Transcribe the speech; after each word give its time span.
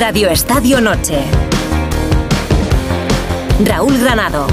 Radio 0.00 0.30
Estadio 0.30 0.80
Noche. 0.80 1.22
Raúl 3.62 3.98
Granado. 3.98 4.46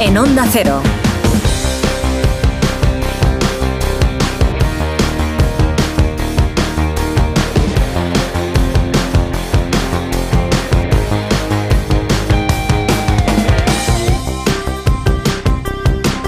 En 0.00 0.18
Onda 0.18 0.44
Cero. 0.50 0.82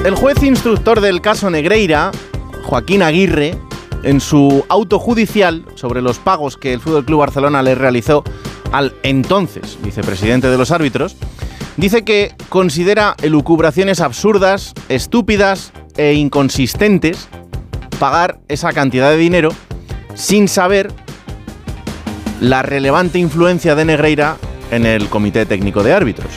El 0.04 0.14
juez 0.14 0.40
instructor 0.44 1.00
del 1.00 1.20
caso 1.20 1.50
Negreira, 1.50 2.12
Joaquín 2.62 3.02
Aguirre, 3.02 3.58
en 4.04 4.20
su 4.20 4.64
auto 4.68 4.98
judicial 4.98 5.64
sobre 5.74 6.02
los 6.02 6.18
pagos 6.18 6.56
que 6.56 6.72
el 6.72 6.80
Fútbol 6.80 7.04
Club 7.04 7.20
Barcelona 7.20 7.62
le 7.62 7.74
realizó 7.74 8.22
al 8.72 8.94
entonces 9.02 9.78
vicepresidente 9.82 10.48
de 10.48 10.58
los 10.58 10.70
árbitros, 10.70 11.16
dice 11.76 12.04
que 12.04 12.34
considera 12.48 13.16
elucubraciones 13.22 14.00
absurdas, 14.00 14.74
estúpidas 14.88 15.72
e 15.96 16.14
inconsistentes 16.14 17.28
pagar 17.98 18.40
esa 18.48 18.72
cantidad 18.72 19.10
de 19.10 19.16
dinero 19.16 19.50
sin 20.14 20.48
saber 20.48 20.92
la 22.40 22.62
relevante 22.62 23.18
influencia 23.18 23.74
de 23.74 23.84
Negreira 23.84 24.36
en 24.70 24.86
el 24.86 25.08
Comité 25.08 25.46
Técnico 25.46 25.82
de 25.82 25.92
Árbitros. 25.92 26.30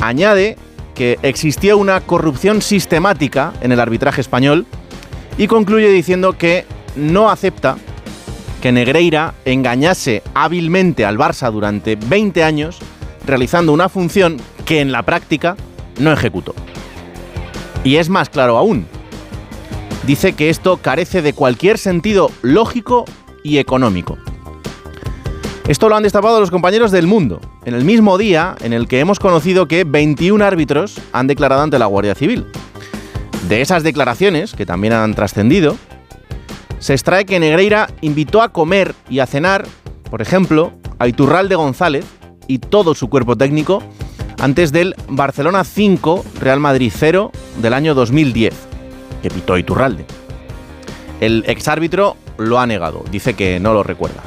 Añade 0.00 0.56
que 0.94 1.18
existía 1.22 1.76
una 1.76 2.00
corrupción 2.00 2.62
sistemática 2.62 3.52
en 3.60 3.72
el 3.72 3.80
arbitraje 3.80 4.20
español 4.20 4.66
y 5.38 5.46
concluye 5.46 5.88
diciendo 5.88 6.38
que 6.38 6.64
no 6.96 7.30
acepta 7.30 7.76
que 8.60 8.72
Negreira 8.72 9.34
engañase 9.44 10.22
hábilmente 10.34 11.04
al 11.04 11.18
Barça 11.18 11.52
durante 11.52 11.96
20 11.96 12.42
años 12.42 12.78
realizando 13.26 13.72
una 13.72 13.88
función 13.88 14.38
que 14.64 14.80
en 14.80 14.92
la 14.92 15.02
práctica 15.02 15.56
no 15.98 16.12
ejecutó. 16.12 16.54
Y 17.84 17.96
es 17.96 18.08
más 18.08 18.30
claro 18.30 18.56
aún, 18.56 18.86
dice 20.06 20.32
que 20.32 20.48
esto 20.48 20.78
carece 20.78 21.22
de 21.22 21.34
cualquier 21.34 21.78
sentido 21.78 22.30
lógico 22.42 23.04
y 23.42 23.58
económico. 23.58 24.16
Esto 25.68 25.88
lo 25.88 25.96
han 25.96 26.02
destapado 26.02 26.40
los 26.40 26.50
compañeros 26.50 26.90
del 26.90 27.06
mundo, 27.06 27.40
en 27.64 27.74
el 27.74 27.84
mismo 27.84 28.18
día 28.18 28.54
en 28.60 28.72
el 28.72 28.86
que 28.86 29.00
hemos 29.00 29.18
conocido 29.18 29.66
que 29.66 29.84
21 29.84 30.44
árbitros 30.44 31.00
han 31.12 31.26
declarado 31.26 31.62
ante 31.62 31.78
la 31.78 31.86
Guardia 31.86 32.14
Civil. 32.14 32.46
De 33.48 33.60
esas 33.60 33.82
declaraciones, 33.82 34.54
que 34.54 34.66
también 34.66 34.92
han 34.92 35.14
trascendido, 35.14 35.76
se 36.78 36.92
extrae 36.92 37.24
que 37.24 37.40
Negreira 37.40 37.88
invitó 38.00 38.42
a 38.42 38.50
comer 38.50 38.94
y 39.08 39.20
a 39.20 39.26
cenar, 39.26 39.64
por 40.10 40.22
ejemplo, 40.22 40.72
a 40.98 41.08
Iturralde 41.08 41.54
González 41.54 42.04
y 42.46 42.58
todo 42.58 42.94
su 42.94 43.08
cuerpo 43.08 43.36
técnico 43.36 43.82
antes 44.40 44.72
del 44.72 44.94
Barcelona 45.08 45.64
5, 45.64 46.24
Real 46.40 46.60
Madrid 46.60 46.92
0 46.94 47.30
del 47.62 47.72
año 47.72 47.94
2010, 47.94 48.54
que 49.22 49.30
pitó 49.30 49.56
Iturralde. 49.56 50.04
El 51.20 51.44
exárbitro 51.46 52.16
lo 52.36 52.58
ha 52.58 52.66
negado, 52.66 53.04
dice 53.10 53.34
que 53.34 53.60
no 53.60 53.72
lo 53.72 53.82
recuerda. 53.82 54.22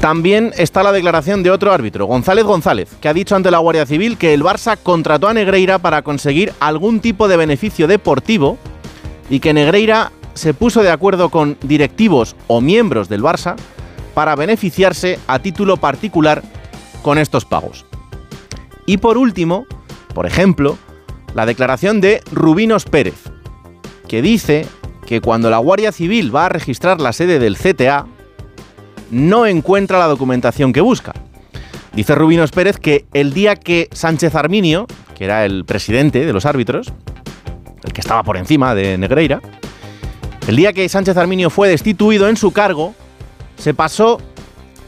También 0.00 0.52
está 0.56 0.84
la 0.84 0.92
declaración 0.92 1.42
de 1.42 1.50
otro 1.50 1.72
árbitro, 1.72 2.06
González 2.06 2.44
González, 2.44 2.88
que 3.00 3.08
ha 3.08 3.14
dicho 3.14 3.34
ante 3.34 3.50
la 3.50 3.58
Guardia 3.58 3.84
Civil 3.84 4.16
que 4.16 4.32
el 4.32 4.44
Barça 4.44 4.78
contrató 4.80 5.26
a 5.26 5.34
Negreira 5.34 5.78
para 5.78 6.02
conseguir 6.02 6.52
algún 6.60 7.00
tipo 7.00 7.26
de 7.26 7.36
beneficio 7.36 7.88
deportivo 7.88 8.58
y 9.28 9.40
que 9.40 9.52
Negreira 9.52 10.12
se 10.38 10.54
puso 10.54 10.82
de 10.82 10.90
acuerdo 10.90 11.30
con 11.30 11.58
directivos 11.62 12.36
o 12.46 12.60
miembros 12.60 13.08
del 13.08 13.22
Barça 13.22 13.56
para 14.14 14.36
beneficiarse 14.36 15.18
a 15.26 15.40
título 15.40 15.76
particular 15.76 16.42
con 17.02 17.18
estos 17.18 17.44
pagos. 17.44 17.84
Y 18.86 18.98
por 18.98 19.18
último, 19.18 19.66
por 20.14 20.26
ejemplo, 20.26 20.78
la 21.34 21.44
declaración 21.44 22.00
de 22.00 22.22
Rubinos 22.30 22.84
Pérez, 22.84 23.30
que 24.06 24.22
dice 24.22 24.64
que 25.06 25.20
cuando 25.20 25.50
la 25.50 25.58
Guardia 25.58 25.92
Civil 25.92 26.34
va 26.34 26.46
a 26.46 26.50
registrar 26.50 27.00
la 27.00 27.12
sede 27.12 27.38
del 27.38 27.56
CTA, 27.56 28.06
no 29.10 29.44
encuentra 29.44 29.98
la 29.98 30.06
documentación 30.06 30.72
que 30.72 30.80
busca. 30.80 31.14
Dice 31.94 32.14
Rubinos 32.14 32.52
Pérez 32.52 32.78
que 32.78 33.06
el 33.12 33.32
día 33.32 33.56
que 33.56 33.88
Sánchez 33.90 34.36
Arminio, 34.36 34.86
que 35.16 35.24
era 35.24 35.44
el 35.44 35.64
presidente 35.64 36.24
de 36.24 36.32
los 36.32 36.46
árbitros, 36.46 36.92
el 37.82 37.92
que 37.92 38.00
estaba 38.00 38.22
por 38.22 38.36
encima 38.36 38.74
de 38.74 38.98
Negreira, 38.98 39.40
el 40.48 40.56
día 40.56 40.72
que 40.72 40.88
Sánchez 40.88 41.18
Arminio 41.18 41.50
fue 41.50 41.68
destituido 41.68 42.26
en 42.26 42.38
su 42.38 42.52
cargo, 42.52 42.94
se 43.58 43.74
pasó 43.74 44.18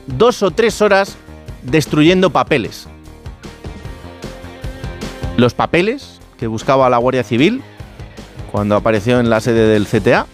dos 0.06 0.43
o 0.43 0.53
tres 0.53 0.81
horas 0.81 1.19
destruyendo 1.62 2.31
papeles. 2.31 2.88
Los 5.37 5.53
papeles 5.53 6.19
que 6.38 6.47
buscaba 6.47 6.88
la 6.88 6.97
Guardia 6.97 7.25
Civil 7.25 7.62
cuando 8.50 8.75
apareció 8.75 9.21
en 9.21 9.28
la 9.28 9.41
sede 9.41 9.69
del 9.69 9.87
CTA, 9.87 10.26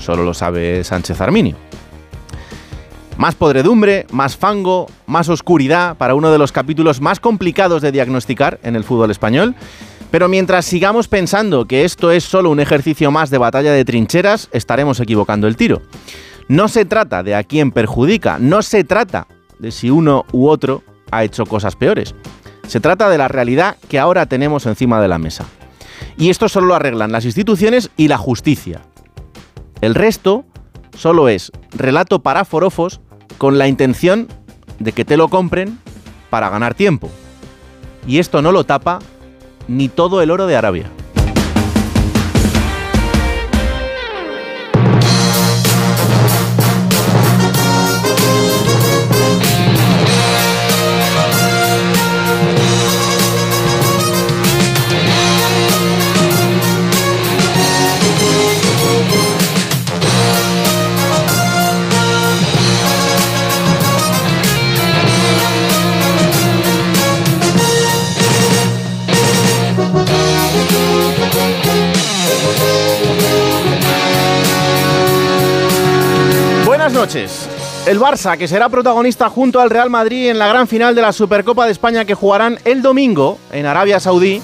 solo 0.00 0.24
lo 0.24 0.34
sabe 0.34 0.82
Sánchez 0.82 1.20
Arminio. 1.20 1.54
Más 3.16 3.36
podredumbre, 3.36 4.06
más 4.10 4.36
fango, 4.36 4.88
más 5.06 5.28
oscuridad 5.28 5.96
para 5.98 6.16
uno 6.16 6.32
de 6.32 6.38
los 6.38 6.50
capítulos 6.50 7.00
más 7.00 7.20
complicados 7.20 7.80
de 7.80 7.92
diagnosticar 7.92 8.58
en 8.64 8.74
el 8.74 8.82
fútbol 8.82 9.12
español. 9.12 9.54
Pero 10.12 10.28
mientras 10.28 10.66
sigamos 10.66 11.08
pensando 11.08 11.64
que 11.64 11.86
esto 11.86 12.10
es 12.10 12.22
solo 12.22 12.50
un 12.50 12.60
ejercicio 12.60 13.10
más 13.10 13.30
de 13.30 13.38
batalla 13.38 13.72
de 13.72 13.86
trincheras, 13.86 14.50
estaremos 14.52 15.00
equivocando 15.00 15.48
el 15.48 15.56
tiro. 15.56 15.80
No 16.48 16.68
se 16.68 16.84
trata 16.84 17.22
de 17.22 17.34
a 17.34 17.44
quién 17.44 17.72
perjudica, 17.72 18.38
no 18.38 18.60
se 18.60 18.84
trata 18.84 19.26
de 19.58 19.70
si 19.70 19.88
uno 19.88 20.26
u 20.30 20.48
otro 20.48 20.82
ha 21.10 21.24
hecho 21.24 21.46
cosas 21.46 21.76
peores. 21.76 22.14
Se 22.66 22.78
trata 22.78 23.08
de 23.08 23.16
la 23.16 23.28
realidad 23.28 23.78
que 23.88 23.98
ahora 23.98 24.26
tenemos 24.26 24.66
encima 24.66 25.00
de 25.00 25.08
la 25.08 25.18
mesa. 25.18 25.46
Y 26.18 26.28
esto 26.28 26.46
solo 26.50 26.66
lo 26.66 26.74
arreglan 26.74 27.10
las 27.10 27.24
instituciones 27.24 27.90
y 27.96 28.08
la 28.08 28.18
justicia. 28.18 28.82
El 29.80 29.94
resto 29.94 30.44
solo 30.94 31.30
es 31.30 31.50
relato 31.70 32.22
para 32.22 32.44
forofos 32.44 33.00
con 33.38 33.56
la 33.56 33.66
intención 33.66 34.28
de 34.78 34.92
que 34.92 35.06
te 35.06 35.16
lo 35.16 35.28
compren 35.28 35.78
para 36.28 36.50
ganar 36.50 36.74
tiempo. 36.74 37.08
Y 38.06 38.18
esto 38.18 38.42
no 38.42 38.52
lo 38.52 38.64
tapa 38.64 38.98
ni 39.68 39.88
todo 39.88 40.22
el 40.22 40.30
oro 40.30 40.46
de 40.46 40.56
Arabia. 40.56 40.90
Noches. 77.02 77.48
El 77.84 77.98
Barça, 77.98 78.38
que 78.38 78.46
será 78.46 78.68
protagonista 78.68 79.28
junto 79.28 79.60
al 79.60 79.70
Real 79.70 79.90
Madrid 79.90 80.30
en 80.30 80.38
la 80.38 80.46
gran 80.46 80.68
final 80.68 80.94
de 80.94 81.02
la 81.02 81.12
Supercopa 81.12 81.66
de 81.66 81.72
España 81.72 82.04
que 82.04 82.14
jugarán 82.14 82.60
el 82.64 82.80
domingo 82.80 83.40
en 83.50 83.66
Arabia 83.66 83.98
Saudí. 83.98 84.40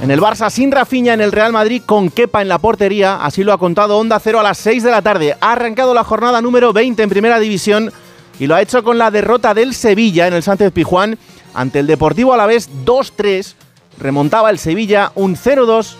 En 0.00 0.10
el 0.10 0.18
Barça 0.18 0.48
sin 0.48 0.72
Rafinha, 0.72 1.12
en 1.12 1.20
el 1.20 1.32
Real 1.32 1.52
Madrid 1.52 1.82
con 1.84 2.08
Kepa 2.08 2.40
en 2.40 2.48
la 2.48 2.58
portería, 2.58 3.22
así 3.22 3.44
lo 3.44 3.52
ha 3.52 3.58
contado 3.58 3.98
Onda 3.98 4.18
Cero 4.20 4.40
a 4.40 4.42
las 4.42 4.56
6 4.56 4.84
de 4.84 4.90
la 4.90 5.02
tarde. 5.02 5.36
Ha 5.38 5.52
arrancado 5.52 5.92
la 5.92 6.02
jornada 6.02 6.40
número 6.40 6.72
20 6.72 7.02
en 7.02 7.10
Primera 7.10 7.38
División 7.38 7.92
y 8.40 8.46
lo 8.46 8.54
ha 8.54 8.62
hecho 8.62 8.82
con 8.82 8.96
la 8.96 9.10
derrota 9.10 9.52
del 9.52 9.74
Sevilla 9.74 10.26
en 10.26 10.32
el 10.32 10.42
Sánchez 10.42 10.72
Pijuán 10.72 11.18
ante 11.52 11.80
el 11.80 11.86
Deportivo 11.86 12.32
Alavés 12.32 12.70
2-3. 12.86 13.52
Remontaba 13.98 14.48
el 14.48 14.58
Sevilla 14.58 15.12
un 15.14 15.36
0-2, 15.36 15.94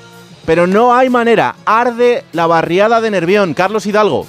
pero 0.47 0.67
no 0.67 0.95
hay 0.95 1.11
manera. 1.11 1.55
Arde 1.67 2.25
la 2.33 2.47
barriada 2.47 3.03
de 3.03 3.11
Nervión. 3.11 3.53
Carlos 3.53 3.85
Hidalgo. 3.85 4.27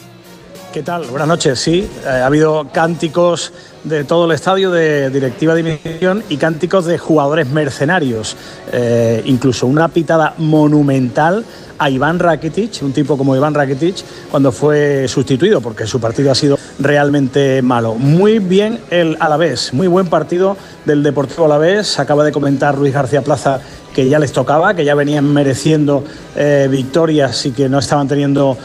¿Qué 0.73 0.81
tal? 0.81 1.05
Buenas 1.05 1.27
noches. 1.27 1.59
Sí, 1.59 1.87
eh, 2.03 2.07
ha 2.07 2.25
habido 2.25 2.67
cánticos 2.73 3.53
de 3.83 4.05
todo 4.05 4.25
el 4.25 4.31
estadio 4.31 4.71
de 4.71 5.11
directiva 5.11 5.53
de 5.53 5.61
dimisión 5.61 6.23
y 6.29 6.37
cánticos 6.37 6.85
de 6.85 6.97
jugadores 6.97 7.47
mercenarios. 7.47 8.35
Eh, 8.71 9.21
incluso 9.25 9.67
una 9.67 9.89
pitada 9.89 10.33
monumental 10.39 11.45
a 11.77 11.91
Iván 11.91 12.17
Rakitic, 12.17 12.81
un 12.81 12.91
tipo 12.91 13.19
como 13.19 13.35
Iván 13.35 13.53
Rakitic, 13.53 13.97
cuando 14.31 14.51
fue 14.51 15.07
sustituido, 15.07 15.61
porque 15.61 15.85
su 15.85 16.01
partido 16.01 16.31
ha 16.31 16.35
sido 16.35 16.57
realmente 16.79 17.61
malo. 17.61 17.93
Muy 17.93 18.39
bien 18.39 18.79
el 18.89 19.15
Alavés, 19.19 19.75
muy 19.75 19.85
buen 19.85 20.07
partido 20.07 20.57
del 20.85 21.03
Deportivo 21.03 21.45
Alavés. 21.45 21.99
Acaba 21.99 22.23
de 22.23 22.31
comentar 22.31 22.79
Luis 22.79 22.95
García 22.95 23.21
Plaza 23.21 23.59
que 23.93 24.09
ya 24.09 24.17
les 24.17 24.31
tocaba, 24.31 24.73
que 24.73 24.83
ya 24.83 24.95
venían 24.95 25.31
mereciendo 25.31 26.03
eh, 26.35 26.67
victorias 26.67 27.45
y 27.45 27.51
que 27.51 27.69
no 27.69 27.77
estaban 27.77 28.07
teniendo 28.07 28.57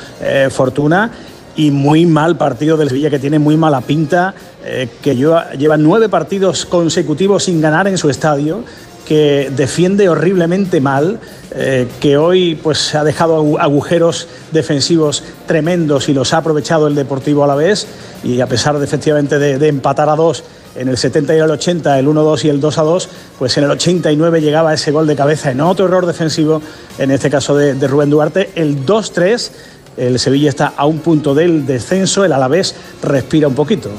fortuna 0.51 1.11
y 1.59 1.73
muy 1.73 2.07
mal 2.07 2.39
partido 2.39 2.77
del 2.77 2.89
Sevilla, 2.89 3.11
que 3.11 3.19
tiene 3.19 3.41
muy 3.41 3.57
mala 3.57 3.81
pinta, 3.81 4.33
eh, 4.65 4.89
que 5.03 5.17
lleva 5.17 5.77
nueve 5.77 6.09
partidos 6.09 6.65
consecutivos 6.65 7.45
sin 7.45 7.61
ganar 7.61 7.89
en 7.89 7.99
su 7.99 8.09
estadio 8.09 8.63
que 9.09 9.51
defiende 9.57 10.11
horriblemente 10.11 10.83
mal, 10.83 11.19
eh, 11.53 11.89
que 11.99 12.19
hoy 12.19 12.55
pues 12.63 12.95
ha 12.95 13.03
dejado 13.05 13.59
agujeros 13.59 14.29
defensivos 14.53 15.25
tremendos 15.47 16.11
y 16.11 16.15
los 16.15 16.35
ha 16.35 16.39
aprovechado 16.39 16.87
el 16.87 16.95
Deportivo 16.95 17.43
a 17.43 17.47
la 17.47 17.55
vez 17.55 17.87
y 18.23 18.43
a 18.43 18.47
pesar 18.47 18.79
de 18.79 18.85
efectivamente 18.85 19.39
de, 19.39 19.67
empatar 19.67 20.11
a 20.11 20.15
dos 20.15 20.45
en 20.77 20.89
el 20.89 20.99
70 20.99 21.35
y 21.35 21.39
el 21.39 21.51
80, 21.51 21.99
el 21.99 22.07
1-2 22.07 22.45
y 22.45 22.49
el 22.51 22.61
2-2, 22.61 23.09
pues 23.39 23.57
en 23.57 23.65
el 23.65 23.71
89 23.71 24.43
llegaba 24.43 24.75
ese 24.75 24.93
gol 24.93 25.07
de 25.07 25.17
cabeza 25.17 25.51
en 25.51 25.63
otro 25.63 25.87
error 25.87 26.05
defensivo, 26.05 26.61
en 26.99 27.11
este 27.11 27.31
caso 27.31 27.57
de, 27.57 27.75
de 27.75 27.89
Rubén 27.89 28.11
Duarte, 28.11 28.51
el 28.55 28.85
2-3, 28.85 29.51
el 29.99 30.19
Sevilla 30.19 30.49
está 30.49 30.73
a 30.77 30.87
un 30.87 31.01
punto 31.01 31.35
del 31.35 31.67
descenso, 31.67 32.25
el 32.25 32.33
Alavés 32.33 32.75
respira 33.03 33.49
un 33.49 33.55
poquito. 33.55 33.91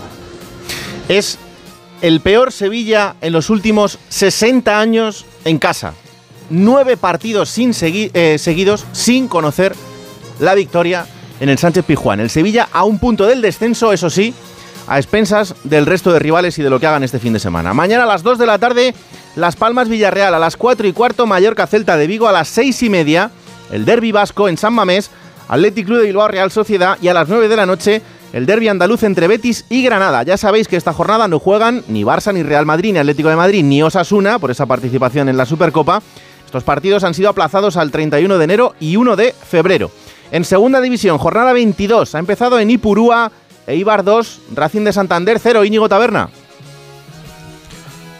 Es 1.07 1.37
el 2.01 2.21
peor 2.21 2.51
Sevilla 2.51 3.15
en 3.21 3.33
los 3.33 3.49
últimos 3.49 3.99
60 4.09 4.79
años 4.79 5.25
en 5.45 5.59
casa. 5.59 5.93
Nueve 6.49 6.97
partidos 6.97 7.49
sin 7.49 7.73
eh, 7.81 8.37
seguidos 8.39 8.85
sin 8.91 9.27
conocer 9.27 9.75
la 10.39 10.55
victoria 10.55 11.05
en 11.39 11.49
el 11.49 11.57
Sánchez 11.57 11.85
Pijuán. 11.85 12.19
El 12.19 12.29
Sevilla 12.29 12.69
a 12.71 12.83
un 12.83 12.99
punto 12.99 13.27
del 13.27 13.41
descenso, 13.41 13.93
eso 13.93 14.09
sí, 14.09 14.33
a 14.87 14.97
expensas 14.97 15.55
del 15.63 15.85
resto 15.85 16.11
de 16.11 16.19
rivales 16.19 16.57
y 16.57 16.63
de 16.63 16.69
lo 16.69 16.79
que 16.79 16.87
hagan 16.87 17.03
este 17.03 17.19
fin 17.19 17.33
de 17.33 17.39
semana. 17.39 17.73
Mañana 17.73 18.03
a 18.03 18.07
las 18.07 18.23
2 18.23 18.39
de 18.39 18.45
la 18.45 18.57
tarde, 18.57 18.95
Las 19.35 19.55
Palmas 19.55 19.89
Villarreal, 19.89 20.33
a 20.33 20.39
las 20.39 20.57
4 20.57 20.87
y 20.87 20.93
cuarto, 20.93 21.27
Mallorca 21.27 21.67
Celta 21.67 21.97
de 21.97 22.07
Vigo, 22.07 22.27
a 22.27 22.31
las 22.31 22.47
6 22.47 22.83
y 22.83 22.89
media, 22.89 23.31
el 23.71 23.85
Derby 23.85 24.11
Vasco 24.11 24.49
en 24.49 24.57
San 24.57 24.73
Mamés, 24.73 25.11
Athletic 25.49 25.87
Club 25.87 25.99
de 25.99 26.05
Bilbao 26.05 26.27
Real 26.27 26.51
Sociedad 26.51 26.97
y 27.01 27.07
a 27.07 27.13
las 27.13 27.27
9 27.27 27.49
de 27.49 27.55
la 27.57 27.65
noche, 27.65 28.01
el 28.33 28.45
derby 28.45 28.67
andaluz 28.67 29.03
entre 29.03 29.27
Betis 29.27 29.65
y 29.67 29.83
Granada. 29.83 30.21
Ya 30.23 30.37
sabéis 30.37 30.67
que 30.67 30.77
esta 30.77 30.93
jornada 30.93 31.27
no 31.27 31.39
juegan 31.39 31.83
ni 31.87 32.03
Barça, 32.03 32.33
ni 32.33 32.43
Real 32.43 32.65
Madrid, 32.65 32.93
ni 32.93 32.99
Atlético 32.99 33.29
de 33.29 33.35
Madrid, 33.35 33.63
ni 33.63 33.81
Osasuna 33.81 34.37
por 34.37 34.51
esa 34.51 34.67
participación 34.67 35.27
en 35.27 35.37
la 35.37 35.47
Supercopa. 35.47 36.01
Estos 36.45 36.63
partidos 36.63 37.03
han 37.03 37.15
sido 37.15 37.29
aplazados 37.29 37.77
al 37.77 37.91
31 37.91 38.37
de 38.37 38.43
enero 38.43 38.75
y 38.79 38.95
1 38.95 39.15
de 39.15 39.33
febrero. 39.33 39.91
En 40.31 40.45
segunda 40.45 40.81
división, 40.81 41.17
jornada 41.17 41.51
22, 41.53 42.13
ha 42.13 42.19
empezado 42.19 42.59
en 42.59 42.69
Ipurúa, 42.69 43.31
Eibar 43.65 44.03
2, 44.03 44.41
Racing 44.53 44.83
de 44.83 44.93
Santander 44.93 45.39
0, 45.39 45.65
Íñigo 45.65 45.89
Taberna. 45.89 46.29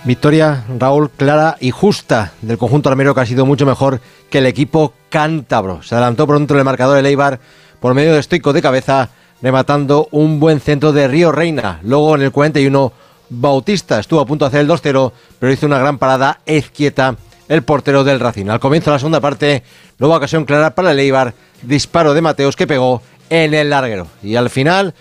Victoria, 0.05 0.63
Raúl, 0.79 1.09
clara 1.09 1.57
y 1.59 1.71
justa 1.71 2.31
del 2.41 2.57
conjunto 2.57 2.89
armero 2.89 3.13
que 3.13 3.21
ha 3.21 3.25
sido 3.25 3.45
mucho 3.45 3.65
mejor 3.65 3.99
que 4.29 4.37
el 4.37 4.45
equipo 4.45 4.93
cántabro. 5.09 5.83
Se 5.83 5.95
adelantó 5.95 6.25
pronto 6.25 6.57
el 6.57 6.63
marcador 6.63 6.97
el 6.97 7.05
Eibar 7.05 7.39
por 7.79 7.93
medio 7.93 8.13
de 8.13 8.19
estoico 8.19 8.53
de 8.53 8.61
cabeza 8.61 9.09
rematando 9.41 10.07
un 10.11 10.39
buen 10.39 10.61
centro 10.61 10.93
de 10.93 11.07
Río 11.07 11.31
Reina. 11.31 11.79
Luego 11.83 12.15
en 12.15 12.21
el 12.21 12.31
41 12.31 12.93
Bautista 13.29 13.99
estuvo 13.99 14.21
a 14.21 14.25
punto 14.25 14.45
de 14.45 14.49
hacer 14.49 14.61
el 14.61 14.69
2-0, 14.69 15.11
pero 15.37 15.51
hizo 15.51 15.65
una 15.65 15.79
gran 15.79 15.97
parada 15.97 16.39
izquieta 16.45 17.15
el 17.47 17.63
portero 17.63 18.03
del 18.03 18.19
Racing. 18.19 18.47
Al 18.47 18.59
comienzo 18.59 18.89
de 18.89 18.95
la 18.95 18.99
segunda 18.99 19.19
parte, 19.19 19.63
nueva 19.97 20.17
ocasión 20.17 20.45
clara 20.45 20.75
para 20.75 20.91
el 20.91 20.99
Eibar, 20.99 21.33
disparo 21.61 22.13
de 22.13 22.21
Mateos 22.21 22.55
que 22.55 22.67
pegó 22.67 23.01
en 23.29 23.53
el 23.53 23.69
larguero. 23.69 24.07
Y 24.23 24.35
al 24.35 24.49
final, 24.49 24.93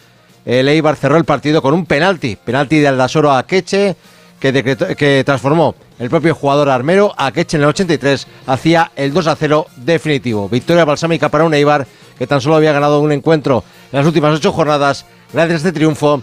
el 0.45 0.69
Eibar 0.69 0.97
cerró 0.97 1.17
el 1.17 1.25
partido 1.25 1.63
con 1.63 1.75
un 1.75 1.87
penalti, 1.87 2.37
penalti 2.37 2.79
de 2.79 2.89
Aldasoro 2.89 3.33
a 3.33 3.47
Queche, 3.47 3.97
que, 4.39 5.23
transformó 5.25 5.75
el 5.99 6.11
propio 6.11 6.35
jugador 6.35 6.69
armero. 6.71 7.15
A 7.17 7.33
Queche 7.33 7.57
en 7.57 7.63
el 7.63 7.69
83 7.69 8.27
hacía 8.47 8.93
el 8.97 9.13
2 9.13 9.29
0 9.39 9.67
definitivo. 9.77 10.49
Victoria 10.49 10.85
balsámica 10.85 11.29
para 11.29 11.45
un 11.45 11.55
Eibar 11.55 11.87
que 12.19 12.27
tan 12.27 12.41
solo 12.41 12.57
había 12.57 12.73
ganado 12.73 13.01
un 13.01 13.13
encuentro 13.13 13.65
en 13.93 13.99
las 13.99 14.07
últimas 14.07 14.35
ocho 14.35 14.53
jornadas. 14.53 15.07
Gracias 15.33 15.55
a 15.55 15.69
este 15.69 15.73
triunfo, 15.73 16.23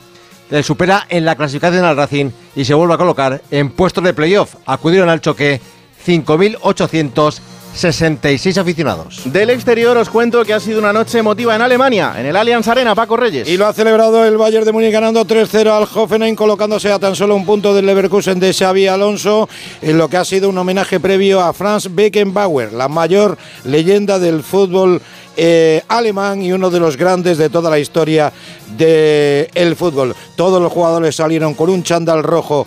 le 0.50 0.64
supera 0.64 1.06
en 1.10 1.26
la 1.26 1.36
clasificación 1.36 1.86
al 1.86 1.98
Racing 1.98 2.32
y 2.56 2.66
se 2.66 2.74
vuelve 2.74 2.94
a 2.94 2.98
colocar 2.98 3.42
en 3.52 3.72
puestos 3.72 4.04
de 4.04 4.14
playoff. 4.14 4.56
Acudieron 4.66 5.10
al 5.10 5.22
choque 5.22 5.62
5.800 6.06 7.40
66 7.76 8.58
aficionados. 8.58 9.22
Del 9.26 9.50
exterior 9.50 9.98
os 9.98 10.10
cuento 10.10 10.44
que 10.46 10.54
ha 10.54 10.60
sido 10.60 10.80
una 10.80 10.94
noche 10.94 11.20
emotiva 11.20 11.56
en 11.56 11.62
Alemania, 11.62 12.14
en 12.18 12.26
el 12.26 12.36
Allianz 12.36 12.68
Arena, 12.68 12.96
Paco 12.96 13.18
Reyes. 13.18 13.48
Y 13.48 13.58
lo 13.58 13.68
ha 13.68 13.74
celebrado 13.74 14.26
el 14.26 14.38
Bayern 14.38 14.66
de 14.66 14.72
Múnich 14.72 14.92
ganando 14.92 15.26
3-0 15.26 15.70
al 15.70 15.88
Hoffenheim, 15.94 16.36
colocándose 16.36 16.92
a 16.92 17.00
tan 17.00 17.16
solo 17.16 17.36
un 17.36 17.46
punto 17.46 17.74
del 17.74 17.86
Leverkusen 17.86 18.40
de 18.40 18.54
Xavi 18.54 18.88
Alonso, 18.88 19.50
en 19.82 19.98
lo 19.98 20.08
que 20.08 20.18
ha 20.18 20.26
sido 20.26 20.50
un 20.50 20.58
homenaje 20.58 21.00
previo 21.00 21.42
a 21.42 21.54
Franz 21.54 21.94
Beckenbauer, 21.94 22.72
la 22.74 22.88
mayor 22.88 23.38
leyenda 23.66 24.20
del 24.20 24.42
fútbol 24.42 25.02
eh, 25.38 25.82
alemán 25.90 26.42
y 26.42 26.54
uno 26.54 26.70
de 26.70 26.80
los 26.80 26.96
grandes 26.96 27.38
de 27.38 27.50
toda 27.50 27.70
la 27.70 27.78
historia 27.78 28.32
del 28.78 29.76
fútbol. 29.76 30.16
Todos 30.38 30.62
los 30.62 30.72
jugadores 30.72 31.16
salieron 31.16 31.54
con 31.54 31.70
un 31.70 31.84
chándal 31.84 32.24
rojo 32.24 32.66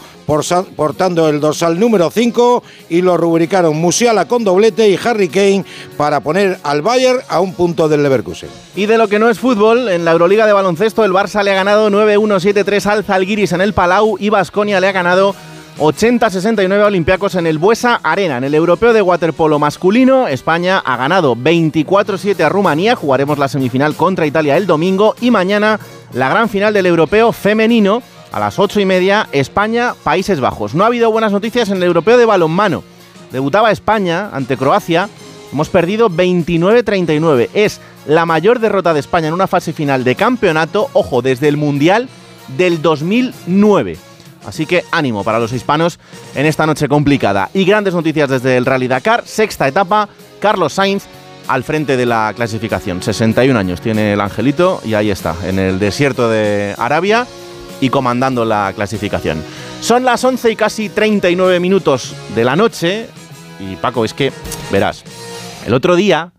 portando 0.77 1.27
el 1.29 1.41
dorsal 1.41 1.81
número 1.81 2.11
5 2.11 2.63
y 2.91 3.01
lo 3.01 3.17
rubricaron 3.17 3.77
Musiala 3.79 4.29
con 4.29 4.45
doblete 4.45 4.91
y 4.91 4.99
Harry 5.03 5.29
Kane 5.29 5.65
para 5.97 6.21
poner 6.21 6.59
al 6.63 6.83
Bayern 6.83 7.21
a 7.31 7.41
un 7.41 7.55
punto 7.55 7.89
del 7.89 8.03
Leverkusen. 8.03 8.51
Y 8.77 8.85
de 8.85 8.99
lo 8.99 9.09
que 9.09 9.19
no 9.19 9.31
es 9.31 9.39
fútbol, 9.39 9.89
en 9.89 10.05
la 10.05 10.13
Euroliga 10.13 10.47
de 10.47 10.53
baloncesto 10.53 11.03
el 11.05 11.13
Barça 11.13 11.43
le 11.43 11.53
ha 11.53 11.55
ganado 11.55 11.89
9-1-7-3 11.89 12.87
al 12.87 13.05
Zalgiris 13.05 13.53
en 13.53 13.63
el 13.63 13.73
Palau 13.73 14.17
y 14.21 14.29
Basconia 14.29 14.81
le 14.81 14.89
ha 14.89 14.93
ganado 14.93 15.35
80-69 15.79 16.85
Olympiacos 16.85 17.35
en 17.37 17.47
el 17.47 17.57
Buesa 17.57 17.99
Arena. 18.03 18.37
En 18.37 18.45
el 18.45 18.55
europeo 18.55 18.93
de 18.93 19.01
waterpolo 19.01 19.59
masculino, 19.59 20.29
España 20.29 20.79
ha 20.85 20.97
ganado 20.99 21.37
24-7 21.37 22.41
a 22.43 22.49
Rumanía. 22.51 22.97
Jugaremos 22.97 23.39
la 23.39 23.49
semifinal 23.49 23.95
contra 23.95 24.27
Italia 24.27 24.59
el 24.59 24.67
domingo 24.67 25.15
y 25.23 25.31
mañana 25.31 25.81
la 26.13 26.29
gran 26.29 26.51
final 26.51 26.75
del 26.75 26.85
europeo 26.85 27.33
femenino 27.33 28.03
a 28.33 28.41
las 28.41 28.59
8 28.59 28.81
y 28.81 28.85
media, 28.85 29.29
España, 29.33 29.95
Países 30.05 30.41
Bajos. 30.41 30.75
No 30.75 30.85
ha 30.85 30.89
habido 30.89 31.11
buenas 31.11 31.33
noticias 31.33 31.71
en 31.71 31.79
el 31.79 31.85
europeo 31.85 32.19
de 32.19 32.25
balonmano. 32.25 32.83
Debutaba 33.33 33.71
España 33.71 34.31
ante 34.33 34.57
Croacia. 34.57 35.09
Hemos 35.53 35.69
perdido 35.69 36.11
29-39. 36.11 37.49
Es 37.55 37.81
la 38.07 38.27
mayor 38.27 38.59
derrota 38.59 38.95
de 38.95 39.01
España 39.01 39.29
en 39.29 39.35
una 39.35 39.47
fase 39.47 39.73
final 39.73 40.05
de 40.05 40.15
campeonato, 40.15 40.91
ojo, 40.93 41.23
desde 41.23 41.49
el 41.49 41.57
Mundial 41.57 42.09
del 42.57 42.83
2009. 42.83 43.97
Así 44.47 44.67
que 44.67 44.85
ánimo 44.91 45.25
para 45.25 45.39
los 45.39 45.53
hispanos 45.53 45.99
en 46.35 46.47
esta 46.47 46.67
noche 46.67 46.89
complicada. 46.89 47.51
Y 47.53 47.65
grandes 47.65 47.95
noticias 47.95 48.31
desde 48.31 48.57
el 48.57 48.67
Rally 48.67 48.89
Dakar, 48.89 49.25
sexta 49.27 49.69
etapa, 49.69 50.09
Carlos 50.41 50.75
Sainz 50.75 51.05
al 51.49 51.65
frente 51.65 51.97
de 51.97 52.07
la 52.07 52.33
clasificación. 52.37 53.03
61 53.03 53.59
años 53.59 53.81
tiene 53.81 54.13
el 54.13 54.21
angelito 54.21 54.81
y 54.85 54.95
ahí 54.95 55.11
está, 55.11 55.35
en 55.45 55.59
el 55.59 55.79
desierto 55.79 56.29
de 56.29 56.75
Arabia 56.79 57.27
y 57.81 57.91
comandando 57.91 58.45
la 58.45 58.73
clasificación. 58.75 59.43
Son 59.81 60.05
las 60.05 60.25
11 60.25 60.51
y 60.51 60.57
casi 60.57 60.89
39 60.89 61.61
minutos 61.61 62.15
de 62.35 62.45
la 62.45 62.57
noche. 62.57 63.07
Y 63.61 63.77
Paco, 63.77 64.05
es 64.05 64.15
que, 64.15 64.33
verás, 64.71 65.05
el 65.67 65.75
otro 65.75 65.97
día 65.97 66.33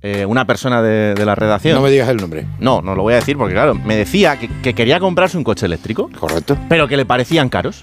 eh, 0.00 0.24
una 0.24 0.46
persona 0.46 0.80
de, 0.80 1.14
la 1.24 1.34
redacción. 1.34 1.74
No 1.74 1.82
me 1.82 1.90
digas 1.90 2.08
el 2.08 2.18
nombre. 2.18 2.46
No, 2.60 2.82
no 2.82 2.94
lo 2.94 3.02
voy 3.02 3.14
a 3.14 3.16
decir 3.16 3.36
porque, 3.36 3.54
claro, 3.54 3.74
me 3.74 3.96
decía 3.96 4.38
que, 4.38 4.74
quería 4.74 5.00
comprarse 5.00 5.36
un 5.36 5.44
coche 5.44 5.66
eléctrico. 5.66 6.08
Correcto. 6.18 6.56
Pero 6.68 6.86
que 6.86 6.96
le 6.96 7.04
parecían 7.04 7.48
caros. 7.48 7.82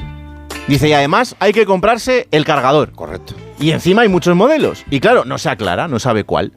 Dice, 0.68 0.88
y 0.88 0.94
además 0.94 1.36
hay 1.40 1.52
que 1.52 1.66
comprarse 1.66 2.28
el 2.32 2.46
cargador. 2.46 2.94
Correcto. 2.94 3.36
Y 3.60 3.72
encima 3.72 4.04
hay 4.04 4.10
muchos 4.10 4.36
modelos. 4.36 4.86
Y 4.90 5.02
claro, 5.02 5.26
no 5.26 5.38
se 5.38 5.50
aclara, 5.50 5.88
no 5.88 6.00
sabe 6.00 6.24
cuál 6.24 6.54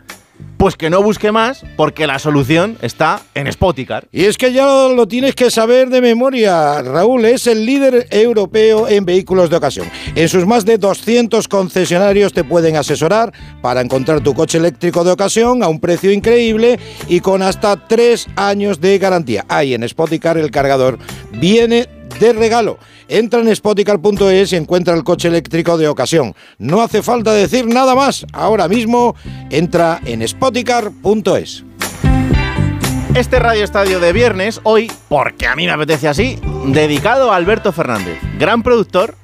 pues 0.58 0.76
que 0.76 0.90
no 0.90 1.02
busque 1.02 1.32
más 1.32 1.64
porque 1.76 2.06
la 2.06 2.18
solución 2.18 2.76
está 2.82 3.20
en 3.34 3.50
Spoticar. 3.50 4.08
Y 4.12 4.24
es 4.24 4.36
que 4.36 4.52
ya 4.52 4.66
lo 4.88 5.06
tienes 5.06 5.34
que 5.34 5.50
saber 5.50 5.88
de 5.88 6.00
memoria. 6.00 6.82
Raúl 6.82 7.24
es 7.24 7.46
el 7.46 7.64
líder 7.64 8.08
europeo 8.10 8.88
en 8.88 9.04
vehículos 9.04 9.50
de 9.50 9.56
ocasión. 9.56 9.88
En 10.14 10.28
sus 10.28 10.46
más 10.46 10.64
de 10.64 10.78
200 10.78 11.46
concesionarios 11.48 12.32
te 12.32 12.44
pueden 12.44 12.76
asesorar 12.76 13.32
para 13.62 13.80
encontrar 13.80 14.20
tu 14.20 14.34
coche 14.34 14.58
eléctrico 14.58 15.04
de 15.04 15.12
ocasión 15.12 15.62
a 15.62 15.68
un 15.68 15.80
precio 15.80 16.10
increíble 16.10 16.78
y 17.08 17.20
con 17.20 17.42
hasta 17.42 17.76
tres 17.86 18.26
años 18.36 18.80
de 18.80 18.98
garantía. 18.98 19.44
Ahí 19.48 19.74
en 19.74 19.88
Spoticar 19.88 20.36
el 20.38 20.50
cargador 20.50 20.98
viene 21.32 21.88
de 22.18 22.32
regalo. 22.32 22.78
Entra 23.08 23.40
en 23.40 23.54
spoticar.es 23.56 24.52
y 24.52 24.56
encuentra 24.56 24.94
el 24.94 25.02
coche 25.02 25.28
eléctrico 25.28 25.78
de 25.78 25.88
ocasión. 25.88 26.34
No 26.58 26.82
hace 26.82 27.02
falta 27.02 27.32
decir 27.32 27.66
nada 27.66 27.94
más. 27.94 28.26
Ahora 28.32 28.68
mismo 28.68 29.16
entra 29.50 30.00
en 30.04 30.26
spoticar.es. 30.26 31.64
Este 33.14 33.38
Radio 33.38 33.64
Estadio 33.64 33.98
de 33.98 34.12
viernes, 34.12 34.60
hoy, 34.62 34.92
porque 35.08 35.46
a 35.46 35.56
mí 35.56 35.64
me 35.64 35.72
apetece 35.72 36.06
así, 36.06 36.38
dedicado 36.66 37.32
a 37.32 37.36
Alberto 37.36 37.72
Fernández, 37.72 38.18
gran 38.38 38.62
productor 38.62 39.16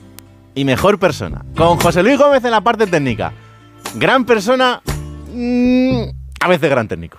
y 0.55 0.65
mejor 0.65 0.99
persona. 0.99 1.45
Con 1.55 1.79
José 1.79 2.03
Luis 2.03 2.19
Gómez 2.19 2.43
en 2.45 2.53
la 2.53 2.63
parte 2.63 2.87
técnica. 2.87 3.35
Gran 3.95 4.25
persona, 4.25 4.83
mm, 5.33 6.03
a 6.41 6.49
veces 6.49 6.71
gran 6.71 6.89
técnico. 6.89 7.19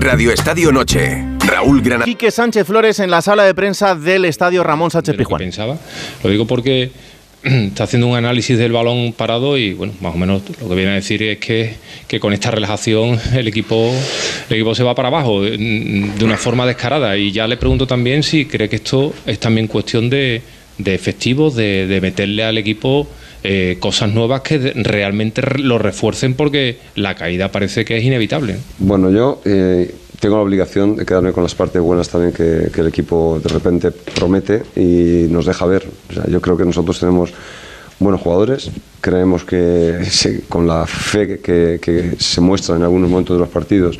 Radio 0.00 0.32
Estadio 0.32 0.72
Noche. 0.72 1.33
Raúl 1.46 1.82
Granada. 1.82 2.04
Quique 2.04 2.30
Sánchez 2.30 2.66
Flores 2.66 3.00
en 3.00 3.10
la 3.10 3.22
sala 3.22 3.44
de 3.44 3.54
prensa 3.54 3.94
del 3.94 4.24
Estadio 4.24 4.62
Ramón 4.64 4.90
Sánchez 4.90 5.16
Pijuán. 5.16 5.38
Pensaba, 5.40 5.76
lo 6.22 6.30
digo 6.30 6.46
porque 6.46 6.90
está 7.42 7.84
haciendo 7.84 8.06
un 8.08 8.16
análisis 8.16 8.56
del 8.58 8.72
balón 8.72 9.12
parado 9.12 9.58
y 9.58 9.74
bueno, 9.74 9.92
más 10.00 10.14
o 10.14 10.18
menos 10.18 10.42
lo 10.60 10.68
que 10.68 10.74
viene 10.74 10.92
a 10.92 10.94
decir 10.94 11.22
es 11.22 11.38
que, 11.38 11.74
que 12.06 12.18
con 12.20 12.32
esta 12.32 12.50
relajación 12.50 13.18
el 13.34 13.48
equipo, 13.48 13.92
el 14.48 14.56
equipo 14.56 14.74
se 14.74 14.82
va 14.82 14.94
para 14.94 15.08
abajo 15.08 15.42
de, 15.42 15.56
de 15.58 16.24
una 16.24 16.36
forma 16.36 16.66
descarada. 16.66 17.16
Y 17.16 17.32
ya 17.32 17.46
le 17.46 17.56
pregunto 17.56 17.86
también 17.86 18.22
si 18.22 18.46
cree 18.46 18.68
que 18.68 18.76
esto 18.76 19.12
es 19.26 19.38
también 19.38 19.66
cuestión 19.66 20.08
de, 20.08 20.40
de 20.78 20.94
efectivos, 20.94 21.54
de, 21.54 21.86
de 21.86 22.00
meterle 22.00 22.44
al 22.44 22.56
equipo 22.58 23.06
eh, 23.46 23.76
cosas 23.78 24.10
nuevas 24.10 24.40
que 24.40 24.56
realmente 24.76 25.42
re- 25.42 25.58
lo 25.62 25.76
refuercen 25.78 26.32
porque 26.34 26.78
la 26.94 27.14
caída 27.14 27.52
parece 27.52 27.84
que 27.84 27.98
es 27.98 28.04
inevitable. 28.04 28.56
Bueno, 28.78 29.10
yo 29.10 29.42
eh, 29.44 29.94
tengo 30.20 30.36
la 30.36 30.42
obligación 30.42 30.96
de 30.96 31.04
quedarme 31.04 31.32
con 31.32 31.42
las 31.42 31.54
partes 31.54 31.80
buenas 31.82 32.08
también 32.08 32.32
que, 32.32 32.70
el 32.74 32.86
equipo 32.86 33.40
de 33.42 33.48
repente 33.48 33.90
promete 33.90 34.62
y 34.76 35.26
nos 35.30 35.46
deja 35.46 35.66
ver. 35.66 35.86
Yo 36.28 36.40
creo 36.40 36.56
que 36.56 36.64
nosotros 36.64 36.98
tenemos 37.00 37.32
buenos 38.00 38.20
jugadores, 38.20 38.70
creemos 39.00 39.44
que 39.44 40.00
se- 40.08 40.40
con 40.42 40.66
la 40.66 40.86
fe 40.86 41.40
que, 41.40 42.14
se 42.18 42.40
muestra 42.40 42.76
en 42.76 42.82
algunos 42.82 43.08
momentos 43.10 43.36
de 43.36 43.40
los 43.40 43.48
partidos, 43.48 43.98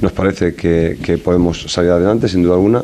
nos 0.00 0.12
parece 0.12 0.54
que 0.54 1.20
podemos 1.22 1.62
salir 1.68 1.90
adelante, 1.90 2.28
sin 2.28 2.42
duda 2.42 2.54
alguna, 2.54 2.82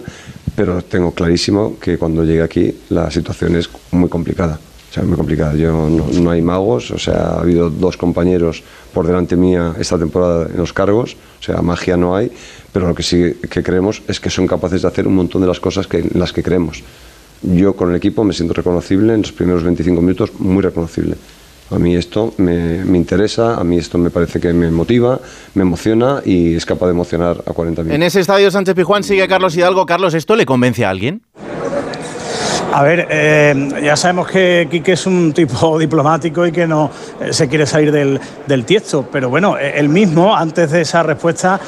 pero 0.56 0.82
tengo 0.82 1.12
clarísimo 1.12 1.78
que 1.80 1.96
cuando 1.96 2.24
llegue 2.24 2.42
aquí 2.42 2.74
la 2.90 3.10
situación 3.10 3.56
es 3.56 3.70
muy 3.92 4.08
complicada. 4.08 4.58
O 4.90 4.92
sea, 4.92 5.04
muy 5.04 5.16
complicada. 5.16 5.54
Yo 5.54 5.88
no, 5.88 6.06
no 6.12 6.30
hay 6.30 6.42
magos, 6.42 6.90
o 6.90 6.98
sea, 6.98 7.14
ha 7.14 7.40
habido 7.40 7.70
dos 7.70 7.96
compañeros 7.96 8.62
por 8.92 9.06
delante 9.06 9.36
mía 9.36 9.74
esta 9.78 9.96
temporada 9.96 10.48
en 10.50 10.56
los 10.56 10.72
cargos, 10.72 11.16
o 11.38 11.42
sea, 11.42 11.62
magia 11.62 11.96
no 11.96 12.16
hay, 12.16 12.32
pero 12.72 12.88
lo 12.88 12.94
que 12.94 13.04
sí 13.04 13.34
que 13.48 13.62
creemos 13.62 14.02
es 14.08 14.18
que 14.18 14.30
son 14.30 14.48
capaces 14.48 14.82
de 14.82 14.88
hacer 14.88 15.06
un 15.06 15.14
montón 15.14 15.42
de 15.42 15.46
las 15.46 15.60
cosas 15.60 15.86
que, 15.86 15.98
en 15.98 16.18
las 16.18 16.32
que 16.32 16.42
creemos. 16.42 16.82
Yo 17.42 17.74
con 17.74 17.90
el 17.90 17.96
equipo 17.96 18.24
me 18.24 18.32
siento 18.32 18.52
reconocible 18.52 19.14
en 19.14 19.22
los 19.22 19.32
primeros 19.32 19.62
25 19.62 20.00
minutos, 20.00 20.32
muy 20.40 20.60
reconocible. 20.60 21.14
A 21.70 21.78
mí 21.78 21.94
esto 21.94 22.34
me, 22.38 22.84
me 22.84 22.98
interesa, 22.98 23.54
a 23.54 23.62
mí 23.62 23.78
esto 23.78 23.96
me 23.96 24.10
parece 24.10 24.40
que 24.40 24.52
me 24.52 24.72
motiva, 24.72 25.20
me 25.54 25.62
emociona 25.62 26.20
y 26.24 26.54
es 26.56 26.66
capaz 26.66 26.86
de 26.86 26.92
emocionar 26.92 27.44
a 27.46 27.52
40 27.52 27.82
minutos. 27.82 27.94
En 27.94 28.02
ese 28.02 28.18
estadio 28.18 28.50
Sánchez 28.50 28.74
Pijuán 28.74 29.04
sigue 29.04 29.28
Carlos 29.28 29.56
Hidalgo. 29.56 29.86
Carlos, 29.86 30.14
¿esto 30.14 30.34
le 30.34 30.44
convence 30.44 30.84
a 30.84 30.90
alguien? 30.90 31.22
A 32.72 32.84
ver, 32.84 33.08
eh, 33.10 33.68
ya 33.82 33.96
sabemos 33.96 34.28
que 34.28 34.68
Quique 34.70 34.92
es 34.92 35.04
un 35.04 35.32
tipo 35.32 35.76
diplomático 35.78 36.46
y 36.46 36.52
que 36.52 36.68
no 36.68 36.88
eh, 37.20 37.32
se 37.32 37.48
quiere 37.48 37.66
salir 37.66 37.90
del, 37.90 38.20
del 38.46 38.64
tiesto, 38.64 39.08
pero 39.10 39.28
bueno, 39.28 39.58
eh, 39.58 39.72
él 39.74 39.88
mismo, 39.88 40.36
antes 40.36 40.70
de 40.70 40.82
esa 40.82 41.02
respuesta, 41.02 41.60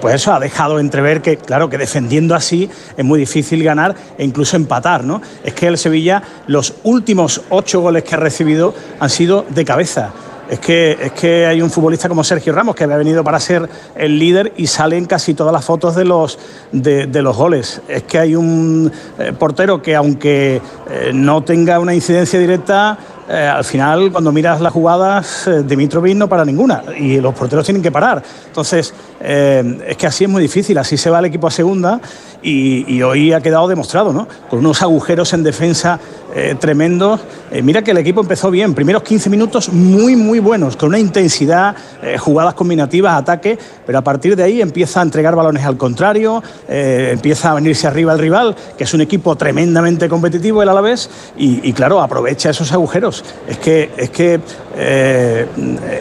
pues 0.00 0.16
eso 0.16 0.34
ha 0.34 0.38
dejado 0.38 0.78
entrever 0.78 1.22
que, 1.22 1.38
claro, 1.38 1.70
que 1.70 1.78
defendiendo 1.78 2.34
así 2.34 2.68
es 2.96 3.04
muy 3.04 3.18
difícil 3.18 3.64
ganar 3.64 3.94
e 4.18 4.24
incluso 4.24 4.56
empatar, 4.56 5.04
¿no? 5.04 5.22
Es 5.42 5.54
que 5.54 5.68
el 5.68 5.78
Sevilla, 5.78 6.22
los 6.46 6.74
últimos 6.82 7.40
ocho 7.48 7.80
goles 7.80 8.04
que 8.04 8.14
ha 8.14 8.18
recibido 8.18 8.74
han 9.00 9.08
sido 9.08 9.46
de 9.48 9.64
cabeza. 9.64 10.12
Es 10.52 10.60
que, 10.60 10.98
es 11.00 11.12
que 11.12 11.46
hay 11.46 11.62
un 11.62 11.70
futbolista 11.70 12.10
como 12.10 12.22
Sergio 12.22 12.52
Ramos 12.52 12.74
que 12.74 12.84
había 12.84 12.98
venido 12.98 13.24
para 13.24 13.40
ser 13.40 13.66
el 13.94 14.18
líder 14.18 14.52
y 14.58 14.66
salen 14.66 15.06
casi 15.06 15.32
todas 15.32 15.50
las 15.50 15.64
fotos 15.64 15.96
de 15.96 16.04
los, 16.04 16.38
de, 16.72 17.22
los 17.22 17.34
goles. 17.34 17.80
Es 17.88 18.02
que 18.02 18.18
hay 18.18 18.34
un 18.34 18.92
eh, 19.18 19.32
portero 19.32 19.80
que 19.80 19.96
aunque 19.96 20.60
eh, 20.90 21.10
no 21.14 21.42
tenga 21.42 21.80
una 21.80 21.94
incidencia 21.94 22.38
directa, 22.38 22.98
eh, 23.30 23.46
al 23.46 23.64
final 23.64 24.12
cuando 24.12 24.30
miras 24.30 24.60
las 24.60 24.74
jugadas, 24.74 25.46
eh, 25.46 25.62
Dimitrovic 25.62 26.16
no 26.16 26.28
para 26.28 26.44
ninguna 26.44 26.84
y 26.98 27.18
los 27.18 27.32
porteros 27.32 27.64
tienen 27.64 27.82
que 27.82 27.90
parar. 27.90 28.22
Entonces, 28.46 28.92
es 29.18 29.96
que 29.96 30.06
así 30.06 30.24
es 30.24 30.30
muy 30.30 30.42
difícil, 30.42 30.76
así 30.76 30.98
se 30.98 31.08
va 31.08 31.20
el 31.20 31.24
equipo 31.24 31.46
a 31.46 31.50
segunda 31.50 31.98
y 32.42 33.00
hoy 33.00 33.32
ha 33.32 33.40
quedado 33.40 33.68
demostrado, 33.68 34.12
¿no? 34.12 34.28
Con 34.50 34.58
unos 34.58 34.82
agujeros 34.82 35.32
en 35.32 35.44
defensa 35.44 35.98
eh, 36.34 36.56
tremendos. 36.58 37.20
Eh, 37.50 37.62
mira 37.62 37.82
que 37.82 37.90
el 37.90 37.98
equipo 37.98 38.20
empezó 38.20 38.50
bien, 38.50 38.74
primeros 38.74 39.02
15 39.02 39.30
minutos 39.30 39.72
muy, 39.72 40.16
muy 40.16 40.38
buenos, 40.38 40.76
con 40.76 40.88
una 40.88 40.98
intensidad, 40.98 41.74
eh, 42.02 42.16
jugadas 42.18 42.54
combinativas, 42.54 43.14
ataque, 43.14 43.58
pero 43.84 43.98
a 43.98 44.02
partir 44.02 44.36
de 44.36 44.42
ahí 44.42 44.60
empieza 44.60 45.00
a 45.00 45.02
entregar 45.02 45.36
balones 45.36 45.64
al 45.64 45.76
contrario, 45.76 46.42
eh, 46.68 47.10
empieza 47.12 47.50
a 47.50 47.54
venirse 47.54 47.86
arriba 47.86 48.12
el 48.12 48.18
rival, 48.18 48.56
que 48.76 48.84
es 48.84 48.94
un 48.94 49.00
equipo 49.00 49.36
tremendamente 49.36 50.08
competitivo 50.08 50.62
el 50.62 50.68
Alavés, 50.68 51.10
y, 51.36 51.68
y 51.68 51.72
claro, 51.72 52.00
aprovecha 52.00 52.50
esos 52.50 52.72
agujeros. 52.72 53.24
Es 53.46 53.58
que, 53.58 53.90
es 53.96 54.10
que 54.10 54.40
eh, 54.76 55.46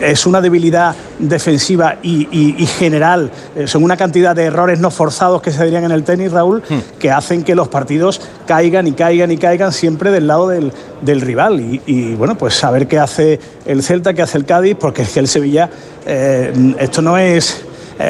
es 0.02 0.26
una 0.26 0.42
debilidad 0.42 0.96
defensiva 1.20 1.98
y, 2.02 2.28
y- 2.32 2.56
y 2.58 2.66
general, 2.66 3.32
eh, 3.56 3.68
son 3.68 3.84
una 3.84 3.98
cantidad 3.98 4.36
de 4.36 4.46
errores 4.46 4.80
no 4.80 4.92
forzados 4.92 5.42
que 5.42 5.52
se 5.52 5.64
dirían 5.66 5.84
en 5.84 5.92
el 5.92 6.04
tenis, 6.04 6.32
Raúl, 6.32 6.64
que 7.00 7.12
hacen 7.12 7.44
que 7.44 7.56
los 7.56 7.68
partidos 7.68 8.22
caigan 8.48 8.88
y 8.88 8.94
caigan 8.94 9.32
y 9.32 9.38
caigan 9.38 9.72
siempre 9.74 10.12
del 10.12 10.28
lado 10.28 10.48
del, 10.48 10.72
del 11.02 11.22
rival. 11.22 11.60
Y, 11.60 11.82
y, 11.86 12.16
bueno, 12.16 12.36
pues 12.38 12.54
saber 12.56 12.88
qué 12.88 13.00
hace 13.00 13.40
el 13.66 13.84
Celta, 13.84 14.14
qué 14.14 14.22
hace 14.22 14.38
el 14.38 14.46
Cádiz, 14.46 14.76
porque 14.80 15.02
es 15.04 15.10
que 15.10 15.20
el 15.20 15.28
Sevilla, 15.28 15.70
eh, 16.06 16.76
esto 16.80 17.02
no 17.02 17.18
es 17.18 17.66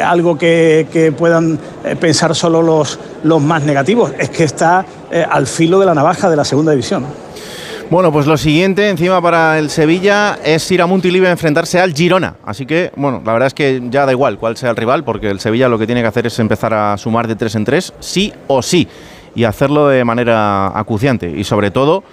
algo 0.06 0.38
que, 0.38 0.88
que 0.94 1.12
puedan 1.12 1.60
pensar 2.00 2.34
solo 2.34 2.62
los, 2.62 2.98
los 3.24 3.42
más 3.42 3.64
negativos, 3.64 4.14
es 4.18 4.30
que 4.30 4.46
está 4.46 4.86
al 5.30 5.48
filo 5.48 5.80
de 5.82 5.86
la 5.86 5.94
navaja 5.94 6.30
de 6.30 6.38
la 6.38 6.46
segunda 6.46 6.72
división. 6.72 7.04
Bueno, 7.92 8.10
pues 8.10 8.26
lo 8.26 8.38
siguiente 8.38 8.88
encima 8.88 9.22
para 9.22 9.60
el 9.60 9.70
Sevilla 9.70 10.40
es 10.46 10.72
ir 10.72 10.82
a 10.82 10.86
Montilive 10.86 11.28
a 11.28 11.32
enfrentarse 11.32 11.78
al 11.78 11.94
Girona. 11.94 12.36
Así 12.46 12.66
que, 12.66 12.90
bueno, 12.96 13.22
la 13.26 13.34
verdad 13.34 13.48
es 13.48 13.54
que 13.54 13.82
ya 13.90 14.06
da 14.06 14.14
igual 14.14 14.38
cuál 14.38 14.56
sea 14.56 14.70
el 14.70 14.78
rival, 14.78 15.04
porque 15.04 15.30
el 15.30 15.42
Sevilla 15.42 15.68
lo 15.68 15.78
que 15.78 15.86
tiene 15.86 16.00
que 16.00 16.08
hacer 16.08 16.26
es 16.26 16.40
empezar 16.40 16.74
a 16.74 16.98
sumar 16.98 17.28
de 17.28 17.36
tres 17.36 17.54
en 17.56 17.66
tres, 17.66 17.94
sí 18.00 18.32
o 18.48 18.62
sí, 18.62 18.88
y 19.36 19.44
hacerlo 19.44 19.90
de 19.90 20.06
manera 20.06 20.68
acuciante. 20.80 21.30
Y 21.36 21.44
sobre 21.44 21.70
todo, 21.70 22.06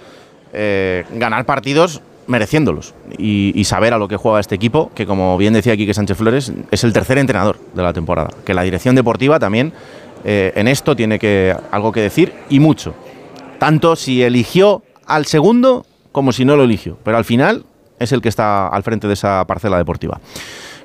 eh, 0.51 1.05
ganar 1.13 1.45
partidos 1.45 2.01
mereciéndolos 2.27 2.93
y, 3.17 3.63
saber 3.63 3.93
a 3.93 3.97
lo 3.97 4.09
que 4.09 4.17
juega 4.17 4.41
este 4.41 4.55
equipo, 4.55 4.91
que 4.93 5.05
como 5.05 5.37
bien 5.37 5.53
decía 5.53 5.77
Quique 5.77 5.93
Sánchez 5.93 6.17
Flores, 6.17 6.51
es 6.71 6.83
el 6.83 6.91
tercer 6.91 7.19
entrenador 7.19 7.57
de 7.73 7.83
la 7.83 7.93
temporada. 7.93 8.31
Que 8.43 8.53
la 8.53 8.63
dirección 8.63 8.95
deportiva 8.95 9.39
también 9.39 9.71
eh, 10.25 10.51
en 10.57 10.67
esto 10.67 10.93
tiene 10.93 11.19
que 11.19 11.55
algo 11.71 11.93
que 11.93 12.01
decir 12.01 12.33
y 12.49 12.59
mucho. 12.59 12.93
Tanto 13.59 13.95
si 13.95 14.23
eligió 14.23 14.83
al 15.09 15.25
segundo 15.25 15.85
como 16.11 16.31
si 16.31 16.45
no 16.45 16.55
lo 16.55 16.63
eligió. 16.63 16.97
Pero 17.03 17.17
al 17.17 17.25
final 17.25 17.65
es 17.99 18.11
el 18.11 18.21
que 18.21 18.29
está 18.29 18.67
al 18.67 18.83
frente 18.83 19.07
de 19.07 19.13
esa 19.13 19.45
parcela 19.45 19.77
deportiva. 19.77 20.19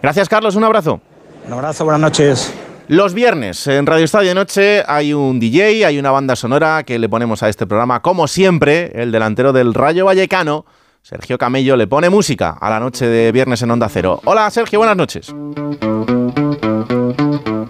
Gracias, 0.03 0.29
Carlos. 0.29 0.57
Un 0.57 0.65
abrazo. 0.65 1.01
Un 1.47 1.53
abrazo, 1.53 1.85
buenas 1.85 2.01
noches. 2.01 2.53
Los 2.89 3.15
viernes 3.15 3.67
en 3.67 3.87
Radio 3.87 4.05
Estadio 4.05 4.29
de 4.29 4.35
Noche 4.35 4.83
hay 4.87 5.15
un 5.15 5.41
DJ, 5.41 5.87
hay 5.87 5.99
una 5.99 6.11
banda 6.11 6.37
sonora 6.37 6.83
que 6.83 6.99
le 6.99 7.09
ponemos 7.09 7.43
a 7.43 7.49
este 7.49 7.67
programa. 7.67 8.03
Como 8.03 8.29
siempre, 8.29 8.93
el 8.95 9.11
delantero 9.11 9.55
del 9.55 9.73
Rayo 9.73 10.05
Vallecano, 10.05 10.67
Sergio 11.01 11.39
Camello, 11.39 11.77
le 11.77 11.87
pone 11.87 12.11
música 12.11 12.51
a 12.61 12.69
la 12.69 12.81
noche 12.81 13.07
de 13.07 13.33
viernes 13.33 13.63
en 13.63 13.71
Onda 13.71 13.89
Cero. 13.89 14.21
Hola, 14.25 14.51
Sergio, 14.51 14.81
buenas 14.81 14.99
noches. 14.99 15.33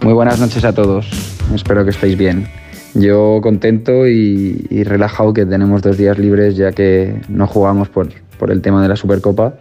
Muy 0.02 0.12
buenas 0.12 0.40
noches 0.40 0.64
a 0.64 0.72
todos, 0.72 1.06
espero 1.54 1.84
que 1.84 1.90
estéis 1.90 2.18
bien. 2.18 2.63
Yo 2.94 3.40
contento 3.42 4.06
y, 4.06 4.84
relajado 4.84 5.34
que 5.34 5.46
tenemos 5.46 5.82
dos 5.82 5.96
días 5.96 6.18
libres 6.18 6.56
ya 6.56 6.72
que 6.72 7.20
no 7.28 7.46
jugamos 7.46 7.88
por, 7.88 8.08
por 8.38 8.50
el 8.50 8.60
tema 8.60 8.82
de 8.82 8.88
la 8.88 8.96
Supercopa 8.96 9.54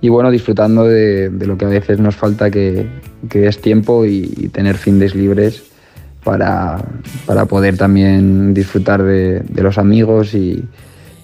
y 0.00 0.08
bueno, 0.08 0.30
disfrutando 0.30 0.84
de, 0.84 1.28
de 1.28 1.46
lo 1.46 1.58
que 1.58 1.64
a 1.64 1.68
veces 1.68 1.98
nos 1.98 2.16
falta 2.16 2.50
que, 2.50 2.86
que 3.28 3.46
es 3.46 3.60
tiempo 3.60 4.06
y, 4.06 4.32
y 4.36 4.48
tener 4.48 4.76
fines 4.76 5.14
libres 5.14 5.64
para, 6.24 6.82
para 7.26 7.46
poder 7.46 7.76
también 7.76 8.54
disfrutar 8.54 9.02
de, 9.02 9.40
de 9.40 9.62
los 9.62 9.76
amigos 9.76 10.34
y, 10.34 10.64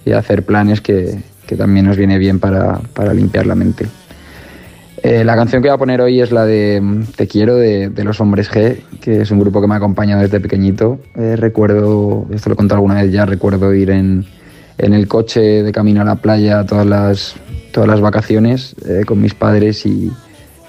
y 0.05 0.11
hacer 0.11 0.43
planes 0.43 0.81
que, 0.81 1.19
que 1.47 1.55
también 1.55 1.85
nos 1.85 1.97
viene 1.97 2.17
bien 2.17 2.39
para, 2.39 2.79
para 2.93 3.13
limpiar 3.13 3.47
la 3.47 3.55
mente. 3.55 3.87
Eh, 5.07 5.23
la 5.23 5.35
canción 5.35 5.61
que 5.61 5.67
voy 5.67 5.75
a 5.75 5.77
poner 5.77 6.01
hoy 6.01 6.19
es 6.19 6.31
la 6.31 6.47
de 6.47 6.81
mm, 6.81 7.03
Te 7.15 7.27
quiero 7.27 7.57
de, 7.57 7.89
de 7.89 8.03
Los 8.03 8.19
Hombres 8.21 8.49
G, 8.49 8.81
que 8.99 9.21
es 9.21 9.29
un 9.29 9.39
grupo 9.39 9.61
que 9.61 9.67
me 9.67 9.75
ha 9.75 9.77
acompañado 9.77 10.23
desde 10.23 10.39
pequeñito. 10.39 10.97
Eh, 11.15 11.35
recuerdo, 11.35 12.25
esto 12.33 12.49
lo 12.49 12.53
he 12.53 12.55
contado 12.55 12.77
alguna 12.77 13.03
vez 13.03 13.11
ya, 13.11 13.23
recuerdo 13.23 13.71
ir 13.71 13.91
en, 13.91 14.25
en 14.79 14.93
el 14.95 15.07
coche 15.07 15.61
de 15.61 15.71
camino 15.71 16.01
a 16.01 16.05
la 16.05 16.15
playa 16.15 16.65
todas 16.65 16.87
las, 16.87 17.35
todas 17.71 17.87
las 17.87 18.01
vacaciones 18.01 18.75
eh, 18.89 19.03
con 19.05 19.21
mis 19.21 19.35
padres 19.35 19.85
y, 19.85 20.11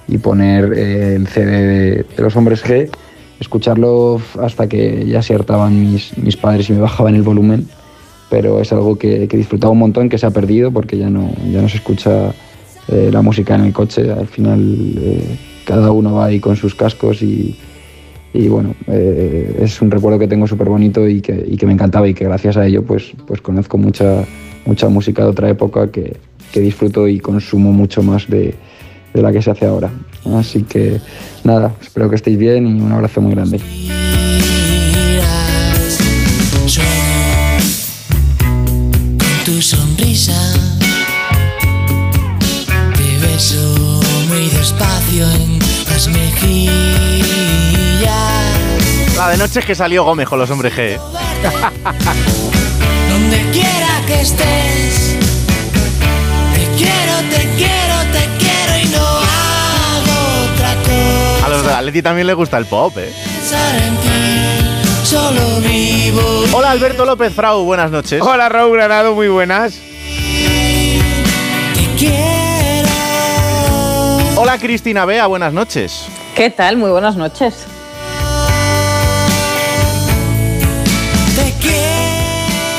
y 0.07 0.19
poner 0.19 0.71
eh, 0.75 1.15
el 1.15 1.29
CD 1.29 1.51
de, 1.51 1.91
de 2.15 2.23
Los 2.23 2.37
Hombres 2.37 2.63
G, 2.63 2.91
escucharlo 3.41 4.21
hasta 4.39 4.69
que 4.69 5.07
ya 5.07 5.23
se 5.23 5.35
hartaban 5.35 5.81
mis, 5.81 6.15
mis 6.19 6.37
padres 6.37 6.69
y 6.69 6.75
me 6.75 6.81
bajaban 6.81 7.15
el 7.15 7.23
volumen. 7.23 7.69
Pero 8.29 8.61
es 8.61 8.71
algo 8.71 8.99
que, 8.99 9.29
que 9.29 9.37
he 9.37 9.39
disfrutado 9.39 9.73
un 9.73 9.79
montón, 9.79 10.11
que 10.11 10.19
se 10.19 10.27
ha 10.27 10.31
perdido 10.31 10.71
porque 10.73 10.99
ya 10.99 11.09
no, 11.09 11.33
ya 11.51 11.63
no 11.63 11.71
se 11.71 11.79
escucha 11.79 12.35
eh, 12.89 13.11
la 13.13 13.23
música 13.23 13.55
en 13.55 13.65
el 13.65 13.73
coche. 13.73 14.11
Al 14.11 14.27
final 14.27 14.61
eh, 14.99 15.37
cada 15.65 15.91
uno 15.93 16.15
va 16.15 16.27
ahí 16.27 16.41
con 16.41 16.57
sus 16.57 16.75
cascos 16.75 17.23
y, 17.23 17.57
y 18.33 18.49
bueno, 18.49 18.75
eh, 18.87 19.59
es 19.63 19.81
un 19.83 19.91
recuerdo 19.91 20.19
que 20.19 20.29
tengo 20.29 20.47
súper 20.47 20.69
bonito 20.69 21.09
y 21.09 21.21
que, 21.21 21.47
y 21.49 21.57
que 21.57 21.67
me 21.67 21.73
encantaba 21.73 22.09
y 22.09 22.15
que 22.15 22.25
gracias 22.25 22.57
a 22.57 22.67
ello 22.67 22.83
pues, 22.85 23.13
pues 23.27 23.41
conozco 23.41 23.79
mucha, 23.79 24.25
mucha 24.65 24.89
música 24.89 25.23
de 25.23 25.29
otra 25.29 25.49
época 25.49 25.91
que, 25.91 26.17
que 26.53 26.61
disfruto 26.61 27.09
y 27.09 27.19
consumo 27.21 27.73
mucho 27.73 28.03
más 28.03 28.29
de, 28.29 28.55
de 29.13 29.23
la 29.23 29.33
que 29.33 29.43
se 29.43 29.51
hace 29.51 29.67
ahora. 29.67 29.91
Así 30.35 30.63
que 30.63 31.01
nada, 31.45 31.75
espero 31.81 32.09
que 32.11 32.17
estéis 32.17 32.39
bien 32.39 32.67
y 32.67 32.81
un 32.81 32.93
abrazo 32.93 33.21
muy 33.21 33.33
grande. 33.33 33.61
De 49.37 49.43
noche 49.43 49.61
es 49.61 49.67
que 49.67 49.75
salió 49.75 50.03
Gómez 50.03 50.27
con 50.27 50.39
los 50.39 50.49
hombres 50.51 50.75
G. 50.75 50.79
¿eh? 50.79 50.99
Donde 53.11 53.37
quiera 53.53 54.01
que 54.07 54.23
estés, 54.23 55.15
te 56.55 56.67
quiero, 56.79 57.19
te 57.31 57.47
quiero, 57.57 57.97
te 58.13 58.27
quiero 58.39 58.79
y 58.83 58.87
no 58.89 59.05
hago 59.05 60.15
otra 60.55 60.75
cosa. 60.83 61.45
A 61.45 61.49
los 61.51 61.67
de 61.67 61.73
Atleti 61.73 62.01
también 62.01 62.27
le 62.27 62.33
gusta 62.33 62.57
el 62.57 62.65
pop, 62.65 62.97
¿eh? 62.97 63.13
Solo 65.05 65.61
vivo. 65.61 66.23
Hola 66.53 66.71
Alberto 66.71 67.05
López 67.05 67.35
Frau, 67.35 67.63
buenas 67.65 67.91
noches. 67.91 68.23
Hola 68.23 68.49
Raúl 68.49 68.73
Granado, 68.73 69.15
muy 69.15 69.29
buenas. 69.29 69.75
Te 71.75 71.87
quiero. 71.99 72.89
Hola 74.37 74.57
Cristina 74.59 75.05
Bea, 75.05 75.27
buenas 75.27 75.53
noches. 75.53 76.07
¿Qué 76.35 76.49
tal? 76.49 76.79
Muy 76.79 76.91
buenas 76.91 77.17
noches. 77.17 77.67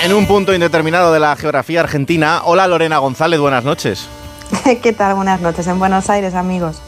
En 0.07 0.13
un 0.13 0.25
punto 0.25 0.53
indeterminado 0.53 1.11
de 1.11 1.19
la 1.19 1.35
geografía 1.35 1.81
argentina, 1.81 2.43
hola 2.45 2.65
Lorena 2.65 2.97
González, 2.97 3.41
buenas 3.41 3.65
noches. 3.65 4.07
¿Qué 4.81 4.93
tal? 4.93 5.15
Buenas 5.15 5.41
noches 5.41 5.67
en 5.67 5.79
Buenos 5.79 6.09
Aires, 6.09 6.33
amigos. 6.33 6.81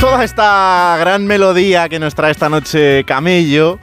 Toda 0.00 0.24
esta 0.24 0.96
gran 0.98 1.28
melodía 1.28 1.88
que 1.88 2.00
nos 2.00 2.16
trae 2.16 2.32
esta 2.32 2.48
noche 2.48 3.04
Camello 3.04 3.78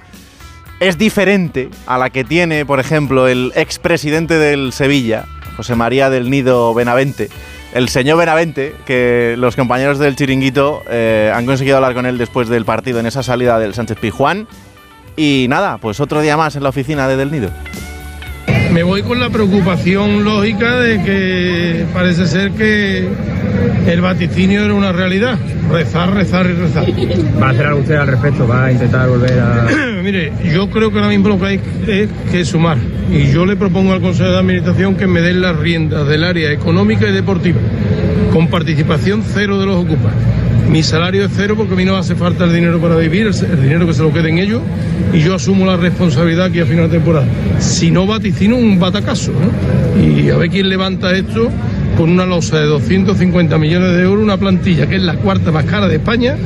es 0.82 0.98
diferente 0.98 1.70
a 1.88 1.98
la 1.98 2.10
que 2.10 2.26
tiene, 2.26 2.66
por 2.66 2.82
ejemplo, 2.82 3.30
el 3.30 3.54
expresidente 3.56 4.38
del 4.38 4.74
Sevilla, 4.74 5.24
José 5.56 5.76
María 5.76 6.10
del 6.10 6.30
Nido 6.30 6.74
Benavente. 6.74 7.30
El 7.74 7.88
señor 7.88 8.18
Benavente, 8.18 8.76
que 8.86 9.36
los 9.38 9.56
compañeros 9.56 9.98
del 9.98 10.18
chiringuito 10.18 10.84
eh, 10.90 11.32
han 11.34 11.46
conseguido 11.46 11.78
hablar 11.78 11.94
con 11.94 12.06
él 12.06 12.18
después 12.18 12.50
del 12.50 12.66
partido 12.66 13.00
en 13.00 13.06
esa 13.06 13.24
salida 13.24 13.60
del 13.60 13.74
Sánchez 13.74 13.98
Pijuán. 13.98 14.48
Y 15.16 15.46
nada, 15.50 15.78
pues 15.78 16.00
otro 16.02 16.22
día 16.22 16.36
más 16.36 16.56
en 16.56 16.64
la 16.64 16.70
oficina 16.70 17.08
de 17.08 17.16
Del 17.16 17.32
Nido. 17.32 17.50
Me 18.74 18.84
voy 18.84 19.04
con 19.04 19.20
la 19.20 19.30
preocupación 19.30 20.24
lógica 20.24 20.80
de 20.80 21.04
que 21.04 21.86
parece 21.94 22.26
ser 22.26 22.52
que 22.52 23.06
el 23.88 24.02
vaticinio 24.02 24.64
era 24.64 24.74
una 24.74 24.94
realidad. 24.94 25.38
Rezar, 25.70 26.14
rezar 26.14 26.46
y 26.46 26.54
rezar. 26.54 26.86
¿Va 27.42 27.48
a 27.48 27.50
hacer 27.50 27.66
algo 27.66 27.82
usted 27.82 27.96
al 27.96 28.08
respecto? 28.08 28.48
¿Va 28.48 28.66
a 28.66 28.72
intentar 28.72 29.10
volver 29.10 29.40
a...? 29.40 29.68
Mire, 30.04 30.32
yo 30.54 30.70
creo 30.70 30.90
que 30.90 30.98
ahora 30.98 31.10
mismo 31.10 31.28
lo 31.28 31.40
que 31.40 31.46
hay 31.46 31.60
es 31.88 32.10
que 32.32 32.46
sumar. 32.46 32.78
Y 33.12 33.32
yo 33.32 33.46
le 33.46 33.58
propongo 33.58 33.92
al 33.92 34.02
Consejo 34.02 34.30
de 34.30 34.38
Administración 34.38 34.96
que 34.96 35.06
me 35.06 35.20
den 35.20 35.42
las 35.42 35.58
riendas 35.58 36.08
del 36.08 36.24
área 36.24 36.52
económica 36.52 37.10
y 37.10 37.12
deportiva, 37.12 37.60
con 38.32 38.48
participación 38.48 39.22
cero 39.34 39.60
de 39.60 39.66
los 39.66 39.84
ocupas. 39.84 40.14
Mi 40.70 40.84
salario 40.84 41.26
es 41.26 41.32
cero 41.36 41.56
porque 41.58 41.74
a 41.74 41.78
mí 41.78 41.86
no 41.86 41.98
hace 41.98 42.16
falta 42.16 42.46
el 42.46 42.54
dinero 42.54 42.80
para 42.80 42.96
vivir, 42.96 43.28
el, 43.28 43.62
dinero 43.62 43.86
que 43.86 43.94
se 43.94 44.02
lo 44.02 44.14
queden 44.14 44.38
ellos, 44.38 44.62
y 45.14 45.20
yo 45.20 45.36
asumo 45.36 45.66
la 45.66 45.76
responsabilidad 45.76 46.46
aquí 46.46 46.60
a 46.60 46.66
final 46.66 46.90
de 46.90 46.98
temporada. 46.98 47.26
Si 47.60 47.92
no 47.92 48.08
vaticino, 48.08 48.56
un 48.56 48.80
batacazo. 48.80 49.32
¿no? 49.32 50.02
Y 50.02 50.30
a 50.30 50.38
ver 50.38 50.50
quién 50.50 50.70
levanta 50.70 51.12
esto 51.14 51.50
con 51.98 52.10
una 52.10 52.26
losa 52.26 52.60
de 52.60 52.68
250 52.68 53.58
millones 53.58 53.92
de 53.92 54.04
euros, 54.04 54.24
una 54.24 54.38
plantilla 54.38 54.88
que 54.88 54.96
es 54.96 55.02
la 55.02 55.16
cuarta 55.16 55.52
más 55.52 55.66
cara 55.66 55.88
de 55.88 55.96
España 55.98 56.38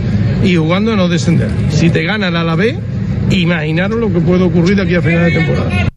y 0.44 0.56
jugando 0.56 0.94
a 0.94 0.96
no 0.96 1.08
descender. 1.08 1.50
Si 1.70 1.90
te 1.90 2.04
gana 2.04 2.30
el 2.30 2.36
Alavés, 2.36 2.76
imaginaros 3.30 4.00
lo 4.00 4.12
que 4.12 4.20
puede 4.20 4.44
ocurrir 4.44 4.76
de 4.78 4.84
aquí 4.84 4.96
a 4.96 5.02
final 5.02 5.26
de 5.26 5.32
temporada. 5.32 5.88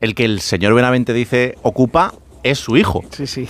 El 0.00 0.14
que 0.14 0.24
el 0.24 0.40
señor 0.40 0.74
Benavente 0.74 1.12
dice 1.12 1.56
ocupa 1.62 2.14
es 2.42 2.58
su 2.58 2.76
hijo. 2.76 3.04
Sí, 3.10 3.26
sí. 3.26 3.48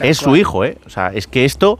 es 0.00 0.18
su 0.18 0.36
hijo, 0.36 0.64
¿eh? 0.64 0.76
O 0.86 0.90
sea, 0.90 1.12
es 1.14 1.26
que 1.26 1.44
esto 1.44 1.78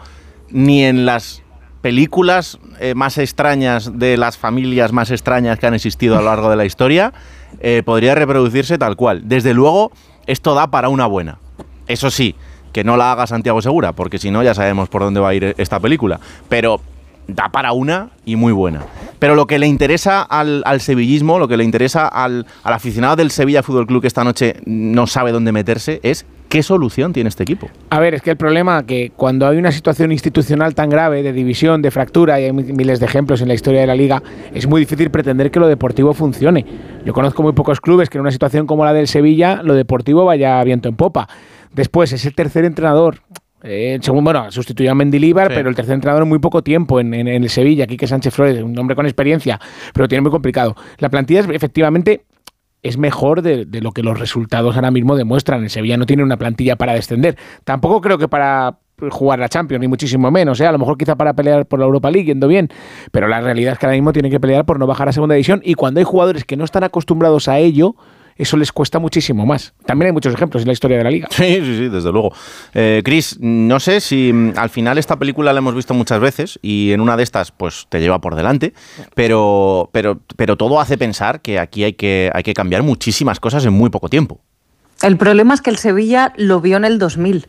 ni 0.50 0.84
en 0.84 1.06
las 1.06 1.42
películas 1.80 2.58
eh, 2.78 2.94
más 2.94 3.18
extrañas 3.18 3.98
de 3.98 4.16
las 4.16 4.36
familias 4.36 4.92
más 4.92 5.10
extrañas 5.10 5.58
que 5.58 5.66
han 5.66 5.74
existido 5.74 6.16
a 6.16 6.20
lo 6.20 6.26
largo 6.26 6.50
de 6.50 6.56
la 6.56 6.66
historia 6.66 7.12
eh, 7.60 7.82
podría 7.84 8.14
reproducirse 8.14 8.78
tal 8.78 8.96
cual. 8.96 9.22
Desde 9.24 9.54
luego, 9.54 9.92
esto 10.26 10.54
da 10.54 10.68
para 10.68 10.88
una 10.88 11.06
buena. 11.06 11.38
Eso 11.88 12.10
sí, 12.10 12.34
que 12.72 12.84
no 12.84 12.96
la 12.96 13.12
haga 13.12 13.26
Santiago 13.26 13.60
Segura, 13.62 13.92
porque 13.92 14.18
si 14.18 14.30
no 14.30 14.42
ya 14.42 14.54
sabemos 14.54 14.88
por 14.88 15.02
dónde 15.02 15.20
va 15.20 15.30
a 15.30 15.34
ir 15.34 15.54
esta 15.58 15.80
película. 15.80 16.20
Pero 16.48 16.80
da 17.26 17.48
para 17.48 17.72
una 17.72 18.10
y 18.24 18.36
muy 18.36 18.52
buena. 18.52 18.84
Pero 19.18 19.34
lo 19.34 19.46
que 19.46 19.58
le 19.58 19.66
interesa 19.66 20.22
al, 20.22 20.80
sevillismo, 20.80 21.38
lo 21.38 21.48
que 21.48 21.56
le 21.56 21.64
interesa 21.64 22.08
al 22.08 22.46
aficionado 22.62 23.16
del 23.16 23.30
Sevilla 23.30 23.62
Fútbol 23.62 23.86
Club 23.86 24.02
que 24.02 24.08
esta 24.08 24.24
noche 24.24 24.56
no 24.64 25.06
sabe 25.06 25.32
dónde 25.32 25.52
meterse, 25.52 26.00
es 26.02 26.24
qué 26.50 26.62
solución 26.62 27.14
tiene 27.14 27.28
este 27.28 27.44
equipo. 27.44 27.70
A 27.88 28.00
ver, 28.00 28.12
es 28.12 28.20
que 28.22 28.30
el 28.30 28.36
problema 28.36 28.84
que 28.84 29.12
cuando 29.16 29.46
hay 29.46 29.56
una 29.56 29.72
situación 29.72 30.12
institucional 30.12 30.74
tan 30.74 30.90
grave 30.90 31.22
de 31.22 31.32
división, 31.32 31.80
de 31.80 31.90
fractura, 31.90 32.38
y 32.40 32.44
hay 32.44 32.52
miles 32.52 33.00
de 33.00 33.06
ejemplos 33.06 33.40
en 33.40 33.48
la 33.48 33.54
historia 33.54 33.80
de 33.80 33.86
la 33.86 33.94
liga, 33.94 34.22
es 34.52 34.66
muy 34.66 34.80
difícil 34.80 35.10
pretender 35.10 35.50
que 35.50 35.60
lo 35.60 35.68
deportivo 35.68 36.12
funcione. 36.12 36.66
Yo 37.06 37.14
conozco 37.14 37.42
muy 37.42 37.52
pocos 37.52 37.80
clubes 37.80 38.10
que 38.10 38.18
en 38.18 38.22
una 38.22 38.32
situación 38.32 38.66
como 38.66 38.84
la 38.84 38.92
del 38.92 39.06
Sevilla, 39.08 39.62
lo 39.62 39.74
deportivo 39.74 40.24
vaya 40.26 40.62
viento 40.64 40.88
en 40.88 40.96
popa. 40.96 41.28
Después, 41.72 42.12
ese 42.12 42.32
tercer 42.32 42.64
entrenador, 42.64 43.18
eh, 43.62 43.98
según, 44.02 44.24
bueno, 44.24 44.50
sustituyó 44.50 44.90
a 44.90 44.94
Mendilíbar, 44.96 45.48
Sí. 45.50 45.54
pero 45.54 45.68
el 45.68 45.76
tercer 45.76 45.94
entrenador 45.94 46.24
en 46.24 46.28
muy 46.30 46.40
poco 46.40 46.62
tiempo 46.62 46.98
en, 46.98 47.14
en- 47.14 47.28
en 47.28 47.44
el 47.44 47.48
Sevilla, 47.50 47.86
Quique 47.86 48.08
Sánchez 48.08 48.34
Flores, 48.34 48.60
un 48.62 48.76
hombre 48.76 48.96
con 48.96 49.06
experiencia, 49.06 49.60
pero 49.92 50.04
lo 50.04 50.08
tiene 50.08 50.22
muy 50.22 50.32
complicado. 50.32 50.74
La 50.98 51.10
plantilla 51.10 51.40
es, 51.40 51.48
efectivamente 51.48 52.22
es 52.82 52.96
mejor 52.98 53.42
de, 53.42 53.66
lo 53.80 53.92
que 53.92 54.02
los 54.02 54.18
resultados 54.18 54.76
ahora 54.76 54.90
mismo 54.90 55.16
demuestran. 55.16 55.62
El 55.62 55.70
Sevilla 55.70 55.96
no 55.96 56.06
tiene 56.06 56.22
una 56.22 56.36
plantilla 56.36 56.76
para 56.76 56.94
descender. 56.94 57.36
Tampoco 57.64 58.00
creo 58.00 58.18
que 58.18 58.28
para 58.28 58.78
jugar 59.10 59.38
la 59.38 59.48
Champions, 59.48 59.80
ni 59.80 59.88
muchísimo 59.88 60.30
menos. 60.30 60.60
¿eh? 60.60 60.66
A 60.66 60.72
lo 60.72 60.78
mejor 60.78 60.96
quizá 60.96 61.16
para 61.16 61.34
pelear 61.34 61.66
por 61.66 61.78
la 61.78 61.86
Europa 61.86 62.10
League, 62.10 62.26
yendo 62.26 62.48
bien. 62.48 62.68
Pero 63.12 63.28
la 63.28 63.40
realidad 63.40 63.74
es 63.74 63.78
que 63.78 63.86
ahora 63.86 63.96
mismo 63.96 64.12
tienen 64.12 64.30
que 64.30 64.40
pelear 64.40 64.64
por 64.64 64.78
no 64.78 64.86
bajar 64.86 65.08
a 65.08 65.12
segunda 65.12 65.34
división. 65.34 65.60
Y 65.64 65.74
cuando 65.74 66.00
hay 66.00 66.04
jugadores 66.04 66.44
que 66.44 66.56
no 66.56 66.64
están 66.64 66.84
acostumbrados 66.84 67.48
a 67.48 67.58
ello, 67.58 67.96
eso 68.40 68.57
les 68.57 68.72
cuesta 68.72 68.98
muchísimo 68.98 69.44
más. 69.46 69.74
También 69.85 70.09
hay 70.09 70.12
muchos 70.12 70.35
ejemplos 70.35 70.62
en 70.62 70.68
la 70.68 70.72
historia 70.72 70.98
de 70.98 71.05
la 71.05 71.11
liga. 71.11 71.29
Sí, 71.31 71.57
sí, 71.57 71.76
sí, 71.76 71.88
desde 71.88 72.11
luego. 72.11 72.33
Eh, 72.74 73.03
Chris, 73.05 73.38
no 73.40 73.81
sé 73.81 74.00
si 74.00 74.33
mm, 74.33 74.55
al 74.57 74.70
final 74.70 74.98
esta 74.98 75.18
película 75.18 75.53
la 75.53 75.59
hemos 75.59 75.74
visto 75.74 75.94
muchas 75.94 76.20
veces 76.20 76.59
y 76.62 76.92
en 76.92 77.00
una 77.00 77.16
de 77.16 77.22
estas 77.22 77.53
pues 77.53 77.87
te 77.88 78.00
lleva 78.00 78.20
por 78.20 78.35
delante, 78.35 78.74
pero, 79.14 79.88
pero, 79.92 80.20
pero 80.37 80.57
todo 80.57 80.81
hace 80.81 80.96
pensar 80.98 81.40
que 81.40 81.59
aquí 81.59 81.85
hay 81.85 81.92
que, 81.94 82.31
hay 82.35 82.42
que 82.42 82.55
cambiar 82.55 82.83
muchísimas 82.83 83.40
cosas 83.40 83.64
en 83.66 83.72
muy 83.72 83.90
poco 83.90 84.09
tiempo. 84.09 84.40
El 85.03 85.16
problema 85.16 85.55
es 85.55 85.62
que 85.62 85.70
el 85.70 85.76
Sevilla 85.76 86.33
lo 86.37 86.61
vio 86.61 86.76
en 86.76 86.85
el 86.85 86.98
2000. 86.98 87.46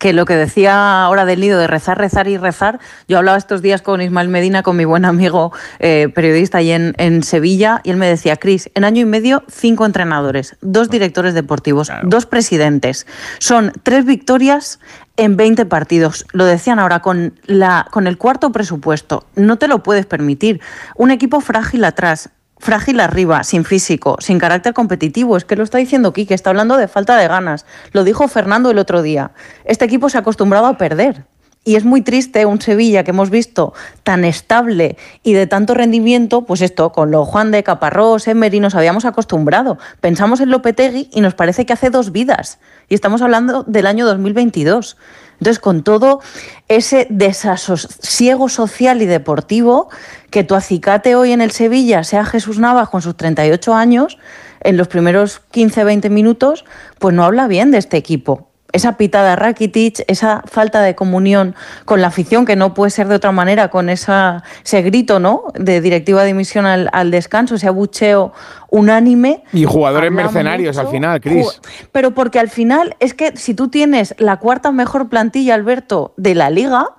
Que 0.00 0.14
lo 0.14 0.24
que 0.24 0.34
decía 0.34 1.04
ahora 1.04 1.26
del 1.26 1.40
nido 1.40 1.58
de 1.58 1.66
rezar, 1.66 1.98
rezar 1.98 2.26
y 2.26 2.38
rezar, 2.38 2.80
yo 3.06 3.18
hablaba 3.18 3.36
estos 3.36 3.60
días 3.60 3.82
con 3.82 4.00
Ismael 4.00 4.28
Medina, 4.28 4.62
con 4.62 4.76
mi 4.76 4.86
buen 4.86 5.04
amigo 5.04 5.52
eh, 5.78 6.08
periodista 6.14 6.58
ahí 6.58 6.72
en, 6.72 6.94
en 6.96 7.22
Sevilla, 7.22 7.82
y 7.84 7.90
él 7.90 7.98
me 7.98 8.08
decía, 8.08 8.36
Cris, 8.36 8.70
en 8.74 8.84
año 8.84 9.02
y 9.02 9.04
medio, 9.04 9.44
cinco 9.46 9.84
entrenadores, 9.84 10.56
dos 10.62 10.88
directores 10.88 11.34
deportivos, 11.34 11.92
dos 12.04 12.24
presidentes. 12.24 13.06
Son 13.38 13.72
tres 13.82 14.06
victorias 14.06 14.80
en 15.20 15.36
20 15.36 15.66
partidos. 15.66 16.24
Lo 16.32 16.46
decían 16.46 16.78
ahora, 16.78 17.00
con, 17.00 17.38
la, 17.44 17.86
con 17.90 18.06
el 18.06 18.16
cuarto 18.16 18.52
presupuesto, 18.52 19.26
no 19.36 19.58
te 19.58 19.68
lo 19.68 19.82
puedes 19.82 20.06
permitir. 20.06 20.62
Un 20.96 21.10
equipo 21.10 21.42
frágil 21.42 21.84
atrás, 21.84 22.30
frágil 22.60 23.00
arriba, 23.00 23.42
sin 23.42 23.64
físico, 23.64 24.16
sin 24.20 24.38
carácter 24.38 24.72
competitivo. 24.74 25.36
Es 25.36 25.44
que 25.44 25.56
lo 25.56 25.64
está 25.64 25.78
diciendo 25.78 26.12
Quique, 26.12 26.34
está 26.34 26.50
hablando 26.50 26.76
de 26.76 26.86
falta 26.86 27.16
de 27.16 27.26
ganas. 27.26 27.66
Lo 27.92 28.04
dijo 28.04 28.28
Fernando 28.28 28.70
el 28.70 28.78
otro 28.78 29.02
día. 29.02 29.32
Este 29.64 29.84
equipo 29.84 30.08
se 30.08 30.18
ha 30.18 30.20
acostumbrado 30.20 30.66
a 30.66 30.78
perder. 30.78 31.24
Y 31.62 31.76
es 31.76 31.84
muy 31.84 32.00
triste 32.00 32.46
un 32.46 32.60
Sevilla 32.60 33.04
que 33.04 33.10
hemos 33.10 33.28
visto 33.28 33.74
tan 34.02 34.24
estable 34.24 34.96
y 35.22 35.34
de 35.34 35.46
tanto 35.46 35.74
rendimiento, 35.74 36.46
pues 36.46 36.62
esto, 36.62 36.90
con 36.90 37.10
lo 37.10 37.26
Juan 37.26 37.50
de 37.50 37.62
Caparrós, 37.62 38.28
Emery, 38.28 38.60
nos 38.60 38.74
habíamos 38.74 39.04
acostumbrado. 39.04 39.76
Pensamos 40.00 40.40
en 40.40 40.50
Lopetegui 40.50 41.10
y 41.12 41.20
nos 41.20 41.34
parece 41.34 41.66
que 41.66 41.74
hace 41.74 41.90
dos 41.90 42.12
vidas. 42.12 42.60
Y 42.88 42.94
estamos 42.94 43.20
hablando 43.20 43.62
del 43.64 43.86
año 43.86 44.06
2022. 44.06 44.96
Entonces, 45.40 45.58
con 45.58 45.82
todo 45.82 46.20
ese 46.68 47.06
desasosiego 47.08 48.50
social 48.50 49.00
y 49.00 49.06
deportivo, 49.06 49.88
que 50.30 50.44
tu 50.44 50.54
acicate 50.54 51.14
hoy 51.14 51.32
en 51.32 51.40
el 51.40 51.50
Sevilla 51.50 52.04
sea 52.04 52.26
Jesús 52.26 52.58
Navas 52.58 52.90
con 52.90 53.00
sus 53.00 53.16
38 53.16 53.74
años, 53.74 54.18
en 54.60 54.76
los 54.76 54.88
primeros 54.88 55.40
15-20 55.52 56.10
minutos, 56.10 56.66
pues 56.98 57.14
no 57.14 57.24
habla 57.24 57.48
bien 57.48 57.70
de 57.70 57.78
este 57.78 57.96
equipo. 57.96 58.49
Esa 58.72 58.96
pitada 58.96 59.36
Rakitic, 59.36 60.04
esa 60.06 60.42
falta 60.46 60.80
de 60.82 60.94
comunión 60.94 61.54
con 61.84 62.00
la 62.00 62.08
afición, 62.08 62.44
que 62.44 62.56
no 62.56 62.74
puede 62.74 62.90
ser 62.90 63.08
de 63.08 63.16
otra 63.16 63.32
manera, 63.32 63.68
con 63.68 63.88
esa, 63.88 64.44
ese 64.64 64.82
grito 64.82 65.18
¿no? 65.18 65.44
de 65.54 65.80
directiva 65.80 66.22
de 66.22 66.28
dimisión 66.28 66.66
al, 66.66 66.88
al 66.92 67.10
descanso, 67.10 67.54
ese 67.54 67.68
abucheo 67.68 68.32
unánime. 68.70 69.42
Y 69.52 69.64
jugadores 69.64 70.10
mercenarios 70.10 70.76
mucho. 70.76 70.86
al 70.86 70.92
final, 70.92 71.20
Cris. 71.20 71.60
Pero 71.92 72.12
porque 72.12 72.38
al 72.38 72.48
final 72.48 72.96
es 73.00 73.14
que 73.14 73.36
si 73.36 73.54
tú 73.54 73.68
tienes 73.68 74.14
la 74.18 74.38
cuarta 74.38 74.72
mejor 74.72 75.08
plantilla, 75.08 75.54
Alberto, 75.54 76.14
de 76.16 76.34
la 76.34 76.50
liga, 76.50 76.94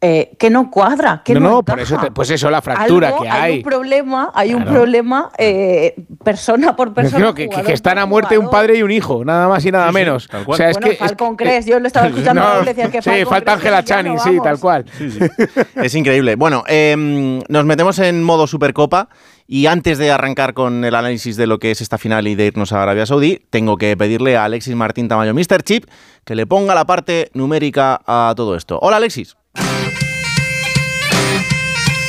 eh, 0.00 0.36
que 0.38 0.50
no 0.50 0.70
cuadra, 0.70 1.22
que 1.24 1.32
no, 1.32 1.40
no, 1.40 1.50
no, 1.50 1.62
por 1.62 1.80
eso, 1.80 1.96
te- 1.98 2.10
pues 2.10 2.28
eso, 2.30 2.50
la 2.50 2.60
fractura 2.60 3.08
Algo- 3.08 3.22
que 3.22 3.28
hay. 3.30 3.56
un 3.58 3.62
problema, 3.62 4.30
hay 4.34 4.52
un 4.52 4.64
problema 4.64 5.30
eh, 5.38 5.94
persona 6.22 6.76
por 6.76 6.92
persona. 6.92 7.16
Creo 7.16 7.34
que, 7.34 7.48
que- 7.48 7.72
están 7.72 7.96
a 7.98 8.04
muerte 8.04 8.36
un 8.36 8.50
padre 8.50 8.76
y 8.76 8.82
un 8.82 8.90
hijo, 8.90 9.24
nada 9.24 9.48
más 9.48 9.64
y 9.64 9.72
nada 9.72 9.90
menos. 9.92 10.28
O 10.46 10.56
sea, 10.56 10.68
es 10.70 10.74
bueno, 10.76 10.88
que, 10.88 10.92
es 10.92 10.98
Falcon 10.98 11.36
que- 11.38 11.44
Crest, 11.44 11.68
yo 11.68 11.80
lo 11.80 11.86
estaba 11.86 12.06
escuchando 12.08 12.42
No, 12.42 12.62
y 12.62 12.64
decía 12.66 12.90
que 12.90 13.00
sí, 13.00 13.08
Falcon 13.10 13.30
falta 13.30 13.52
Ángela 13.54 13.78
es 13.78 13.84
Channing, 13.86 14.18
sí, 14.18 14.38
tal 14.42 14.60
cual. 14.60 14.84
Es 15.76 15.94
increíble. 15.94 16.36
Bueno, 16.36 16.64
em, 16.66 17.40
nos 17.48 17.64
metemos 17.64 17.98
en 17.98 18.22
modo 18.22 18.46
Supercopa 18.46 19.08
y 19.46 19.66
antes 19.66 19.96
de 19.96 20.10
arrancar 20.10 20.52
con 20.52 20.84
el 20.84 20.94
análisis 20.94 21.36
de 21.38 21.46
lo 21.46 21.58
que 21.58 21.70
es 21.70 21.80
esta 21.80 21.96
final 21.96 22.26
y 22.28 22.34
de 22.34 22.44
irnos 22.46 22.72
a 22.72 22.82
Arabia 22.82 23.06
Saudí, 23.06 23.40
tengo 23.48 23.76
que 23.78 23.96
pedirle 23.96 24.36
a 24.36 24.44
Alexis 24.44 24.74
Martín 24.74 25.08
Tamayo, 25.08 25.32
Mr. 25.32 25.62
Chip, 25.62 25.84
que 26.26 26.34
le 26.34 26.46
ponga 26.46 26.74
la 26.74 26.84
parte 26.84 27.30
numérica 27.32 28.00
a 28.06 28.34
todo 28.36 28.54
esto. 28.54 28.78
Hola, 28.82 28.98
Alexis. 28.98 29.36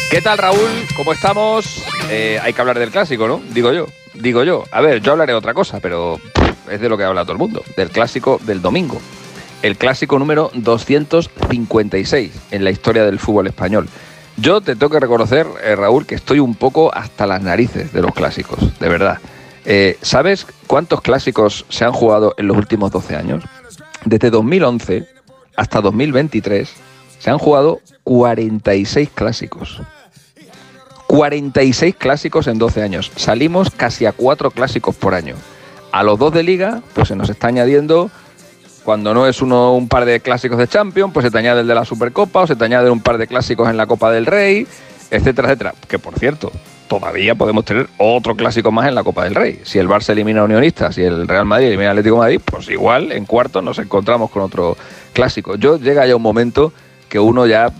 ¿Qué 0.09 0.21
tal, 0.21 0.37
Raúl? 0.37 0.69
¿Cómo 0.95 1.13
estamos? 1.13 1.83
Eh, 2.09 2.39
hay 2.41 2.53
que 2.53 2.61
hablar 2.61 2.79
del 2.79 2.91
clásico, 2.91 3.27
¿no? 3.27 3.41
Digo 3.51 3.73
yo. 3.73 3.87
Digo 4.13 4.43
yo. 4.43 4.63
A 4.71 4.79
ver, 4.79 5.01
yo 5.01 5.11
hablaré 5.11 5.33
de 5.33 5.37
otra 5.37 5.53
cosa, 5.53 5.79
pero 5.79 6.19
es 6.69 6.79
de 6.79 6.89
lo 6.89 6.97
que 6.97 7.03
habla 7.03 7.23
todo 7.23 7.33
el 7.33 7.39
mundo. 7.39 7.63
Del 7.75 7.89
clásico 7.89 8.39
del 8.43 8.61
domingo. 8.61 9.01
El 9.61 9.77
clásico 9.77 10.19
número 10.19 10.51
256 10.53 12.31
en 12.51 12.63
la 12.63 12.69
historia 12.71 13.03
del 13.03 13.19
fútbol 13.19 13.47
español. 13.47 13.89
Yo 14.37 14.61
te 14.61 14.75
tengo 14.75 14.91
que 14.91 14.99
reconocer, 14.99 15.47
eh, 15.63 15.75
Raúl, 15.75 16.05
que 16.05 16.15
estoy 16.15 16.39
un 16.39 16.55
poco 16.55 16.93
hasta 16.93 17.25
las 17.25 17.41
narices 17.41 17.91
de 17.91 18.01
los 18.01 18.13
clásicos, 18.13 18.77
de 18.79 18.89
verdad. 18.89 19.17
Eh, 19.65 19.97
¿Sabes 20.01 20.45
cuántos 20.67 21.01
clásicos 21.01 21.65
se 21.69 21.83
han 21.83 21.93
jugado 21.93 22.35
en 22.37 22.47
los 22.47 22.57
últimos 22.57 22.91
12 22.91 23.15
años? 23.15 23.43
Desde 24.05 24.29
2011 24.29 25.07
hasta 25.55 25.81
2023 25.81 26.69
se 27.17 27.29
han 27.31 27.39
jugado 27.39 27.81
46 28.03 29.09
clásicos. 29.15 29.81
46 31.15 31.95
clásicos 31.95 32.47
en 32.47 32.57
12 32.57 32.81
años. 32.81 33.09
Salimos 33.15 33.69
casi 33.69 34.05
a 34.05 34.11
4 34.11 34.51
clásicos 34.51 34.97
por 34.97 35.15
año. 35.15 35.35
A 35.93 36.03
los 36.03 36.19
dos 36.19 36.33
de 36.33 36.43
liga, 36.43 36.81
pues 36.93 37.07
se 37.07 37.15
nos 37.15 37.29
está 37.29 37.47
añadiendo, 37.47 38.11
cuando 38.83 39.13
no 39.13 39.25
es 39.25 39.41
uno 39.41 39.75
un 39.75 39.87
par 39.87 40.03
de 40.03 40.19
clásicos 40.19 40.57
de 40.57 40.67
Champions, 40.67 41.13
pues 41.13 41.23
se 41.23 41.31
te 41.31 41.37
añade 41.37 41.61
el 41.61 41.67
de 41.67 41.73
la 41.73 41.85
Supercopa 41.85 42.41
o 42.41 42.47
se 42.47 42.57
te 42.57 42.65
añade 42.65 42.89
un 42.89 42.99
par 42.99 43.17
de 43.17 43.27
clásicos 43.27 43.69
en 43.69 43.77
la 43.77 43.87
Copa 43.87 44.11
del 44.11 44.25
Rey, 44.25 44.67
etcétera, 45.09 45.47
etcétera. 45.47 45.73
Que 45.87 45.99
por 45.99 46.19
cierto, 46.19 46.51
todavía 46.89 47.33
podemos 47.33 47.63
tener 47.63 47.87
otro 47.97 48.35
clásico 48.35 48.73
más 48.73 48.89
en 48.89 48.95
la 48.95 49.05
Copa 49.05 49.23
del 49.23 49.35
Rey. 49.35 49.61
Si 49.63 49.79
el 49.79 49.87
Barça 49.87 50.09
elimina 50.09 50.41
a 50.41 50.43
Unionistas 50.43 50.97
y 50.97 51.03
el 51.03 51.29
Real 51.29 51.45
Madrid 51.45 51.67
elimina 51.67 51.91
al 51.91 51.97
Atlético 51.97 52.17
Madrid, 52.17 52.41
pues 52.43 52.69
igual 52.69 53.13
en 53.13 53.25
cuarto 53.25 53.61
nos 53.61 53.79
encontramos 53.79 54.31
con 54.31 54.41
otro 54.41 54.75
clásico. 55.13 55.55
Yo 55.55 55.79
llega 55.79 56.05
ya 56.05 56.17
un 56.17 56.21
momento 56.21 56.73
que 57.07 57.19
uno 57.19 57.47
ya 57.47 57.71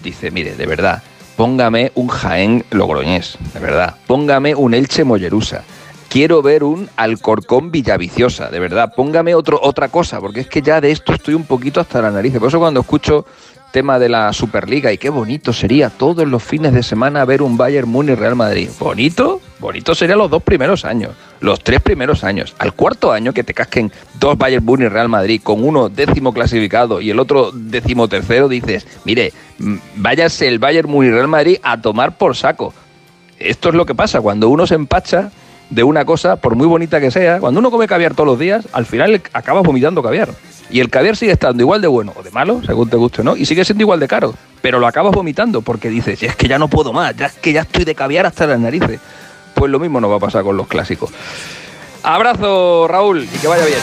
dice, 0.00 0.30
mire, 0.30 0.54
de 0.54 0.66
verdad, 0.66 1.02
póngame 1.36 1.92
un 1.94 2.08
Jaén 2.08 2.64
Logroñés, 2.70 3.38
de 3.52 3.60
verdad, 3.60 3.96
póngame 4.06 4.54
un 4.54 4.74
Elche 4.74 5.04
Mollerusa. 5.04 5.64
Quiero 6.08 6.42
ver 6.42 6.62
un 6.62 6.88
Alcorcón 6.94 7.72
Villaviciosa, 7.72 8.48
de 8.48 8.60
verdad. 8.60 8.92
Póngame 8.94 9.34
otro, 9.34 9.58
otra 9.60 9.88
cosa, 9.88 10.20
porque 10.20 10.40
es 10.40 10.46
que 10.46 10.62
ya 10.62 10.80
de 10.80 10.92
esto 10.92 11.12
estoy 11.12 11.34
un 11.34 11.42
poquito 11.42 11.80
hasta 11.80 12.00
la 12.00 12.12
nariz. 12.12 12.38
Por 12.38 12.46
eso 12.46 12.60
cuando 12.60 12.80
escucho 12.80 13.26
tema 13.74 13.98
de 13.98 14.08
la 14.08 14.32
Superliga 14.32 14.92
y 14.92 14.98
qué 14.98 15.10
bonito 15.10 15.52
sería 15.52 15.90
todos 15.90 16.28
los 16.28 16.40
fines 16.40 16.72
de 16.72 16.84
semana 16.84 17.24
ver 17.24 17.42
un 17.42 17.56
Bayern 17.56 17.88
Múnich 17.88 18.16
Real 18.16 18.36
Madrid. 18.36 18.70
Bonito, 18.78 19.40
bonito 19.58 19.96
sería 19.96 20.14
los 20.14 20.30
dos 20.30 20.44
primeros 20.44 20.84
años, 20.84 21.10
los 21.44 21.60
tres 21.60 21.82
primeros 21.82 22.24
años. 22.24 22.54
Al 22.58 22.72
cuarto 22.72 23.12
año 23.12 23.34
que 23.34 23.44
te 23.44 23.52
casquen 23.52 23.92
dos 24.18 24.38
Bayern 24.38 24.64
Múnich 24.64 24.88
Real 24.88 25.10
Madrid 25.10 25.42
con 25.42 25.62
uno 25.62 25.90
décimo 25.90 26.32
clasificado 26.32 27.02
y 27.02 27.10
el 27.10 27.20
otro 27.20 27.50
décimo 27.52 28.08
tercero, 28.08 28.48
dices, 28.48 28.86
mire, 29.04 29.32
mm, 29.58 29.76
váyase 29.96 30.48
el 30.48 30.58
Bayern 30.58 30.90
Múnich 30.90 31.12
Real 31.12 31.28
Madrid 31.28 31.58
a 31.62 31.80
tomar 31.80 32.16
por 32.16 32.34
saco. 32.34 32.72
Esto 33.38 33.68
es 33.68 33.74
lo 33.74 33.84
que 33.84 33.94
pasa 33.94 34.22
cuando 34.22 34.48
uno 34.48 34.66
se 34.66 34.74
empacha 34.74 35.30
de 35.68 35.82
una 35.82 36.06
cosa, 36.06 36.36
por 36.36 36.56
muy 36.56 36.66
bonita 36.66 36.98
que 36.98 37.10
sea, 37.10 37.40
cuando 37.40 37.60
uno 37.60 37.70
come 37.70 37.86
caviar 37.86 38.14
todos 38.14 38.26
los 38.26 38.38
días, 38.38 38.66
al 38.72 38.86
final 38.86 39.20
acabas 39.34 39.64
vomitando 39.64 40.02
caviar. 40.02 40.30
Y 40.70 40.80
el 40.80 40.88
caviar 40.88 41.14
sigue 41.14 41.32
estando 41.32 41.62
igual 41.62 41.82
de 41.82 41.88
bueno 41.88 42.14
o 42.16 42.22
de 42.22 42.30
malo, 42.30 42.62
según 42.64 42.88
te 42.88 42.96
guste, 42.96 43.22
¿no? 43.22 43.36
Y 43.36 43.44
sigue 43.44 43.66
siendo 43.66 43.82
igual 43.82 44.00
de 44.00 44.08
caro. 44.08 44.34
Pero 44.62 44.78
lo 44.78 44.86
acabas 44.86 45.12
vomitando 45.12 45.60
porque 45.60 45.90
dices, 45.90 46.22
es 46.22 46.36
que 46.36 46.48
ya 46.48 46.58
no 46.58 46.68
puedo 46.68 46.94
más, 46.94 47.14
ya 47.16 47.26
es 47.26 47.34
que 47.34 47.52
ya 47.52 47.62
estoy 47.62 47.84
de 47.84 47.94
caviar 47.94 48.24
hasta 48.24 48.46
las 48.46 48.58
narices. 48.58 48.98
Pues 49.64 49.72
lo 49.72 49.80
mismo 49.80 49.98
nos 49.98 50.10
va 50.10 50.16
a 50.16 50.18
pasar 50.18 50.44
con 50.44 50.58
los 50.58 50.66
clásicos. 50.66 51.08
Abrazo, 52.02 52.86
Raúl, 52.86 53.24
y 53.24 53.38
que 53.38 53.46
vaya 53.46 53.64
bien. 53.64 53.78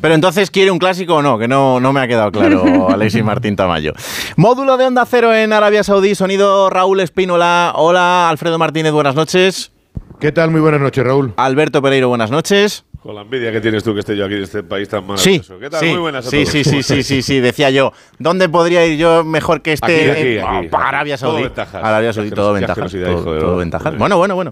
Pero 0.00 0.14
entonces, 0.14 0.50
¿quiere 0.50 0.72
un 0.72 0.80
clásico 0.80 1.14
o 1.14 1.22
no? 1.22 1.38
Que 1.38 1.46
no, 1.46 1.78
no 1.78 1.92
me 1.92 2.00
ha 2.00 2.08
quedado 2.08 2.32
claro, 2.32 2.88
Alexis 2.92 3.22
Martín 3.22 3.54
Tamayo. 3.54 3.92
Módulo 4.34 4.76
de 4.78 4.86
Onda 4.86 5.06
Cero 5.06 5.32
en 5.32 5.52
Arabia 5.52 5.84
Saudí, 5.84 6.16
sonido 6.16 6.68
Raúl 6.68 6.98
Espínola. 6.98 7.72
Hola, 7.76 8.28
Alfredo 8.28 8.58
Martínez, 8.58 8.90
buenas 8.90 9.14
noches. 9.14 9.70
¿Qué 10.18 10.32
tal? 10.32 10.50
Muy 10.50 10.60
buenas 10.60 10.80
noches, 10.80 11.04
Raúl. 11.04 11.34
Alberto 11.36 11.82
Pereiro, 11.82 12.08
buenas 12.08 12.30
noches. 12.30 12.85
Con 13.06 13.14
la 13.14 13.22
envidia 13.22 13.52
que 13.52 13.60
tienes 13.60 13.84
tú 13.84 13.94
que 13.94 14.00
esté 14.00 14.16
yo 14.16 14.24
aquí 14.24 14.34
en 14.34 14.42
este 14.42 14.62
país 14.64 14.88
tan 14.88 15.02
Sí, 15.02 15.06
maravilloso. 15.40 15.58
¿Qué 15.60 15.70
tal? 15.70 15.80
sí, 15.80 15.86
Muy 15.86 15.98
buenas 15.98 16.26
a 16.26 16.30
sí, 16.30 16.36
todos. 16.38 16.48
sí, 16.50 16.64
¿Cómo 16.64 16.76
sí, 16.76 16.82
sí, 16.82 17.02
sí, 17.04 17.22
sí, 17.22 17.40
decía 17.40 17.70
yo. 17.70 17.92
¿Dónde 18.18 18.48
podría 18.48 18.84
ir 18.84 18.98
yo 18.98 19.22
mejor 19.22 19.62
que 19.62 19.72
esté 19.74 20.10
Aquí, 20.10 20.20
aquí, 20.20 20.38
aquí. 20.38 20.68
Arabia 20.72 21.16
Todo 21.16 21.30
Saudí? 21.30 21.42
ventajas. 21.44 21.84
Arabia 21.84 22.12
Saudí, 22.12 22.30
todo 22.30 22.52
ventajas. 22.52 22.92
Todo, 22.92 23.38
todo 23.38 23.56
ventajas. 23.56 23.96
Bueno, 23.96 24.16
bueno, 24.18 24.34
bueno. 24.34 24.50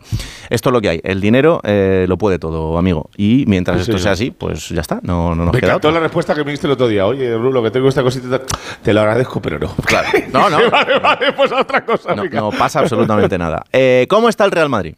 Esto 0.50 0.68
es 0.68 0.72
lo 0.72 0.80
que 0.80 0.88
hay. 0.88 1.00
El 1.02 1.20
dinero 1.20 1.60
eh, 1.64 2.06
lo 2.08 2.16
puede 2.16 2.38
todo, 2.38 2.78
amigo. 2.78 3.10
Y 3.16 3.44
mientras 3.48 3.78
Sí, 3.84 3.90
esto 3.90 3.98
sea 4.00 4.12
así, 4.12 4.30
pues 4.30 4.68
ya 4.68 4.80
está. 4.82 5.00
No, 5.02 5.34
no 5.34 5.44
nos 5.46 5.54
Me 5.54 5.60
queda 5.60 5.76
otra. 5.76 5.90
la 5.90 6.00
respuesta 6.00 6.34
que 6.34 6.44
me 6.44 6.52
diste 6.52 6.66
el 6.68 6.74
otro 6.74 6.86
día. 6.86 7.06
Oye, 7.06 7.36
Rulo, 7.36 7.62
que 7.62 7.70
tengo 7.72 7.88
esta 7.88 8.02
cosita. 8.04 8.40
Te 8.82 8.92
lo 8.94 9.00
agradezco, 9.00 9.42
pero 9.42 9.58
no. 9.58 9.74
Claro. 9.84 10.08
No, 10.32 10.48
no. 10.50 10.58
vale, 10.70 10.98
vale, 11.00 11.32
pues 11.32 11.50
a 11.52 11.60
otra 11.60 11.84
cosa. 11.84 12.14
No 12.14 12.50
pasa 12.50 12.80
absolutamente 12.80 13.36
nada. 13.38 13.64
Eh, 13.72 14.06
¿Cómo 14.08 14.28
está 14.28 14.44
el 14.44 14.50
Real 14.52 14.68
Madrid? 14.68 14.94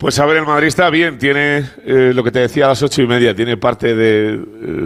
Pues 0.00 0.18
a 0.18 0.24
ver, 0.24 0.38
el 0.38 0.46
Madrid 0.46 0.68
está 0.68 0.88
bien, 0.88 1.18
tiene 1.18 1.58
eh, 1.84 2.12
lo 2.14 2.24
que 2.24 2.30
te 2.30 2.38
decía 2.38 2.64
a 2.64 2.68
las 2.68 2.82
ocho 2.82 3.02
y 3.02 3.06
media, 3.06 3.34
tiene 3.34 3.58
parte 3.58 3.94
de, 3.94 4.32
eh, 4.32 4.38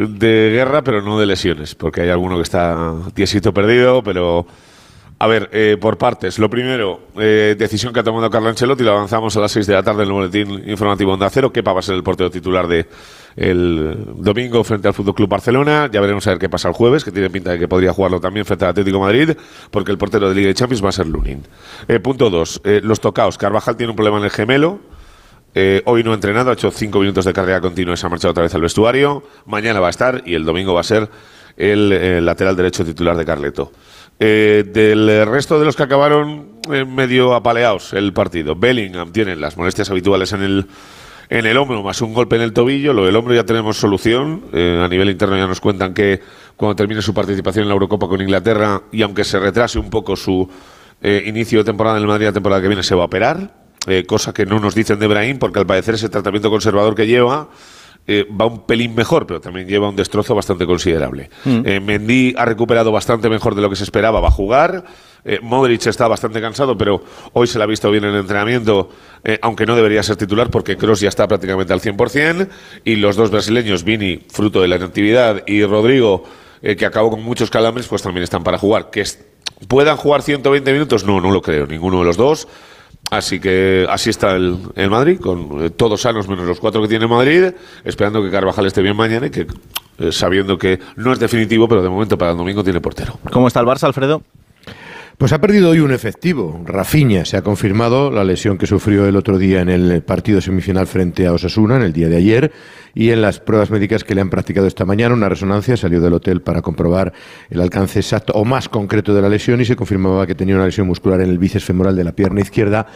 de 0.08 0.50
guerra, 0.52 0.82
pero 0.82 1.02
no 1.02 1.20
de 1.20 1.24
lesiones, 1.24 1.76
porque 1.76 2.00
hay 2.00 2.08
alguno 2.08 2.34
que 2.34 2.42
está 2.42 2.92
tiesito 3.14 3.54
perdido, 3.54 4.02
pero 4.02 4.44
a 5.20 5.28
ver, 5.28 5.48
eh, 5.52 5.76
por 5.80 5.98
partes. 5.98 6.40
Lo 6.40 6.50
primero, 6.50 6.98
eh, 7.16 7.54
decisión 7.56 7.92
que 7.92 8.00
ha 8.00 8.02
tomado 8.02 8.28
Carlo 8.28 8.48
Ancelotti, 8.48 8.82
lo 8.82 8.90
avanzamos 8.90 9.36
a 9.36 9.40
las 9.40 9.52
seis 9.52 9.68
de 9.68 9.74
la 9.74 9.84
tarde 9.84 10.02
en 10.02 10.08
el 10.08 10.12
boletín 10.14 10.68
informativo 10.68 11.12
Onda 11.12 11.30
Cero, 11.30 11.52
que 11.52 11.62
va 11.62 11.78
a 11.78 11.82
ser 11.82 11.94
el 11.94 12.02
portero 12.02 12.28
titular 12.28 12.66
de 12.66 12.84
el 13.36 13.96
domingo 14.16 14.64
frente 14.64 14.88
al 14.88 14.94
Fútbol 14.94 15.14
Club 15.14 15.28
Barcelona. 15.28 15.88
Ya 15.92 16.00
veremos 16.00 16.26
a 16.26 16.30
ver 16.30 16.40
qué 16.40 16.48
pasa 16.48 16.66
el 16.66 16.74
jueves, 16.74 17.04
que 17.04 17.12
tiene 17.12 17.30
pinta 17.30 17.52
de 17.52 17.60
que 17.60 17.68
podría 17.68 17.92
jugarlo 17.92 18.18
también 18.18 18.44
frente 18.44 18.64
al 18.64 18.72
Atlético 18.72 18.98
Madrid, 18.98 19.30
porque 19.70 19.92
el 19.92 19.98
portero 19.98 20.28
de 20.28 20.34
Liga 20.34 20.48
de 20.48 20.54
Champions 20.54 20.84
va 20.84 20.88
a 20.88 20.92
ser 20.92 21.06
Lunin. 21.06 21.40
Eh, 21.86 22.00
punto 22.00 22.30
dos, 22.30 22.60
los 22.64 22.98
tocaos. 22.98 23.38
Carvajal 23.38 23.76
tiene 23.76 23.90
un 23.90 23.96
problema 23.96 24.18
en 24.18 24.24
el 24.24 24.30
gemelo. 24.30 24.80
Eh, 25.54 25.82
hoy 25.86 26.02
no 26.02 26.10
ha 26.10 26.14
entrenado, 26.14 26.50
ha 26.50 26.54
hecho 26.54 26.70
cinco 26.70 27.00
minutos 27.00 27.24
de 27.24 27.32
carrera 27.32 27.60
continua 27.60 27.94
y 27.94 27.96
se 27.96 28.06
ha 28.06 28.08
marchado 28.08 28.32
otra 28.32 28.42
vez 28.42 28.54
al 28.54 28.60
vestuario. 28.60 29.22
Mañana 29.46 29.80
va 29.80 29.86
a 29.86 29.90
estar 29.90 30.22
y 30.26 30.34
el 30.34 30.44
domingo 30.44 30.74
va 30.74 30.80
a 30.80 30.84
ser 30.84 31.08
el, 31.56 31.92
eh, 31.92 32.20
lateral 32.20 32.56
derecho 32.56 32.84
titular 32.84 33.16
de 33.16 33.24
Carleto. 33.24 33.72
Eh, 34.18 34.64
del 34.72 35.26
resto 35.26 35.58
de 35.58 35.64
los 35.64 35.76
que 35.76 35.82
acabaron 35.82 36.60
eh, 36.72 36.84
medio 36.84 37.34
apaleados 37.34 37.92
el 37.92 38.12
partido, 38.12 38.54
Bellingham 38.54 39.12
tiene 39.12 39.34
las 39.36 39.56
molestias 39.56 39.90
habituales 39.90 40.32
en 40.32 40.42
el, 40.42 40.66
en 41.30 41.46
el 41.46 41.56
hombro, 41.56 41.82
más 41.82 42.00
un 42.00 42.14
golpe 42.14 42.36
en 42.36 42.42
el 42.42 42.52
tobillo. 42.52 42.92
Lo 42.92 43.06
del 43.06 43.16
hombro 43.16 43.34
ya 43.34 43.44
tenemos 43.44 43.76
solución. 43.76 44.44
A 44.52 44.88
nivel 44.88 45.10
interno 45.10 45.36
ya 45.36 45.46
nos 45.46 45.60
cuentan 45.60 45.94
que 45.94 46.20
cuando 46.56 46.76
termine 46.76 47.02
su 47.02 47.12
participación 47.14 47.64
en 47.64 47.68
la 47.68 47.74
Eurocopa 47.74 48.08
con 48.08 48.20
Inglaterra 48.20 48.82
y 48.92 49.02
aunque 49.02 49.24
se 49.24 49.38
retrase 49.38 49.78
un 49.78 49.90
poco 49.90 50.16
su 50.16 50.48
inicio 51.02 51.58
de 51.58 51.64
temporada 51.64 51.96
en 51.96 52.02
el 52.02 52.08
Madrid 52.08 52.26
la 52.26 52.32
temporada 52.32 52.62
que 52.62 52.68
viene, 52.68 52.82
se 52.82 52.94
va 52.94 53.02
a 53.02 53.06
operar 53.06 53.63
eh, 53.86 54.04
cosa 54.06 54.32
que 54.32 54.46
no 54.46 54.60
nos 54.60 54.74
dicen 54.74 54.98
de 54.98 55.06
Brahim, 55.06 55.38
porque 55.38 55.58
al 55.60 55.66
parecer 55.66 55.94
ese 55.94 56.08
tratamiento 56.08 56.50
conservador 56.50 56.94
que 56.94 57.06
lleva 57.06 57.48
eh, 58.06 58.26
va 58.38 58.44
un 58.46 58.66
pelín 58.66 58.94
mejor, 58.94 59.26
pero 59.26 59.40
también 59.40 59.66
lleva 59.66 59.88
un 59.88 59.96
destrozo 59.96 60.34
bastante 60.34 60.66
considerable. 60.66 61.30
Mm. 61.44 61.60
Eh, 61.64 61.80
Mendy 61.80 62.34
ha 62.36 62.44
recuperado 62.44 62.92
bastante 62.92 63.30
mejor 63.30 63.54
de 63.54 63.62
lo 63.62 63.70
que 63.70 63.76
se 63.76 63.84
esperaba, 63.84 64.20
va 64.20 64.28
a 64.28 64.30
jugar. 64.30 64.84
Eh, 65.24 65.38
Modric 65.40 65.86
está 65.86 66.06
bastante 66.06 66.38
cansado, 66.40 66.76
pero 66.76 67.02
hoy 67.32 67.46
se 67.46 67.56
le 67.56 67.64
ha 67.64 67.66
visto 67.66 67.90
bien 67.90 68.04
en 68.04 68.10
el 68.10 68.20
entrenamiento, 68.20 68.90
aunque 69.40 69.64
no 69.64 69.74
debería 69.74 70.02
ser 70.02 70.16
titular 70.16 70.50
porque 70.50 70.76
Cross 70.76 71.00
ya 71.00 71.08
está 71.08 71.26
prácticamente 71.26 71.72
al 71.72 71.80
100%. 71.80 72.46
Y 72.84 72.96
los 72.96 73.16
dos 73.16 73.30
brasileños, 73.30 73.84
Vini, 73.84 74.20
fruto 74.28 74.60
de 74.60 74.68
la 74.68 74.76
inactividad, 74.76 75.42
y 75.46 75.64
Rodrigo, 75.64 76.24
que 76.60 76.84
acabó 76.84 77.10
con 77.10 77.22
muchos 77.22 77.48
calambres, 77.50 77.86
pues 77.88 78.02
también 78.02 78.22
están 78.24 78.44
para 78.44 78.58
jugar. 78.58 78.90
¿Que 78.90 79.00
es- 79.00 79.24
puedan 79.66 79.96
jugar 79.96 80.20
120 80.20 80.72
minutos? 80.74 81.04
No, 81.04 81.22
no 81.22 81.30
lo 81.30 81.40
creo, 81.40 81.66
ninguno 81.66 82.00
de 82.00 82.04
los 82.04 82.18
dos. 82.18 82.46
Así 83.16 83.38
que 83.38 83.86
así 83.88 84.10
está 84.10 84.34
el, 84.34 84.58
el 84.74 84.90
Madrid, 84.90 85.20
con 85.20 85.64
eh, 85.64 85.70
todos 85.70 86.00
sanos 86.00 86.28
menos 86.28 86.46
los 86.46 86.58
cuatro 86.58 86.82
que 86.82 86.88
tiene 86.88 87.06
Madrid, 87.06 87.52
esperando 87.84 88.22
que 88.22 88.30
Carvajal 88.30 88.66
esté 88.66 88.82
bien 88.82 88.96
mañana 88.96 89.26
y 89.26 89.30
que 89.30 89.46
eh, 89.98 90.10
sabiendo 90.10 90.58
que 90.58 90.80
no 90.96 91.12
es 91.12 91.20
definitivo, 91.20 91.68
pero 91.68 91.82
de 91.82 91.88
momento 91.88 92.18
para 92.18 92.32
el 92.32 92.36
domingo 92.36 92.64
tiene 92.64 92.80
portero. 92.80 93.18
¿Cómo 93.30 93.46
está 93.46 93.60
el 93.60 93.66
Barça, 93.66 93.84
Alfredo? 93.84 94.22
Pues 95.16 95.32
ha 95.32 95.40
perdido 95.40 95.70
hoy 95.70 95.78
un 95.78 95.92
efectivo. 95.92 96.60
Rafiña 96.64 97.24
se 97.24 97.36
ha 97.36 97.42
confirmado 97.42 98.10
la 98.10 98.24
lesión 98.24 98.58
que 98.58 98.66
sufrió 98.66 99.06
el 99.06 99.14
otro 99.14 99.38
día 99.38 99.60
en 99.60 99.68
el 99.68 100.02
partido 100.02 100.40
semifinal 100.40 100.88
frente 100.88 101.28
a 101.28 101.32
Osasuna, 101.32 101.76
en 101.76 101.82
el 101.82 101.92
día 101.92 102.08
de 102.08 102.16
ayer, 102.16 102.52
y 102.94 103.10
en 103.10 103.22
las 103.22 103.40
pruebas 103.40 103.70
médicas 103.70 104.04
que 104.04 104.14
le 104.14 104.20
han 104.20 104.30
practicado 104.30 104.66
esta 104.66 104.84
mañana, 104.84 105.14
una 105.14 105.28
resonancia, 105.28 105.76
salió 105.76 106.00
del 106.00 106.12
hotel 106.12 106.42
para 106.42 106.62
comprobar 106.62 107.12
el 107.50 107.60
alcance 107.60 108.00
exacto 108.00 108.32
o 108.34 108.44
más 108.44 108.68
concreto 108.68 109.14
de 109.14 109.22
la 109.22 109.28
lesión 109.28 109.60
y 109.60 109.64
se 109.64 109.76
confirmaba 109.76 110.26
que 110.26 110.34
tenía 110.34 110.54
una 110.54 110.66
lesión 110.66 110.86
muscular 110.86 111.20
en 111.20 111.30
el 111.30 111.38
bíceps 111.38 111.64
femoral 111.64 111.96
de 111.96 112.04
la 112.04 112.12
pierna 112.12 112.40
izquierda, 112.40 112.86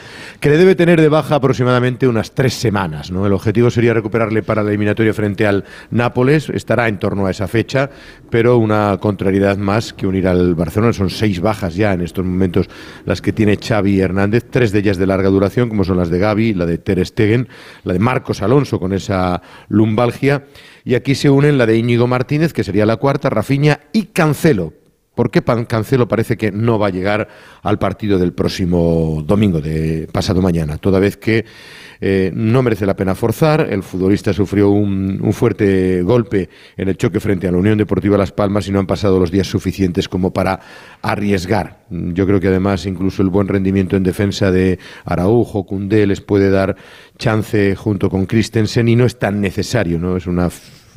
que 0.40 0.50
le 0.50 0.56
debe 0.56 0.74
tener 0.74 1.00
de 1.00 1.08
baja 1.08 1.36
aproximadamente 1.36 2.06
unas 2.06 2.32
tres 2.32 2.54
semanas. 2.54 3.10
El 3.10 3.32
objetivo 3.32 3.70
sería 3.70 3.94
recuperarle 3.94 4.42
para 4.42 4.62
la 4.62 4.70
eliminatoria 4.70 5.12
frente 5.12 5.46
al 5.46 5.64
Nápoles, 5.90 6.48
estará 6.50 6.88
en 6.88 6.98
torno 6.98 7.26
a 7.26 7.30
esa 7.30 7.48
fecha, 7.48 7.90
pero 8.30 8.58
una 8.58 8.98
contrariedad 9.00 9.56
más 9.56 9.92
que 9.92 10.06
unir 10.06 10.28
al 10.28 10.54
Barcelona. 10.54 10.92
Son 10.92 11.10
seis 11.10 11.40
bajas 11.40 11.74
ya 11.74 11.92
en 11.92 12.02
estos 12.02 12.24
momentos 12.24 12.68
las 13.04 13.20
que 13.20 13.32
tiene 13.32 13.56
Xavi 13.56 14.00
Hernández, 14.00 14.44
tres 14.50 14.72
de 14.72 14.80
ellas 14.80 14.98
de 14.98 15.06
larga 15.06 15.28
duración, 15.28 15.68
como 15.68 15.84
son 15.84 15.96
las 15.96 16.10
de 16.10 16.18
Gaby, 16.18 16.54
la 16.54 16.66
de 16.66 16.78
Ter 16.78 17.04
Stegen, 17.04 17.48
la 17.84 17.92
de 17.92 17.98
Marcos 17.98 18.42
Alonso 18.42 18.78
con 18.78 18.92
esa 18.92 19.42
lumbalgia, 19.88 20.44
y 20.84 20.94
aquí 20.94 21.14
se 21.14 21.30
unen 21.30 21.58
la 21.58 21.66
de 21.66 21.76
Íñigo 21.76 22.06
Martínez, 22.06 22.52
que 22.52 22.64
sería 22.64 22.86
la 22.86 22.96
cuarta, 22.96 23.30
Rafiña 23.30 23.80
y 23.92 24.04
Cancelo. 24.04 24.72
¿Por 25.18 25.32
qué 25.32 25.42
Cancelo 25.42 26.06
parece 26.06 26.36
que 26.36 26.52
no 26.52 26.78
va 26.78 26.86
a 26.86 26.90
llegar 26.90 27.26
al 27.64 27.80
partido 27.80 28.20
del 28.20 28.32
próximo 28.32 29.24
domingo, 29.26 29.60
de 29.60 30.08
pasado 30.12 30.40
mañana? 30.40 30.78
Toda 30.78 31.00
vez 31.00 31.16
que 31.16 31.44
eh, 32.00 32.30
no 32.32 32.62
merece 32.62 32.86
la 32.86 32.94
pena 32.94 33.16
forzar, 33.16 33.66
el 33.68 33.82
futbolista 33.82 34.32
sufrió 34.32 34.70
un, 34.70 35.18
un 35.20 35.32
fuerte 35.32 36.02
golpe 36.02 36.48
en 36.76 36.88
el 36.88 36.96
choque 36.96 37.18
frente 37.18 37.48
a 37.48 37.50
la 37.50 37.58
Unión 37.58 37.78
Deportiva 37.78 38.16
Las 38.16 38.30
Palmas 38.30 38.68
y 38.68 38.70
no 38.70 38.78
han 38.78 38.86
pasado 38.86 39.18
los 39.18 39.32
días 39.32 39.48
suficientes 39.48 40.08
como 40.08 40.32
para 40.32 40.60
arriesgar. 41.02 41.80
Yo 41.90 42.24
creo 42.24 42.38
que 42.38 42.46
además 42.46 42.86
incluso 42.86 43.20
el 43.20 43.28
buen 43.28 43.48
rendimiento 43.48 43.96
en 43.96 44.04
defensa 44.04 44.52
de 44.52 44.78
Araujo, 45.04 45.66
Cundé 45.66 46.06
les 46.06 46.20
puede 46.20 46.48
dar 46.48 46.76
chance 47.18 47.74
junto 47.74 48.08
con 48.08 48.26
Christensen 48.26 48.86
y 48.86 48.94
no 48.94 49.04
es 49.04 49.18
tan 49.18 49.40
necesario, 49.40 49.98
¿no? 49.98 50.16
Es 50.16 50.28
una 50.28 50.48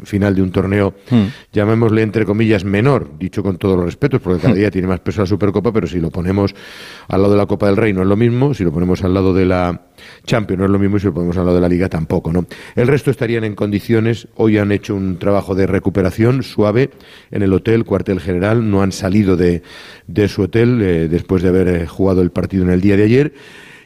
final 0.03 0.35
de 0.35 0.41
un 0.41 0.51
torneo, 0.51 0.93
llamémosle 1.53 2.01
entre 2.01 2.25
comillas 2.25 2.63
menor, 2.63 3.11
dicho 3.19 3.43
con 3.43 3.57
todos 3.57 3.75
los 3.75 3.85
respetos, 3.85 4.21
porque 4.21 4.41
cada 4.41 4.53
día 4.55 4.71
tiene 4.71 4.87
más 4.87 4.99
peso 4.99 5.21
la 5.21 5.27
Supercopa, 5.27 5.71
pero 5.71 5.87
si 5.87 5.99
lo 5.99 6.09
ponemos 6.09 6.53
al 7.07 7.21
lado 7.21 7.33
de 7.33 7.37
la 7.39 7.45
Copa 7.45 7.67
del 7.67 7.77
Rey 7.77 7.93
no 7.93 8.01
es 8.01 8.07
lo 8.07 8.15
mismo, 8.17 8.53
si 8.53 8.63
lo 8.63 8.71
ponemos 8.71 9.03
al 9.03 9.13
lado 9.13 9.33
de 9.33 9.45
la 9.45 9.81
Champions 10.25 10.59
no 10.59 10.65
es 10.65 10.71
lo 10.71 10.79
mismo 10.79 10.97
y 10.97 10.99
si 10.99 11.05
lo 11.07 11.13
ponemos 11.13 11.37
al 11.37 11.45
lado 11.45 11.55
de 11.55 11.61
la 11.61 11.69
Liga 11.69 11.89
tampoco, 11.89 12.31
¿no? 12.33 12.45
El 12.75 12.87
resto 12.87 13.11
estarían 13.11 13.43
en 13.43 13.55
condiciones, 13.55 14.27
hoy 14.35 14.57
han 14.57 14.71
hecho 14.71 14.95
un 14.95 15.17
trabajo 15.17 15.55
de 15.55 15.67
recuperación 15.67 16.43
suave 16.43 16.89
en 17.31 17.41
el 17.43 17.53
hotel, 17.53 17.85
cuartel 17.85 18.19
general, 18.19 18.69
no 18.69 18.81
han 18.81 18.91
salido 18.91 19.37
de, 19.37 19.61
de 20.07 20.27
su 20.27 20.43
hotel 20.43 20.81
eh, 20.81 21.07
después 21.09 21.43
de 21.43 21.49
haber 21.49 21.67
eh, 21.67 21.87
jugado 21.87 22.21
el 22.21 22.31
partido 22.31 22.63
en 22.63 22.69
el 22.71 22.81
día 22.81 22.97
de 22.97 23.03
ayer. 23.03 23.33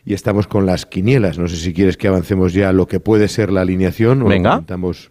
Y 0.08 0.14
estamos 0.14 0.46
con 0.46 0.68
las 0.68 0.86
quinielas. 0.86 1.40
No 1.40 1.48
sé 1.48 1.56
si 1.56 1.74
quieres 1.74 1.98
que 1.98 2.08
avancemos 2.08 2.54
ya 2.54 2.70
a 2.70 2.74
lo 2.74 2.86
que 2.88 3.00
puede 3.00 3.28
ser 3.28 3.52
la 3.52 3.62
alineación. 3.62 4.22
o 4.22 4.26
Venga. 4.28 4.52
comentamos- 4.52 5.10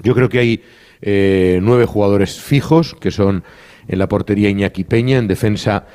Yo 0.00 0.14
creo 0.14 0.28
que 0.28 0.38
hay 0.38 0.62
eh, 1.00 1.58
nueve 1.62 1.84
jugadores 1.84 2.40
fijos, 2.40 2.94
que 2.94 3.10
son 3.10 3.44
en 3.88 3.98
la 3.98 4.08
portería 4.08 4.48
Iñaki 4.48 4.84
Peña, 4.84 5.18
en 5.18 5.28
defensa. 5.28 5.86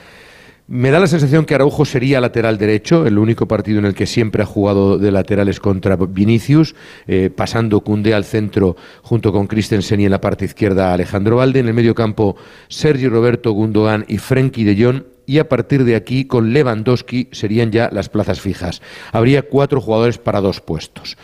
Me 0.69 0.91
da 0.91 0.99
la 0.99 1.07
sensación 1.07 1.45
que 1.45 1.55
Araujo 1.55 1.85
sería 1.85 2.19
lateral 2.19 2.57
derecho, 2.57 3.07
el 3.07 3.17
único 3.17 3.47
partido 3.47 3.79
en 3.79 3.85
el 3.85 3.95
que 3.95 4.05
siempre 4.05 4.43
ha 4.43 4.45
jugado 4.45 4.97
de 4.97 5.11
laterales 5.11 5.61
contra 5.61 5.95
Vinicius, 5.95 6.75
eh, 7.07 7.29
pasando 7.33 7.79
Cundé 7.79 8.13
al 8.13 8.25
centro 8.25 8.75
junto 9.01 9.31
con 9.31 9.47
Christensen 9.47 10.01
y 10.01 10.05
en 10.05 10.11
la 10.11 10.19
parte 10.19 10.43
izquierda 10.43 10.91
Alejandro 10.91 11.37
Valde. 11.37 11.61
En 11.61 11.69
el 11.69 11.73
medio 11.73 11.95
campo 11.95 12.35
Sergio 12.67 13.09
Roberto 13.09 13.51
Gundogan 13.51 14.03
y 14.09 14.17
Frenkie 14.17 14.65
de 14.65 14.83
Jong. 14.83 15.03
Y 15.25 15.39
a 15.39 15.47
partir 15.47 15.85
de 15.85 15.95
aquí, 15.95 16.25
con 16.25 16.51
Lewandowski, 16.51 17.29
serían 17.31 17.71
ya 17.71 17.89
las 17.91 18.09
plazas 18.09 18.41
fijas. 18.41 18.81
Habría 19.13 19.43
cuatro 19.43 19.79
jugadores 19.79 20.17
para 20.17 20.41
dos 20.41 20.59
puestos. 20.59 21.17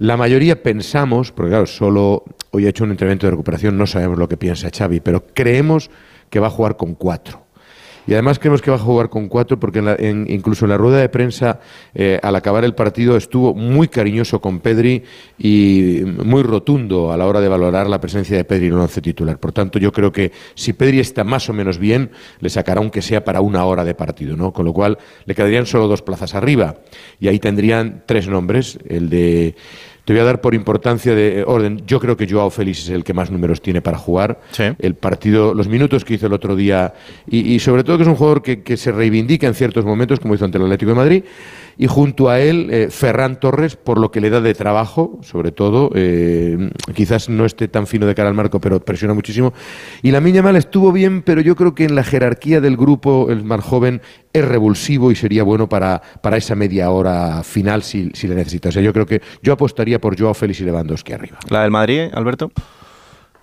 La 0.00 0.16
mayoría 0.16 0.62
pensamos, 0.62 1.30
porque 1.30 1.50
claro, 1.50 1.66
solo 1.66 2.24
hoy 2.52 2.64
ha 2.64 2.70
hecho 2.70 2.84
un 2.84 2.90
entrenamiento 2.90 3.26
de 3.26 3.32
recuperación, 3.32 3.76
no 3.76 3.86
sabemos 3.86 4.18
lo 4.18 4.28
que 4.28 4.38
piensa 4.38 4.70
Xavi, 4.74 5.00
pero 5.00 5.26
creemos 5.34 5.90
que 6.30 6.40
va 6.40 6.46
a 6.46 6.50
jugar 6.50 6.78
con 6.78 6.94
cuatro. 6.94 7.42
Y 8.06 8.14
además 8.14 8.38
creemos 8.38 8.62
que 8.62 8.70
va 8.70 8.78
a 8.78 8.80
jugar 8.80 9.10
con 9.10 9.28
cuatro 9.28 9.60
porque 9.60 9.80
en 9.80 9.84
la- 9.84 9.94
en- 9.96 10.26
incluso 10.28 10.64
en 10.64 10.70
la 10.70 10.78
rueda 10.78 10.96
de 10.98 11.10
prensa, 11.10 11.60
eh, 11.94 12.18
al 12.22 12.34
acabar 12.34 12.64
el 12.64 12.74
partido, 12.74 13.14
estuvo 13.16 13.54
muy 13.54 13.88
cariñoso 13.88 14.40
con 14.40 14.60
Pedri 14.60 15.04
y 15.38 16.00
muy 16.24 16.42
rotundo 16.42 17.12
a 17.12 17.16
la 17.18 17.26
hora 17.26 17.40
de 17.42 17.48
valorar 17.48 17.86
la 17.88 18.00
presencia 18.00 18.36
de 18.38 18.44
Pedri 18.44 18.66
en 18.68 18.72
el 18.72 18.78
once 18.80 19.02
titular. 19.02 19.38
Por 19.38 19.52
tanto, 19.52 19.78
yo 19.78 19.92
creo 19.92 20.10
que 20.10 20.32
si 20.54 20.72
Pedri 20.72 20.98
está 20.98 21.24
más 21.24 21.48
o 21.50 21.52
menos 21.52 21.78
bien, 21.78 22.10
le 22.40 22.48
sacará 22.48 22.80
aunque 22.80 23.02
sea 23.02 23.22
para 23.22 23.42
una 23.42 23.64
hora 23.66 23.84
de 23.84 23.94
partido, 23.94 24.34
¿no? 24.34 24.52
Con 24.52 24.64
lo 24.64 24.72
cual 24.72 24.96
le 25.26 25.34
quedarían 25.34 25.66
solo 25.66 25.86
dos 25.86 26.00
plazas 26.02 26.34
arriba 26.34 26.76
y 27.20 27.28
ahí 27.28 27.38
tendrían 27.38 28.02
tres 28.06 28.26
nombres, 28.28 28.78
el 28.88 29.10
de 29.10 29.54
te 30.10 30.14
voy 30.14 30.22
a 30.22 30.24
dar 30.24 30.40
por 30.40 30.56
importancia 30.56 31.14
de 31.14 31.38
eh, 31.38 31.44
orden. 31.46 31.82
Yo 31.86 32.00
creo 32.00 32.16
que 32.16 32.26
Joao 32.28 32.50
Félix 32.50 32.80
es 32.80 32.88
el 32.88 33.04
que 33.04 33.14
más 33.14 33.30
números 33.30 33.62
tiene 33.62 33.80
para 33.80 33.96
jugar. 33.96 34.40
El 34.80 34.96
partido, 34.96 35.54
los 35.54 35.68
minutos 35.68 36.04
que 36.04 36.14
hizo 36.14 36.26
el 36.26 36.32
otro 36.32 36.56
día 36.56 36.94
y, 37.28 37.54
y 37.54 37.60
sobre 37.60 37.84
todo 37.84 37.96
que 37.96 38.02
es 38.02 38.08
un 38.08 38.16
jugador 38.16 38.42
que, 38.42 38.64
que 38.64 38.76
se 38.76 38.90
reivindica 38.90 39.46
en 39.46 39.54
ciertos 39.54 39.84
momentos, 39.84 40.18
como 40.18 40.34
hizo 40.34 40.44
ante 40.44 40.58
el 40.58 40.64
Atlético 40.64 40.90
de 40.90 40.96
Madrid. 40.96 41.24
Y 41.76 41.86
junto 41.86 42.28
a 42.28 42.40
él, 42.40 42.68
eh, 42.70 42.88
Ferran 42.90 43.40
Torres, 43.40 43.76
por 43.76 43.98
lo 43.98 44.10
que 44.10 44.20
le 44.20 44.30
da 44.30 44.40
de 44.40 44.54
trabajo, 44.54 45.18
sobre 45.22 45.52
todo. 45.52 45.90
eh, 45.94 46.70
quizás 46.94 47.28
no 47.28 47.44
esté 47.44 47.68
tan 47.68 47.86
fino 47.86 48.06
de 48.06 48.14
cara 48.14 48.28
al 48.28 48.34
marco, 48.34 48.60
pero 48.60 48.80
presiona 48.80 49.14
muchísimo. 49.14 49.52
Y 50.02 50.10
la 50.10 50.20
Mal 50.20 50.56
estuvo 50.56 50.92
bien, 50.92 51.22
pero 51.22 51.40
yo 51.40 51.56
creo 51.56 51.74
que 51.74 51.84
en 51.84 51.94
la 51.94 52.04
jerarquía 52.04 52.60
del 52.60 52.76
grupo, 52.76 53.28
el 53.30 53.44
más 53.44 53.64
joven 53.64 54.00
es 54.32 54.44
revulsivo 54.44 55.10
y 55.10 55.16
sería 55.16 55.42
bueno 55.42 55.68
para, 55.68 56.00
para 56.22 56.36
esa 56.36 56.54
media 56.54 56.90
hora 56.90 57.42
final 57.42 57.82
si, 57.82 58.10
si 58.14 58.28
le 58.28 58.34
necesita. 58.34 58.68
O 58.68 58.72
sea, 58.72 58.82
yo 58.82 58.92
creo 58.92 59.06
que 59.06 59.20
yo 59.42 59.52
apostaría 59.52 60.00
por 60.00 60.18
Joao 60.18 60.34
Félix 60.34 60.60
y 60.60 60.64
Lewandowski 60.64 61.12
arriba. 61.12 61.38
¿La 61.48 61.62
del 61.62 61.70
Madrid, 61.70 62.08
Alberto? 62.12 62.50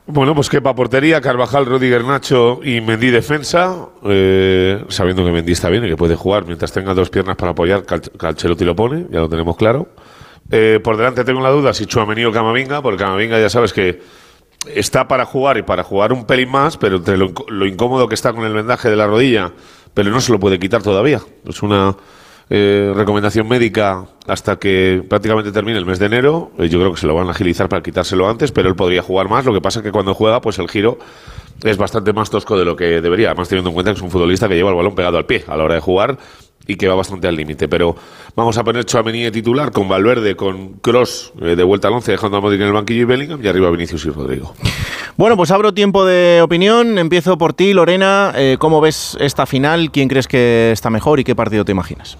Bueno, 0.09 0.33
pues 0.33 0.49
quepa 0.49 0.73
portería, 0.73 1.19
Carvajal, 1.19 1.65
Rudiger, 1.65 2.05
Nacho 2.05 2.61
y 2.63 2.79
Mendy 2.79 3.09
defensa, 3.09 3.89
eh, 4.05 4.81
sabiendo 4.87 5.25
que 5.25 5.31
Mendy 5.31 5.51
está 5.51 5.69
bien 5.69 5.83
y 5.83 5.89
que 5.89 5.97
puede 5.97 6.15
jugar 6.15 6.45
mientras 6.45 6.71
tenga 6.71 6.93
dos 6.93 7.09
piernas 7.09 7.35
para 7.35 7.51
apoyar, 7.51 7.83
Cal- 7.83 8.09
Calchelotti 8.17 8.63
lo 8.63 8.73
pone, 8.73 9.05
ya 9.11 9.19
lo 9.19 9.27
tenemos 9.27 9.57
claro. 9.57 9.89
Eh, 10.49 10.79
por 10.81 10.95
delante 10.95 11.25
tengo 11.25 11.41
la 11.41 11.49
duda 11.49 11.73
si 11.73 11.85
Chuamení 11.87 12.23
o 12.23 12.31
Camavinga, 12.31 12.81
porque 12.81 13.03
Camavinga 13.03 13.37
ya 13.37 13.49
sabes 13.49 13.73
que 13.73 14.01
está 14.73 15.09
para 15.09 15.25
jugar 15.25 15.57
y 15.57 15.63
para 15.63 15.83
jugar 15.83 16.13
un 16.13 16.25
pelín 16.25 16.51
más, 16.51 16.77
pero 16.77 16.95
entre 16.97 17.17
lo, 17.17 17.33
lo 17.49 17.65
incómodo 17.65 18.07
que 18.07 18.15
está 18.15 18.31
con 18.31 18.45
el 18.45 18.53
vendaje 18.53 18.89
de 18.89 18.95
la 18.95 19.07
rodilla, 19.07 19.51
pero 19.93 20.09
no 20.09 20.21
se 20.21 20.31
lo 20.31 20.39
puede 20.39 20.57
quitar 20.57 20.81
todavía. 20.81 21.19
Es 21.45 21.61
una 21.61 21.97
eh, 22.49 22.93
recomendación 22.95 23.47
médica 23.47 24.05
hasta 24.25 24.57
que 24.57 25.03
prácticamente 25.07 25.51
termine 25.51 25.77
el 25.77 25.85
mes 25.85 25.99
de 25.99 26.05
enero. 26.05 26.51
Eh, 26.57 26.69
yo 26.69 26.79
creo 26.79 26.93
que 26.93 26.99
se 26.99 27.07
lo 27.07 27.13
van 27.13 27.27
a 27.27 27.31
agilizar 27.31 27.67
para 27.67 27.83
quitárselo 27.83 28.29
antes, 28.29 28.51
pero 28.51 28.69
él 28.69 28.75
podría 28.75 29.01
jugar 29.01 29.29
más. 29.29 29.45
Lo 29.45 29.53
que 29.53 29.61
pasa 29.61 29.79
es 29.79 29.83
que 29.83 29.91
cuando 29.91 30.13
juega, 30.13 30.39
pues 30.39 30.57
el 30.59 30.69
giro 30.69 30.97
es 31.63 31.77
bastante 31.77 32.13
más 32.13 32.29
tosco 32.29 32.57
de 32.57 32.63
lo 32.63 32.75
que 32.75 33.01
debería. 33.01 33.29
Además, 33.29 33.49
teniendo 33.49 33.71
en 33.71 33.73
cuenta 33.73 33.91
que 33.91 33.97
es 33.97 34.01
un 34.01 34.11
futbolista 34.11 34.47
que 34.47 34.55
lleva 34.55 34.69
el 34.69 34.75
balón 34.75 34.95
pegado 34.95 35.17
al 35.17 35.25
pie 35.25 35.43
a 35.47 35.57
la 35.57 35.63
hora 35.63 35.75
de 35.75 35.81
jugar 35.81 36.17
y 36.67 36.75
que 36.75 36.87
va 36.87 36.95
bastante 36.95 37.27
al 37.27 37.35
límite. 37.35 37.67
Pero 37.67 37.95
vamos 38.35 38.57
a 38.57 38.63
poner 38.63 38.85
Chouameni 38.85 39.23
de 39.23 39.31
titular 39.31 39.71
con 39.71 39.89
Valverde, 39.89 40.35
con 40.35 40.73
Cross 40.75 41.33
de 41.35 41.63
vuelta 41.63 41.87
al 41.87 41.95
once, 41.95 42.11
dejando 42.11 42.37
a 42.37 42.41
Modric 42.41 42.61
en 42.61 42.67
el 42.67 42.73
banquillo 42.73 43.01
y 43.01 43.05
Bellingham, 43.05 43.43
y 43.43 43.47
arriba 43.47 43.69
Vinicius 43.71 44.05
y 44.05 44.09
Rodrigo. 44.09 44.53
Bueno, 45.15 45.35
pues 45.35 45.51
abro 45.51 45.73
tiempo 45.73 46.05
de 46.05 46.41
opinión. 46.41 46.97
Empiezo 46.97 47.37
por 47.37 47.53
ti, 47.53 47.73
Lorena. 47.73 48.33
Eh, 48.35 48.57
¿Cómo 48.59 48.81
ves 48.81 49.17
esta 49.19 49.45
final? 49.45 49.91
¿Quién 49.91 50.09
crees 50.09 50.27
que 50.27 50.71
está 50.71 50.89
mejor 50.89 51.19
y 51.19 51.23
qué 51.23 51.35
partido 51.35 51.65
te 51.65 51.71
imaginas? 51.71 52.17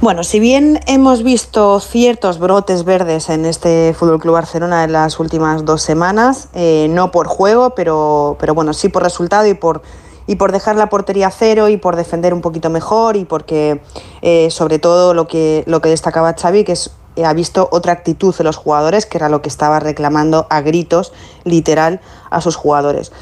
Bueno, 0.00 0.22
si 0.22 0.38
bien 0.38 0.80
hemos 0.86 1.22
visto 1.22 1.80
ciertos 1.80 2.38
brotes 2.38 2.84
verdes 2.84 3.30
en 3.30 3.46
este 3.46 3.94
Fútbol 3.98 4.20
Club 4.20 4.34
Barcelona 4.34 4.84
en 4.84 4.92
las 4.92 5.18
últimas 5.18 5.64
dos 5.64 5.82
semanas, 5.82 6.48
eh, 6.52 6.88
no 6.90 7.10
por 7.10 7.26
juego, 7.26 7.70
pero, 7.74 8.36
pero 8.38 8.54
bueno, 8.54 8.74
sí 8.74 8.90
por 8.90 9.02
resultado 9.02 9.46
y 9.46 9.54
por, 9.54 9.82
y 10.26 10.36
por 10.36 10.52
dejar 10.52 10.76
la 10.76 10.90
portería 10.90 11.30
cero 11.30 11.70
y 11.70 11.78
por 11.78 11.96
defender 11.96 12.34
un 12.34 12.42
poquito 12.42 12.68
mejor 12.68 13.16
y 13.16 13.24
porque, 13.24 13.80
eh, 14.20 14.50
sobre 14.50 14.78
todo, 14.78 15.14
lo 15.14 15.26
que, 15.26 15.64
lo 15.66 15.80
que 15.80 15.88
destacaba 15.88 16.34
Xavi, 16.34 16.64
que 16.64 16.72
es 16.72 16.90
eh, 17.16 17.24
ha 17.24 17.32
visto 17.32 17.68
otra 17.70 17.92
actitud 17.92 18.34
de 18.36 18.44
los 18.44 18.56
jugadores, 18.56 19.06
que 19.06 19.18
era 19.18 19.28
lo 19.28 19.40
que 19.40 19.48
estaba 19.48 19.80
reclamando 19.80 20.46
a 20.50 20.60
gritos, 20.60 21.12
literal, 21.44 22.00
a 22.30 22.40
sus 22.40 22.56
jugadores. 22.56 23.12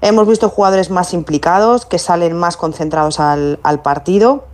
Hemos 0.00 0.26
visto 0.26 0.48
jugadores 0.48 0.88
más 0.90 1.12
implicados, 1.12 1.84
que 1.84 1.98
salen 1.98 2.36
más 2.36 2.56
concentrados 2.56 3.20
al, 3.20 3.58
al 3.62 3.82
partido. 3.82 4.44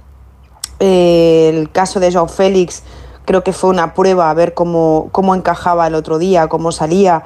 Eh, 0.80 1.50
el 1.54 1.70
caso 1.70 2.00
de 2.00 2.12
Joao 2.12 2.28
Félix 2.28 2.82
creo 3.26 3.42
que 3.44 3.52
fue 3.52 3.70
una 3.70 3.92
prueba 3.92 4.30
a 4.30 4.34
ver 4.34 4.54
cómo, 4.54 5.08
cómo 5.12 5.34
encajaba 5.34 5.86
el 5.86 5.94
otro 5.94 6.18
día, 6.18 6.48
cómo 6.48 6.72
salía. 6.72 7.24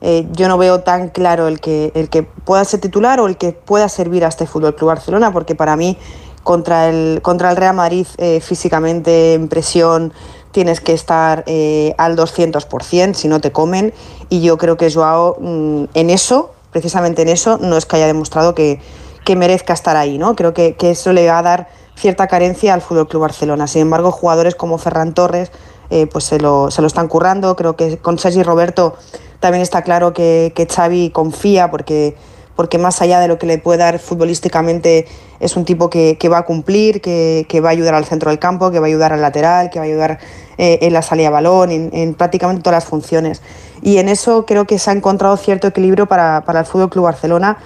Eh, 0.00 0.26
yo 0.32 0.48
no 0.48 0.56
veo 0.56 0.80
tan 0.80 1.08
claro 1.08 1.46
el 1.48 1.60
que, 1.60 1.92
el 1.94 2.08
que 2.08 2.22
pueda 2.22 2.64
ser 2.64 2.80
titular 2.80 3.20
o 3.20 3.26
el 3.26 3.36
que 3.36 3.52
pueda 3.52 3.88
servir 3.88 4.24
a 4.24 4.28
este 4.28 4.46
Fútbol 4.46 4.74
Club 4.74 4.88
Barcelona, 4.88 5.32
porque 5.32 5.54
para 5.54 5.76
mí 5.76 5.98
contra 6.42 6.88
el, 6.88 7.20
contra 7.20 7.50
el 7.50 7.56
Real 7.56 7.74
Madrid 7.74 8.06
eh, 8.16 8.40
físicamente 8.40 9.34
en 9.34 9.48
presión 9.48 10.14
tienes 10.52 10.80
que 10.80 10.94
estar 10.94 11.44
eh, 11.46 11.94
al 11.98 12.16
200% 12.16 13.14
si 13.14 13.28
no 13.28 13.40
te 13.40 13.52
comen 13.52 13.92
y 14.30 14.40
yo 14.40 14.56
creo 14.56 14.78
que 14.78 14.90
Joao 14.90 15.36
mm, 15.38 15.84
en 15.92 16.10
eso, 16.10 16.52
precisamente 16.72 17.22
en 17.22 17.28
eso, 17.28 17.58
no 17.58 17.76
es 17.76 17.84
que 17.84 17.96
haya 17.96 18.06
demostrado 18.06 18.54
que, 18.54 18.80
que 19.24 19.36
merezca 19.36 19.72
estar 19.72 19.96
ahí, 19.96 20.18
¿no? 20.18 20.34
Creo 20.36 20.54
que, 20.54 20.74
que 20.74 20.92
eso 20.92 21.12
le 21.12 21.26
va 21.26 21.38
a 21.38 21.42
dar 21.42 21.68
cierta 21.96 22.26
carencia 22.26 22.74
al 22.74 22.80
Fútbol 22.80 23.08
Club 23.08 23.22
Barcelona. 23.22 23.66
Sin 23.66 23.82
embargo, 23.82 24.10
jugadores 24.10 24.54
como 24.54 24.78
Ferran 24.78 25.14
Torres, 25.14 25.52
eh, 25.90 26.06
pues 26.06 26.24
se 26.24 26.38
lo, 26.38 26.70
se 26.70 26.80
lo 26.80 26.86
están 26.86 27.08
currando. 27.08 27.56
Creo 27.56 27.76
que 27.76 27.98
con 27.98 28.18
Sergi 28.18 28.42
Roberto 28.42 28.96
también 29.40 29.62
está 29.62 29.82
claro 29.82 30.12
que, 30.12 30.52
que 30.54 30.66
Xavi 30.66 31.10
confía 31.10 31.70
porque 31.70 32.16
porque 32.60 32.76
más 32.76 33.00
allá 33.00 33.20
de 33.20 33.26
lo 33.28 33.38
que 33.38 33.46
le 33.46 33.56
puede 33.56 33.78
dar 33.78 33.98
futbolísticamente 33.98 35.06
es 35.38 35.56
un 35.56 35.64
tipo 35.64 35.88
que, 35.88 36.18
que 36.18 36.28
va 36.28 36.38
a 36.38 36.44
cumplir, 36.44 37.00
que, 37.00 37.46
que, 37.48 37.62
va 37.62 37.70
a 37.70 37.72
ayudar 37.72 37.94
al 37.94 38.04
centro 38.04 38.28
del 38.28 38.38
campo, 38.38 38.70
que 38.70 38.78
va 38.78 38.84
a 38.84 38.88
ayudar 38.88 39.14
al 39.14 39.22
lateral, 39.22 39.70
que 39.70 39.78
va 39.78 39.86
a 39.86 39.88
ayudar 39.88 40.18
eh, 40.58 40.78
en 40.82 40.92
la 40.92 41.00
salida 41.00 41.28
de 41.28 41.32
balón, 41.32 41.70
en, 41.70 41.88
en, 41.94 42.12
prácticamente 42.12 42.62
todas 42.62 42.76
las 42.76 42.84
funciones. 42.84 43.40
Y 43.80 43.96
en 43.96 44.10
eso 44.10 44.44
creo 44.44 44.66
que 44.66 44.78
se 44.78 44.90
ha 44.90 44.92
encontrado 44.92 45.38
cierto 45.38 45.68
equilibrio 45.68 46.04
para, 46.04 46.42
para 46.44 46.60
el 46.60 46.66
Fútbol 46.66 46.90
Club 46.90 47.04
Barcelona, 47.04 47.56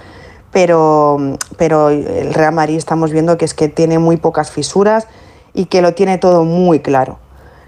pero, 0.55 1.17
pero 1.57 1.89
el 1.89 2.33
Real 2.33 2.53
Madrid 2.53 2.77
estamos 2.77 3.11
viendo 3.11 3.37
que 3.37 3.43
es 3.43 3.53
que 3.53 3.67
tiene 3.67 3.99
muy 3.99 4.15
pocas 4.15 4.51
fisuras 4.51 5.05
y 5.53 5.65
que 5.65 5.81
lo 5.81 5.95
tiene 5.95 6.17
todo 6.17 6.45
muy 6.45 6.79
claro. 6.79 7.19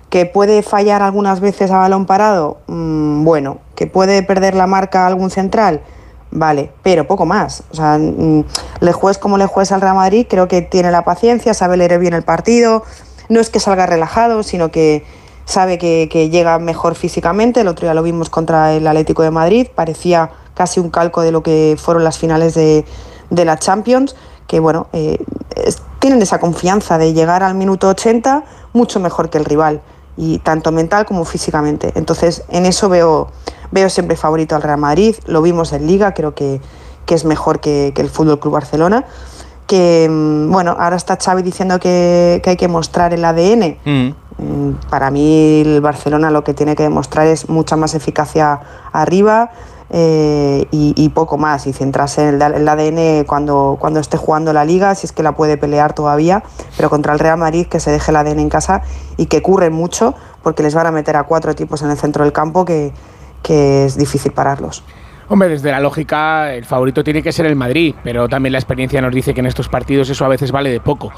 ¿Que 0.09 0.25
puede 0.25 0.61
fallar 0.61 1.01
algunas 1.01 1.41
veces 1.41 1.69
a 1.69 1.79
balón 1.79 2.05
parado? 2.05 2.59
Mm, 2.67 3.25
bueno. 3.25 3.57
¿Que 3.75 3.87
puede 3.87 4.23
perder 4.23 4.55
la 4.55 4.67
marca 4.67 5.03
a 5.03 5.07
algún 5.07 5.31
central? 5.31 5.81
Vale, 6.31 6.71
pero 6.81 7.05
poco 7.05 7.25
más. 7.25 7.63
O 7.71 7.75
sea, 7.75 7.97
mm, 7.97 8.45
le 8.79 8.93
juez 8.93 9.17
como 9.17 9.37
le 9.37 9.47
juez 9.47 9.73
al 9.73 9.81
Real 9.81 9.95
Madrid, 9.95 10.25
creo 10.29 10.47
que 10.47 10.61
tiene 10.61 10.89
la 10.89 11.03
paciencia, 11.03 11.53
sabe 11.53 11.75
leer 11.75 11.99
bien 11.99 12.13
el 12.13 12.23
partido. 12.23 12.83
No 13.27 13.41
es 13.41 13.49
que 13.49 13.59
salga 13.59 13.85
relajado, 13.85 14.43
sino 14.43 14.71
que 14.71 15.03
sabe 15.43 15.77
que, 15.77 16.07
que, 16.09 16.29
llega 16.29 16.57
mejor 16.57 16.95
físicamente. 16.95 17.59
El 17.59 17.67
otro 17.67 17.85
día 17.85 17.93
lo 17.93 18.01
vimos 18.01 18.29
contra 18.29 18.71
el 18.71 18.87
Atlético 18.87 19.23
de 19.23 19.31
Madrid, 19.31 19.67
parecía 19.75 20.31
casi 20.57 20.79
un 20.79 20.89
calco 20.89 21.21
de 21.21 21.31
lo 21.31 21.43
que 21.43 21.77
fueron 21.79 22.03
las 22.03 22.17
finales 22.17 22.55
de, 22.55 22.83
de 23.29 23.45
la 23.45 23.57
Champions. 23.57 24.15
Que 24.47 24.59
bueno, 24.59 24.87
eh, 24.91 25.17
es, 25.55 25.81
tienen 25.99 26.21
esa 26.21 26.39
confianza 26.39 26.97
de 26.97 27.13
llegar 27.13 27.43
al 27.43 27.55
minuto 27.55 27.87
80 27.87 28.43
mucho 28.73 28.99
mejor 28.99 29.29
que 29.29 29.37
el 29.37 29.45
rival, 29.45 29.81
y 30.17 30.39
tanto 30.39 30.71
mental 30.71 31.05
como 31.05 31.25
físicamente. 31.25 31.91
Entonces, 31.95 32.43
en 32.49 32.65
eso 32.65 32.89
veo 32.89 33.29
Veo 33.71 33.89
siempre 33.89 34.15
favorito 34.15 34.55
al 34.55 34.61
Real 34.61 34.79
Madrid, 34.79 35.15
lo 35.25 35.41
vimos 35.41 35.73
en 35.73 35.87
Liga, 35.87 36.13
creo 36.13 36.33
que, 36.33 36.61
que 37.05 37.15
es 37.15 37.25
mejor 37.25 37.59
que, 37.59 37.91
que 37.93 38.01
el 38.01 38.09
Fútbol 38.09 38.39
Club 38.39 38.53
Barcelona. 38.53 39.05
Que 39.65 40.07
bueno, 40.09 40.77
ahora 40.79 40.95
está 40.95 41.17
Xavi 41.17 41.41
diciendo 41.41 41.77
que, 41.79 42.39
que 42.41 42.51
hay 42.51 42.55
que 42.55 42.69
mostrar 42.69 43.13
el 43.13 43.25
ADN. 43.25 43.77
Mm. 43.83 44.71
Para 44.89 45.11
mí, 45.11 45.61
el 45.65 45.81
Barcelona 45.81 46.31
lo 46.31 46.43
que 46.43 46.53
tiene 46.53 46.75
que 46.75 46.83
demostrar 46.83 47.27
es 47.27 47.49
mucha 47.49 47.75
más 47.75 47.93
eficacia 47.93 48.61
arriba. 48.93 49.51
Eh, 49.89 50.67
y, 50.69 50.93
y, 50.97 51.09
poco 51.09 51.37
más, 51.37 51.65
y 51.65 51.71
centrarse 51.71 52.27
en 52.27 52.41
el, 52.41 52.67
ADN 52.67 53.23
cuando, 53.25 53.77
cuando 53.79 54.01
esté 54.01 54.17
jugando 54.17 54.51
la 54.51 54.65
liga, 54.65 54.95
si 54.95 55.05
es 55.05 55.13
que 55.13 55.23
la 55.23 55.33
puede 55.33 55.55
pelear 55.55 55.93
todavía, 55.93 56.43
pero 56.75 56.89
contra 56.89 57.13
el 57.13 57.19
Real 57.19 57.37
Madrid 57.37 57.67
que 57.67 57.79
se 57.79 57.89
deje 57.91 58.11
el 58.11 58.17
ADN 58.17 58.39
en 58.39 58.49
casa 58.49 58.81
y 59.15 59.27
que 59.27 59.41
curren 59.41 59.71
mucho, 59.71 60.13
porque 60.43 60.61
les 60.61 60.75
van 60.75 60.87
a 60.87 60.91
meter 60.91 61.15
a 61.15 61.23
cuatro 61.23 61.55
tipos 61.55 61.81
en 61.83 61.91
el 61.91 61.97
centro 61.97 62.25
del 62.25 62.33
campo 62.33 62.65
que, 62.65 62.91
que 63.43 63.85
es 63.85 63.97
difícil 63.97 64.33
pararlos. 64.33 64.83
Hombre, 65.29 65.49
desde 65.49 65.71
la 65.71 65.79
lógica, 65.79 66.53
el 66.53 66.65
favorito 66.65 67.03
tiene 67.03 67.21
que 67.21 67.31
ser 67.31 67.45
el 67.45 67.55
Madrid, 67.55 67.95
pero 68.03 68.29
también 68.29 68.53
la 68.53 68.59
experiencia 68.59 69.01
nos 69.01 69.13
dice 69.13 69.33
que 69.33 69.41
en 69.41 69.45
estos 69.45 69.67
partidos 69.67 70.09
eso 70.09 70.23
a 70.23 70.29
veces 70.29 70.51
vale 70.51 70.69
de 70.69 70.79
poco. 70.79 71.11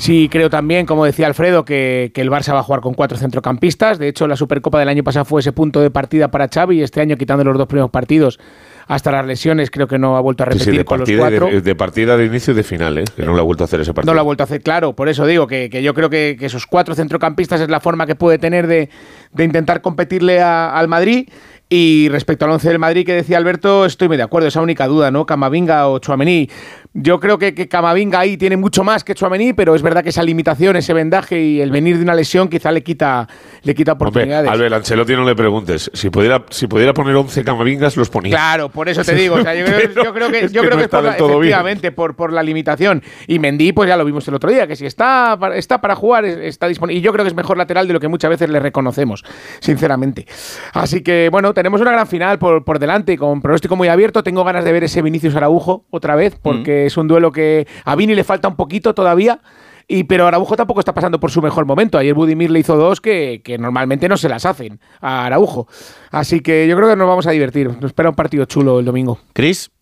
Sí, 0.00 0.30
creo 0.30 0.48
también, 0.48 0.86
como 0.86 1.04
decía 1.04 1.26
Alfredo, 1.26 1.66
que, 1.66 2.10
que, 2.14 2.22
el 2.22 2.30
Barça 2.30 2.54
va 2.54 2.60
a 2.60 2.62
jugar 2.62 2.80
con 2.80 2.94
cuatro 2.94 3.18
centrocampistas. 3.18 3.98
De 3.98 4.08
hecho, 4.08 4.26
la 4.26 4.34
Supercopa 4.34 4.78
del 4.78 4.88
año 4.88 5.04
pasado 5.04 5.26
fue 5.26 5.42
ese 5.42 5.52
punto 5.52 5.82
de 5.82 5.90
partida 5.90 6.30
para 6.30 6.48
Xavi 6.48 6.78
y 6.78 6.82
este 6.82 7.02
año, 7.02 7.18
quitando 7.18 7.44
los 7.44 7.58
dos 7.58 7.66
primeros 7.66 7.90
partidos, 7.90 8.40
hasta 8.86 9.12
las 9.12 9.26
lesiones, 9.26 9.70
creo 9.70 9.86
que 9.86 9.98
no 9.98 10.16
ha 10.16 10.20
vuelto 10.22 10.42
a 10.42 10.46
repetir 10.46 10.64
sí, 10.64 10.70
sí, 10.70 10.78
de 10.78 10.84
con 10.86 10.98
partida, 11.00 11.16
los 11.18 11.38
cuatro. 11.38 11.46
De, 11.54 11.60
de, 11.60 11.74
partida 11.74 12.16
de 12.16 12.24
inicio 12.24 12.54
y 12.54 12.56
de 12.56 12.62
final, 12.62 12.96
¿eh? 12.96 13.04
que 13.14 13.26
no 13.26 13.34
lo 13.34 13.40
ha 13.40 13.44
vuelto 13.44 13.62
a 13.62 13.66
hacer 13.66 13.82
ese 13.82 13.92
partido. 13.92 14.10
No 14.10 14.14
lo 14.14 14.20
ha 14.20 14.24
vuelto 14.24 14.42
a 14.42 14.44
hacer, 14.44 14.62
claro. 14.62 14.96
Por 14.96 15.10
eso 15.10 15.26
digo 15.26 15.46
que, 15.46 15.68
que 15.68 15.82
yo 15.82 15.92
creo 15.92 16.08
que, 16.08 16.34
que, 16.40 16.46
esos 16.46 16.66
cuatro 16.66 16.94
centrocampistas 16.94 17.60
es 17.60 17.68
la 17.68 17.80
forma 17.80 18.06
que 18.06 18.14
puede 18.14 18.38
tener 18.38 18.66
de, 18.66 18.88
de 19.32 19.44
intentar 19.44 19.82
competirle 19.82 20.40
a, 20.40 20.76
al 20.76 20.88
Madrid. 20.88 21.28
Y 21.72 22.08
respecto 22.08 22.46
al 22.46 22.50
11 22.50 22.68
del 22.68 22.78
Madrid 22.80 23.06
que 23.06 23.14
decía 23.14 23.38
Alberto, 23.38 23.86
estoy 23.86 24.08
muy 24.08 24.16
de 24.16 24.24
acuerdo, 24.24 24.48
esa 24.48 24.60
única 24.60 24.88
duda, 24.88 25.12
¿no? 25.12 25.24
Camavinga 25.24 25.86
o 25.86 26.00
Chuamení. 26.00 26.50
Yo 26.92 27.20
creo 27.20 27.38
que, 27.38 27.54
que 27.54 27.68
Camavinga 27.68 28.18
ahí 28.18 28.36
tiene 28.36 28.56
mucho 28.56 28.82
más 28.82 29.04
que 29.04 29.14
Chuamení, 29.14 29.52
pero 29.52 29.76
es 29.76 29.82
verdad 29.82 30.02
que 30.02 30.08
esa 30.08 30.24
limitación, 30.24 30.74
ese 30.74 30.92
vendaje 30.92 31.40
y 31.40 31.60
el 31.60 31.70
venir 31.70 31.96
de 31.96 32.02
una 32.02 32.16
lesión 32.16 32.48
quizá 32.48 32.72
le 32.72 32.82
quita, 32.82 33.28
le 33.62 33.76
quita 33.76 33.92
oportunidades. 33.92 34.48
Hombre, 34.48 34.66
Albert 34.66 34.80
Ancelotti 34.80 35.12
no 35.14 35.24
le 35.24 35.36
preguntes. 35.36 35.88
Si 35.94 36.10
pudiera, 36.10 36.44
si 36.50 36.66
pudiera 36.66 36.92
poner 36.92 37.14
11 37.14 37.44
Camavingas, 37.44 37.96
los 37.96 38.10
ponía. 38.10 38.32
Claro, 38.32 38.70
por 38.70 38.88
eso 38.88 39.04
te 39.04 39.14
digo. 39.14 39.36
O 39.36 39.42
sea, 39.42 39.54
yo, 39.54 39.64
creo, 39.66 40.04
yo, 40.04 40.12
creo, 40.12 40.30
que, 40.32 40.48
yo 40.48 40.62
creo 40.62 40.70
que, 40.72 40.76
que 40.78 40.82
es 40.82 40.88
por 40.88 41.04
la, 41.04 41.10
efectivamente 41.16 41.92
por, 41.92 42.16
por, 42.16 42.32
la 42.32 42.42
limitación. 42.42 43.04
Y 43.28 43.38
Mendy, 43.38 43.70
pues 43.70 43.88
ya 43.88 43.96
lo 43.96 44.04
vimos 44.04 44.26
el 44.26 44.34
otro 44.34 44.50
día, 44.50 44.66
que 44.66 44.74
si 44.74 44.84
está, 44.84 45.38
está 45.54 45.80
para 45.80 45.94
jugar, 45.94 46.24
está 46.24 46.66
disponible. 46.66 46.98
Y 46.98 47.02
yo 47.02 47.12
creo 47.12 47.24
que 47.24 47.28
es 47.28 47.36
mejor 47.36 47.56
lateral 47.56 47.86
de 47.86 47.92
lo 47.92 48.00
que 48.00 48.08
muchas 48.08 48.30
veces 48.30 48.50
le 48.50 48.58
reconocemos, 48.58 49.24
sinceramente. 49.60 50.26
Así 50.72 51.02
que, 51.02 51.28
bueno, 51.30 51.54
tenemos 51.54 51.80
una 51.80 51.92
gran 51.92 52.08
final 52.08 52.40
por, 52.40 52.64
por 52.64 52.80
delante, 52.80 53.16
con 53.16 53.40
pronóstico 53.40 53.76
muy 53.76 53.86
abierto. 53.86 54.24
Tengo 54.24 54.42
ganas 54.42 54.64
de 54.64 54.72
ver 54.72 54.82
ese 54.82 55.02
Vinicius 55.02 55.36
Araujo 55.36 55.84
otra 55.90 56.16
vez, 56.16 56.36
porque 56.42 56.79
mm. 56.79 56.79
Es 56.86 56.96
un 56.96 57.08
duelo 57.08 57.32
que 57.32 57.66
a 57.84 57.96
Vini 57.96 58.14
le 58.14 58.24
falta 58.24 58.48
un 58.48 58.56
poquito 58.56 58.94
todavía. 58.94 59.40
Y, 59.88 60.04
pero 60.04 60.28
Araujo 60.28 60.54
tampoco 60.54 60.78
está 60.78 60.94
pasando 60.94 61.18
por 61.18 61.32
su 61.32 61.42
mejor 61.42 61.66
momento. 61.66 61.98
Ayer 61.98 62.14
Budimir 62.14 62.50
le 62.50 62.60
hizo 62.60 62.76
dos 62.76 63.00
que, 63.00 63.42
que, 63.42 63.58
normalmente 63.58 64.08
no 64.08 64.16
se 64.16 64.28
las 64.28 64.46
hacen 64.46 64.78
a 65.00 65.26
Araujo. 65.26 65.66
Así 66.12 66.40
que 66.40 66.68
yo 66.68 66.76
creo 66.76 66.88
que 66.88 66.94
nos 66.94 67.08
vamos 67.08 67.26
a 67.26 67.32
divertir. 67.32 67.66
Nos 67.66 67.86
espera 67.86 68.10
un 68.10 68.14
partido 68.14 68.44
chulo 68.44 68.78
el 68.78 68.84
domingo. 68.84 69.18
Cris. 69.32 69.72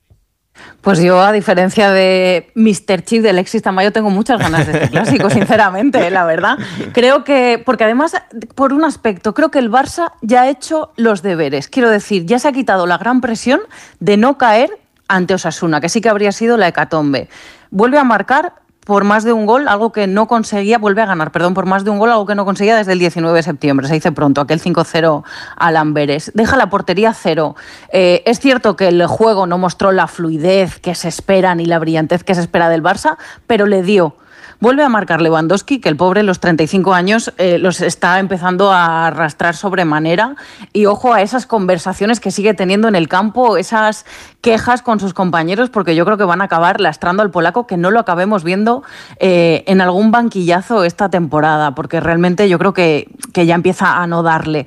Pues 0.80 1.02
yo, 1.02 1.20
a 1.20 1.32
diferencia 1.32 1.90
de 1.90 2.50
Mr. 2.54 3.02
Chip 3.02 3.22
de 3.22 3.30
Alexis 3.30 3.62
Tamayo, 3.62 3.92
tengo 3.92 4.10
muchas 4.10 4.38
ganas 4.38 4.66
de 4.66 4.72
este 4.72 4.88
clásico, 4.90 5.28
sinceramente, 5.30 6.10
la 6.10 6.24
verdad. 6.24 6.58
Creo 6.92 7.24
que, 7.24 7.60
porque 7.64 7.84
además, 7.84 8.14
por 8.54 8.72
un 8.72 8.84
aspecto, 8.84 9.34
creo 9.34 9.50
que 9.50 9.58
el 9.58 9.70
Barça 9.70 10.12
ya 10.22 10.42
ha 10.42 10.48
hecho 10.48 10.92
los 10.96 11.22
deberes. 11.22 11.68
Quiero 11.68 11.90
decir, 11.90 12.26
ya 12.26 12.38
se 12.38 12.48
ha 12.48 12.52
quitado 12.52 12.86
la 12.86 12.98
gran 12.98 13.20
presión 13.20 13.60
de 14.00 14.16
no 14.16 14.38
caer 14.38 14.70
ante 15.08 15.34
Osasuna, 15.34 15.80
que 15.80 15.88
sí 15.88 16.00
que 16.00 16.08
habría 16.08 16.32
sido 16.32 16.56
la 16.56 16.68
hecatombe. 16.68 17.28
Vuelve 17.70 17.98
a 17.98 18.04
marcar 18.04 18.54
por 18.88 19.04
más 19.04 19.22
de 19.22 19.34
un 19.34 19.44
gol, 19.44 19.68
algo 19.68 19.92
que 19.92 20.06
no 20.06 20.26
conseguía, 20.26 20.78
vuelve 20.78 21.02
a 21.02 21.06
ganar, 21.06 21.30
perdón, 21.30 21.52
por 21.52 21.66
más 21.66 21.84
de 21.84 21.90
un 21.90 21.98
gol, 21.98 22.10
algo 22.10 22.24
que 22.24 22.34
no 22.34 22.46
conseguía 22.46 22.74
desde 22.74 22.92
el 22.92 22.98
19 22.98 23.36
de 23.36 23.42
septiembre, 23.42 23.86
se 23.86 23.92
dice 23.92 24.12
pronto, 24.12 24.40
aquel 24.40 24.62
5-0 24.62 25.24
al 25.56 25.76
Amberes. 25.76 26.32
Deja 26.34 26.56
la 26.56 26.70
portería 26.70 27.12
cero. 27.12 27.54
Eh, 27.92 28.22
es 28.24 28.40
cierto 28.40 28.76
que 28.76 28.88
el 28.88 29.06
juego 29.06 29.46
no 29.46 29.58
mostró 29.58 29.92
la 29.92 30.06
fluidez 30.06 30.78
que 30.78 30.94
se 30.94 31.08
espera 31.08 31.54
ni 31.54 31.66
la 31.66 31.78
brillantez 31.78 32.24
que 32.24 32.34
se 32.34 32.40
espera 32.40 32.70
del 32.70 32.82
Barça, 32.82 33.18
pero 33.46 33.66
le 33.66 33.82
dio 33.82 34.16
Vuelve 34.60 34.82
a 34.82 34.88
marcar 34.88 35.22
Lewandowski, 35.22 35.78
que 35.78 35.88
el 35.88 35.96
pobre, 35.96 36.24
los 36.24 36.40
35 36.40 36.92
años, 36.92 37.32
eh, 37.38 37.58
los 37.58 37.80
está 37.80 38.18
empezando 38.18 38.72
a 38.72 39.06
arrastrar 39.06 39.54
sobremanera. 39.54 40.34
Y 40.72 40.86
ojo 40.86 41.14
a 41.14 41.22
esas 41.22 41.46
conversaciones 41.46 42.18
que 42.18 42.32
sigue 42.32 42.54
teniendo 42.54 42.88
en 42.88 42.96
el 42.96 43.06
campo, 43.06 43.56
esas 43.56 44.04
quejas 44.40 44.82
con 44.82 44.98
sus 44.98 45.14
compañeros, 45.14 45.70
porque 45.70 45.94
yo 45.94 46.04
creo 46.04 46.18
que 46.18 46.24
van 46.24 46.40
a 46.40 46.44
acabar 46.44 46.80
lastrando 46.80 47.22
al 47.22 47.30
polaco, 47.30 47.68
que 47.68 47.76
no 47.76 47.92
lo 47.92 48.00
acabemos 48.00 48.42
viendo 48.42 48.82
eh, 49.20 49.62
en 49.68 49.80
algún 49.80 50.10
banquillazo 50.10 50.82
esta 50.82 51.08
temporada, 51.08 51.76
porque 51.76 52.00
realmente 52.00 52.48
yo 52.48 52.58
creo 52.58 52.72
que, 52.72 53.08
que 53.32 53.46
ya 53.46 53.54
empieza 53.54 54.02
a 54.02 54.08
no 54.08 54.24
darle. 54.24 54.66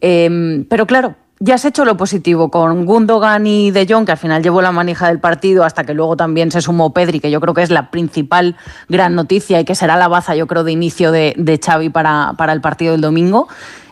Eh, 0.00 0.64
pero 0.68 0.86
claro, 0.86 1.16
ya 1.44 1.56
has 1.56 1.64
hecho 1.66 1.84
lo 1.84 1.98
positivo 1.98 2.50
con 2.50 2.86
Gundogan 2.86 3.46
y 3.46 3.70
De 3.70 3.86
Jong, 3.86 4.06
que 4.06 4.12
al 4.12 4.18
final 4.18 4.42
llevó 4.42 4.62
la 4.62 4.72
manija 4.72 5.08
del 5.08 5.20
partido, 5.20 5.64
hasta 5.64 5.84
que 5.84 5.92
luego 5.92 6.16
también 6.16 6.50
se 6.50 6.62
sumó 6.62 6.94
Pedri, 6.94 7.20
que 7.20 7.30
yo 7.30 7.38
creo 7.38 7.52
que 7.52 7.62
es 7.62 7.68
la 7.68 7.90
principal 7.90 8.56
gran 8.88 9.14
noticia 9.14 9.60
y 9.60 9.66
que 9.66 9.74
será 9.74 9.98
la 9.98 10.08
baza, 10.08 10.34
yo 10.34 10.46
creo, 10.46 10.64
de 10.64 10.72
inicio 10.72 11.12
de, 11.12 11.34
de 11.36 11.60
Xavi 11.62 11.90
para, 11.90 12.32
para 12.38 12.54
el 12.54 12.62
partido 12.62 12.92
del 12.92 13.02
domingo. 13.02 13.46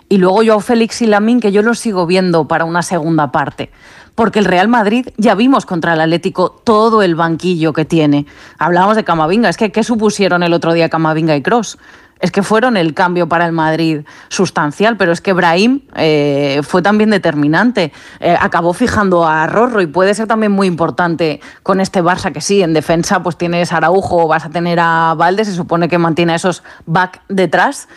Y 0.09 0.17
luego 0.17 0.43
yo 0.43 0.61
Félix 0.61 1.03
y 1.03 1.07
Lamin, 1.07 1.41
que 1.41 1.53
yo 1.53 1.61
lo 1.61 1.75
sigo 1.75 2.07
viendo 2.07 2.49
para 2.49 2.65
una 2.65 2.83
segunda 2.83 3.33
parte. 3.33 3.71
Porque 4.15 4.39
el 4.39 4.47
Real 4.47 4.69
Madrid 4.69 5.09
ya 5.19 5.35
vimos 5.35 5.67
contra 5.67 5.93
el 5.93 6.01
Atlético 6.01 6.51
todo 6.65 7.03
el 7.03 7.15
banquillo 7.15 7.75
que 7.75 7.85
tiene. 7.85 8.25
Hablábamos 8.59 8.97
de 8.97 9.05
Camavinga, 9.05 9.51
es 9.51 9.59
que 9.59 9.73
¿qué 9.73 9.85
supusieron 9.85 10.43
el 10.43 10.55
otro 10.55 10.73
día 10.73 10.89
Camavinga 10.89 11.37
y 11.37 11.43
Cross? 11.43 11.79
Es 12.23 12.31
que 12.31 12.45
fueron 12.45 12.77
el 12.77 12.95
cambio 12.95 13.29
para 13.29 13.45
el 13.45 13.53
Madrid 13.53 14.03
sustancial, 14.29 14.97
pero 14.97 15.11
es 15.11 15.21
que 15.21 15.33
Brahim 15.33 15.81
eh, 15.97 16.61
fue 16.63 16.81
también 16.81 17.11
determinante. 17.11 17.93
Eh, 18.21 18.37
acabó 18.39 18.73
fijando 18.73 19.27
a 19.27 19.49
Rorro 19.49 19.83
y 19.83 19.89
puede 19.89 20.15
ser 20.15 20.29
también 20.29 20.53
muy 20.53 20.69
importante 20.69 21.41
con 21.65 21.81
este 21.81 22.01
Barça 22.01 22.33
que 22.33 22.41
sí, 22.41 22.63
en 22.63 22.75
defensa 22.75 23.25
pues 23.25 23.37
tienes 23.37 23.73
a 23.73 23.79
Araujo, 23.79 24.29
vas 24.29 24.45
a 24.45 24.51
tener 24.51 24.79
a 24.81 25.15
Valde, 25.15 25.45
se 25.45 25.53
supone 25.53 25.89
que 25.89 25.99
mantiene 25.99 26.35
a 26.35 26.37
esos 26.37 26.63
back 26.87 27.23
detrás. 27.29 27.89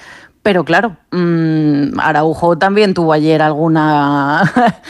Pero 0.46 0.64
claro, 0.64 0.96
mmm, 1.10 2.00
Araujo 2.00 2.56
también 2.56 2.94
tuvo 2.94 3.14
ayer 3.14 3.42
alguna, 3.42 4.44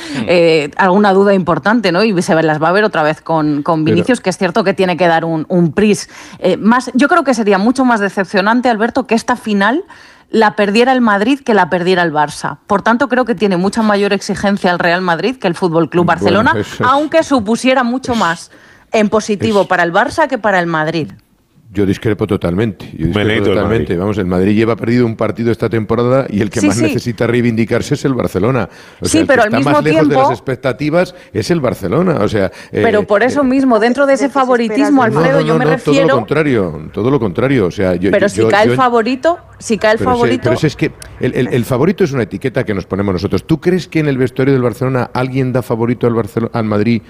eh, 0.28 0.70
alguna 0.76 1.14
duda 1.14 1.34
importante, 1.34 1.94
¿no? 1.94 2.04
Y 2.04 2.22
se 2.22 2.36
las 2.44 2.62
va 2.62 2.68
a 2.68 2.72
ver 2.74 2.84
otra 2.84 3.04
vez 3.04 3.22
con, 3.22 3.64
con 3.64 3.86
Vinicius, 3.86 4.20
Pero... 4.20 4.24
que 4.24 4.30
es 4.32 4.38
cierto 4.38 4.66
que 4.66 4.74
tiene 4.74 4.98
que 4.98 5.08
dar 5.08 5.24
un, 5.24 5.46
un 5.48 5.72
pris. 5.72 6.10
Eh, 6.40 6.58
más, 6.58 6.92
yo 6.94 7.08
creo 7.08 7.24
que 7.24 7.34
sería 7.34 7.58
mucho 7.58 7.86
más 7.86 8.02
decepcionante, 8.02 8.68
Alberto, 8.68 9.08
que 9.08 9.16
esta 9.16 9.38
final 9.38 9.86
la 10.30 10.58
perdiera 10.58 10.92
el 10.92 11.00
Madrid 11.00 11.40
que 11.40 11.54
la 11.54 11.70
perdiera 11.70 12.04
el 12.04 12.12
Barça. 12.12 12.58
Por 12.68 12.82
tanto, 12.82 13.08
creo 13.08 13.24
que 13.24 13.34
tiene 13.34 13.56
mucha 13.56 13.82
mayor 13.82 14.12
exigencia 14.12 14.72
el 14.72 14.80
Real 14.80 15.00
Madrid 15.00 15.38
que 15.38 15.48
el 15.48 15.56
Fútbol 15.56 15.90
Club 15.90 16.06
Barcelona, 16.06 16.52
bueno, 16.52 16.66
aunque 16.92 17.24
supusiera 17.24 17.84
mucho 17.84 18.14
más 18.14 18.52
en 18.92 19.08
positivo 19.08 19.70
para 19.70 19.84
el 19.84 19.94
Barça 19.94 20.28
que 20.28 20.38
para 20.38 20.60
el 20.60 20.68
Madrid. 20.68 21.14
Yo 21.72 21.86
discrepo 21.86 22.26
totalmente. 22.26 22.86
Yo 22.94 23.08
discrepo 23.08 23.28
Benito, 23.28 23.46
totalmente. 23.50 23.84
Madrid. 23.94 24.00
Vamos, 24.00 24.18
el 24.18 24.26
Madrid 24.28 24.56
lleva 24.56 24.76
perdido 24.78 25.06
un 25.06 25.16
partido 25.18 25.52
esta 25.52 25.68
temporada 25.68 26.26
y 26.30 26.40
el 26.42 26.50
que 26.50 26.62
Sí, 26.62 26.68
más 26.68 26.78
sí. 26.78 26.84
necesita 26.84 27.28
reivindicarse 27.28 27.96
es 27.96 28.06
el 28.06 28.14
Barcelona. 28.14 28.70
O 29.02 29.06
Sí, 29.06 29.12
sea, 29.12 29.22
el 29.22 29.28
pero 29.28 29.42
que 29.42 29.48
al 29.48 29.48
está 29.48 29.58
mismo 29.58 29.72
más 29.72 29.84
lejos 29.84 30.08
de 30.10 30.16
las 30.16 30.30
expectativas 30.32 31.16
es 31.34 31.52
el 31.52 31.60
Barcelona. 31.60 32.20
O 32.22 32.28
sea, 32.30 32.46
eh, 32.72 32.82
Pero 32.82 33.04
por 33.06 33.24
eso 33.24 33.44
mismo, 33.44 33.80
dentro 33.80 34.06
de 34.06 34.14
ese 34.14 34.30
favoritismo, 34.30 34.98
no, 34.98 35.04
Alfredo, 35.04 35.42
no, 35.42 35.46
yo 35.46 35.58
me 35.58 35.66
no, 35.66 35.72
Todo 35.72 35.72
lo 35.72 35.76
refiero. 35.76 36.16
contrario, 36.16 36.90
todo 36.94 37.12
lo 37.12 37.20
contrario. 37.20 37.66
O 37.66 37.72
sea, 37.72 37.96
yo, 37.96 38.10
Pero 38.12 38.28
yo- 38.28 38.30
si 38.30 38.38
yo- 38.42 38.48
cae 38.48 38.68
el 38.70 38.76
favorito, 38.76 39.38
si 39.60 39.78
cae 39.78 39.94
el 39.94 39.98
pero 39.98 40.12
ese- 40.12 40.16
favorito. 40.18 40.44
pero 40.44 40.56
ese 40.56 40.68
es 40.68 40.76
que 40.78 40.92
el, 41.20 41.34
el- 41.36 41.48
el 41.48 41.66
favorito 41.66 42.04
es 42.06 42.12
una 42.14 42.24
etiqueta 42.24 42.64
que 42.64 42.74
nos 42.74 42.86
ponemos 42.86 43.12
nosotros. 43.12 43.46
¿Tú 43.46 43.60
crees 43.60 43.88
que 43.90 44.00
en 44.00 44.08
el 44.08 44.18
vestuario 44.18 44.54
del 44.54 44.64
Barcelona 44.64 45.10
alguien 45.14 45.52
da 45.52 45.62
favorito 45.62 46.08
al, 46.08 46.14
Barcelona, 46.14 46.52
al 46.54 46.66
Madrid 46.66 47.02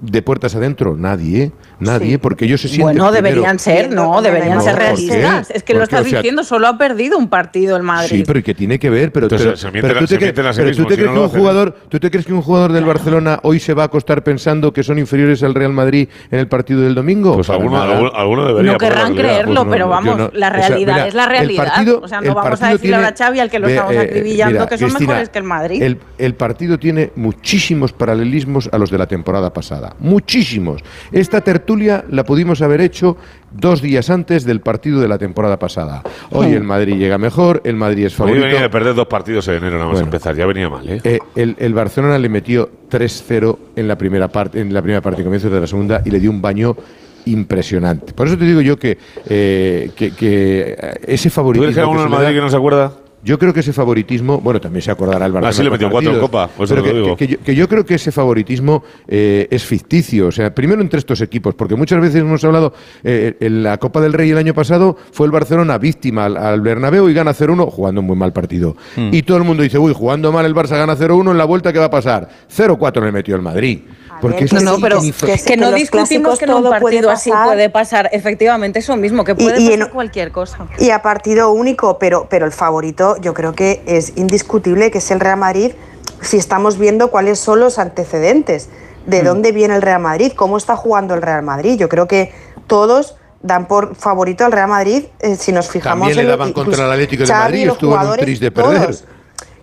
de 0.00 0.22
puertas 0.22 0.54
adentro? 0.54 0.96
Nadie, 0.96 1.42
¿eh? 1.44 1.52
nadie, 1.80 2.12
Sí. 2.12 2.18
porque 2.18 2.44
ellos 2.46 2.60
se 2.60 2.68
sienten 2.68 2.84
Bueno, 2.98 3.10
primero. 3.10 3.22
deberían 3.28 3.58
ser, 3.58 3.90
no, 3.90 4.22
deberían 4.22 4.58
No, 4.58 4.64
ser 4.64 4.76
realistas. 4.76 5.50
Es 5.50 5.62
que 5.62 5.74
lo 5.74 5.82
estás 5.82 6.00
o 6.02 6.04
sea, 6.08 6.18
diciendo, 6.20 6.42
solo 6.44 6.66
ha 6.68 6.78
perdido 6.78 7.18
un 7.18 7.28
partido 7.28 7.76
el 7.76 7.82
Madrid. 7.82 8.08
Sí, 8.08 8.24
pero 8.26 8.38
¿y 8.38 8.42
qué 8.42 8.54
tiene 8.54 8.78
que 8.78 8.90
ver? 8.90 9.12
Pero, 9.12 9.26
Entonces, 9.26 9.46
pero- 9.46 9.56
se 9.56 9.70
pero 9.70 9.86
a- 9.98 10.00
tú 10.00 10.06
te 10.06 10.14
se 10.18 10.26
sí 10.26 10.32
pero 10.32 10.50
tú 10.76 10.84
te 10.84 10.94
si 10.94 11.00
crees 11.00 11.06
no 11.06 11.14
que 11.14 11.20
un 11.20 11.28
jugador, 11.28 11.76
tú 11.88 12.00
te 12.00 12.10
crees 12.10 12.26
que 12.26 12.32
un 12.32 12.42
jugador 12.42 12.72
del 12.72 12.84
Barcelona 12.84 13.40
hoy 13.42 13.60
se 13.60 13.74
va 13.74 13.82
a 13.82 13.86
acostar 13.86 14.22
pensando 14.24 14.72
que 14.72 14.82
son 14.82 14.98
inferiores 14.98 15.42
al 15.42 15.54
Real 15.54 15.72
Madrid 15.72 16.08
en 16.30 16.38
el 16.38 16.48
partido 16.48 16.80
del 16.80 16.94
domingo? 16.94 17.34
Pues 17.34 17.50
alguno, 17.50 17.80
alguno, 17.80 18.12
alguno 18.14 18.46
debería. 18.46 18.72
No 18.72 18.78
querrán 18.78 19.14
creerlo, 19.14 19.64
Pues 19.64 19.74
pero 19.74 19.88
vamos, 19.88 20.16
no- 20.18 20.30
la 20.32 20.48
o 20.48 20.50
sea, 20.50 20.68
realidad 20.68 20.94
mira, 20.94 21.06
es 21.08 21.14
la 21.14 21.26
realidad. 21.26 21.66
partido- 21.68 22.00
o 22.02 22.08
sea, 22.08 22.20
no 22.20 22.34
vamos 22.34 22.62
a 22.62 22.68
decirle 22.72 22.96
ahora 22.96 23.08
a 23.08 23.14
tiene- 23.14 23.26
Xavi 23.28 23.40
al 23.40 23.50
que 23.50 23.58
lo 23.58 23.68
estamos 23.68 23.92
eh, 23.94 23.98
acribillando 24.00 24.52
mira, 24.54 24.66
que 24.68 24.78
son 24.78 24.88
Cristina, 24.88 25.08
mejores 25.10 25.28
que 25.30 25.38
el 25.38 25.44
Madrid. 25.44 25.82
El, 25.82 25.98
el 26.18 26.34
partido 26.34 26.78
tiene 26.78 27.10
muchísimos 27.16 27.92
paralelismos 27.92 28.68
a 28.72 28.78
los 28.78 28.90
de 28.90 28.98
la 28.98 29.06
temporada 29.06 29.52
pasada. 29.52 29.85
Muchísimos. 29.98 30.82
Esta 31.12 31.40
tertulia 31.40 32.04
la 32.10 32.24
pudimos 32.24 32.62
haber 32.62 32.80
hecho 32.80 33.16
dos 33.52 33.80
días 33.80 34.10
antes 34.10 34.44
del 34.44 34.60
partido 34.60 35.00
de 35.00 35.08
la 35.08 35.18
temporada 35.18 35.58
pasada. 35.58 36.02
Hoy 36.30 36.52
el 36.52 36.62
Madrid 36.64 36.96
llega 36.96 37.18
mejor, 37.18 37.60
el 37.64 37.76
Madrid 37.76 38.06
es 38.06 38.12
Hoy 38.14 38.18
favorito. 38.18 38.46
venía 38.46 38.62
de 38.62 38.68
perder 38.70 38.94
dos 38.94 39.06
partidos 39.06 39.46
en 39.48 39.54
enero, 39.56 39.74
nada 39.74 39.86
más 39.86 39.92
Bueno. 39.94 40.06
empezar. 40.06 40.34
Ya 40.36 40.46
venía 40.46 40.68
mal, 40.68 40.88
¿eh? 40.88 41.00
Eh, 41.04 41.18
el, 41.36 41.56
el 41.58 41.74
Barcelona 41.74 42.18
le 42.18 42.28
metió 42.28 42.68
3-0 42.90 43.58
en 43.76 43.88
la 43.88 43.96
primera 43.96 44.28
parte, 44.28 44.60
en 44.60 44.72
la 44.74 44.82
primera 44.82 45.00
parte 45.00 45.20
y 45.22 45.24
comienzo 45.24 45.48
de 45.50 45.60
la 45.60 45.66
segunda 45.66 46.02
y 46.04 46.10
le 46.10 46.20
dio 46.20 46.30
un 46.30 46.42
baño 46.42 46.76
impresionante. 47.24 48.12
Por 48.12 48.28
eso 48.28 48.38
te 48.38 48.44
digo 48.44 48.60
yo 48.60 48.78
que, 48.78 48.98
eh, 49.28 49.90
que, 49.96 50.12
que, 50.12 50.96
ese 51.06 51.28
¿Tú 51.28 51.34
favoritismo. 51.34 51.64
crees 51.64 51.74
que 51.74 51.80
hay 51.80 51.84
alguno 51.84 52.00
que 52.00 52.04
en 52.04 52.08
se 52.08 52.10
le 52.10 52.16
Madrid 52.16 52.26
da- 52.28 52.34
que 52.34 52.44
no 52.44 52.50
se 52.50 52.56
acuerda? 52.56 52.92
Yo 53.26 53.38
creo 53.38 53.52
que 53.52 53.60
ese 53.60 53.72
favoritismo, 53.72 54.40
bueno, 54.40 54.60
también 54.60 54.82
se 54.82 54.90
acordará 54.92 55.26
el 55.26 55.32
Barcelona. 55.32 55.48
Ah, 55.50 55.52
sí, 55.52 55.62
le 55.64 55.70
metió 55.70 55.90
cuatro 55.90 56.12
en 56.14 56.20
Copa, 56.20 56.46
por 56.48 56.64
eso 56.64 56.74
pero 56.74 56.86
lo 56.86 56.92
que, 56.92 56.98
digo. 57.00 57.16
que- 57.16 57.26
que 57.26 57.32
yo, 57.34 57.38
que 57.44 57.54
yo 57.56 57.68
creo 57.68 57.84
que 57.84 57.94
ese 57.96 58.12
favoritismo 58.12 58.84
eh, 59.08 59.48
es 59.50 59.64
ficticio. 59.64 60.28
O 60.28 60.32
sea, 60.32 60.54
primero 60.54 60.80
entre 60.80 60.98
estos 61.00 61.20
equipos, 61.20 61.54
porque 61.54 61.74
muchas 61.74 62.00
veces 62.00 62.20
hemos 62.20 62.42
hablado, 62.44 62.72
eh, 63.02 63.36
en 63.40 63.62
la 63.64 63.78
Copa 63.78 64.00
del 64.00 64.12
Rey 64.12 64.30
el 64.30 64.38
año 64.38 64.54
pasado 64.54 64.96
fue 65.12 65.26
el 65.26 65.32
Barcelona 65.32 65.76
víctima 65.78 66.26
al, 66.26 66.36
al 66.36 66.60
Bernabéu 66.60 67.08
y 67.08 67.14
gana 67.14 67.32
0-1 67.34 67.68
jugando 67.70 68.00
un 68.00 68.06
muy 68.06 68.16
mal 68.16 68.32
partido. 68.32 68.76
Hmm. 68.96 69.10
Y 69.12 69.22
todo 69.22 69.38
el 69.38 69.44
mundo 69.44 69.62
dice, 69.64 69.78
uy, 69.78 69.92
jugando 69.92 70.30
mal 70.30 70.46
el 70.46 70.54
Barça 70.54 70.76
gana 70.78 70.94
0-1, 70.96 71.32
en 71.32 71.38
la 71.38 71.44
vuelta 71.44 71.72
¿qué 71.72 71.78
va 71.80 71.86
a 71.86 71.90
pasar? 71.90 72.28
0-4 72.56 73.04
le 73.04 73.10
metió 73.12 73.34
el 73.34 73.42
Madrid. 73.42 73.80
Porque 74.20 74.44
es 74.44 74.52
no, 74.52 74.60
no, 74.60 74.78
pero 74.80 75.00
que, 75.00 75.12
que 75.12 75.38
que 75.44 75.56
no 75.56 75.72
discutimos 75.72 76.38
que 76.38 76.44
en 76.44 76.50
un 76.52 76.62
todo 76.62 76.70
puede 76.70 76.80
partido 76.82 77.10
así 77.10 77.30
pasar. 77.30 77.46
puede 77.46 77.70
pasar. 77.70 78.08
Efectivamente, 78.12 78.78
eso 78.78 78.96
mismo, 78.96 79.24
que 79.24 79.34
puede 79.34 79.60
Y- 79.60 79.66
y 79.66 79.70
pasar 79.70 79.86
en- 79.88 79.92
cualquier 79.94 80.32
cosa. 80.32 80.66
Y 80.78 80.90
a 80.90 81.02
partido 81.02 81.50
único, 81.50 81.98
pero, 81.98 82.26
pero 82.30 82.46
el 82.46 82.52
favorito 82.52 83.16
yo 83.20 83.34
creo 83.34 83.52
que 83.54 83.82
es 83.86 84.12
indiscutible 84.16 84.90
que 84.90 84.98
es 84.98 85.10
el 85.10 85.20
Real 85.20 85.38
Madrid 85.38 85.72
si 86.20 86.36
estamos 86.38 86.78
viendo 86.78 87.10
cuáles 87.10 87.38
son 87.38 87.60
los 87.60 87.78
antecedentes, 87.78 88.68
de 89.06 89.22
dónde 89.22 89.52
viene 89.52 89.76
el 89.76 89.82
Real 89.82 90.00
Madrid, 90.00 90.32
cómo 90.34 90.56
está 90.56 90.74
jugando 90.76 91.14
el 91.14 91.22
Real 91.22 91.42
Madrid. 91.42 91.76
Yo 91.78 91.88
creo 91.88 92.08
que 92.08 92.32
todos 92.66 93.16
dan 93.42 93.68
por 93.68 93.94
favorito 93.94 94.44
al 94.44 94.50
Real 94.50 94.68
Madrid 94.68 95.04
eh, 95.20 95.36
si 95.36 95.52
nos 95.52 95.68
fijamos 95.68 96.00
También 96.08 96.16
le 96.16 96.22
en 96.22 96.28
daban 96.28 96.48
incluso 96.48 96.66
contra 96.70 96.86
el 96.86 96.92
Atlético 96.92 97.24
de 97.24 97.32
Madrid 97.32 97.68
estuvo 97.68 98.00
en 98.00 98.08
un 98.08 98.16
tris 98.16 98.40
de 98.40 98.50
perder. 98.50 98.82
todos. 98.86 99.04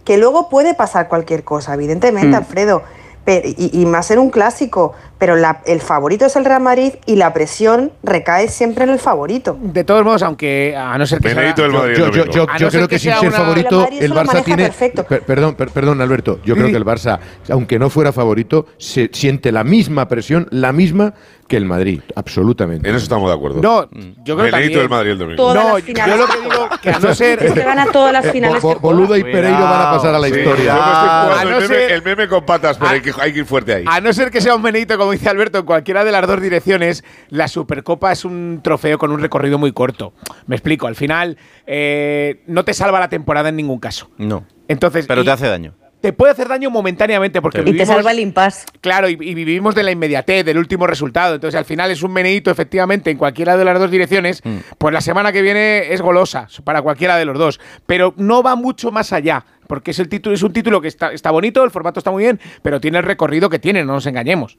Que 0.05 0.17
luego 0.17 0.47
puede 0.49 0.73
pasar 0.73 1.07
cualquier 1.09 1.43
cosa, 1.43 1.73
evidentemente, 1.73 2.29
Mm. 2.29 2.35
Alfredo. 2.35 2.83
Pe- 3.25 3.55
y, 3.57 3.81
y 3.81 3.85
más 3.85 4.11
en 4.11 4.19
un 4.19 4.29
clásico, 4.29 4.93
pero 5.17 5.35
la- 5.35 5.61
el 5.65 5.79
favorito 5.81 6.25
es 6.25 6.35
el 6.35 6.45
Real 6.45 6.61
Madrid 6.61 6.93
y 7.05 7.15
la 7.15 7.33
presión 7.33 7.91
recae 8.03 8.47
siempre 8.49 8.83
en 8.83 8.89
el 8.89 8.99
favorito. 8.99 9.57
De 9.61 9.83
todos 9.83 10.03
modos, 10.03 10.23
aunque 10.23 10.75
a 10.77 10.97
no 10.97 11.05
ser 11.05 11.19
que 11.19 11.29
sea- 11.29 11.35
Benedito 11.37 11.61
del 11.63 11.71
Madrid. 11.71 11.95
Yo, 11.95 12.05
el 12.07 12.11
yo, 12.11 12.25
yo, 12.25 12.31
yo 12.33 12.45
no 12.45 12.57
ser 12.57 12.69
creo 12.69 12.87
que 12.87 12.95
que, 12.95 12.99
sin 12.99 13.13
ser 13.13 13.29
una- 13.29 13.37
favorito, 13.37 13.87
El 13.91 14.03
el 14.03 14.13
Barça 14.13 14.43
tiene. 14.43 14.63
perfecto. 14.65 15.03
Per- 15.05 15.21
perdón, 15.23 15.55
per- 15.55 15.69
perdón, 15.69 16.01
Alberto. 16.01 16.39
Yo 16.43 16.55
creo 16.55 16.67
que 16.67 16.77
el 16.77 16.85
Barça, 16.85 17.19
aunque 17.49 17.79
no 17.79 17.89
fuera 17.89 18.11
favorito, 18.11 18.65
se 18.77 19.09
siente 19.13 19.51
la 19.51 19.63
misma 19.63 20.07
presión, 20.07 20.47
la 20.51 20.71
misma 20.73 21.13
que 21.47 21.57
el 21.57 21.65
Madrid. 21.65 22.01
Absolutamente. 22.15 22.87
En 22.89 22.95
eso 22.95 23.03
estamos 23.03 23.29
de 23.29 23.35
acuerdo. 23.35 23.61
No, 23.61 23.83
yo 24.23 24.35
creo 24.35 24.37
Benedito 24.37 24.51
también. 24.51 24.79
del 24.79 24.89
Madrid 24.89 25.11
el 25.11 25.17
domingo. 25.19 25.37
Todas 25.37 25.55
No, 25.55 25.77
las 25.77 25.85
yo 25.85 26.17
lo 26.17 26.25
que 26.27 26.33
que 26.33 26.39
digo 26.49 26.69
que 26.81 26.89
a 26.89 26.99
no 26.99 27.09
Es 27.09 27.17
que 27.19 27.37
ser 27.37 27.53
gana 27.65 27.85
todas 27.91 28.13
las 28.13 28.25
Eh, 28.25 28.31
finales 28.31 28.61
Bo- 28.61 28.69
que 28.73 28.79
Bo- 28.79 28.89
Boluda 28.89 29.17
y. 29.17 29.23
Pereiro 29.23 29.59
van 29.61 29.81
a 29.81 29.91
pasar 29.91 30.15
a 30.15 30.19
la 30.19 30.27
Sí, 30.27 30.35
historia. 30.35 30.75
yo 30.75 30.81
me 30.81 30.91
estoy 30.93 31.09
jugando 31.09 31.35
A 31.39 31.43
no 31.43 31.49
el, 31.49 31.55
meme, 31.63 31.67
ser- 31.67 31.91
el 31.91 32.01
meme 32.03 32.27
con 32.27 32.45
patas, 32.45 32.77
pero 32.77 32.89
a- 32.89 32.93
hay 32.93 33.01
que, 33.01 33.11
hay 33.19 33.33
que 33.33 33.39
ir 33.39 33.45
fuerte 33.45 33.73
ahí. 33.73 33.83
A 33.87 34.01
no 34.01 34.13
ser 34.13 34.31
que 34.31 34.41
sea 34.41 34.55
un 34.55 34.61
Benedito, 34.61 34.97
como 34.97 35.11
dice 35.11 35.29
Alberto, 35.29 35.59
en 35.59 35.65
cualquiera 35.65 36.03
de 36.03 36.11
las 36.11 36.27
dos 36.27 36.41
direcciones, 36.41 37.03
la 37.29 37.47
Supercopa 37.47 38.11
es 38.11 38.25
un 38.25 38.61
trofeo 38.63 38.97
con 38.97 39.11
un 39.11 39.19
recorrido 39.21 39.57
muy 39.57 39.71
corto. 39.71 40.13
Me 40.47 40.55
explico, 40.55 40.87
al 40.87 40.95
final 40.95 41.37
eh, 41.67 42.41
no 42.47 42.63
te 42.65 42.73
salva 42.73 42.99
la 42.99 43.09
temporada 43.09 43.49
en 43.49 43.55
ningún 43.55 43.79
caso. 43.79 44.09
No. 44.17 44.45
Entonces, 44.67 45.05
Pero 45.07 45.21
y 45.21 45.25
te 45.25 45.31
hace 45.31 45.47
daño. 45.47 45.73
Te 46.03 46.11
puede 46.11 46.33
hacer 46.33 46.49
daño 46.49 46.69
momentáneamente 46.69 47.41
porque 47.41 47.63
Y 47.65 47.77
te 47.77 47.85
salva 47.85 48.11
el 48.11 48.19
impasse. 48.19 48.65
Claro, 48.81 49.07
y, 49.07 49.13
y 49.13 49.33
vivimos 49.33 49.73
de 49.73 49.83
la 49.83 49.91
inmediatez, 49.91 50.43
del 50.43 50.57
último 50.57 50.85
resultado. 50.85 51.35
Entonces, 51.35 51.57
al 51.57 51.63
final 51.63 51.91
es 51.91 52.03
un 52.03 52.11
meneíto, 52.11 52.51
efectivamente, 52.51 53.09
en 53.09 53.17
cualquiera 53.17 53.55
de 53.55 53.63
las 53.63 53.79
dos 53.79 53.89
direcciones. 53.89 54.41
Pues 54.77 54.93
la 54.93 54.99
semana 54.99 55.31
que 55.31 55.41
viene 55.41 55.93
es 55.93 56.01
golosa 56.01 56.49
para 56.65 56.81
cualquiera 56.81 57.15
de 57.15 57.23
los 57.23 57.39
dos. 57.39 57.61
Pero 57.85 58.13
no 58.17 58.43
va 58.43 58.57
mucho 58.57 58.91
más 58.91 59.13
allá. 59.13 59.45
Porque 59.65 59.91
es, 59.91 59.99
el 59.99 60.09
título, 60.09 60.35
es 60.35 60.43
un 60.43 60.51
título 60.51 60.81
que 60.81 60.89
está, 60.89 61.13
está 61.13 61.31
bonito, 61.31 61.63
el 61.63 61.71
formato 61.71 62.01
está 62.01 62.11
muy 62.11 62.23
bien, 62.23 62.37
pero 62.61 62.81
tiene 62.81 62.97
el 62.97 63.05
recorrido 63.05 63.49
que 63.49 63.59
tiene, 63.59 63.85
no 63.85 63.93
nos 63.93 64.05
engañemos. 64.05 64.57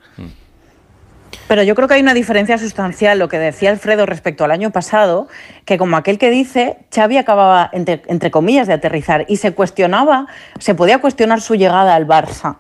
Pero 1.49 1.62
yo 1.62 1.74
creo 1.74 1.89
que 1.89 1.95
hay 1.95 2.01
una 2.03 2.14
diferencia 2.14 2.59
sustancial, 2.59 3.18
lo 3.18 3.28
que 3.28 3.39
decía 3.39 3.70
Alfredo 3.70 4.07
respecto 4.07 4.45
al 4.45 4.51
año 4.51 4.70
pasado, 4.70 5.28
que 5.64 5.78
como 5.78 5.97
aquel 5.97 6.18
que 6.18 6.30
dice, 6.30 6.78
Xavi 6.95 7.16
acababa, 7.18 7.70
entre, 7.72 8.03
entre 8.09 8.30
comillas, 8.30 8.66
de 8.66 8.74
aterrizar 8.74 9.24
y 9.28 9.37
se 9.37 9.53
cuestionaba, 9.53 10.26
se 10.59 10.74
podía 10.74 10.99
cuestionar 10.99 11.41
su 11.41 11.55
llegada 11.55 11.95
al 11.95 12.07
Barça. 12.07 12.57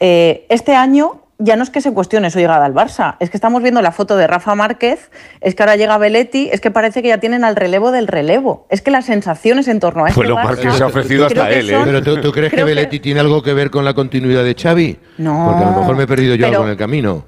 Eh, 0.00 0.46
este 0.48 0.74
año 0.74 1.20
ya 1.38 1.56
no 1.56 1.64
es 1.64 1.70
que 1.70 1.80
se 1.80 1.92
cuestione 1.92 2.30
su 2.30 2.38
llegada 2.38 2.64
al 2.64 2.74
Barça, 2.74 3.16
es 3.18 3.28
que 3.28 3.36
estamos 3.36 3.60
viendo 3.62 3.82
la 3.82 3.90
foto 3.90 4.16
de 4.16 4.26
Rafa 4.28 4.54
Márquez, 4.54 5.10
es 5.40 5.54
que 5.56 5.62
ahora 5.64 5.74
llega 5.76 5.98
Belletti, 5.98 6.48
es 6.52 6.60
que 6.60 6.70
parece 6.70 7.02
que 7.02 7.08
ya 7.08 7.18
tienen 7.18 7.42
al 7.44 7.56
relevo 7.56 7.90
del 7.90 8.06
relevo. 8.06 8.66
Es 8.70 8.82
que 8.82 8.90
las 8.92 9.06
sensaciones 9.06 9.66
en 9.68 9.80
torno 9.80 10.04
a 10.04 10.08
este 10.08 10.20
Bueno, 10.20 10.36
Barça- 10.36 10.44
Márquez 10.44 10.74
se 10.74 10.82
ha 10.82 10.86
ofrecido 10.88 11.26
creo 11.26 11.42
hasta 11.42 11.52
que 11.54 11.60
él, 11.60 11.70
¿eh? 11.70 11.74
son- 11.74 11.84
Pero 11.84 12.02
¿tú, 12.02 12.20
tú 12.20 12.32
crees 12.32 12.52
que 12.52 12.62
Belletti 12.64 13.00
tiene 13.00 13.20
algo 13.20 13.42
que 13.42 13.52
ver 13.52 13.70
con 13.70 13.84
la 13.84 13.94
continuidad 13.94 14.44
de 14.44 14.54
Xavi? 14.54 14.98
No. 15.18 15.46
Porque 15.50 15.64
a 15.64 15.70
lo 15.72 15.78
mejor 15.78 15.96
me 15.96 16.04
he 16.04 16.06
perdido 16.06 16.34
yo 16.36 16.46
Pero- 16.46 16.52
algo 16.58 16.64
en 16.66 16.70
el 16.70 16.76
camino. 16.76 17.24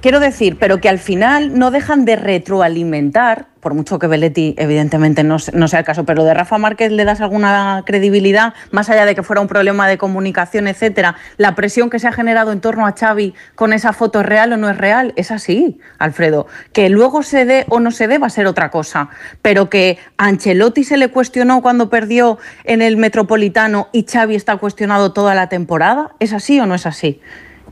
Quiero 0.00 0.20
decir, 0.20 0.56
pero 0.58 0.80
que 0.80 0.88
al 0.88 0.98
final 0.98 1.58
no 1.58 1.70
dejan 1.70 2.04
de 2.04 2.16
retroalimentar, 2.16 3.46
por 3.60 3.74
mucho 3.74 3.98
que 3.98 4.06
Belletti 4.06 4.54
evidentemente 4.56 5.22
no, 5.24 5.38
se- 5.38 5.52
no 5.52 5.68
sea 5.68 5.80
el 5.80 5.84
caso, 5.84 6.04
pero 6.04 6.24
de 6.24 6.32
Rafa 6.32 6.56
Márquez 6.56 6.92
le 6.92 7.04
das 7.04 7.20
alguna 7.20 7.82
credibilidad, 7.84 8.54
más 8.70 8.88
allá 8.88 9.04
de 9.04 9.14
que 9.14 9.22
fuera 9.22 9.42
un 9.42 9.48
problema 9.48 9.88
de 9.88 9.98
comunicación, 9.98 10.68
etcétera, 10.68 11.16
la 11.36 11.54
presión 11.56 11.90
que 11.90 11.98
se 11.98 12.06
ha 12.08 12.12
generado 12.12 12.52
en 12.52 12.60
torno 12.60 12.86
a 12.86 12.92
Xavi 12.92 13.34
con 13.54 13.72
esa 13.72 13.92
foto 13.92 14.20
es 14.20 14.26
real 14.26 14.52
o 14.52 14.56
no 14.56 14.70
es 14.70 14.78
real, 14.78 15.12
es 15.16 15.30
así, 15.30 15.78
Alfredo. 15.98 16.46
Que 16.72 16.88
luego 16.88 17.22
se 17.22 17.44
dé 17.44 17.66
o 17.68 17.80
no 17.80 17.90
se 17.90 18.06
dé 18.06 18.18
va 18.18 18.28
a 18.28 18.30
ser 18.30 18.46
otra 18.46 18.70
cosa, 18.70 19.08
pero 19.42 19.68
que 19.68 19.98
Ancelotti 20.16 20.84
se 20.84 20.96
le 20.96 21.08
cuestionó 21.08 21.60
cuando 21.60 21.90
perdió 21.90 22.38
en 22.64 22.80
el 22.80 22.96
Metropolitano 22.96 23.88
y 23.92 24.06
Xavi 24.10 24.36
está 24.36 24.56
cuestionado 24.56 25.12
toda 25.12 25.34
la 25.34 25.48
temporada, 25.48 26.12
¿es 26.20 26.32
así 26.32 26.58
o 26.60 26.66
no 26.66 26.76
es 26.76 26.86
así? 26.86 27.20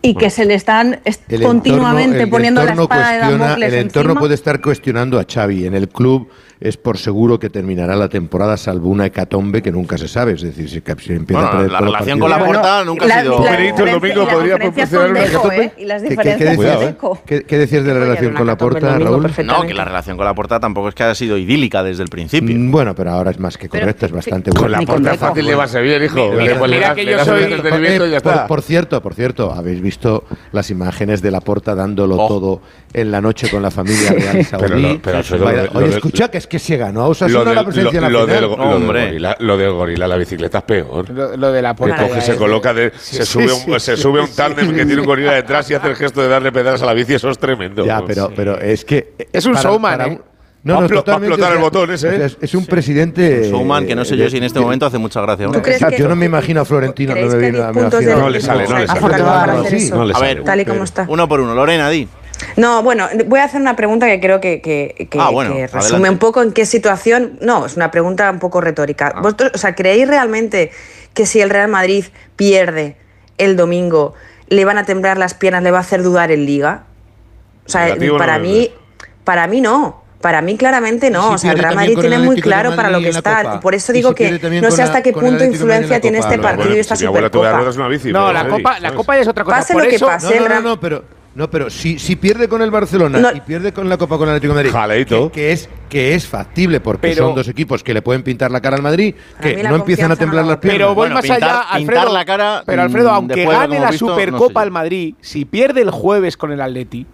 Y 0.05 0.15
que 0.15 0.31
se 0.31 0.45
le 0.45 0.55
están 0.55 1.01
est- 1.05 1.23
continuamente 1.43 2.19
entorno- 2.23 2.31
poniendo 2.31 2.65
la 2.65 2.73
espada 2.75 3.13
de 3.13 3.19
Damocles 3.39 3.73
El 3.73 3.79
entorno 3.81 4.11
encima. 4.11 4.21
puede 4.21 4.35
estar 4.35 4.61
cuestionando 4.61 5.19
a 5.19 5.25
Xavi. 5.25 5.67
En 5.67 5.75
el 5.75 5.89
club 5.89 6.29
es 6.61 6.77
por 6.77 6.99
seguro 6.99 7.39
que 7.39 7.51
terminará 7.51 7.97
la 7.97 8.09
temporada 8.09 8.57
salvo 8.57 8.89
una 8.89 9.07
hecatombe 9.07 9.63
que 9.63 9.73
nunca 9.73 9.99
se 9.99 10.09
sabe. 10.09 10.33
Es 10.33 10.43
decir, 10.43 10.69
si, 10.69 10.79
empieza 11.13 11.43
Bueno, 11.43 11.49
a 11.49 11.51
perder 11.53 11.71
la 11.73 11.79
todos 11.79 11.91
los 11.91 11.93
relación 12.01 12.19
con 12.21 12.31
la 12.31 12.39
Porta 12.45 12.85
nunca 12.85 13.07
la- 13.07 13.15
ha 13.17 13.21
sido. 13.23 13.45
la 13.45 13.51
Benedito 13.51 13.85
el 13.85 13.85
diferencia- 13.85 13.95
domingo 13.95 14.23
y 14.23 14.25
las 14.27 14.35
podría 14.35 14.55
diferencias 14.55 14.89
proporcionar 14.91 15.05
con 15.05 15.11
una 15.11 15.21
Deco, 15.21 15.53
hecatombe. 15.53 15.65
¿eh? 15.65 15.83
Y 15.83 15.85
las 15.87 16.03
¿Qué- 16.03 16.09
diferencias 16.11 16.51
decías, 16.59 16.81
Deco. 16.81 17.19
¿Qué, 17.27 17.43
qué 17.45 17.59
decías 17.59 17.85
de 17.85 17.95
la 17.95 18.01
relación 18.01 18.35
con 18.35 18.47
la 18.47 18.57
domingo 18.57 18.89
Raúl? 18.99 19.33
No, 19.45 19.63
que 19.67 19.75
la 19.75 19.85
relación 19.85 20.17
con 20.17 20.27
la 20.27 20.35
Porta 20.35 20.61
tampoco 20.61 20.89
es 20.89 20.95
que 20.95 21.03
haya 21.05 21.15
sido 21.15 21.37
idílica 21.39 21.83
desde 21.83 22.03
el 22.03 22.09
principio. 22.09 22.55
Mm, 22.57 22.71
Bueno, 22.71 22.95
pero 22.95 23.11
ahora 23.13 23.31
es 23.31 23.39
más 23.39 23.57
que 23.59 23.69
Pero- 23.69 23.83
correcta, 23.85 24.07
es 24.07 24.13
bastante 24.13 24.51
Con 24.51 24.61
buena. 24.61 24.73
la 24.73 24.79
con 24.79 24.87
puerta 24.87 25.11
Deco. 25.13 25.27
fácil 25.27 25.45
llevarse 25.47 25.81
bien, 25.81 26.03
hijo. 26.05 26.31
Mira- 26.33 26.45
Le- 26.45 26.55
pues 26.57 26.71
le 26.71 26.77
mira 26.77 26.95
que 26.95 27.05
le 27.05 27.13
yo 27.13 27.25
soy- 27.25 27.43
entretenimiento 27.45 28.07
y 28.07 28.11
ya 28.11 28.21
por, 28.21 28.33
está. 28.33 28.47
por 28.47 28.63
cierto, 28.63 29.03
por 29.03 29.15
cierto, 29.15 29.53
habéis 29.53 29.81
visto 29.81 29.95
visto 29.95 30.25
las 30.51 30.71
imágenes 30.71 31.23
de 31.23 31.31
la 31.31 31.41
porta 31.41 31.75
dándolo 31.77 32.17
todo 32.27 32.61
en 32.95 33.11
la 33.11 33.21
noche 33.21 33.51
con 33.51 33.61
la 33.61 33.71
familia 33.73 34.13
real 34.13 34.45
saudí. 34.45 34.67
Pero 34.69 34.79
lo- 34.79 34.99
pero 35.03 35.17
Alfredo, 35.19 35.45
Vaya, 35.45 35.63
lo 35.65 35.81
de- 35.81 35.87
Oye, 35.87 35.95
escucha, 35.97 36.31
que 36.31 36.39
es 36.39 36.47
que 36.47 36.59
se 36.61 36.77
ganó 36.77 37.01
a 37.01 37.05
Lo 37.05 37.11
Osasuna 37.11 37.45
del- 37.45 37.55
la 37.57 37.65
presencia 37.65 38.01
lo- 38.01 38.07
en 38.07 38.13
la 38.13 38.19
lo 38.21 38.27
del, 38.27 38.37
final. 38.37 38.59
lo 38.59 38.79
del 38.79 38.87
gorila, 38.87 39.37
lo 39.41 39.57
del 39.59 39.73
gorila, 39.73 40.09
la 40.09 40.17
bicicleta 40.17 40.59
es 40.59 40.65
peor. 40.65 41.11
Lo, 41.11 41.37
lo 41.37 41.53
de 41.53 41.61
la 41.61 41.75
Que 41.75 41.79
porta. 41.79 42.09
coge, 42.09 42.21
se 42.21 42.37
coloca, 42.37 42.73
de- 42.73 42.93
se, 42.97 43.27
sube 43.27 43.53
un, 43.53 43.81
se 43.81 43.97
sube 43.97 44.21
un 44.21 44.29
tándem 44.29 44.69
que 44.73 44.87
tiene 44.87 45.01
un 45.01 45.07
gorila 45.07 45.33
detrás 45.35 45.69
y 45.71 45.75
hace 45.75 45.89
el 45.89 45.97
gesto 45.97 46.23
de 46.23 46.29
darle 46.29 46.53
pedazas 46.53 46.83
a 46.83 46.87
la 46.87 46.95
bici, 46.95 47.15
eso 47.15 47.29
es 47.31 47.39
tremendo. 47.39 47.85
Ya, 47.85 48.03
pero, 48.07 48.31
pero 48.35 48.59
es 48.61 48.85
que. 48.85 49.15
Es 49.33 49.45
un 49.45 49.55
showman, 49.55 50.01
¿eh? 50.01 50.21
No, 50.63 50.73
Va 50.73 50.79
a 50.79 50.83
no, 50.89 50.89
va 50.89 50.95
a 51.13 51.17
explotar 51.19 51.53
el 51.53 51.59
botón 51.59 51.91
ese, 51.91 52.09
¿eh? 52.17 52.25
Es, 52.25 52.39
es 52.41 52.55
un 52.55 52.65
presidente. 52.65 53.51
Showman 53.51 53.87
que 53.87 53.95
no 53.95 54.03
sé 54.03 54.17
yo 54.17 54.31
si 54.31 54.39
en 54.39 54.45
este 54.45 54.61
momento 54.61 54.87
hace 54.87 54.97
mucha 54.97 55.21
gracia. 55.21 55.47
¿no? 55.49 55.63
Yo 55.99 56.09
no 56.09 56.17
me 56.17 56.25
imagino 56.25 56.63
a 56.63 56.65
Florentino. 56.65 57.11
No, 57.11 57.17
¿Creéis 57.17 57.35
me 57.35 57.39
viene- 57.41 57.59
10 57.59 57.67
me 57.67 57.73
puntos 57.75 57.93
imagino- 58.03 58.11
del 58.13 58.21
No 58.21 58.31
le 58.31 58.41
sale, 58.41 58.67
no 58.67 58.79
le 58.79 58.87
sale. 58.87 59.01
Para 59.01 59.65
Sí. 59.69 59.91
A 59.93 60.15
sale. 60.15 60.35
ver, 60.37 60.45
Tal 60.45 60.61
y 60.61 60.65
como 60.65 60.85
está. 60.85 61.05
uno 61.07 61.29
por 61.29 61.41
uno. 61.41 61.55
Lorena, 61.55 61.91
di. 61.91 62.09
No, 62.57 62.83
bueno, 62.83 63.09
voy 63.27 63.41
a 63.41 63.45
hacer 63.45 63.61
una 63.61 63.77
pregunta 63.77 64.07
que 64.07 64.21
creo 64.21 64.41
que, 64.41 64.61
que- 64.61 65.09
que- 65.09 65.19
Ah, 65.21 65.31
bueno, 65.31 65.51
que 65.53 65.65
adelante. 65.65 65.77
resume 65.79 66.11
un 66.11 66.19
poco 66.19 66.43
en 66.43 66.53
qué 66.53 66.67
situación. 66.67 67.39
No, 67.41 67.67
es 67.67 67.77
una 67.77 67.91
pregunta 67.91 68.31
un 68.31 68.39
poco 68.39 68.61
retórica. 68.61 69.13
Ah. 69.15 69.21
¿Vosotros, 69.21 69.53
o 69.55 69.59
sea, 69.59 69.75
creéis 69.75 70.09
realmente 70.09 70.71
que 71.13 71.27
si 71.27 71.41
el 71.41 71.51
Real 71.51 71.69
Madrid 71.69 72.05
pierde 72.37 72.97
el 73.39 73.57
domingo, 73.57 74.15
le 74.49 74.65
van 74.65 74.79
a 74.79 74.85
temblar 74.85 75.19
las 75.19 75.35
piernas, 75.35 75.63
le 75.63 75.71
va 75.71 75.79
a 75.79 75.83
hacer 75.83 76.03
dudar 76.03 76.31
en 76.31 76.47
Liga? 76.47 76.85
O 77.67 77.69
sea, 77.69 77.85
Negativo 77.87 78.19
para 78.19 78.39
mí, 78.39 78.71
para 79.25 79.47
mí 79.47 79.61
no. 79.61 80.05
Para 80.21 80.41
mí 80.41 80.57
claramente 80.57 81.11
no. 81.11 81.29
si 81.29 81.35
o 81.35 81.39
sea, 81.39 81.53
el 81.53 81.59
Real 81.59 81.75
Madrid 81.75 81.99
tiene 82.01 82.19
muy 82.19 82.41
claro 82.41 82.75
para 82.75 82.89
lo 82.89 82.99
que 83.01 83.11
está. 83.11 83.43
Copa. 83.43 83.61
Por 83.61 83.75
eso 83.75 83.93
digo 83.93 84.09
si 84.11 84.15
que 84.15 84.61
no 84.63 84.71
sé 84.71 84.83
hasta 84.83 85.03
qué 85.03 85.13
punto 85.13 85.45
influencia 85.45 86.01
tiene 86.01 86.19
este 86.19 86.39
partido 86.39 86.75
y 86.75 86.79
esta 86.79 86.97
Supercopa. 86.97 87.63
No, 88.07 88.33
la 88.33 88.49
copa, 88.49 88.81
la 88.81 89.21
es 89.21 89.29
otra 89.29 89.45
cosa. 89.45 89.57
Pase 89.59 89.75
lo 89.75 89.81
que 89.87 89.99
pase. 89.99 90.41
No, 90.41 90.61
no, 90.63 90.81
pero, 90.81 91.05
no, 91.35 91.51
pero 91.51 91.69
si, 91.71 91.99
si 91.99 92.17
pierde 92.17 92.49
con 92.49 92.63
el 92.63 92.71
Barcelona 92.71 93.19
No. 93.19 93.33
y 93.33 93.41
pierde 93.41 93.73
con 93.73 93.89
la 93.89 93.97
Copa 93.97 94.17
con 94.19 94.29
el 94.29 94.37
Atlético 94.37 94.55
de 94.55 94.59
Madrid, 94.61 94.73
Jaleito. 94.73 95.33
que, 95.33 95.41
que 95.41 95.53
es, 95.53 95.69
que 95.89 96.15
es 96.15 96.27
factible 96.27 96.81
porque 96.81 97.09
Pero- 97.09 97.27
son 97.27 97.35
dos 97.35 97.49
equipos 97.49 97.83
que 97.83 97.93
le 97.95 98.03
pueden 98.03 98.23
pintar 98.23 98.51
la 98.51 98.61
cara 98.61 98.77
al 98.77 98.83
Madrid, 98.83 99.15
que 99.41 99.63
no 99.63 99.75
empiezan 99.77 100.13
a 100.13 100.17
temblar 100.17 100.45
no 100.45 100.51
las 100.51 100.57
la 100.57 100.61
piernas. 100.61 100.77
Pero 100.79 100.87
voy 100.89 100.95
Bueno, 100.97 101.15
más 101.17 101.25
pintar- 101.25 101.43
allá, 101.43 101.61
pintar 101.77 101.97
Alfredo. 101.97 102.13
la 102.15 102.25
cara, 102.25 102.63
pero 102.65 102.83
Alfredo, 102.83 103.11
mm, 103.11 103.15
aunque 103.15 103.35
después 103.37 103.59
de 103.59 103.65
lo 103.65 103.69
que 103.71 103.75
gane 103.75 103.85
la 103.85 103.91
visto, 103.91 104.07
no 104.07 104.15
sé 104.17 104.23
Supercopa 104.25 104.63
al 104.63 104.71
Madrid, 104.71 105.15
si 105.21 105.45
pierde 105.45 105.83
el 105.83 105.91
jueves 105.91 106.37
con 106.37 106.53
el 106.53 106.61
Atleti, 106.61 107.07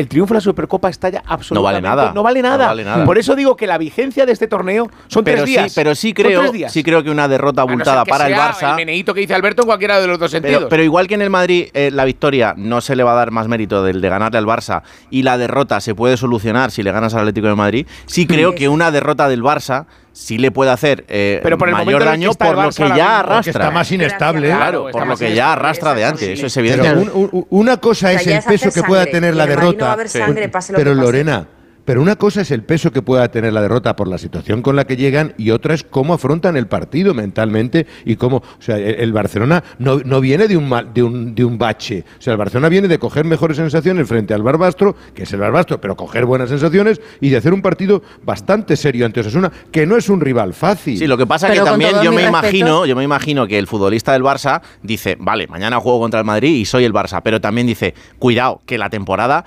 el 0.00 0.08
triunfo 0.08 0.34
de 0.34 0.38
la 0.38 0.40
Supercopa 0.42 0.88
está 0.88 1.08
ya 1.08 1.22
absolutamente 1.26 1.82
nada. 1.82 2.12
No 2.14 2.22
vale 2.22 2.42
No 2.42 2.48
nada. 2.48 2.66
vale 2.66 2.84
nada. 2.84 3.04
Por 3.04 3.18
eso 3.18 3.34
digo 3.36 3.56
que 3.56 3.66
la 3.66 3.78
vigencia 3.78 4.26
de 4.26 4.32
este 4.32 4.46
torneo 4.46 4.90
son 5.08 5.24
Pero 5.24 5.38
tres 5.38 5.46
sí, 5.48 5.52
días. 5.52 5.72
pero 5.74 5.94
sí 5.94 6.12
creo, 6.14 6.40
tres 6.40 6.52
días. 6.52 6.72
sí 6.72 6.82
creo 6.82 7.02
que 7.02 7.10
una 7.10 7.28
derrota 7.28 7.62
abultada 7.62 8.04
que 8.04 8.10
para 8.10 8.26
el 8.26 8.34
sea 8.34 8.52
Barça. 8.52 8.70
El 8.70 8.76
meneíto 8.76 9.14
que 9.14 9.20
dice 9.20 9.34
Alberto 9.34 9.62
en 9.62 9.66
cualquiera 9.66 10.00
de 10.00 10.06
los 10.06 10.18
dos 10.18 10.30
sentidos. 10.30 10.56
Pero, 10.58 10.68
pero 10.68 10.82
igual 10.82 11.06
que 11.08 11.14
en 11.14 11.22
el 11.22 11.30
Madrid 11.30 11.68
eh, 11.74 11.90
la 11.92 12.04
victoria 12.04 12.54
no 12.56 12.80
se 12.80 12.96
le 12.96 13.02
va 13.02 13.12
a 13.12 13.16
dar 13.16 13.30
más 13.30 13.48
mérito 13.48 13.82
del 13.82 14.00
de 14.00 14.08
ganarle 14.08 14.38
al 14.38 14.46
Barça 14.46 14.82
y 15.10 15.22
la 15.22 15.38
derrota 15.38 15.80
se 15.80 15.94
puede 15.94 16.16
solucionar 16.16 16.70
si 16.70 16.82
le 16.82 16.92
ganas 16.92 17.14
al 17.14 17.20
Atlético 17.20 17.48
de 17.48 17.54
Madrid, 17.54 17.86
sí 18.06 18.26
creo 18.26 18.54
que 18.54 18.68
una 18.68 18.90
derrota 18.90 19.28
del 19.28 19.42
Barça 19.42 19.86
sí 20.18 20.36
le 20.36 20.50
puede 20.50 20.70
hacer 20.70 21.04
eh, 21.08 21.40
Pero 21.42 21.56
por 21.56 21.68
el 21.68 21.74
mayor 21.74 22.04
daño 22.04 22.32
por 22.34 22.56
lo 22.56 22.70
que 22.70 22.88
ya 22.96 23.20
arrastra. 23.20 23.50
Está 23.52 23.70
más 23.70 23.90
inestable. 23.92 24.48
Claro, 24.48 24.88
por 24.90 25.06
lo 25.06 25.16
que 25.16 25.34
ya 25.34 25.52
arrastra 25.52 25.94
de 25.94 26.02
eso 26.02 26.10
antes, 26.10 26.26
sí. 26.26 26.32
eso 26.32 26.46
es 26.46 26.54
Pero 26.54 26.84
evidente. 26.84 27.10
un- 27.14 27.28
un- 27.32 27.46
una 27.50 27.76
cosa 27.78 28.08
O 28.08 28.18
sea, 28.18 28.20
es 28.20 28.26
el 28.26 28.42
peso 28.52 28.70
que 28.72 28.82
pueda 28.82 29.06
tener 29.06 29.34
la 29.34 29.44
Madrid 29.44 29.54
no 29.56 29.60
derrota. 29.62 29.84
va 29.84 29.90
a 29.90 29.94
haber 29.94 30.08
sangre, 30.08 30.48
pase 30.48 30.72
lo 30.72 30.78
pero 30.78 30.90
que 30.90 30.96
pase. 30.96 31.06
Lorena, 31.06 31.46
pero 31.88 32.02
una 32.02 32.16
cosa 32.16 32.42
es 32.42 32.50
el 32.50 32.64
peso 32.64 32.92
que 32.92 33.00
pueda 33.00 33.26
tener 33.30 33.50
la 33.54 33.62
derrota 33.62 33.96
por 33.96 34.08
la 34.08 34.18
situación 34.18 34.60
con 34.60 34.76
la 34.76 34.84
que 34.86 34.94
llegan 34.98 35.32
y 35.38 35.52
otra 35.52 35.72
es 35.72 35.84
cómo 35.84 36.12
afrontan 36.12 36.54
el 36.58 36.66
partido 36.66 37.14
mentalmente 37.14 37.86
y 38.04 38.16
cómo, 38.16 38.36
o 38.36 38.60
sea, 38.60 38.76
el, 38.76 38.96
el 39.00 39.12
Barcelona 39.14 39.64
no, 39.78 40.00
no 40.00 40.20
viene 40.20 40.48
de 40.48 40.58
un, 40.58 40.68
mal- 40.68 40.92
de 40.92 41.02
un 41.02 41.34
de 41.34 41.46
un 41.46 41.56
bache, 41.56 42.04
o 42.18 42.20
sea, 42.20 42.32
el 42.34 42.36
Barcelona 42.36 42.68
viene 42.68 42.88
de 42.88 42.98
coger 42.98 43.24
mejores 43.24 43.56
sensaciones 43.56 44.06
frente 44.06 44.34
al 44.34 44.42
Barbastro, 44.42 44.96
que 45.14 45.22
es 45.22 45.32
el 45.32 45.40
Barbastro, 45.40 45.80
pero 45.80 45.96
coger 45.96 46.26
buenas 46.26 46.50
sensaciones 46.50 47.00
y 47.22 47.30
de 47.30 47.38
hacer 47.38 47.54
un 47.54 47.62
partido 47.62 48.02
bastante 48.22 48.76
serio 48.76 49.06
ante 49.06 49.20
Osasuna, 49.20 49.50
que 49.72 49.86
no 49.86 49.96
es 49.96 50.10
un 50.10 50.20
rival 50.20 50.52
fácil. 50.52 50.98
Sí, 50.98 51.06
lo 51.06 51.16
que 51.16 51.26
pasa 51.26 51.48
es 51.50 51.58
que 51.58 51.64
también 51.64 51.92
yo 52.02 52.12
me 52.12 52.28
imagino, 52.28 52.84
yo 52.84 52.96
me 52.96 53.04
imagino 53.04 53.46
que 53.46 53.58
el 53.58 53.66
futbolista 53.66 54.12
del 54.12 54.22
Barça 54.22 54.60
dice, 54.82 55.16
vale, 55.18 55.46
mañana 55.46 55.80
juego 55.80 56.00
contra 56.00 56.20
el 56.20 56.26
Madrid 56.26 56.54
y 56.54 56.66
soy 56.66 56.84
el 56.84 56.92
Barça, 56.92 57.22
pero 57.24 57.40
también 57.40 57.66
dice, 57.66 57.94
cuidado, 58.18 58.60
que 58.66 58.76
la 58.76 58.90
temporada 58.90 59.46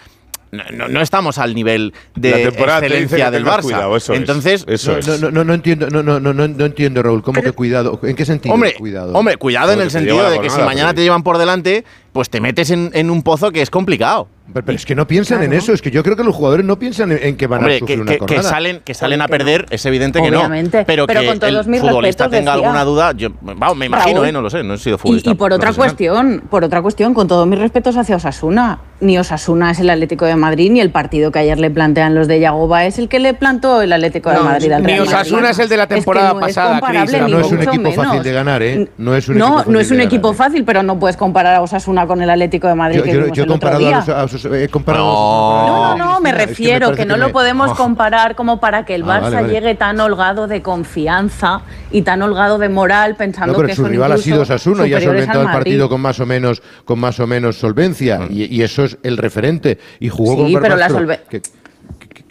no, 0.52 0.64
no- 0.74 0.88
no 0.90 1.02
estamos 1.02 1.38
al 1.38 1.56
nivel 1.56 1.94
de 2.16 2.44
excelencia 2.44 3.32
del 3.32 3.46
Barça. 3.46 3.62
cuidado, 3.62 3.96
eso 3.96 4.14
es. 4.14 4.20
Entonces, 4.20 4.66
Eso 4.68 4.92
no, 4.94 4.98
es. 5.00 5.22
no, 5.22 5.32
no, 5.32 5.44
no, 5.44 5.54
entiendo, 5.54 5.90
no, 5.90 6.04
no, 6.04 6.20
no, 6.20 6.34
no, 6.34 6.48
no 6.48 6.66
entiendo, 6.66 7.02
Raúl, 7.02 7.24
¿cómo 7.24 7.42
que 7.42 7.52
cuidado? 7.54 8.00
¿En 8.04 8.16
qué 8.16 8.26
sentido? 8.26 8.54
Hombre, 8.54 8.74
cuidado. 8.76 9.14
hombre, 9.14 9.38
cuidado 9.38 9.72
en 9.72 9.82
el 9.82 9.92
sentido 9.92 10.30
de 10.30 10.40
que 10.42 10.50
si 10.50 10.60
mañana 10.62 10.94
te 10.94 11.02
llevan 11.04 11.24
por 11.24 11.38
delante, 11.38 11.86
pues 12.14 12.30
te 12.30 12.42
metes 12.42 12.70
en, 12.72 12.92
en 12.94 13.10
un 13.10 13.24
pozo 13.24 13.52
que 13.52 13.62
es 13.62 13.70
complicado. 13.70 14.28
Pero, 14.54 14.66
pero 14.66 14.76
es 14.76 14.86
que 14.86 14.96
no 14.96 15.08
piensan 15.08 15.44
en 15.44 15.54
eso, 15.54 15.72
es 15.72 15.82
que 15.82 15.92
yo 15.92 16.04
creo 16.04 16.18
que 16.18 16.26
los 16.26 16.36
jugadores 16.36 16.66
no 16.66 16.78
piensan 16.78 17.14
en, 17.14 17.20
en 17.24 17.38
que 17.38 17.48
van 17.48 17.62
a 17.62 17.64
sufrir 17.70 17.86
que, 17.86 18.02
una 18.02 18.12
que- 18.18 18.26
que 18.26 18.44
salen, 18.44 18.82
que 18.84 18.94
salen 18.94 19.22
a 19.22 19.30
perder, 19.30 19.66
es 19.70 19.86
evidente 19.86 20.22
que 20.22 20.28
Obviamente, 20.28 20.80
no. 20.80 20.86
Pero, 20.86 21.08
pero 21.08 21.22
que 21.22 21.28
con 21.28 21.40
todos 21.40 21.66
el 21.68 21.72
mis 21.72 21.80
futbolista 21.80 22.26
respetos, 22.26 22.32
tenga 22.40 22.52
decía. 22.56 22.68
alguna 22.68 22.84
duda, 22.84 23.14
yo 23.16 23.30
vamos, 23.42 23.78
me 23.78 23.86
imagino, 23.86 24.16
Raúl. 24.16 24.28
eh, 24.28 24.32
no 24.34 24.42
lo 24.42 24.50
sé, 24.50 24.62
no 24.62 24.74
he 24.74 24.78
sido 24.78 24.98
futbolista. 24.98 25.32
y 25.32 25.36
por 25.36 25.54
otra 25.54 25.72
cuestión, 25.72 26.44
por 26.50 26.66
otra 26.66 26.82
cuestión, 26.82 27.14
con 27.14 27.30
todos 27.30 27.48
mis 27.48 27.60
respetos 27.60 27.96
hacia 27.96 28.18
Osasuna, 28.18 28.80
ni 29.00 29.18
Osasuna 29.18 29.72
es 29.72 29.80
el 29.80 29.90
Atlético 29.90 30.26
de 30.26 30.36
Madrid, 30.36 30.70
ni 30.70 30.82
el 30.82 30.90
partido 30.92 31.32
que 31.32 31.40
ayer 31.40 31.58
le 31.58 31.72
plantean 31.72 32.14
los 32.14 32.28
de 32.28 32.42
Yagoba 32.42 32.86
es 32.86 33.00
el 33.00 33.08
que 33.08 33.20
le 33.20 33.34
plantó 33.34 33.82
el 33.82 33.94
Atlético 33.94 34.32
de 34.32 34.36
No, 34.36 34.44
Madrid 34.44 34.70
al 34.74 34.82
ni 34.82 34.88
Real 34.88 35.08
Osasuna 35.08 35.42
Madrid. 35.44 35.52
es 35.52 35.60
el 35.60 35.70
de 35.70 35.78
la 35.78 35.88
que 35.88 35.96
temporada 35.96 36.34
no 36.34 36.40
pasada, 36.42 36.82
ni 36.92 37.32
no 37.32 37.40
es 37.40 37.52
un 37.52 37.62
equipo 37.62 37.92
fácil 37.94 38.22
de 38.22 38.34
ganar, 38.34 38.62
¿eh? 38.64 38.90
No 38.98 39.16
es 39.16 39.30
un 39.30 39.38
no, 39.38 39.62
es 39.80 39.92
un 39.92 40.02
equipo 40.02 40.32
ganar. 40.34 40.46
fácil, 40.50 40.66
pero 40.66 40.84
no 40.84 41.00
puedes 41.00 41.16
comparar 41.16 41.56
a 41.56 41.62
Osasuna 41.62 42.01
con 42.08 42.22
el 42.22 42.30
Atlético 42.30 42.68
de 42.68 42.76
Madrid 42.76 42.98
Yo, 42.98 43.04
que 43.04 43.12
yo- 43.14 43.20
yo 43.20 43.24
he 43.24 43.26
el 43.26 43.32
otro 43.32 43.48
comparado, 43.54 43.80
día. 43.80 43.98
a 43.98 44.00
los- 44.00 44.10
a 44.10 44.22
los- 44.48 44.62
he 44.62 44.70
comparado 44.70 45.06
No. 45.06 45.72
No, 45.72 45.98
no, 45.98 46.06
no, 46.14 46.20
me 46.22 46.30
Es 46.30 46.36
que 46.36 46.42
me 46.42 46.46
refiero 46.48 46.92
que, 46.94 47.06
no 47.06 47.16
que 47.16 47.20
lo 47.20 47.28
me- 47.28 47.34
podemos 47.34 47.72
Oh. 47.72 47.76
comparar 47.76 48.36
como 48.36 48.60
para 48.60 48.86
que 48.86 48.96
el 48.96 49.04
Ah, 49.04 49.06
Barça 49.06 49.22
vale, 49.22 49.36
vale. 49.38 49.54
llegue 49.54 49.76
tan 49.76 50.00
holgado 50.00 50.48
de 50.48 50.62
confianza 50.62 51.62
y 51.92 52.02
tan 52.04 52.22
holgado 52.22 52.58
de 52.58 52.70
moral 52.70 53.16
pensando 53.16 53.54
No, 53.54 53.58
pero 53.58 53.68
que 53.70 53.76
su 53.76 53.82
son 53.84 53.92
rival 53.92 54.12
ha 54.12 54.18
sido 54.18 54.42
Osasuna 54.42 54.88
y 54.88 54.94
ha 54.94 55.02
solventado 55.02 55.42
el 55.44 55.48
partido 55.52 55.90
con 55.90 56.02
más 56.02 56.20
o 56.20 56.26
menos 56.26 56.62
con 56.86 57.00
más 57.00 57.20
o 57.20 57.28
menos 57.28 57.58
solvencia 57.58 58.22
y, 58.30 58.44
y 58.54 58.62
eso 58.64 58.84
es 58.84 58.98
el 59.04 59.18
referente 59.18 59.78
y 60.00 60.10
jugó 60.10 60.46
Sí, 60.48 60.54
con 60.54 60.62
pero 60.62 60.76
la 60.76 60.88
Barbastro, 60.88 61.00
solve- 61.00 61.42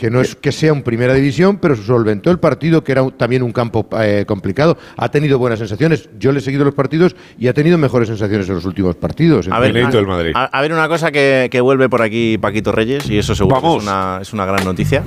que, 0.01 0.11
no 0.11 0.23
es 0.23 0.35
que 0.35 0.51
sea 0.51 0.73
un 0.73 0.83
primera 0.83 1.13
división, 1.13 1.59
pero 1.59 1.77
solventó 1.77 2.31
el 2.31 2.39
partido 2.39 2.83
que 2.83 2.93
era 2.93 3.07
también 3.11 3.43
un 3.43 3.53
campo 3.53 3.87
eh, 4.01 4.25
complicado. 4.27 4.79
Ha 4.97 5.11
tenido 5.11 5.39
buenas 5.39 5.59
sensaciones. 5.59 6.09
Yo 6.19 6.33
le 6.33 6.39
he 6.39 6.43
seguido 6.43 6.65
los 6.65 6.73
partidos 6.73 7.15
y 7.39 7.49
ha 7.49 7.53
tenido 7.53 7.77
mejores 7.77 8.09
sensaciones 8.09 8.49
en 8.49 8.55
los 8.55 8.65
últimos 8.65 8.97
partidos. 8.97 9.47
A 9.51 9.59
ver, 9.59 9.77
a, 9.77 9.91
del 9.91 10.07
Madrid. 10.07 10.33
a- 10.35 10.45
a 10.47 10.63
ver 10.63 10.73
una 10.73 10.89
cosa 10.89 11.13
que, 11.13 11.49
que 11.51 11.61
vuelve 11.61 11.91
por 11.91 12.01
aquí 12.01 12.39
Paquito 12.39 12.73
Reyes 12.73 13.11
y 13.11 13.19
eso 13.19 13.35
seguro 13.35 13.57
Vamos. 13.57 13.83
es 13.83 13.89
una, 13.91 14.19
es 14.23 14.33
una 14.33 14.47
gran 14.47 14.65
noticia. 14.65 15.03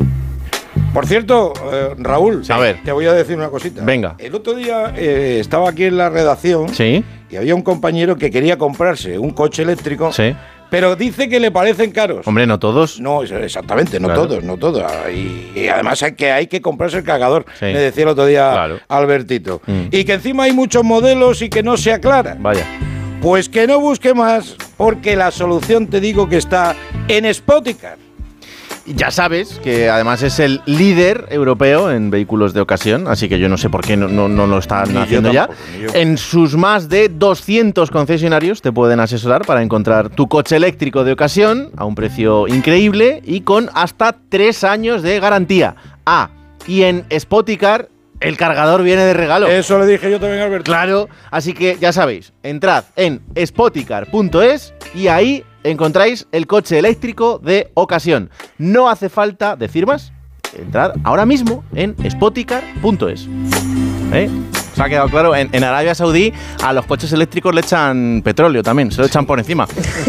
Por 0.93 1.07
cierto, 1.07 1.53
eh, 1.71 1.95
Raúl, 1.97 2.43
A 2.49 2.59
ver. 2.59 2.77
te 2.85 2.91
voy 2.91 3.07
a 3.07 3.13
decir 3.13 3.35
una 3.35 3.49
cosita. 3.49 3.83
Venga. 3.83 4.13
El 4.19 4.35
otro 4.35 4.53
día 4.53 4.93
eh, 4.95 5.37
estaba 5.39 5.69
aquí 5.69 5.85
en 5.85 5.97
la 5.97 6.09
redacción 6.11 6.69
Sí, 6.69 7.03
y 7.31 7.35
había 7.35 7.55
un 7.55 7.63
compañero 7.63 8.15
que 8.15 8.29
quería 8.29 8.59
comprarse 8.59 9.17
un 9.17 9.31
coche 9.31 9.63
eléctrico, 9.63 10.11
sí. 10.11 10.35
Pero 10.73 10.95
dice 10.95 11.29
que 11.29 11.39
le 11.39 11.51
parecen 11.51 11.91
caros. 11.91 12.25
Hombre, 12.25 12.47
no 12.47 12.57
todos. 12.57 12.99
No, 12.99 13.21
exactamente, 13.21 13.99
no 13.99 14.07
Claro. 14.07 14.23
todos, 14.27 14.43
no 14.43 14.57
todos. 14.57 14.83
Y, 15.13 15.51
y 15.59 15.67
además 15.67 16.01
hay 16.01 16.13
que, 16.15 16.31
hay 16.31 16.47
que 16.47 16.63
comprarse 16.63 16.97
el 16.97 17.03
cargador, 17.03 17.45
Sí. 17.59 17.65
me 17.65 17.77
decía 17.77 18.01
el 18.05 18.09
otro 18.09 18.25
día 18.25 18.51
Claro. 18.53 18.79
Albertito. 18.87 19.61
Mm. 19.67 19.81
Y 19.91 20.03
que 20.03 20.13
encima 20.13 20.45
hay 20.45 20.51
muchos 20.51 20.83
modelos 20.83 21.43
y 21.43 21.49
que 21.49 21.61
no 21.61 21.77
se 21.77 21.93
aclaran. 21.93 22.41
Vaya. 22.41 22.65
Pues 23.21 23.49
que 23.49 23.67
no 23.67 23.79
busque 23.79 24.15
más, 24.15 24.55
porque 24.75 25.15
la 25.15 25.29
solución 25.29 25.85
te 25.85 25.99
digo 25.99 26.27
que 26.27 26.37
está 26.37 26.75
en 27.07 27.31
Spoticar. 27.31 27.97
Ya 28.85 29.11
sabes 29.11 29.61
que 29.63 29.89
además 29.89 30.23
es 30.23 30.39
el 30.39 30.61
líder 30.65 31.27
europeo 31.29 31.89
en 31.89 32.09
vehículos 32.11 32.53
de 32.53 32.59
ocasión, 32.59 33.07
así 33.07 33.29
que 33.29 33.39
yo 33.39 33.47
no 33.47 33.57
sé 33.57 33.69
por 33.69 33.79
qué 33.81 33.95
no, 33.95 34.09
no- 34.09 34.27
no 34.27 34.45
lo 34.45 34.57
están 34.57 34.91
Ni 34.93 34.99
haciendo 34.99 35.31
ya. 35.31 35.47
tampoco. 35.47 35.97
En 35.97 36.17
sus 36.17 36.57
más 36.57 36.89
de 36.89 37.07
200 37.07 37.89
concesionarios 37.91 38.61
te 38.61 38.73
pueden 38.73 38.99
asesorar 38.99 39.45
para 39.45 39.61
encontrar 39.61 40.09
tu 40.09 40.27
coche 40.27 40.57
eléctrico 40.57 41.05
de 41.05 41.13
ocasión 41.13 41.71
a 41.77 41.85
un 41.85 41.95
precio 41.95 42.45
increíble 42.49 43.21
y 43.23 43.41
con 43.41 43.69
hasta 43.73 44.17
3 44.27 44.63
años 44.65 45.01
de 45.01 45.17
garantía. 45.21 45.75
Ah, 46.05 46.29
y 46.67 46.83
en 46.83 47.05
Spoticar 47.17 47.87
el 48.19 48.35
cargador 48.37 48.83
viene 48.83 49.03
de 49.03 49.13
regalo. 49.13 49.47
Eso 49.47 49.79
le 49.79 49.85
dije 49.85 50.11
yo 50.11 50.19
también 50.19 50.41
Alberto. 50.41 50.65
Claro, 50.71 51.07
así 51.31 51.53
que 51.53 51.77
ya 51.79 51.93
sabéis, 51.93 52.33
entrad 52.43 52.83
en 52.97 53.21
spoticar.es 53.45 54.73
y 54.95 55.07
ahí 55.07 55.43
encontráis 55.63 56.27
el 56.31 56.47
coche 56.47 56.79
eléctrico 56.79 57.39
de 57.39 57.71
ocasión. 57.73 58.29
No 58.57 58.89
hace 58.89 59.09
falta 59.09 59.55
decir 59.55 59.85
más. 59.85 60.11
Entrad 60.57 60.93
ahora 61.03 61.25
mismo 61.25 61.63
en 61.73 61.95
spoticar.es. 62.09 63.27
Se 64.75 64.81
ha 64.83 64.89
quedado 64.89 65.09
claro. 65.09 65.35
En, 65.35 65.49
en 65.51 65.63
Arabia 65.63 65.95
Saudí 65.95 66.33
a 66.63 66.73
los 66.73 66.85
coches 66.85 67.11
eléctricos 67.13 67.53
le 67.53 67.61
echan 67.61 68.21
petróleo 68.23 68.63
también, 68.63 68.91
se 68.91 69.01
lo 69.01 69.07
echan 69.07 69.25
por 69.25 69.39
encima. 69.39 69.67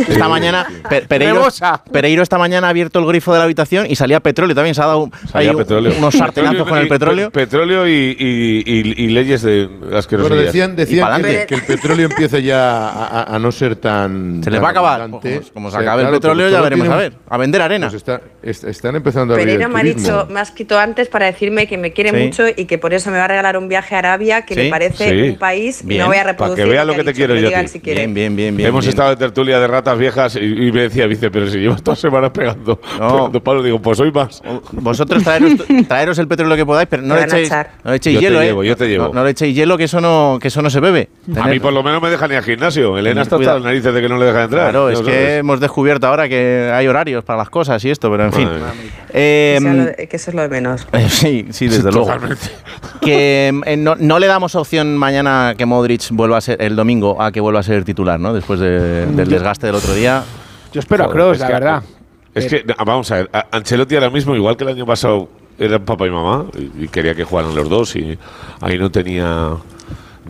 Esta 0.09 0.29
mañana, 0.29 0.67
Pe- 0.89 1.03
Pereiro. 1.03 1.47
Pereiro 1.93 2.23
esta 2.23 2.39
mañana 2.39 2.67
ha 2.69 2.71
abierto 2.71 2.99
el 2.99 3.07
grifo 3.07 3.33
de 3.33 3.39
la 3.39 3.45
habitación 3.45 3.87
y 3.89 3.97
salía 3.97 4.21
petróleo 4.21 4.55
también. 4.55 4.75
Se 4.75 4.83
ha 4.83 4.87
dado 4.87 5.11
Salía 5.31 5.51
ahí 5.51 5.57
petróleo. 5.57 5.93
unos 5.99 6.15
sartenazos 6.15 6.67
con 6.69 6.79
el 6.79 6.89
petróleo. 6.89 7.31
pe- 7.31 7.45
Petróleo 7.45 7.87
y, 7.87 8.17
y- 8.19 8.63
y- 8.67 9.05
y 9.05 9.09
leyes 9.09 9.43
de 9.43 9.69
asquerosidad. 9.95 10.35
Bueno, 10.37 10.43
decían, 10.43 10.75
que, 11.23 11.47
que 11.47 11.55
el 11.55 11.63
petróleo 11.63 12.07
empieza 12.07 12.39
ya 12.39 12.89
a, 12.89 13.23
a- 13.23 13.37
a 13.37 13.39
no 13.39 13.53
ser 13.53 13.77
tan. 13.77 14.43
Se 14.43 14.51
les 14.51 14.63
va 14.63 14.69
a 14.69 14.71
acabar. 14.71 15.09
Pues 15.21 15.51
como 15.53 15.71
se 15.71 15.77
acabe 15.77 16.03
el 16.05 16.11
petróleo, 16.11 16.49
ya 16.49 16.61
veremos 16.61 16.85
tiene 16.85 16.95
a 16.95 16.99
ver. 16.99 17.13
A 17.29 17.37
vender 17.37 17.63
arena. 17.63 17.87
Pues 17.89 17.97
está- 17.97 18.21
est- 18.43 18.65
están 18.65 18.97
empezando 18.97 19.35
a 19.35 19.41
el 19.41 19.69
me 19.69 19.81
ha 19.81 19.83
dicho, 19.83 20.27
me 20.31 20.41
ha 20.41 20.43
escrito 20.43 20.79
antes 20.79 21.09
para 21.09 21.27
decirme 21.27 21.67
que 21.67 21.77
me 21.79 21.93
quiere 21.93 22.11
Sí. 22.11 22.17
mucho 22.17 22.45
y 22.49 22.65
que 22.67 22.79
por 22.79 22.95
eso 22.95 23.11
me 23.11 23.19
va 23.19 23.25
a 23.25 23.29
regalar 23.29 23.57
un 23.57 23.69
viaje 23.69 23.95
a 23.95 23.99
Arabia, 23.99 24.43
que 24.43 24.54
Sí, 24.55 24.63
le 24.63 24.71
parece 24.71 25.09
sí. 25.11 25.31
un 25.31 25.37
país, 25.39 25.83
Bien. 25.85 26.01
no 26.03 26.07
voy 26.09 26.17
a 26.17 26.21
Para 26.21 26.33
reproducir. 26.33 26.65
que 26.65 26.71
vea 26.71 26.85
lo 26.85 26.95
que 26.95 27.05
te 27.05 27.13
quiero 27.13 27.35
yo 27.37 27.49
si. 27.69 27.79
Bien, 27.81 28.15
bien, 28.15 28.35
bien, 28.37 28.57
bien. 28.57 28.69
Hemos 28.69 28.85
bien. 28.85 28.91
estado 28.91 29.11
de 29.11 29.17
tertulia 29.17 29.59
de 29.61 29.67
ratas 29.67 29.99
viejas 29.99 30.37
y, 30.37 30.41
y 30.45 30.73
me 30.73 30.83
decía, 30.83 31.07
dice, 31.07 31.31
pero 31.31 31.49
si 31.49 31.59
llevas 31.59 31.83
dos 31.85 31.99
semanas 32.01 32.31
pegando, 32.31 32.81
pegando 32.81 33.43
palos, 33.43 33.65
digo, 33.65 33.81
pues 33.81 33.99
hoy 34.01 34.11
más. 34.13 34.43
Vosotros 34.73 35.23
traeros, 35.23 35.53
traeros 35.89 36.19
el 36.19 36.29
petróleo 36.29 36.57
que 36.57 36.65
podáis, 36.67 36.89
pero 36.89 37.03
no 37.03 37.15
le 37.17 37.23
echéis, 37.25 37.51
no 37.85 37.91
le 37.91 37.97
echéis 37.97 38.15
Yo 38.15 38.21
te 38.21 38.27
hielo, 38.27 38.43
¿eh? 38.43 38.47
llevo, 38.47 38.65
yo 38.65 38.77
te 38.77 38.89
llevo. 38.89 39.05
No, 39.09 39.13
no 39.15 39.25
le 39.25 39.31
echéis 39.31 39.55
hielo, 39.55 39.77
que 39.77 39.85
eso 39.85 40.01
no, 40.01 40.39
que 40.41 40.49
eso 40.49 40.63
no 40.63 40.71
se 40.71 40.81
bebe. 40.81 41.09
A 41.37 41.49
mí 41.49 41.59
por 41.61 41.73
lo 41.73 41.83
menos 41.83 42.01
me 42.03 42.11
deja 42.11 42.27
ni 42.29 42.35
al 42.35 42.43
gimnasio. 42.45 42.97
Elena 42.99 43.23
está 43.23 43.37
hasta 43.37 43.55
las 43.55 43.63
narices 43.63 43.93
de 43.95 44.01
que 44.01 44.09
no 44.09 44.19
le 44.19 44.27
deja 44.27 44.45
entrar. 44.45 44.71
Claro, 44.71 44.91
es 44.91 45.01
que 45.01 45.37
hemos 45.39 45.61
descubierto 45.61 46.07
ahora 46.07 46.29
que 46.29 46.71
hay 46.73 46.87
horarios 46.87 47.25
para 47.25 47.39
las 47.39 47.51
cosas 47.51 47.85
y 47.85 47.91
esto, 47.91 48.11
pero 48.11 48.25
en 48.25 48.33
fin. 48.33 48.49
Eh, 49.13 49.95
Que 49.97 50.09
que 50.09 50.17
eso 50.17 50.31
es 50.31 50.35
lo 50.35 50.43
de 50.43 50.49
menos. 50.49 50.87
sí, 51.09 51.47
sí, 51.51 51.69
desde 51.69 51.91
luego. 51.93 52.13
Que 53.01 53.53
eh, 53.67 53.77
no, 53.77 53.95
no 53.99 54.19
le 54.19 54.27
damos 54.27 54.44
opción 54.55 54.97
mañana 54.97 55.55
que 55.57 55.65
Modric 55.67 56.11
vuelva 56.11 56.39
a 56.39 56.41
ser, 56.41 56.61
el 56.61 56.77
domingo, 56.77 57.21
a 57.23 57.33
que 57.33 57.41
vuelva 57.41 57.61
a 57.61 57.63
ser 57.63 57.85
titular, 57.85 58.19
¿no? 58.21 58.35
Después 58.35 58.61
de- 58.61 59.07
del 59.07 59.29
desgaste 59.29 59.67
del 59.67 59.77
otro 59.77 59.95
día. 59.95 60.23
Yo 60.73 60.81
espero 60.81 61.05
a 61.05 61.07
Joder, 61.07 61.19
Kroos, 61.21 61.35
es 61.37 61.41
la 61.41 61.47
que- 61.47 61.53
verdad. 61.53 61.83
Es 62.35 62.47
que, 62.47 62.65
no, 62.67 62.75
vamos 62.85 63.11
a 63.13 63.17
ver, 63.17 63.31
a- 63.33 63.47
Ancelotti 63.53 63.95
ahora 63.95 64.11
mismo, 64.11 64.35
igual 64.35 64.57
que 64.57 64.65
el 64.65 64.71
año 64.71 64.85
pasado, 64.85 65.29
eran 65.59 65.85
papá 65.85 66.07
y 66.07 66.11
mamá 66.11 66.47
y, 66.79 66.89
quería 66.89 67.15
que 67.15 67.23
jugaran 67.25 67.55
los 67.55 67.69
dos 67.69 67.95
y 67.97 68.19
ahí 68.61 68.77
no 68.77 68.91
tenía 68.91 69.51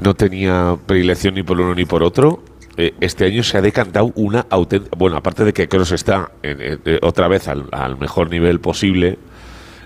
no 0.01 0.13
tenía 0.15 0.77
predilección 0.87 1.35
ni 1.35 1.43
por 1.43 1.59
uno 1.61 1.75
ni 1.75 1.85
por 1.85 2.03
otro. 2.03 2.43
Eh, 2.77 2.93
este 3.01 3.25
año 3.27 3.43
se 3.45 3.57
ha 3.57 3.63
decantado 3.63 4.11
una 4.17 4.45
auténtica... 4.51 4.97
Bueno, 4.99 5.17
aparte 5.17 5.45
de 5.45 5.53
que 5.53 5.69
Kroos 5.69 5.93
está 5.93 6.33
en- 6.43 6.61
en- 6.61 6.81
eh, 6.85 6.99
otra 7.01 7.29
vez 7.29 7.47
al, 7.47 7.67
al 7.71 7.97
mejor 7.97 8.29
nivel 8.29 8.59
posible. 8.61 9.19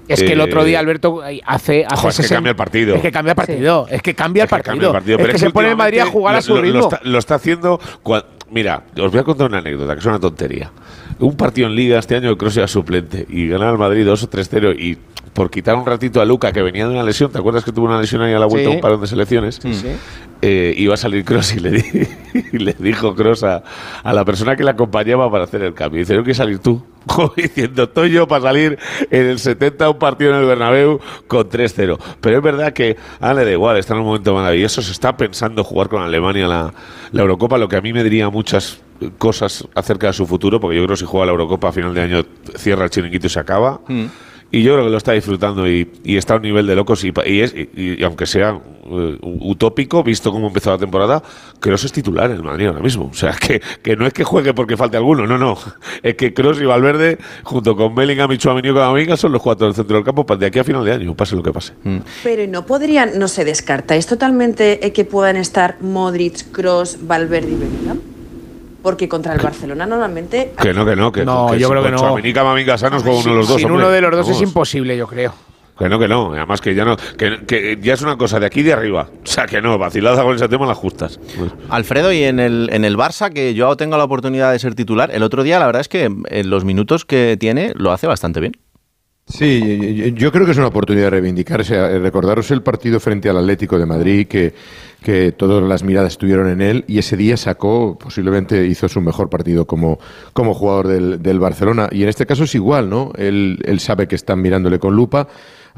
Es 0.09 0.23
que 0.23 0.33
el 0.33 0.41
eh, 0.41 0.45
otro 0.45 0.65
día, 0.65 0.81
Alberto, 0.81 1.21
hace. 1.45 1.85
hace 1.87 1.97
Joder, 1.97 2.11
es 2.11 2.17
que 2.17 2.23
60 2.23 2.35
cambia 2.37 2.51
el 2.51 2.57
partido. 2.57 2.95
Es 2.97 3.03
que 3.03 3.13
cambia 3.13 3.33
el 3.33 3.37
partido. 3.37 3.87
Es 3.91 4.03
que 4.03 4.15
cambia 4.15 4.43
el 4.43 4.47
Es 4.47 4.51
que 4.51 4.63
partido. 4.63 4.87
el 4.89 4.93
partido, 4.93 5.17
Es 5.19 5.23
pero 5.23 5.33
que 5.33 5.39
se 5.39 5.51
pone 5.51 5.69
el 5.71 5.77
Madrid 5.77 5.99
a 6.01 6.07
jugar 6.07 6.35
a 6.35 6.39
lo- 6.39 6.43
su 6.43 6.51
lo- 6.55 6.57
lo 6.57 6.63
ritmo. 6.63 6.81
está, 6.81 7.01
lo 7.05 7.19
está 7.19 7.35
haciendo. 7.37 7.79
cua- 8.03 8.25
Mira, 8.51 8.83
os 8.99 9.11
voy 9.13 9.21
a 9.21 9.25
contar 9.25 9.47
una 9.49 9.59
anécdota, 9.59 9.93
que 9.93 10.01
es 10.01 10.07
una 10.07 10.19
tontería. 10.19 10.71
Un 11.19 11.37
partido 11.37 11.67
en 11.69 11.75
Liga 11.75 11.99
este 11.99 12.17
año, 12.17 12.35
Kroos 12.39 12.57
era 12.57 12.67
suplente 12.67 13.27
y 13.29 13.47
ganar 13.47 13.69
al 13.69 13.77
Madrid 13.79 14.07
2 14.07 14.23
o 14.23 14.31
3-0 14.31 14.73
y 14.73 14.97
por 15.39 15.51
quitar 15.53 15.77
un 15.77 15.87
ratito 15.87 16.21
a 16.21 16.25
Luca, 16.25 16.51
que 16.51 16.63
venía 16.63 16.85
de 16.89 16.93
una 16.95 17.05
lesión, 17.05 17.31
¿te 17.31 17.39
acuerdas 17.39 17.63
que 17.63 17.71
tuvo 17.71 17.87
una 17.87 18.01
lesión 18.01 18.23
ahí 18.23 18.33
a 18.33 18.41
la 18.41 18.47
vuelta, 18.47 18.71
Sí. 18.71 18.75
un 18.75 18.81
parón 18.83 19.01
de 19.01 19.07
selecciones? 19.07 19.61
Eh, 20.43 20.75
iba 20.77 20.95
a 20.95 20.97
salir 20.97 21.25
Cross 21.25 21.55
y 21.55 21.61
le, 21.61 21.71
di- 21.71 22.09
y 22.53 22.59
le 22.59 22.75
dijo 22.77 23.15
Cross 23.15 23.45
a, 23.45 23.63
a 24.03 24.13
la 24.13 24.25
persona 24.25 24.57
que 24.57 24.65
le 24.65 24.71
acompañaba 24.71 25.31
para 25.31 25.45
hacer 25.45 25.63
el 25.63 25.75
cambio. 25.75 26.01
Dice, 26.01 26.17
no 26.17 26.25
que 26.25 26.35
salir 26.35 26.59
tú. 26.59 26.85
Diciendo, 27.37 27.85
estoy 27.85 28.11
yo 28.11 28.27
para 28.27 28.43
salir 28.43 28.79
en 29.13 29.27
el 29.27 29.39
70 29.39 29.85
a 29.85 29.91
un 29.91 29.99
partido 30.01 30.33
en 30.33 30.41
el 30.41 30.45
Bernabéu 30.47 30.99
con 31.29 31.49
3-0. 31.49 31.99
Pero 32.21 32.37
es 32.39 32.43
verdad 32.43 32.73
que 32.73 32.97
a 33.21 33.31
él 33.31 33.37
le 33.37 33.45
da 33.45 33.53
igual, 33.53 33.77
está 33.77 33.95
en 33.95 34.01
un 34.01 34.07
momento 34.07 34.35
maravilloso. 34.35 34.83
Se 34.83 34.91
está 34.91 35.17
pensando 35.17 35.63
jugar 35.63 35.89
con 35.89 36.03
Alemania 36.03 36.49
la, 36.49 36.75
la 37.13 37.23
Eurocopa, 37.23 37.59
lo 37.59 37.69
que 37.69 37.77
a 37.77 37.81
mí 37.81 37.93
me 37.93 38.03
diría 38.03 38.29
muchas 38.29 38.81
cosas 39.19 39.69
acerca 39.77 40.09
de 40.09 40.15
su 40.15 40.27
futuro, 40.27 40.59
porque 40.59 40.77
yo 40.79 40.83
creo 40.85 40.95
que 40.97 41.01
si 41.01 41.05
juega 41.07 41.27
la 41.27 41.31
Eurocopa 41.33 41.69
a 41.69 41.73
final 41.73 41.95
de 41.95 42.03
año 42.03 42.25
cierra 42.57 42.83
el 42.85 42.91
chiringuito 42.91 43.29
y 43.29 43.31
se 43.31 43.39
acaba. 43.39 43.79
Y 44.51 44.63
yo 44.63 44.73
creo 44.73 44.87
que 44.87 44.91
lo 44.91 44.97
está 44.97 45.13
disfrutando 45.13 45.69
y, 45.69 45.91
y 46.05 46.17
está 46.17 46.33
a 46.33 46.37
un 46.37 46.43
nivel 46.43 46.67
de 46.67 46.75
locos. 46.75 47.05
Y, 47.05 47.13
pa- 47.13 47.29
y 47.29 47.41
es, 47.43 47.55
y, 47.55 47.69
y 47.99 48.03
aunque 48.03 48.25
sea 48.27 48.59
eh, 48.91 49.19
utópico, 49.21 50.03
visto 50.03 50.33
cómo 50.33 50.47
empezó 50.47 50.71
la 50.71 50.79
temporada, 50.79 51.23
Kroos 51.61 51.85
es 51.85 51.93
titular 51.93 52.31
en 52.31 52.37
el 52.39 52.43
Madrid 52.43 52.67
ahora 52.69 52.81
mismo. 52.81 53.11
O 53.13 53.15
sea, 53.15 53.33
que, 53.33 53.61
que 53.83 53.95
no 53.97 54.07
es 54.07 54.15
que 54.15 54.25
juegue 54.25 54.55
porque 54.55 54.77
falte 54.79 54.97
alguno, 54.97 55.27
no, 55.27 55.37
no. 55.37 55.59
Es 56.03 56.15
que 56.15 56.33
Kroos 56.33 56.59
y 56.63 56.65
Valverde, 56.65 57.19
junto 57.43 57.77
con 57.77 57.95
Bellingham 57.95 58.33
y 58.33 58.39
Chouameni 58.39 58.69
y 58.71 58.73
Camavinga, 58.75 59.17
son 59.19 59.33
los 59.33 59.43
cuatro 59.43 59.67
del 59.67 59.75
centro 59.75 59.97
del 59.97 60.05
campo 60.05 60.25
de 60.37 60.47
aquí 60.47 60.59
a 60.59 60.65
final 60.65 60.83
de 60.85 60.93
año, 60.93 61.15
pase 61.15 61.37
lo 61.37 61.43
que 61.43 61.53
pase. 61.53 61.75
Pero 62.23 62.43
¿y 62.43 62.49
no 62.49 62.65
podrían, 62.65 63.19
no 63.19 63.29
se 63.29 63.45
descarta, 63.45 63.97
¿es 63.97 64.07
totalmente 64.07 64.87
eh, 64.87 64.93
que 64.93 65.05
puedan 65.05 65.37
estar 65.37 65.77
Modric, 65.83 66.51
Cross, 66.53 67.01
Valverde 67.03 67.51
y 67.53 67.55
Bellingham? 67.57 68.01
Porque 68.83 69.09
contra 69.09 69.35
el 69.35 69.41
Barcelona 69.41 69.87
normalmente... 69.87 70.53
Que 70.61 70.73
no, 70.73 70.87
que 70.87 70.95
no. 70.97 71.11
Que, 71.11 71.25
No, 71.25 71.49
que 71.51 71.59
yo 71.59 71.69
si 71.69 71.73
creo 71.73 71.83
que 71.83 71.91
con 71.91 71.97
no. 71.97 72.03
Tchouaméni 72.03 72.29
y 72.29 72.33
Camavinga 72.33 72.79
sanos 72.79 73.03
uno 73.05 73.23
de 73.23 73.31
los 73.31 73.49
dos. 73.49 73.57
Sin 73.57 73.67
hombre. 73.67 73.85
uno 73.85 73.91
de 73.91 74.01
los 74.01 74.11
dos 74.13 74.29
es 74.31 74.41
imposible, 74.41 74.97
yo 74.97 75.07
creo. 75.07 75.35
Que 75.79 75.89
no, 75.89 75.99
que 75.99 76.09
no. 76.09 76.33
Además 76.33 76.61
que 76.61 76.75
ya 76.75 76.85
no. 76.85 76.97
Que, 76.97 77.45
que 77.47 77.79
ya 77.81 77.95
es 77.95 78.03
una 78.03 78.17
cosa 78.17 78.41
de 78.41 78.47
aquí 78.47 78.61
y 78.61 78.63
de 78.65 78.73
arriba. 78.73 79.09
O 79.23 79.27
sea, 79.27 79.47
que 79.47 79.63
no. 79.63 79.79
Vacilada 79.79 80.23
con 80.25 80.35
ese 80.35 80.49
tema 80.49 80.67
las 80.67 80.77
justas. 80.77 81.21
Alfredo, 81.69 82.13
y 82.13 82.25
en 82.25 82.41
el, 82.41 82.69
en 82.73 82.85
el 82.85 82.97
Barça, 82.97 83.33
que 83.33 83.55
yo 83.55 83.77
tengo 83.77 83.97
la 83.97 84.05
oportunidad 84.05 84.51
de 84.51 84.59
ser 84.59 84.75
titular, 84.75 85.11
el 85.13 85.23
otro 85.23 85.45
día 85.45 85.61
la 85.61 85.67
verdad 85.67 85.81
es 85.81 85.89
que 85.89 86.05
en 86.05 86.51
los 86.51 86.65
minutos 86.65 87.05
que 87.05 87.37
tiene 87.39 87.73
lo 87.77 87.93
hace 87.93 88.09
bastante 88.09 88.41
bien. 88.41 88.53
Sí, 89.31 90.15
yo- 90.17 90.33
creo 90.33 90.47
que 90.47 90.53
es 90.53 90.57
una 90.59 90.69
oportunidad 90.69 91.07
de 91.07 91.11
reivindicarse. 91.11 91.75
Eh, 91.75 91.99
Recordaros 91.99 92.51
el 92.51 92.63
partido 92.63 92.99
frente 92.99 93.29
al 93.29 93.37
Atlético 93.37 93.79
de 93.79 93.85
Madrid, 93.85 94.27
que, 94.27 94.55
que 95.03 95.33
todas 95.33 95.63
las 95.63 95.83
miradas 95.83 96.13
estuvieron 96.13 96.49
en 96.49 96.63
él, 96.63 96.85
y 96.89 96.99
ese 96.99 97.15
día 97.17 97.37
sacó, 97.37 97.99
posiblemente 97.99 98.67
hizo 98.67 98.89
su 98.89 99.03
mejor 99.03 99.29
partido 99.29 99.67
como, 99.67 99.99
como 100.33 100.55
jugador 100.55 100.89
del, 100.89 101.23
del 101.23 101.39
Barcelona. 101.41 101.89
Y 101.93 102.03
en 102.05 102.09
este 102.09 102.25
caso 102.25 102.45
es 102.45 102.55
igual, 102.55 102.89
¿no? 102.89 103.13
Él 103.19 103.59
sabe 103.81 104.09
que 104.09 104.15
están 104.15 104.41
mirándole 104.41 104.79
con 104.79 104.97
lupa. 104.97 105.29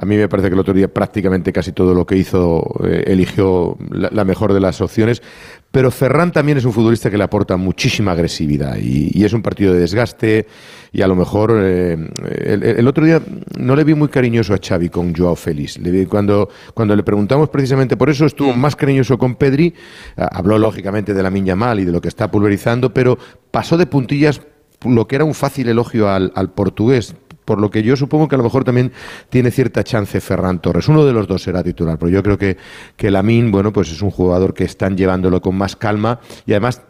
A 0.03 0.07
mí 0.07 0.17
me 0.17 0.29
parece 0.29 0.49
que 0.49 0.55
el 0.55 0.61
otro 0.61 0.73
día 0.73 0.89
prácticamente 0.89 1.53
casi 1.53 1.73
todo 1.73 1.93
lo 1.93 2.07
que 2.07 2.17
hizo 2.17 2.63
eh, 2.85 3.05
eligió 3.07 3.77
la, 3.91 4.25
mejor 4.25 4.55
de 4.55 4.61
las 4.61 4.81
opciones. 4.81 5.21
Pero 5.71 5.91
Ferran 5.91 6.33
también 6.33 6.57
es 6.57 6.65
un 6.65 6.73
futbolista 6.73 7.11
que 7.11 7.19
le 7.19 7.25
aporta 7.25 7.59
muchísima 7.59 8.13
agresividad 8.13 8.79
y, 8.79 9.23
es 9.23 9.35
un 9.35 9.43
partido 9.43 9.75
de 9.75 9.81
desgaste 9.81 10.47
y 10.91 11.03
a 11.03 11.07
lo 11.07 11.15
mejor 11.15 11.53
eh, 11.63 11.99
el, 12.47 12.89
otro 12.89 13.05
día 13.05 13.21
no 13.59 13.77
le 13.77 13.85
vi 13.85 13.93
muy 13.93 14.09
cariñoso 14.09 14.55
a 14.55 14.59
Xavi 14.59 14.89
con 14.89 15.15
Joao 15.15 15.37
Félix. 15.37 15.79
Le 15.79 15.91
vi 15.91 16.07
cuando, 16.07 16.49
cuando 16.73 16.97
le 16.97 17.03
preguntamos 17.03 17.51
precisamente 17.51 17.99
por 17.99 18.09
eso, 18.09 18.25
estuvo 18.25 18.55
más 18.55 18.77
cariñoso 18.77 19.19
con 19.19 19.35
Pedri. 19.35 19.75
Ah, 20.17 20.31
Habló 20.33 20.57
lógicamente 20.57 21.13
de 21.13 21.23
la 21.23 21.31
Minya 21.31 21.57
Mal 21.57 21.79
y 21.79 21.85
de 21.85 21.93
lo 21.93 22.01
que 22.01 22.09
está 22.09 22.31
pulverizando, 22.31 22.95
pero 22.95 23.19
pasó 23.51 23.77
de 23.77 23.85
puntillas 23.85 24.41
lo 24.83 25.07
que 25.07 25.17
era 25.17 25.27
un 25.27 25.35
fácil 25.35 25.69
elogio 25.69 26.09
al 26.09 26.53
portugués. 26.55 27.15
Por 27.45 27.61
lo 27.61 27.71
que 27.71 27.83
yo 27.83 27.97
supongo 27.97 28.29
que 28.29 28.35
a 28.37 28.39
lo 28.39 28.45
mejor 28.45 28.65
también 28.65 28.93
tiene 29.29 29.51
cierta 29.51 29.83
chance 29.83 30.21
Ferran 30.21 30.61
Torres. 30.61 30.89
Uno 30.89 31.05
de 31.05 31.13
los 31.13 31.27
dos 31.27 31.43
será 31.43 31.63
titular, 31.65 31.99
pero 31.99 32.11
yo 32.11 32.23
creo 32.23 32.39
que, 32.39 32.57
que 32.97 33.11
Lamin, 33.11 33.51
bueno, 33.51 33.73
pues 33.73 33.91
es 33.91 34.03
un 34.03 34.11
jugador 34.11 34.55
que 34.55 34.65
están 34.65 34.97
llevándolo 34.97 35.41
con 35.41 35.57
más 35.57 35.75
calma 35.77 36.21
y 36.47 36.53
además 36.53 36.83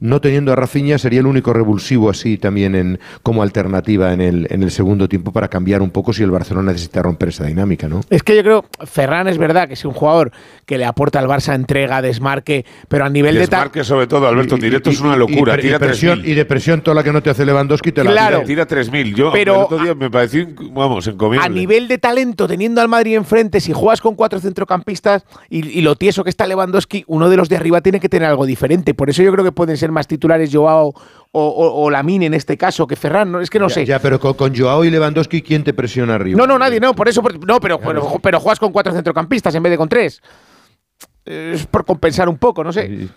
no 0.00 0.20
teniendo 0.20 0.52
a 0.52 0.56
Rafinha 0.56 0.96
sería 0.96 1.18
el 1.20 1.26
único 1.26 1.52
revulsivo 1.52 2.08
así 2.08 2.38
también 2.38 2.74
en, 2.76 3.00
como 3.24 3.42
alternativa 3.42 4.12
en 4.12 4.20
el, 4.20 4.46
en 4.50 4.62
el 4.62 4.70
segundo 4.70 5.08
tiempo 5.08 5.32
para 5.32 5.48
cambiar 5.48 5.82
un 5.82 5.90
poco 5.90 6.12
si 6.12 6.22
el 6.22 6.30
Barcelona 6.30 6.70
necesita 6.72 7.02
romper 7.02 7.30
esa 7.30 7.44
dinámica, 7.46 7.88
¿no? 7.88 8.00
Es 8.08 8.22
que 8.22 8.36
yo 8.36 8.42
creo, 8.42 8.64
Ferran 8.86 9.26
es 9.26 9.38
verdad 9.38 9.66
que 9.66 9.74
es 9.74 9.84
un 9.84 9.92
jugador 9.92 10.30
que 10.66 10.78
le 10.78 10.84
aporta 10.84 11.18
al 11.18 11.26
Barça 11.26 11.54
entrega, 11.54 12.00
desmarque, 12.00 12.64
pero 12.88 13.04
a 13.04 13.08
nivel 13.10 13.34
de 13.34 13.40
tal. 13.48 13.50
Desmarque 13.60 13.82
sobre 13.84 14.06
todo, 14.06 14.28
Alberto, 14.28 14.56
Y- 14.56 14.60
directo 14.60 14.90
y- 14.90 14.92
es 14.94 15.00
una 15.00 15.16
locura. 15.16 15.56
y, 15.58 15.62
tira 15.62 15.78
de 15.80 15.86
presión, 15.86 16.20
3.000. 16.20 16.28
y 16.28 16.34
de 16.34 16.44
presión 16.44 16.80
toda 16.80 16.94
la 16.94 17.02
que 17.02 17.12
no 17.12 17.20
te 17.22 17.30
hace 17.30 17.44
Lewandowski 17.44 17.90
te 17.92 18.04
la 18.04 18.12
Claro. 18.12 18.42
Tira 18.44 18.66
3.000. 18.68 19.14
Yo, 19.14 19.32
Pero 19.32 19.54
el 19.56 19.60
otro 19.62 19.78
día 19.78 19.94
me 19.96 20.07
pareció, 20.10 20.46
vamos, 20.72 21.06
encomiable. 21.06 21.46
A 21.46 21.48
nivel 21.48 21.88
de 21.88 21.98
talento, 21.98 22.46
teniendo 22.46 22.80
al 22.80 22.88
Madrid 22.88 23.16
enfrente, 23.16 23.60
si 23.60 23.72
juegas 23.72 24.00
con 24.00 24.14
cuatro 24.14 24.40
centrocampistas 24.40 25.24
y, 25.48 25.66
y 25.68 25.80
lo 25.82 25.96
tieso 25.96 26.24
que 26.24 26.30
está 26.30 26.46
Lewandowski, 26.46 27.04
uno 27.06 27.28
de 27.28 27.36
los 27.36 27.48
de 27.48 27.56
arriba 27.56 27.80
tiene 27.80 28.00
que 28.00 28.08
tener 28.08 28.28
algo 28.28 28.46
diferente. 28.46 28.94
Por 28.94 29.10
eso 29.10 29.22
yo 29.22 29.32
creo 29.32 29.44
que 29.44 29.52
pueden 29.52 29.76
ser 29.76 29.90
más 29.92 30.06
titulares 30.06 30.50
Joao 30.52 30.88
o, 30.88 30.94
o, 31.32 31.82
o 31.84 31.90
Lamine 31.90 32.26
en 32.26 32.34
este 32.34 32.56
caso 32.56 32.86
que 32.86 32.96
Ferran. 32.96 33.30
¿no? 33.32 33.40
Es 33.40 33.50
que 33.50 33.58
no 33.58 33.68
Ya, 33.68 33.74
sé. 33.74 33.84
ya, 33.86 33.98
pero 33.98 34.18
con, 34.20 34.34
con 34.34 34.54
Joao 34.56 34.84
y 34.84 34.90
Lewandowski, 34.90 35.42
¿quién 35.42 35.64
te 35.64 35.72
presiona 35.74 36.14
arriba? 36.14 36.38
No, 36.38 36.46
no, 36.46 36.58
nadie, 36.58 36.80
no, 36.80 36.94
por 36.94 37.08
eso, 37.08 37.22
por- 37.22 37.46
no, 37.46 37.60
pero, 37.60 37.78
pero, 37.80 38.18
pero 38.22 38.40
juegas 38.40 38.58
con 38.58 38.72
cuatro 38.72 38.92
centrocampistas 38.92 39.54
en 39.54 39.62
vez 39.62 39.70
de 39.70 39.76
con 39.78 39.88
tres. 39.88 40.20
Es 41.24 41.66
por 41.66 41.84
compensar 41.84 42.28
un 42.28 42.38
poco, 42.38 42.64
no 42.64 42.72
sé. 42.72 42.86
Y, 42.86 43.10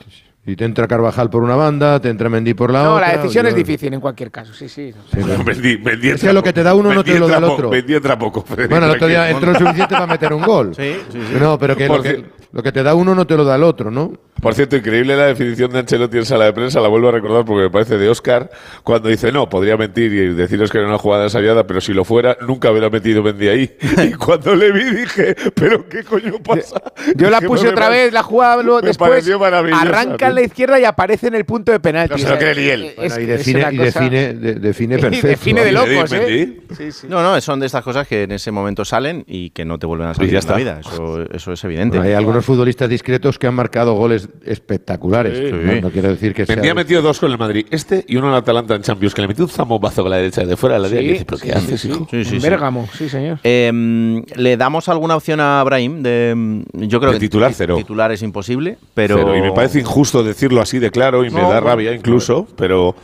y 0.45 0.55
te 0.55 0.65
entra 0.65 0.87
Carvajal 0.87 1.29
por 1.29 1.43
una 1.43 1.55
banda, 1.55 1.99
te 1.99 2.09
entra 2.09 2.27
Mendy 2.27 2.53
por 2.55 2.71
la 2.71 2.83
No, 2.83 2.95
otra. 2.95 3.07
la 3.11 3.17
decisión 3.17 3.43
yo- 3.43 3.49
es 3.49 3.55
difícil 3.55 3.93
en 3.93 3.99
cualquier 3.99 4.31
caso, 4.31 4.53
sí, 4.53 4.67
sí. 4.67 4.91
Sí, 5.13 5.17
claro. 5.21 5.43
Vendí, 5.43 5.75
vendí 5.77 6.09
Es 6.09 6.21
que 6.21 6.33
lo 6.33 6.41
que 6.41 6.51
te 6.51 6.63
da 6.63 6.73
uno 6.73 6.93
no 6.93 7.03
te 7.03 7.19
lo 7.19 7.27
da 7.27 7.37
el 7.37 7.43
otro. 7.43 7.69
Vendí 7.69 7.93
entra 7.93 8.17
poco. 8.17 8.43
Bueno, 8.69 8.85
el 8.87 8.91
otro 8.93 9.07
día 9.07 9.29
entró 9.29 9.51
lo 9.53 9.59
suficiente 9.59 9.93
para 9.93 10.07
meter 10.07 10.33
un 10.33 10.41
gol. 10.43 10.73
Sí, 10.75 10.95
sí, 11.11 11.19
sí. 11.29 11.35
No, 11.39 11.59
pero 11.59 11.75
que 11.75 11.87
lo, 11.87 12.01
que 12.01 12.25
lo 12.51 12.63
que 12.63 12.71
te 12.71 12.81
da 12.83 12.95
uno 12.95 13.13
no 13.13 13.25
te 13.27 13.37
lo 13.37 13.43
da 13.45 13.55
el 13.55 13.63
otro, 13.63 13.91
¿no? 13.91 14.13
Por 14.41 14.55
cierto, 14.55 14.75
increíble 14.75 15.15
la 15.15 15.27
definición 15.27 15.71
de 15.71 15.79
Ancelotti 15.79 16.17
en 16.17 16.25
sala 16.25 16.45
de 16.45 16.53
prensa, 16.53 16.79
la 16.81 16.87
vuelvo 16.87 17.09
a 17.09 17.11
recordar 17.11 17.45
porque 17.45 17.63
me 17.63 17.69
parece 17.69 17.97
de 17.97 18.09
Oscar, 18.09 18.49
cuando 18.83 19.07
dice, 19.09 19.31
no, 19.31 19.47
podría 19.47 19.77
mentir 19.77 20.11
y 20.11 20.33
deciros 20.33 20.71
que 20.71 20.79
era 20.79 20.87
una 20.87 20.97
jugada 20.97 21.25
ensayada, 21.25 21.67
pero 21.67 21.79
si 21.79 21.93
lo 21.93 22.03
fuera, 22.03 22.35
nunca 22.47 22.71
hubiera 22.71 22.89
metido 22.89 23.21
Mendy 23.21 23.47
ahí. 23.49 23.77
Y 24.11 24.13
cuando 24.13 24.55
le 24.55 24.71
vi 24.71 24.83
dije, 24.95 25.35
pero 25.53 25.87
¿qué 25.87 26.03
coño 26.03 26.33
pasa? 26.43 26.81
Yo 27.15 27.29
la 27.29 27.39
puse 27.39 27.67
otra 27.69 27.89
vez, 27.89 28.11
la 28.11 28.23
jugaba 28.23 28.63
luego 28.63 28.81
me 28.81 28.87
después. 28.87 29.29
Arranca 29.73 30.27
en 30.29 30.35
la 30.35 30.41
izquierda 30.41 30.79
y 30.79 30.85
aparece 30.85 31.27
en 31.27 31.35
el 31.35 31.45
punto 31.45 31.71
de 31.71 31.79
penalti. 31.79 32.13
No 32.15 32.17
se 32.17 32.29
lo 32.29 32.37
cree 32.37 32.55
ni 32.55 32.63
él. 32.63 32.93
y 32.97 33.25
define, 33.25 33.67
y 33.71 33.77
define, 33.77 34.33
de- 34.33 34.55
define 34.55 34.95
Y 34.97 35.01
perfecto. 35.01 35.27
define 35.27 35.63
de 35.63 35.71
locos, 35.71 36.11
¿eh? 36.13 36.19
Mendy. 36.19 36.61
Sí, 36.75 36.91
sí. 36.91 37.07
No, 37.07 37.21
no, 37.21 37.39
son 37.41 37.59
de 37.59 37.67
estas 37.67 37.83
cosas 37.83 38.07
que 38.07 38.23
en 38.23 38.31
ese 38.31 38.51
momento 38.51 38.85
salen 38.85 39.23
y 39.27 39.51
que 39.51 39.65
no 39.65 39.77
te 39.77 39.85
vuelven 39.85 40.07
a 40.07 40.13
salir 40.13 40.35
en 40.35 40.47
la 40.47 40.55
vida. 40.55 40.79
Eso, 40.79 41.21
eso 41.31 41.53
es 41.53 41.63
evidente. 41.63 41.99
Hay 41.99 42.13
algunos 42.13 42.43
futbolistas 42.43 42.89
discretos 42.89 43.37
que 43.37 43.47
han 43.47 43.53
marcado 43.53 43.93
goles 43.93 44.29
espectaculares. 44.45 45.37
Sí. 45.37 45.51
No, 45.51 45.81
no 45.81 45.89
quiero 45.91 46.09
decir 46.09 46.33
que 46.33 46.45
sea... 46.45 46.55
Mendy 46.55 46.69
ha 46.69 46.73
metido 46.75 47.01
dos 47.01 47.19
con 47.19 47.31
el 47.31 47.37
Madrid, 47.37 47.65
este 47.71 48.03
y 48.07 48.15
uno 48.17 48.29
en 48.29 48.35
Atalanta 48.35 48.75
en 48.75 48.81
Champions, 48.81 49.13
que 49.13 49.21
le 49.21 49.27
metió 49.27 49.43
un 49.43 49.49
zambobazo 49.49 50.01
con 50.01 50.11
la 50.11 50.17
derecha 50.17 50.43
de 50.45 50.57
fuera 50.57 50.75
de 50.75 50.81
la 50.81 50.87
área. 50.87 50.99
Sí, 50.99 51.05
y 51.05 51.11
dice, 51.13 51.25
¿pero 51.25 51.41
qué 51.41 51.51
haces, 51.53 51.85
hijo? 51.85 52.07
Sí, 52.09 52.23
sí, 52.25 52.39
sí. 52.39 52.47
Bérgamo, 52.47 52.87
sí, 52.97 53.09
señor. 53.09 53.39
Eh, 53.43 54.21
¿Le 54.35 54.57
damos 54.57 54.89
alguna 54.89 55.15
opción 55.15 55.39
a 55.39 55.63
Brahim? 55.63 56.01
De, 56.03 56.63
yo 56.73 56.99
creo 56.99 57.11
De 57.11 57.17
que 57.19 57.25
titular, 57.25 57.49
ti- 57.51 57.55
cero. 57.57 57.75
Titular 57.77 58.11
es 58.11 58.21
imposible, 58.21 58.77
pero. 58.93 59.17
Cero. 59.17 59.35
Y 59.37 59.41
me 59.41 59.51
parece 59.51 59.79
injusto 59.79 60.23
decirlo 60.23 60.61
así 60.61 60.79
de 60.79 60.91
claro 60.91 61.23
y 61.25 61.29
me 61.29 61.41
No, 61.41 61.49
da 61.49 61.59
bueno. 61.59 61.67
rabia 61.67 61.93
incluso, 61.93 62.47
pero 62.55 62.95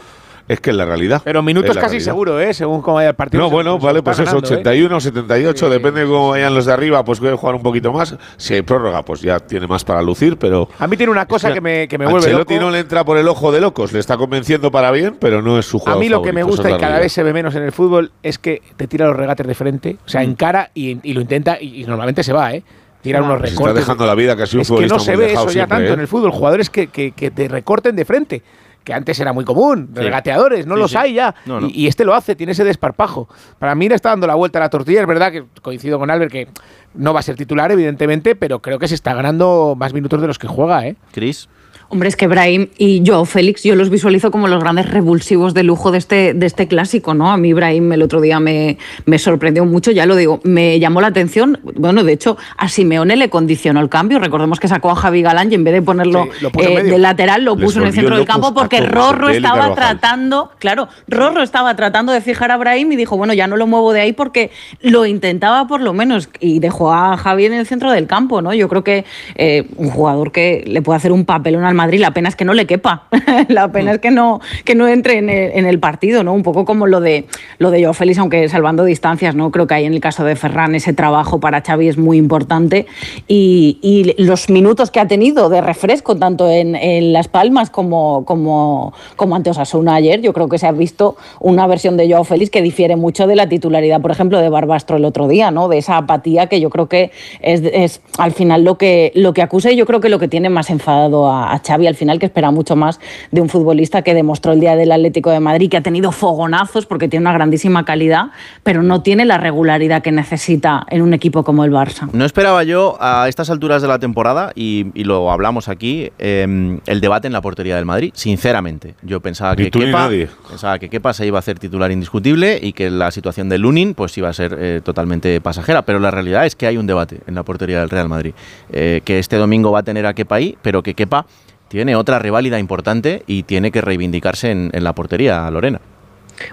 es 0.47 0.59
que 0.61 0.69
es 0.69 0.75
la 0.75 0.85
realidad. 0.85 1.21
Pero 1.23 1.41
minutos 1.43 1.75
casi 1.75 1.81
realidad. 1.87 2.05
seguro, 2.05 2.39
¿eh? 2.39 2.53
Según 2.53 2.81
cómo 2.81 2.95
vaya 2.95 3.09
el 3.09 3.15
partido. 3.15 3.43
No, 3.43 3.49
bueno, 3.49 3.77
vale, 3.79 4.01
pues 4.01 4.17
eso, 4.19 4.25
ganando, 4.25 4.47
¿eh? 4.49 4.53
81, 4.59 4.99
78, 5.01 5.69
depende 5.69 6.01
de 6.01 6.07
cómo 6.07 6.29
vayan 6.29 6.53
los 6.55 6.65
de 6.65 6.73
arriba, 6.73 7.03
pues 7.03 7.19
puede 7.19 7.35
jugar 7.35 7.55
un 7.55 7.63
poquito 7.63 7.91
más. 7.91 8.15
Si 8.37 8.53
hay 8.53 8.61
prórroga, 8.61 9.03
pues 9.03 9.21
ya 9.21 9.39
tiene 9.39 9.67
más 9.67 9.83
para 9.83 10.01
lucir, 10.01 10.37
pero... 10.37 10.69
A 10.79 10.87
mí 10.87 10.95
tiene 10.97 11.11
una 11.11 11.25
cosa 11.25 11.53
que 11.53 11.61
me, 11.61 11.87
que 11.87 11.97
me 11.97 12.05
vuelve 12.07 12.31
loco. 12.31 12.53
no 12.59 12.71
le 12.71 12.79
entra 12.79 13.03
por 13.03 13.17
el 13.17 13.27
ojo 13.27 13.51
de 13.51 13.61
locos, 13.61 13.91
le 13.93 13.99
está 13.99 14.17
convenciendo 14.17 14.71
para 14.71 14.91
bien, 14.91 15.17
pero 15.19 15.41
no 15.41 15.59
es 15.59 15.65
su 15.65 15.77
A 15.77 15.79
jugador 15.81 15.99
mí 16.01 16.09
lo 16.09 16.21
que 16.21 16.33
me 16.33 16.43
gusta 16.43 16.69
y 16.69 16.71
cada 16.73 16.77
realidad. 16.79 17.01
vez 17.01 17.11
se 17.13 17.23
ve 17.23 17.33
menos 17.33 17.55
en 17.55 17.63
el 17.63 17.71
fútbol 17.71 18.11
es 18.23 18.37
que 18.39 18.61
te 18.77 18.87
tira 18.87 19.07
los 19.07 19.15
regates 19.15 19.45
de 19.45 19.53
frente, 19.55 19.97
o 20.05 20.09
sea, 20.09 20.23
encara 20.23 20.71
y, 20.73 20.97
y 21.03 21.13
lo 21.13 21.21
intenta 21.21 21.57
y, 21.61 21.81
y 21.81 21.85
normalmente 21.85 22.23
se 22.23 22.33
va, 22.33 22.53
¿eh? 22.53 22.63
Tira 23.01 23.21
unos 23.21 23.39
Se 23.41 23.47
está 23.47 23.59
recortes. 23.59 23.75
dejando 23.75 24.05
la 24.07 24.15
vida 24.15 24.35
casi 24.35 24.55
un 24.57 24.61
es 24.63 24.71
que 24.71 24.87
no 24.87 24.99
se 24.99 25.15
ve 25.15 25.33
eso 25.33 25.45
ya 25.45 25.51
siempre, 25.51 25.77
tanto 25.77 25.91
¿eh? 25.91 25.93
en 25.93 25.99
el 25.99 26.07
fútbol. 26.07 26.31
Jugadores 26.31 26.69
que, 26.69 26.87
que, 26.87 27.11
que 27.11 27.29
te 27.31 27.47
recorten 27.47 27.95
de 27.95 28.05
frente. 28.05 28.41
Que 28.87 28.93
antes 28.93 29.19
era 29.19 29.33
muy 29.33 29.43
común, 29.43 29.89
Sí. 29.93 29.99
regateadores, 30.01 30.65
no 30.65 30.75
Sí, 30.75 30.79
los 30.79 30.91
sí. 30.91 30.97
hay 30.97 31.13
ya. 31.15 31.35
No, 31.45 31.59
no. 31.59 31.67
Y, 31.67 31.71
y 31.71 31.87
este 31.87 32.05
lo 32.05 32.13
hace, 32.13 32.37
tiene 32.37 32.53
ese 32.53 32.63
desparpajo. 32.63 33.27
Para 33.59 33.75
mí 33.75 33.89
le 33.89 33.95
está 33.95 34.11
dando 34.11 34.27
la 34.27 34.35
vuelta 34.35 34.59
a 34.59 34.61
la 34.61 34.69
tortilla. 34.69 35.01
Es 35.01 35.07
verdad 35.07 35.29
que 35.33 35.43
coincido 35.61 35.99
con 35.99 36.09
Albert 36.09 36.31
que 36.31 36.47
no 36.93 37.13
va 37.13 37.19
a 37.19 37.21
ser 37.23 37.35
titular, 37.35 37.69
evidentemente, 37.69 38.37
pero 38.37 38.61
creo 38.61 38.79
que 38.79 38.87
se 38.87 38.95
está 38.95 39.13
ganando 39.13 39.75
más 39.77 39.91
minutos 39.91 40.21
de 40.21 40.27
los 40.27 40.39
que 40.39 40.47
juega, 40.47 40.87
¿eh? 40.87 40.95
Cris. 41.11 41.49
Hombre, 41.89 42.09
es 42.09 42.17
que 42.17 42.27
Brahim 42.27 42.67
y 42.77 43.01
Joao 43.05 43.23
Félix 43.23 43.63
yo 43.63 43.75
los 43.75 43.89
visualizo 43.89 44.29
como 44.29 44.47
los 44.47 44.61
grandes 44.61 44.89
revulsivos 44.89 45.53
de 45.53 45.63
lujo 45.63 45.91
de 45.91 45.97
este, 45.97 46.33
de 46.33 46.45
este 46.45 46.67
clásico, 46.67 47.13
¿no? 47.13 47.31
A 47.31 47.37
mí 47.37 47.53
Brahim 47.53 47.93
el 47.93 48.01
otro 48.01 48.19
día 48.19 48.41
me, 48.41 48.77
me 49.05 49.17
sorprendió 49.19 49.63
mucho, 49.63 49.91
ya 49.91 50.05
lo 50.05 50.17
digo, 50.17 50.41
me 50.43 50.79
llamó 50.79 50.99
la 50.99 51.07
atención. 51.07 51.59
Bueno, 51.75 52.03
de 52.03 52.11
hecho, 52.11 52.37
a 52.57 52.67
Simeone 52.67 53.15
le 53.15 53.29
condicionó 53.29 53.79
el 53.79 53.87
cambio. 53.87 54.19
Recordemos 54.19 54.59
que 54.59 54.67
sacó 54.67 54.91
a 54.91 54.95
Javi 54.95 55.21
Galán 55.21 55.49
y 55.51 55.55
en 55.55 55.63
vez 55.63 55.73
de 55.75 55.81
ponerlo 55.81 56.27
Sí, 56.37 56.43
lo 56.43 56.51
eh, 56.61 56.83
de 56.83 56.97
lateral, 56.97 57.45
lo 57.45 57.55
puso 57.55 57.79
en 57.79 57.87
el 57.87 57.93
centro 57.93 58.17
del 58.17 58.25
campo 58.25 58.53
porque 58.53 58.81
Rorro 58.81 59.29
estaba 59.29 59.73
tratando, 59.73 60.51
claro, 60.59 60.89
Rorro 61.07 61.41
estaba 61.41 61.75
tratando 61.75 62.11
de 62.11 62.19
fijar 62.19 62.51
a 62.51 62.57
Brahim 62.57 62.91
y 62.91 62.95
dijo, 62.97 63.15
bueno, 63.15 63.33
ya 63.33 63.47
no 63.47 63.55
lo 63.55 63.65
muevo 63.65 63.93
de 63.93 64.01
ahí 64.01 64.13
porque 64.13 64.51
lo 64.81 65.05
intentaba 65.05 65.67
por 65.67 65.81
lo 65.81 65.93
menos 65.93 66.29
y 66.39 66.59
dejó 66.59 66.93
a 66.93 67.15
Javi 67.15 67.45
en 67.45 67.53
el 67.53 67.65
centro 67.65 67.91
del 67.91 68.07
campo, 68.07 68.41
¿no? 68.41 68.53
Yo 68.53 68.67
creo 68.67 68.83
que 68.83 69.05
eh, 69.35 69.67
un 69.77 69.89
jugador 69.89 70.31
que 70.31 70.63
le 70.67 70.81
puede 70.81 70.97
hacer 70.97 71.11
un 71.13 71.23
papelón 71.23 71.63
al 71.63 71.76
Madrid, 71.77 72.01
la 72.01 72.11
pena 72.11 72.27
es 72.27 72.35
que 72.35 72.43
no 72.43 72.53
le 72.53 72.65
quepa, 72.65 73.07
la 73.47 73.71
pena 73.71 73.93
es 73.93 73.99
que 73.99 74.11
no, 74.11 74.41
que 74.65 74.75
no 74.75 74.87
entre 74.87 75.17
en 75.17 75.29
el, 75.29 75.51
en 75.53 75.65
el 75.65 75.79
partido, 75.79 76.23
¿no? 76.23 76.33
Un 76.33 76.43
poco 76.43 76.65
como 76.65 76.87
lo 76.87 76.99
de 76.99 77.25
lo 77.57 77.71
de 77.71 77.81
Joao 77.81 77.93
Félix, 77.93 78.19
aunque 78.19 78.49
salvando 78.49 78.83
distancias, 78.83 79.35
¿no? 79.35 79.51
Creo 79.51 79.67
que 79.67 79.75
ahí 79.75 79.85
en 79.85 79.93
el 79.93 80.01
caso 80.01 80.25
de 80.25 80.35
Ferran 80.35 80.75
ese 80.75 80.91
trabajo 80.93 81.39
para 81.39 81.61
Xavi 81.61 81.87
es 81.87 81.97
muy 81.97 82.17
importante 82.17 82.85
y, 83.27 83.79
y 83.81 84.21
los 84.21 84.49
minutos 84.49 84.91
que 84.91 84.99
ha 84.99 85.07
tenido 85.07 85.49
de 85.49 85.61
refresco, 85.61 86.17
tanto 86.17 86.49
en, 86.49 86.75
en 86.75 87.13
Las 87.13 87.27
Palmas 87.27 87.69
como, 87.69 88.25
como, 88.25 88.93
como 89.15 89.35
ante 89.35 89.49
Osasuna 89.49 89.95
ayer, 89.95 90.21
yo 90.21 90.33
creo 90.33 90.49
que 90.49 90.57
se 90.57 90.67
ha 90.67 90.71
visto 90.71 91.15
una 91.39 91.67
versión 91.67 91.97
de 91.97 92.09
Joao 92.09 92.23
Félix 92.23 92.49
que 92.49 92.61
difiere 92.61 92.95
mucho 92.95 93.27
de 93.27 93.35
la 93.35 93.47
titularidad, 93.47 94.01
por 94.01 94.11
ejemplo, 94.11 94.39
de 94.39 94.49
Barbastro 94.49 94.97
el 94.97 95.05
otro 95.05 95.27
día, 95.27 95.51
¿no? 95.51 95.67
De 95.67 95.77
esa 95.77 95.97
apatía 95.97 96.47
que 96.47 96.59
yo 96.59 96.69
creo 96.69 96.87
que 96.87 97.11
es, 97.41 97.61
es 97.63 98.01
al 98.17 98.31
final 98.31 98.63
lo 98.63 98.77
que, 98.77 99.11
lo 99.15 99.33
que 99.33 99.41
acusa 99.41 99.71
y 99.71 99.75
yo 99.75 99.85
creo 99.85 99.99
que 99.99 100.09
lo 100.09 100.19
que 100.19 100.27
tiene 100.27 100.49
más 100.49 100.69
enfadado 100.69 101.27
a, 101.27 101.53
a 101.53 101.61
Xavi 101.67 101.87
al 101.87 101.95
final, 101.95 102.19
que 102.19 102.25
espera 102.27 102.51
mucho 102.51 102.75
más 102.75 102.99
de 103.31 103.41
un 103.41 103.49
futbolista 103.49 104.01
que 104.01 104.13
demostró 104.13 104.53
el 104.53 104.59
día 104.59 104.75
del 104.75 104.91
Atlético 104.91 105.29
de 105.31 105.39
Madrid, 105.39 105.69
que 105.69 105.77
ha 105.77 105.81
tenido 105.81 106.11
fogonazos 106.11 106.85
porque 106.85 107.07
tiene 107.07 107.23
una 107.23 107.33
grandísima 107.33 107.85
calidad, 107.85 108.27
pero 108.63 108.83
no 108.83 109.01
tiene 109.01 109.25
la 109.25 109.37
regularidad 109.37 110.01
que 110.01 110.11
necesita 110.11 110.85
en 110.89 111.01
un 111.01 111.13
equipo 111.13 111.43
como 111.43 111.63
el 111.63 111.71
Barça. 111.71 112.09
No 112.13 112.25
esperaba 112.25 112.63
yo 112.63 112.97
a 112.99 113.27
estas 113.27 113.49
alturas 113.49 113.81
de 113.81 113.87
la 113.87 113.99
temporada, 113.99 114.51
y, 114.55 114.87
y 114.93 115.03
lo 115.03 115.31
hablamos 115.31 115.67
aquí, 115.67 116.11
eh, 116.19 116.79
el 116.85 117.01
debate 117.01 117.27
en 117.27 117.33
la 117.33 117.41
portería 117.41 117.75
del 117.75 117.85
Madrid, 117.85 118.11
sinceramente. 118.13 118.95
Yo 119.01 119.19
pensaba 119.19 119.55
que, 119.55 119.69
Kepa, 119.69 119.85
nadie. 119.91 120.29
pensaba 120.49 120.79
que 120.79 120.89
Kepa 120.89 121.13
se 121.13 121.25
iba 121.25 121.37
a 121.37 121.39
hacer 121.39 121.59
titular 121.59 121.91
indiscutible 121.91 122.59
y 122.61 122.73
que 122.73 122.89
la 122.89 123.11
situación 123.11 123.49
de 123.49 123.57
Lunin 123.57 123.93
pues 123.93 124.17
iba 124.17 124.29
a 124.29 124.33
ser 124.33 124.55
eh, 124.59 124.81
totalmente 124.83 125.41
pasajera, 125.41 125.83
pero 125.83 125.99
la 125.99 126.11
realidad 126.11 126.45
es 126.45 126.55
que 126.55 126.67
hay 126.67 126.77
un 126.77 126.87
debate 126.87 127.19
en 127.27 127.35
la 127.35 127.43
portería 127.43 127.79
del 127.79 127.89
Real 127.89 128.09
Madrid, 128.09 128.33
eh, 128.71 129.01
que 129.03 129.19
este 129.19 129.37
domingo 129.37 129.71
va 129.71 129.79
a 129.79 129.83
tener 129.83 130.05
a 130.05 130.13
Kepa 130.13 130.35
ahí, 130.35 130.57
pero 130.61 130.83
que 130.83 130.93
Kepa 130.93 131.25
tiene 131.67 131.95
otra 131.95 132.19
reválida 132.19 132.59
importante 132.59 133.23
y 133.27 133.43
tiene 133.43 133.71
que 133.71 133.81
reivindicarse 133.81 134.51
en, 134.51 134.69
en 134.73 134.83
la 134.83 134.93
portería, 134.93 135.49
Lorena. 135.51 135.79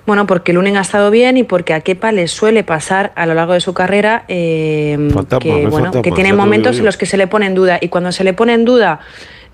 Bueno, 0.06 0.26
porque 0.26 0.52
Lunin 0.52 0.76
ha 0.76 0.80
estado 0.80 1.10
bien 1.10 1.36
y 1.36 1.42
porque 1.42 1.74
a 1.74 1.80
Kepa 1.80 2.12
le 2.12 2.28
suele 2.28 2.64
pasar 2.64 3.12
a 3.16 3.26
lo 3.26 3.34
largo 3.34 3.52
de 3.52 3.60
su 3.60 3.74
carrera 3.74 4.24
eh, 4.28 4.96
Fantasma, 5.12 5.38
que, 5.38 5.66
bueno, 5.66 6.02
que 6.02 6.12
tiene 6.12 6.32
momentos 6.32 6.78
en 6.78 6.84
los 6.84 6.96
que 6.96 7.06
se 7.06 7.16
le 7.16 7.26
pone 7.26 7.46
en 7.46 7.54
duda. 7.54 7.78
Y 7.80 7.88
cuando 7.88 8.12
se 8.12 8.24
le 8.24 8.32
pone 8.32 8.54
en 8.54 8.64
duda, 8.64 9.00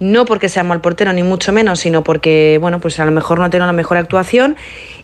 no 0.01 0.25
porque 0.25 0.49
sea 0.49 0.65
mal 0.65 0.81
portero, 0.81 1.13
ni 1.13 1.23
mucho 1.23 1.53
menos, 1.53 1.81
sino 1.81 2.03
porque, 2.03 2.59
bueno, 2.61 2.81
pues 2.81 2.99
a 2.99 3.05
lo 3.05 3.13
mejor 3.13 3.39
no 3.39 3.51
tiene 3.51 3.67
la 3.67 3.73
mejor 3.73 3.99
actuación. 3.99 4.57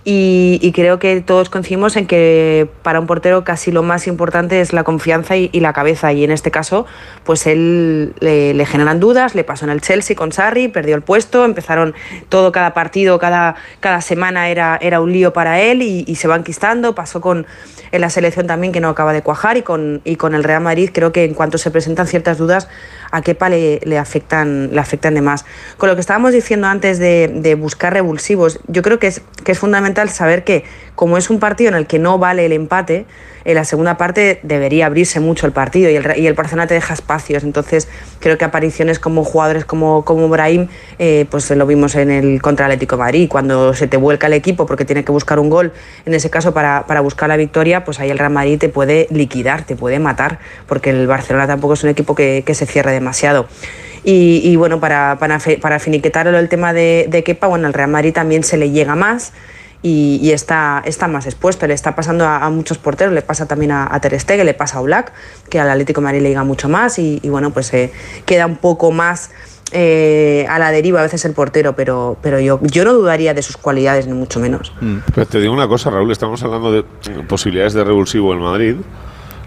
Y, 0.09 0.73
creo 0.73 1.01
que 1.01 1.21
todos 1.21 1.51
coincidimos 1.51 1.97
en 1.97 2.07
que 2.07 2.69
para 2.83 3.01
un 3.01 3.09
portero 3.09 3.43
casi 3.43 3.73
lo 3.73 3.83
más 3.83 4.07
importante 4.07 4.61
es 4.61 4.73
la 4.73 4.85
confianza 4.85 5.37
y, 5.37 5.49
la 5.61 5.73
cabeza. 5.73 6.13
Y 6.13 6.23
en 6.23 6.31
este 6.31 6.53
caso, 6.53 6.87
pues 7.25 7.47
él 7.47 8.15
le, 8.21 8.67
generan 8.67 9.01
dudas, 9.01 9.35
le 9.35 9.43
pasó 9.43 9.65
en 9.65 9.73
el 9.73 9.81
Chelsea 9.81 10.15
con 10.15 10.31
Sarri, 10.31 10.69
perdió 10.69 10.95
el 10.95 11.03
puesto, 11.03 11.45
empezaron 11.45 11.95
todo 12.29 12.53
cada 12.53 12.73
partido, 12.73 13.19
cada, 13.19 13.57
cada 13.81 14.01
semana 14.01 14.49
era, 14.49 14.79
era 14.81 15.01
un 15.01 15.13
lío 15.13 15.33
para 15.33 15.61
él 15.61 15.83
y, 15.83 16.05
y 16.07 16.15
se 16.15 16.29
va 16.29 16.37
enquistando. 16.37 16.95
Pasó 16.95 17.21
con 17.21 17.45
en 17.93 18.01
la 18.01 18.11
selección 18.11 18.47
también 18.47 18.73
que 18.73 18.81
no 18.81 18.89
acaba 18.89 19.13
de 19.13 19.23
cuajar 19.23 19.57
y 19.57 19.63
con, 19.63 20.01
y 20.05 20.17
con 20.17 20.35
el 20.35 20.45
Real 20.45 20.63
Madrid 20.63 20.91
creo 20.93 21.13
que 21.13 21.25
en 21.25 21.35
cuanto 21.35 21.59
se 21.59 21.71
presentan 21.71 22.07
ciertas 22.07 22.39
dudas 22.39 22.69
a 23.17 23.23
Kepa 23.23 23.49
le, 23.49 23.81
le 23.85 23.99
afectan, 23.99 24.71
le 24.73 24.81
afectan 24.81 25.15
de 25.15 25.23
más. 25.23 25.45
Con 25.79 25.89
lo 25.89 25.95
que 25.95 26.01
estábamos 26.01 26.33
diciendo 26.33 26.67
antes 26.67 26.99
de, 26.99 27.29
de 27.33 27.55
buscar 27.55 27.93
revulsivos, 27.93 28.61
yo 28.69 28.83
creo 28.83 28.99
que 28.99 29.07
es, 29.07 29.23
que 29.43 29.53
es 29.53 29.59
fundamental 29.59 30.11
saber 30.11 30.45
que 30.45 30.65
como 30.97 31.17
es 31.19 31.31
un 31.31 31.39
partido 31.39 31.69
en 31.69 31.77
el 31.77 31.87
que 31.87 32.01
no 32.01 32.19
vale 32.19 32.47
el 32.47 32.53
empate, 32.53 33.07
en 33.45 33.55
la 33.55 33.65
segunda 33.65 33.97
parte 33.97 34.41
debería 34.43 34.87
abrirse 34.87 35.21
mucho 35.21 35.47
el 35.47 35.53
partido 35.53 35.89
y 35.89 35.95
el, 35.95 36.05
y 36.17 36.27
el 36.27 36.35
Barcelona 36.35 36.67
te 36.67 36.75
deja 36.75 36.95
espacios. 36.95 37.45
Entonces 37.45 37.87
creo 38.19 38.37
que 38.39 38.45
apariciones 38.45 38.99
como 38.99 39.23
jugadores 39.23 39.65
como, 39.65 40.05
como 40.05 40.29
Brahim, 40.29 40.67
eh, 40.99 41.27
pues 41.31 41.49
lo 41.51 41.65
vimos 41.65 41.95
en 41.95 42.11
el 42.11 42.43
contra 42.43 42.67
Atlético 42.67 42.97
de 42.97 43.01
Madrid, 43.01 43.29
cuando 43.31 43.73
se 43.73 43.87
te 43.87 43.97
vuelca 43.97 44.27
el 44.27 44.33
equipo 44.33 44.67
porque 44.67 44.85
tiene 44.85 45.05
que 45.05 45.13
buscar 45.13 45.39
un 45.39 45.49
gol, 45.49 45.73
en 46.07 46.15
ese 46.15 46.29
caso 46.29 46.53
para, 46.53 46.87
para 46.87 47.01
buscar 47.03 47.29
la 47.29 47.37
victoria, 47.37 47.85
pues 47.85 48.01
ahí 48.01 48.11
el 48.11 48.19
Real 48.19 48.33
Madrid 48.33 48.59
te 48.59 48.69
puede 48.69 49.07
liquidar, 49.11 49.65
te 49.65 49.77
puede 49.77 50.01
matar, 50.01 50.41
porque 50.67 50.91
el 50.91 51.07
Barcelona 51.07 51.47
tampoco 51.47 51.75
es 51.75 51.85
un 51.85 51.91
equipo 51.91 52.17
que, 52.17 52.43
se 52.57 52.67
cierre 52.67 52.91
demasiado. 52.91 53.47
Y, 54.03 54.55
bueno, 54.55 54.79
para, 54.81 55.19
para, 55.19 55.37
el 55.37 56.49
tema 56.49 56.73
de, 56.73 57.07
de 57.09 57.39
bueno, 57.43 57.67
el 57.67 57.75
Real 57.75 57.91
Madrid 57.91 58.13
también 58.13 58.45
se 58.45 58.57
le 58.57 58.71
llega 58.71 58.95
más 58.95 59.33
y, 59.89 60.33
está, 60.33 60.83
está 60.85 61.07
más 61.07 61.27
expuesto. 61.27 61.67
Le 61.67 61.75
está 61.75 61.95
pasando 61.95 62.27
a, 62.27 62.51
muchos 62.51 62.79
porteros, 62.79 63.15
le 63.15 63.23
pasa 63.23 63.47
también 63.47 63.71
a, 63.71 63.89
a 63.89 64.01
Ter 64.01 64.19
Stegen, 64.19 64.45
le 64.45 64.55
pasa 64.55 64.79
a 64.79 64.83
Black, 64.83 65.13
que 65.49 65.61
al 65.61 65.71
Atlético 65.71 66.01
de 66.01 66.07
Madrid 66.07 66.23
le 66.23 66.31
llega 66.31 66.43
mucho 66.43 66.69
más 66.69 66.99
y, 66.99 67.21
bueno, 67.25 67.51
pues 67.53 67.73
eh, 67.73 67.93
queda 68.25 68.47
un 68.47 68.57
poco 68.57 68.91
más 68.91 69.31
eh, 69.71 70.45
a 70.49 70.59
la 70.59 70.73
deriva 70.73 70.99
a 71.01 71.03
veces 71.05 71.25
el 71.25 71.35
portero, 71.35 71.77
pero, 71.77 72.17
pero 72.21 72.41
yo, 72.41 72.59
yo 72.63 72.85
no 72.85 72.95
dudaría 72.95 73.33
de 73.33 73.43
sus 73.43 73.57
cualidades, 73.57 74.09
ni 74.09 74.13
mucho 74.13 74.41
menos. 74.41 74.73
Pero 75.15 75.27
te 75.27 75.39
digo 75.41 75.53
una 75.53 75.69
cosa, 75.69 75.91
Raúl, 75.91 76.11
estamos 76.11 76.43
hablando 76.43 76.73
de 76.73 76.81
eh, 76.81 76.85
posibilidades 77.29 77.75
de 77.75 77.85
revulsivo 77.85 78.33
en 78.33 78.41
Madrid, 78.41 78.77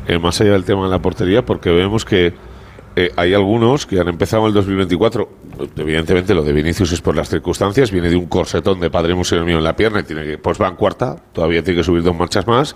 eh, 0.08 0.20
más 0.20 0.40
allá 0.40 0.54
del 0.54 0.64
tema 0.64 0.86
de 0.86 0.90
la 0.90 1.00
portería, 1.00 1.46
porque 1.46 1.70
vemos 1.70 2.06
que 2.06 2.34
eh, 2.96 3.12
hay 3.16 3.34
algunos 3.34 3.86
que 3.86 4.00
han 4.00 4.08
empezado 4.08 4.48
el 4.48 4.54
2024. 4.54 5.30
Evidentemente, 5.78 6.34
lo 6.34 6.44
de 6.44 6.54
Vinicius 6.54 6.92
es 6.92 7.02
por 7.02 7.16
las 7.16 7.30
circunstancias, 7.30 7.92
viene 7.92 8.10
de 8.10 8.16
un 8.16 8.28
corsetón 8.28 8.80
de 8.80 8.90
padre 8.90 9.14
museo 9.16 9.44
mío 9.46 9.58
en 9.58 9.64
la 9.64 9.76
pierna 9.76 10.02
y 10.02 10.04
tiene 10.04 10.24
que, 10.26 10.38
pues 10.38 10.60
va 10.62 10.68
en 10.68 10.76
cuarta, 10.76 11.16
todavía 11.34 11.64
tiene 11.64 11.80
que 11.80 11.84
subir 11.84 12.04
dos 12.04 12.16
marchas 12.16 12.48
más. 12.48 12.76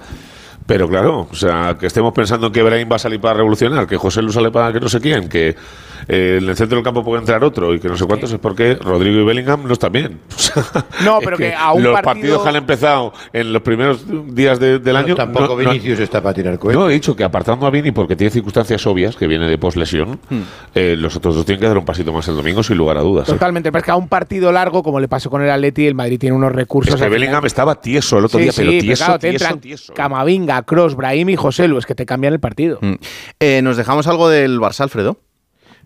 Pero 0.65 0.87
claro, 0.87 1.27
o 1.29 1.35
sea, 1.35 1.77
que 1.77 1.87
estemos 1.87 2.13
pensando 2.13 2.51
que 2.51 2.63
Brahim 2.63 2.87
va 2.89 2.95
a 2.95 2.99
salir 2.99 3.19
para 3.19 3.35
revolucionar, 3.35 3.85
que 3.85 3.97
José 3.97 4.21
Lu 4.21 4.31
sale 4.31 4.49
para 4.49 4.71
que 4.71 4.79
no 4.79 4.87
sé 4.87 5.01
quién, 5.01 5.27
que 5.27 5.55
eh, 6.07 6.39
en 6.41 6.49
el 6.49 6.55
centro 6.55 6.75
del 6.77 6.83
campo 6.83 7.03
puede 7.03 7.19
entrar 7.21 7.43
otro 7.43 7.73
y 7.73 7.79
que 7.79 7.87
no 7.87 7.97
sé 7.97 8.05
cuántos, 8.05 8.31
es 8.31 8.39
porque 8.39 8.75
Rodrigo 8.75 9.21
y 9.21 9.23
Bellingham 9.25 9.63
no 9.65 9.73
están 9.73 9.91
bien. 9.91 10.19
No, 11.03 11.19
es 11.19 11.25
pero 11.25 11.37
que 11.37 11.53
a 11.53 11.73
un 11.73 11.83
los 11.83 11.93
partido- 11.93 12.03
partidos 12.13 12.43
que 12.43 12.49
han 12.49 12.55
empezado 12.55 13.13
en 13.33 13.51
los 13.51 13.61
primeros 13.63 14.05
días 14.35 14.59
de- 14.59 14.79
del 14.79 14.95
año. 14.95 15.15
tampoco 15.15 15.55
Vinicius 15.55 15.99
está 15.99 16.21
para 16.21 16.33
tirar 16.33 16.57
cohetes. 16.59 16.79
No, 16.79 16.89
he 16.89 16.93
dicho 16.93 17.15
que 17.15 17.23
apartando 17.23 17.65
a 17.65 17.69
Vini 17.71 17.91
porque 17.91 18.15
tiene 18.15 18.29
circunstancias 18.31 18.85
obvias, 18.87 19.15
que 19.15 19.27
viene 19.27 19.47
de 19.47 19.57
poslesión, 19.57 20.19
Hmm. 20.29 20.41
eh, 20.75 20.95
los 20.97 21.15
otros 21.15 21.35
dos 21.35 21.45
tienen 21.45 21.59
que 21.61 21.67
dar 21.67 21.77
un 21.77 21.85
pasito 21.85 22.13
más 22.13 22.27
el 22.27 22.35
domingo, 22.35 22.61
sin 22.63 22.77
lugar 22.77 22.97
a 22.97 23.01
dudas. 23.01 23.27
¿eh? 23.29 23.31
Totalmente, 23.33 23.71
pero 23.71 23.79
es 23.79 23.85
que 23.85 23.91
a 23.91 23.95
un 23.95 24.07
partido 24.07 24.51
largo, 24.51 24.83
como 24.83 24.99
le 24.99 25.07
pasó 25.07 25.29
con 25.29 25.41
el 25.41 25.49
Atleti, 25.49 25.87
el 25.87 25.95
Madrid 25.95 26.19
tiene 26.19 26.35
unos 26.35 26.51
recursos. 26.51 26.93
Es 26.93 26.99
que 27.01 27.05
final. 27.05 27.19
Bellingham 27.19 27.45
estaba 27.45 27.81
tieso 27.81 28.17
el 28.19 28.25
otro 28.25 28.37
Sí, 28.39 28.43
día, 28.45 28.53
pero 28.55 28.71
tieso, 28.71 29.05
claro, 29.05 29.19
tieso, 29.19 29.57
tieso. 29.57 29.93
Camavinga, 29.93 30.61
Cross, 30.63 30.95
Brahim 30.95 31.29
y 31.29 31.35
José 31.35 31.67
Lu, 31.67 31.77
es 31.77 31.85
que 31.85 31.95
te 31.95 32.05
cambian 32.05 32.33
el 32.33 32.39
partido. 32.39 32.77
Mm. 32.81 32.93
Eh, 33.39 33.61
¿Nos 33.63 33.77
dejamos 33.77 34.07
algo 34.07 34.29
del 34.29 34.59
Barça, 34.59 34.81
Alfredo? 34.81 35.17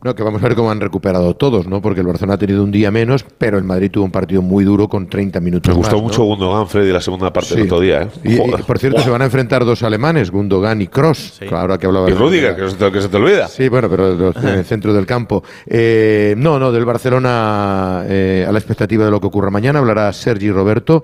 No, 0.04 0.14
que 0.14 0.22
vamos 0.22 0.42
a 0.44 0.48
ver 0.48 0.56
cómo 0.56 0.70
han 0.70 0.80
recuperado 0.80 1.36
todos, 1.36 1.66
¿no? 1.68 1.82
Porque 1.82 2.02
el 2.02 2.08
Barcelona 2.08 2.36
ha 2.36 2.38
tenido 2.38 2.64
un 2.64 2.70
día 2.72 2.92
menos, 2.92 3.26
pero 3.38 3.58
el 3.58 3.64
Madrid 3.64 3.90
tuvo 3.90 4.06
un 4.06 4.12
partido 4.12 4.44
muy 4.44 4.64
duro 4.64 4.88
con 4.88 5.08
30 5.10 5.40
minutos 5.40 5.70
Me 5.72 5.76
gustó 5.76 5.96
más, 5.96 6.02
¿no? 6.04 6.08
mucho 6.08 6.24
Gundogan, 6.24 6.68
Freddy, 6.68 6.92
la 6.92 7.02
segunda 7.02 7.34
parte 7.34 7.56
del 7.56 7.64
Sí. 7.64 7.68
otro 7.68 7.80
día. 7.80 8.04
¿eh? 8.04 8.08
Y, 8.24 8.62
por 8.62 8.78
cierto, 8.78 9.02
se 9.02 9.10
van 9.10 9.24
a 9.24 9.26
enfrentar 9.26 9.66
dos 9.66 9.82
alemanes, 9.82 10.30
Gundogan 10.30 10.82
y 10.84 10.88
Cross. 10.88 11.40
Ahora 11.52 11.80
que 11.80 11.88
hablaba 11.88 12.08
Y 12.10 12.14
de- 12.14 12.20
Rudiger, 12.20 12.56
que 12.56 12.70
se 12.70 12.76
te, 12.76 12.92
que 12.92 13.02
se 13.02 13.10
te 13.10 13.18
olvida. 13.18 13.48
Sí, 13.48 13.70
bueno, 13.70 13.90
pero 13.90 14.14
los- 14.14 14.36
en 14.38 14.48
el 14.50 14.66
centro 14.66 14.94
del 14.94 15.08
campo. 15.08 15.44
Eh, 15.66 16.36
no, 16.38 16.60
no, 16.60 16.72
del 16.72 16.86
Barcelona 16.86 18.04
eh, 18.08 18.46
a 18.48 18.52
la 18.52 18.60
expectativa 18.60 19.04
de 19.04 19.10
lo 19.12 19.20
que 19.20 19.28
ocurra 19.28 19.50
mañana 19.50 19.80
hablará 19.80 20.14
Sergi 20.14 20.52
Roberto. 20.52 21.04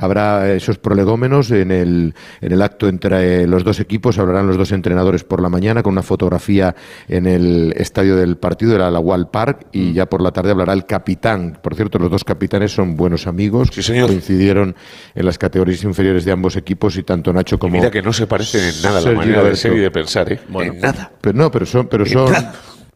Habrá 0.00 0.52
esos 0.54 0.78
prolegómenos 0.78 1.50
en 1.50 1.72
el, 1.72 2.14
en 2.40 2.52
el 2.52 2.62
acto 2.62 2.88
entre 2.88 3.46
los 3.46 3.64
dos 3.64 3.80
equipos. 3.80 4.18
Hablarán 4.18 4.46
los 4.46 4.56
dos 4.56 4.72
entrenadores 4.72 5.24
por 5.24 5.42
la 5.42 5.48
mañana 5.48 5.82
con 5.82 5.92
una 5.92 6.02
fotografía 6.02 6.74
en 7.08 7.26
el 7.26 7.74
estadio 7.76 8.16
del 8.16 8.36
partido, 8.36 8.74
era 8.76 8.90
la 8.90 9.00
Wall 9.00 9.28
Park, 9.28 9.66
y 9.72 9.92
ya 9.92 10.06
por 10.06 10.22
la 10.22 10.30
tarde 10.30 10.52
hablará 10.52 10.72
el 10.72 10.86
capitán. 10.86 11.58
Por 11.60 11.74
cierto, 11.74 11.98
los 11.98 12.10
dos 12.10 12.24
capitanes 12.24 12.72
son 12.72 12.96
buenos 12.96 13.26
amigos. 13.26 13.70
Coincidieron 13.72 14.76
en 15.14 15.26
las 15.26 15.36
categorías 15.36 15.82
inferiores 15.84 16.24
de 16.24 16.32
ambos 16.32 16.56
equipos 16.56 16.96
y 16.96 17.02
tanto 17.02 17.32
Nacho 17.32 17.58
como. 17.58 17.76
Mira 17.76 17.90
que 17.90 18.02
no 18.02 18.12
se 18.12 18.26
parecen 18.26 18.62
en 18.62 18.82
nada 18.82 18.94
la 18.94 19.00
Sergi 19.00 19.16
manera 19.16 19.42
de 19.42 19.56
ser 19.56 19.72
y 19.72 19.80
de 19.80 19.90
pensar, 19.90 20.32
¿eh? 20.32 20.40
en 20.60 20.80
nada. 20.80 21.10
Pero 21.20 21.36
no, 21.36 21.50
pero 21.50 21.66
son, 21.66 21.88
pero 21.88 22.06
son. 22.06 22.32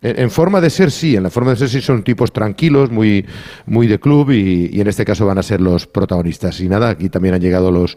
En, 0.03 0.19
en 0.21 0.31
forma 0.31 0.61
de 0.61 0.69
ser 0.71 0.91
sí, 0.91 1.17
en 1.17 1.23
la 1.23 1.31
forma 1.31 1.51
de 1.53 1.57
ser 1.57 1.69
sí 1.69 1.81
son 1.81 2.03
tipos 2.03 2.33
tranquilos, 2.33 2.91
muy, 2.91 3.25
muy 3.67 3.87
de 3.87 3.99
club 4.01 4.31
y, 4.33 4.71
y 4.73 4.81
en 4.81 4.89
este 4.89 5.05
caso 5.05 5.25
van 5.27 5.39
a 5.39 5.43
ser 5.43 5.61
los 5.61 5.87
protagonistas. 5.87 6.61
Y 6.61 6.69
nada, 6.69 6.91
aquí 6.91 7.09
también 7.09 7.35
han 7.35 7.41
llegado 7.41 7.71
los 7.71 7.97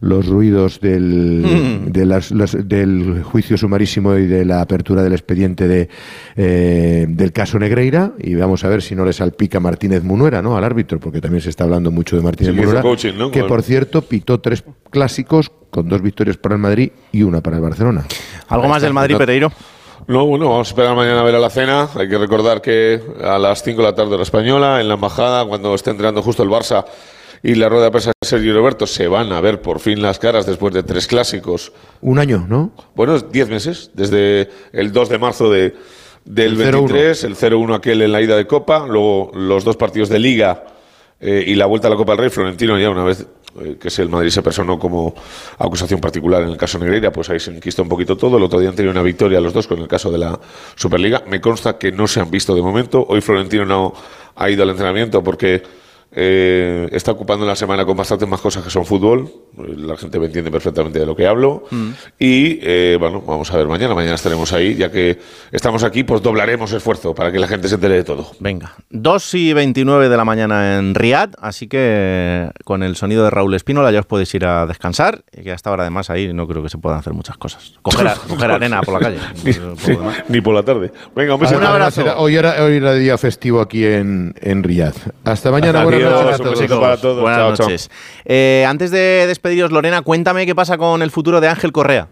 los 0.00 0.26
ruidos 0.26 0.80
del, 0.80 1.44
Mm. 1.86 1.92
de 1.92 2.04
las- 2.04 2.32
los- 2.32 2.56
del 2.68 3.22
juicio 3.22 3.56
sumarísimo 3.56 4.16
y 4.16 4.26
de 4.26 4.44
la 4.44 4.60
apertura 4.60 5.04
del 5.04 5.12
expediente 5.12 5.68
de, 5.68 5.88
eh, 6.36 7.06
del 7.08 7.32
caso 7.32 7.60
Negreira 7.60 8.12
y 8.18 8.34
vamos 8.34 8.64
a 8.64 8.68
ver 8.68 8.82
si 8.82 8.96
no 8.96 9.04
le 9.04 9.12
salpica 9.12 9.60
Martínez 9.60 10.02
Munuera 10.02 10.42
¿no? 10.42 10.56
al 10.56 10.64
árbitro 10.64 10.98
porque 10.98 11.20
también 11.20 11.40
se 11.42 11.50
está 11.50 11.62
hablando 11.62 11.92
mucho 11.92 12.16
de 12.16 12.22
Martínez 12.22 12.50
Sí, 12.52 12.56
que 12.56 12.62
Munuera 12.62 12.82
coaching, 12.82 13.12
¿no? 13.16 13.30
que 13.30 13.44
por 13.44 13.62
cierto 13.62 14.02
pitó 14.02 14.40
tres 14.40 14.64
clásicos 14.90 15.52
con 15.70 15.88
dos 15.88 16.02
victorias 16.02 16.36
para 16.38 16.56
el 16.56 16.60
Madrid 16.60 16.90
y 17.12 17.22
una 17.22 17.40
para 17.40 17.56
el 17.56 17.62
Barcelona 17.62 18.04
¿Algo 18.48 18.68
más 18.68 18.82
del 18.82 18.92
Madrid, 18.92 19.16
Pereiro? 19.16 19.52
No, 20.06 20.26
bueno, 20.26 20.50
vamos 20.50 20.68
a 20.68 20.70
esperar 20.70 20.94
mañana 20.94 21.20
a 21.20 21.24
ver 21.24 21.34
a 21.34 21.38
la 21.38 21.48
cena. 21.48 21.88
Hay 21.94 22.08
que 22.08 22.18
recordar 22.18 22.60
que 22.60 23.00
a 23.22 23.38
las 23.38 23.62
5 23.62 23.80
de 23.80 23.88
la 23.88 23.94
tarde 23.94 24.16
la 24.16 24.22
española, 24.22 24.80
en 24.80 24.88
la 24.88 24.94
embajada, 24.94 25.46
cuando 25.46 25.74
esté 25.74 25.90
entrando 25.90 26.22
justo 26.22 26.42
el 26.42 26.50
Barça 26.50 26.84
y 27.42 27.54
la 27.54 27.70
rueda 27.70 27.84
de 27.84 27.90
prensa 27.90 28.12
de 28.20 28.28
Sergio 28.28 28.52
Roberto, 28.52 28.86
se 28.86 29.08
van 29.08 29.32
a 29.32 29.40
ver 29.40 29.62
por 29.62 29.80
fin 29.80 30.02
las 30.02 30.18
caras 30.18 30.44
después 30.44 30.74
de 30.74 30.82
tres 30.82 31.06
clásicos. 31.06 31.72
un 32.02 32.18
año 32.18 32.44
¿no? 32.46 32.72
Bueno, 32.94 33.16
es 33.16 33.32
10 33.32 33.48
meses, 33.48 33.90
desde 33.94 34.50
el 34.72 34.92
2 34.92 35.08
de 35.08 35.18
marzo 35.18 35.50
de, 35.50 35.74
del 36.26 36.60
El 36.60 36.72
0-1. 36.72 36.72
23, 36.72 37.24
el 37.24 37.36
0-1 37.36 37.74
aquel 37.74 38.02
en 38.02 38.12
la 38.12 38.20
ida 38.20 38.36
de 38.36 38.46
Copa, 38.46 38.86
luego 38.86 39.30
los 39.34 39.64
dos 39.64 39.76
partidos 39.76 40.10
de 40.10 40.18
Liga 40.18 40.64
eh, 41.18 41.44
y 41.46 41.54
la 41.54 41.64
vuelta 41.64 41.88
a 41.88 41.90
la 41.90 41.96
Copa 41.96 42.12
del 42.12 42.20
Rey. 42.20 42.30
Florentino 42.30 42.78
ya 42.78 42.90
una 42.90 43.04
vez 43.04 43.26
eh, 43.60 43.76
que 43.80 43.88
es 43.88 43.98
el 43.98 44.08
Madrid 44.08 44.30
se 44.30 44.42
personó 44.42 44.78
como 44.78 45.14
acusación 45.58 46.00
particular 46.00 46.42
en 46.42 46.50
el 46.50 46.56
caso 46.56 46.78
Negreira, 46.78 47.12
pues 47.12 47.30
ahí 47.30 47.38
se 47.38 47.50
enquistó 47.50 47.82
un 47.82 47.88
poquito 47.88 48.16
todo. 48.16 48.36
El 48.36 48.42
otro 48.42 48.58
día 48.58 48.68
han 48.68 48.74
tenido 48.74 48.90
una 48.90 49.02
victoria 49.02 49.40
los 49.40 49.52
dos 49.52 49.66
con 49.66 49.78
el 49.78 49.88
caso 49.88 50.10
de 50.10 50.18
la 50.18 50.38
Superliga. 50.74 51.22
Me 51.28 51.40
consta 51.40 51.78
que 51.78 51.92
no 51.92 52.06
se 52.06 52.20
han 52.20 52.30
visto 52.30 52.54
de 52.54 52.62
momento. 52.62 53.04
Hoy 53.08 53.20
Florentino 53.20 53.64
no 53.64 53.94
ha 54.36 54.50
ido 54.50 54.62
al 54.62 54.70
entrenamiento 54.70 55.22
porque 55.22 55.62
eh, 56.16 56.88
está 56.92 57.12
ocupando 57.12 57.44
la 57.46 57.56
semana 57.56 57.84
con 57.84 57.96
bastantes 57.96 58.28
más 58.28 58.40
cosas 58.40 58.62
que 58.64 58.70
son 58.70 58.84
fútbol. 58.86 59.28
La 59.56 59.96
gente 59.96 60.18
me 60.18 60.26
entiende 60.26 60.50
perfectamente 60.50 60.98
de 60.98 61.06
lo 61.06 61.14
que 61.16 61.26
hablo. 61.26 61.64
Y 62.18 62.58
eh, 62.62 62.96
bueno, 62.98 63.20
vamos 63.26 63.50
a 63.52 63.56
ver 63.56 63.66
mañana. 63.66 63.94
Mañana 63.94 64.14
estaremos 64.14 64.52
ahí. 64.52 64.74
Ya 64.74 64.90
que 64.90 65.18
estamos 65.52 65.84
aquí, 65.84 66.04
pues 66.04 66.22
doblaremos 66.22 66.72
esfuerzo 66.72 67.14
para 67.14 67.30
que 67.32 67.38
la 67.38 67.46
gente 67.48 67.68
se 67.68 67.76
entere 67.76 67.94
de 67.94 68.04
todo. 68.04 68.30
Venga, 68.40 68.74
2 68.90 69.34
y 69.34 69.52
29 69.52 70.08
de 70.08 70.16
la 70.16 70.24
mañana 70.24 70.78
en 70.78 70.94
Riad, 70.94 71.30
así 71.40 71.66
que 71.68 72.50
con 72.64 72.82
el 72.82 72.96
sonido 72.96 73.24
de 73.24 73.30
Raúl 73.30 73.54
Espínola 73.54 73.90
ya 73.92 74.00
os 74.00 74.06
podéis 74.06 74.34
ir 74.34 74.44
a 74.46 74.66
descansar, 74.66 75.24
y 75.32 75.42
que 75.42 75.52
hasta 75.52 75.70
ahora 75.70 75.82
además 75.84 76.10
ahí 76.10 76.32
no 76.32 76.46
creo 76.46 76.62
que 76.62 76.68
se 76.68 76.78
puedan 76.78 76.98
hacer 76.98 77.12
muchas 77.12 77.36
cosas. 77.36 77.74
Coger, 77.82 78.06
a- 78.08 78.14
coger 78.28 78.50
arena 78.50 78.80
por 78.82 78.94
la 78.94 79.00
calle. 79.00 79.18
ni, 80.28 80.40
por 80.40 80.54
la 80.54 80.62
tarde. 80.62 80.92
Venga, 81.14 81.34
un 81.34 81.40
beso. 81.40 81.56
Además, 81.56 81.96
era- 81.98 82.16
hoy, 82.18 82.36
era, 82.36 82.62
hoy 82.64 82.76
era 82.76 82.94
día 82.94 83.16
festivo 83.18 83.60
aquí 83.60 83.84
en, 83.84 84.34
en 84.40 84.62
Riyadh. 84.62 84.94
Hasta 85.24 85.50
mañana. 85.50 85.80
Hasta 85.80 85.84
buenas 85.84 86.03
adiós, 86.06 86.24
noches 86.24 86.32
a 86.32 86.42
un 86.42 86.44
todos. 86.44 86.60
besito 86.60 86.80
para 86.80 86.96
todos. 86.96 87.20
Buenas 87.20 87.38
Chao, 87.38 87.56
chao. 87.56 87.66
noches. 87.66 87.90
Eh, 88.24 88.64
antes 88.68 88.90
de 88.90 89.24
despediros, 89.26 89.70
Lorena, 89.72 90.02
cuéntame 90.02 90.46
qué 90.46 90.54
pasa 90.54 90.78
con 90.78 91.02
el 91.02 91.10
futuro 91.10 91.40
de 91.40 91.48
Ángel 91.48 91.72
Correa. 91.72 92.08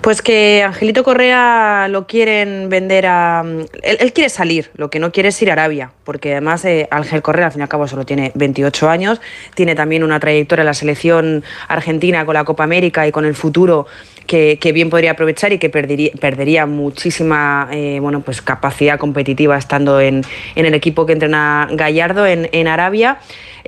Pues 0.00 0.22
que 0.22 0.64
Angelito 0.64 1.04
Correa 1.04 1.86
lo 1.88 2.06
quieren 2.08 2.68
vender 2.68 3.06
a... 3.06 3.44
Él, 3.82 3.96
él 4.00 4.12
quiere 4.12 4.28
salir, 4.28 4.70
lo 4.74 4.90
que 4.90 4.98
no 4.98 5.12
quiere 5.12 5.28
es 5.28 5.40
ir 5.40 5.50
a 5.50 5.52
Arabia, 5.52 5.92
porque 6.02 6.32
además 6.32 6.64
eh, 6.64 6.88
Ángel 6.90 7.22
Correa 7.22 7.46
al 7.46 7.52
fin 7.52 7.60
y 7.60 7.62
al 7.62 7.68
cabo 7.68 7.86
solo 7.86 8.04
tiene 8.04 8.32
28 8.34 8.88
años, 8.90 9.20
tiene 9.54 9.76
también 9.76 10.02
una 10.02 10.18
trayectoria 10.18 10.62
en 10.62 10.66
la 10.66 10.74
selección 10.74 11.44
argentina 11.68 12.24
con 12.26 12.34
la 12.34 12.44
Copa 12.44 12.64
América 12.64 13.06
y 13.06 13.12
con 13.12 13.24
el 13.24 13.36
futuro 13.36 13.86
que, 14.26 14.58
bien 14.72 14.90
podría 14.90 15.12
aprovechar 15.12 15.52
y 15.52 15.58
que 15.58 15.70
perdería, 15.70 16.10
perdería 16.20 16.66
muchísima 16.66 17.68
eh, 17.72 17.98
bueno, 18.00 18.20
pues 18.20 18.42
capacidad 18.42 18.98
competitiva 18.98 19.56
estando 19.56 20.00
en, 20.00 20.22
en 20.54 20.66
el 20.66 20.74
equipo 20.74 21.06
que 21.06 21.12
entrena 21.12 21.68
Gallardo 21.70 22.26
en, 22.26 22.48
en 22.52 22.68
Arabia. 22.68 23.18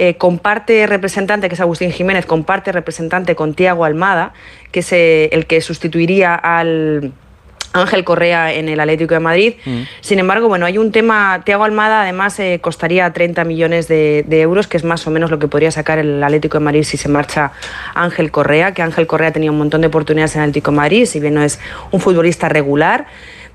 Eh, 0.01 0.15
comparte 0.15 0.87
representante, 0.87 1.49
que 1.49 1.57
es 1.57 1.61
Agustín 1.61 1.91
Jiménez, 1.91 2.25
comparte 2.25 2.71
representante 2.71 3.35
con 3.35 3.55
Tiago 3.55 3.85
Almada, 3.85 4.33
que 4.71 4.81
es 4.81 4.93
eh, 4.93 5.29
el 5.33 5.47
que 5.47 5.61
sustituiría 5.61 6.37
al 6.37 7.13
Ángel 7.73 8.05
Correa 8.05 8.53
en 8.53 8.69
el 8.69 8.81
Atlético 8.81 9.15
de 9.15 9.21
Madrid. 9.21 9.55
Sin 10.01 10.19
embargo, 10.19 10.49
bueno, 10.49 10.67
hay 10.67 10.79
un 10.79 10.93
tema, 10.93 11.43
Tiago 11.45 11.65
Almada 11.65 12.03
además 12.03 12.39
eh, 12.41 12.59
costaría 12.63 13.13
30 13.13 13.45
millones 13.45 13.89
de, 13.89 14.25
de 14.27 14.41
euros, 14.41 14.67
que 14.67 14.77
es 14.77 14.85
más 14.85 15.07
o 15.07 15.11
menos 15.11 15.31
lo 15.31 15.39
que 15.39 15.49
podría 15.49 15.71
sacar 15.71 15.99
el 15.99 16.23
Atlético 16.23 16.59
de 16.59 16.65
Madrid 16.65 16.83
si 16.83 16.97
se 16.97 17.09
marcha 17.09 17.53
Ángel 17.95 18.31
Correa, 18.31 18.73
que 18.73 18.83
Ángel 18.83 19.07
Correa 19.07 19.33
tenía 19.33 19.51
un 19.51 19.59
montón 19.59 19.81
de 19.81 19.89
oportunidades 19.89 20.35
en 20.35 20.43
el 20.43 20.49
Atlético 20.49 20.71
de 20.71 20.77
Madrid, 20.77 21.07
si 21.07 21.21
bien 21.21 21.35
no 21.35 21.43
es 21.43 21.61
un 21.91 22.01
futbolista 22.01 22.49
regular, 22.49 23.07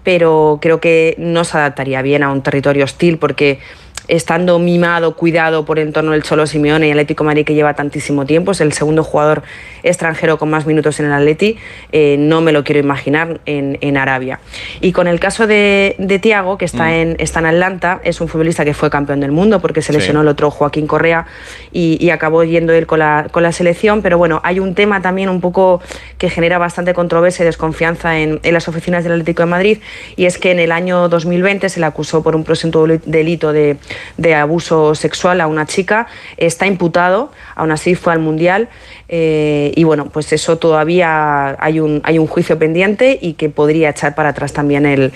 pero 0.04 0.60
creo 0.62 0.80
que 0.80 1.16
no 1.18 1.44
se 1.44 1.58
adaptaría 1.58 2.02
bien 2.02 2.24
a 2.24 2.32
un 2.32 2.42
territorio 2.42 2.84
hostil 2.84 3.18
porque 3.18 3.60
estando 4.08 4.60
mimado, 4.60 5.16
cuidado 5.16 5.66
por 5.66 5.80
el 5.80 5.88
entorno 5.88 6.12
del 6.12 6.24
Cholo 6.24 6.46
Simeone 6.46 6.88
y 6.88 6.92
el 6.92 6.98
Atlético 7.00 7.24
Madrid 7.24 7.46
que 7.46 7.54
lleva 7.54 7.74
tantísimo 7.74 8.26
tiempo, 8.26 8.52
es 8.52 8.62
el 8.62 8.74
segundo 8.74 9.04
jugador 9.04 9.44
extranjero 9.84 10.38
con 10.38 10.50
más 10.50 10.66
minutos 10.66 11.00
en 11.00 11.08
el 11.08 11.14
Atleti, 11.14 11.58
eh, 11.92 12.16
no 12.20 12.42
me 12.42 12.52
lo 12.52 12.64
quiero 12.64 12.80
imaginar 12.80 13.40
en, 13.46 13.78
en 13.82 13.98
Arabia. 13.98 14.40
Y 14.82 14.92
con 14.92 15.08
el 15.08 15.20
caso 15.20 15.48
de, 15.48 15.96
de 16.00 16.20
Tiago, 16.20 16.58
que 16.58 16.66
está, 16.66 16.96
en, 16.96 17.16
está 17.20 17.40
en 17.40 17.46
Atlanta, 17.48 18.00
es 18.04 18.20
un 18.22 18.28
futbolista 18.28 18.64
que 18.66 18.74
fue 18.74 18.90
campeón 18.90 19.20
del 19.22 19.32
mundo 19.32 19.60
porque 19.62 19.82
se 19.82 19.94
Sí. 19.94 20.00
lesionó 20.00 20.22
el 20.22 20.28
otro 20.28 20.50
Joaquín 20.50 20.88
Correa 20.88 21.28
y, 21.72 21.98
y 22.04 22.10
acabó 22.10 22.44
yendo 22.44 22.74
él 22.74 22.88
con 22.88 23.00
la, 23.00 23.28
con 23.32 23.44
la 23.44 23.52
selección, 23.52 24.02
pero 24.02 24.18
bueno, 24.18 24.42
hay 24.44 24.60
un 24.60 24.74
tema 24.76 25.02
también 25.02 25.30
un 25.30 25.40
poco 25.40 25.82
que 26.18 26.30
genera 26.30 26.58
bastante 26.58 26.94
controversia 26.94 27.44
y 27.44 27.46
desconfianza 27.46 28.18
en, 28.20 28.40
en 28.44 28.54
las 28.54 28.68
oficinas 28.68 29.04
del 29.04 29.14
Atlético 29.14 29.44
de 29.44 29.48
Madrid 29.48 29.78
y 30.16 30.26
es 30.26 30.38
que 30.38 30.52
en 30.52 30.60
el 30.60 30.72
año 30.72 31.10
2020 31.10 31.70
se 31.70 31.80
le 31.80 31.86
acusó 31.86 32.24
por 32.24 32.36
un 32.36 32.44
presunto 32.44 32.88
delito 32.88 33.54
de, 33.54 33.78
de 34.18 34.36
abuso 34.36 34.96
sexual 34.96 35.42
a 35.42 35.48
una 35.48 35.66
chica, 35.66 36.08
está 36.38 36.68
imputado, 36.68 37.32
aún 37.56 37.72
así 37.72 37.96
fue 37.96 38.14
al 38.14 38.20
Mundial 38.20 38.70
eh, 39.10 39.72
y 39.76 39.84
bueno, 39.84 40.06
pues 40.06 40.32
eso 40.34 40.58
todavía 40.58 41.56
hay 41.60 41.80
un, 41.80 42.02
hay 42.04 42.20
un 42.20 42.28
juicio 42.28 42.58
pendiente 42.58 43.20
y 43.22 43.34
que 43.34 43.50
podría 43.50 43.90
echar 43.90 44.16
para 44.16 44.30
atrás 44.30 44.54
también 44.54 44.86
el, 44.86 45.12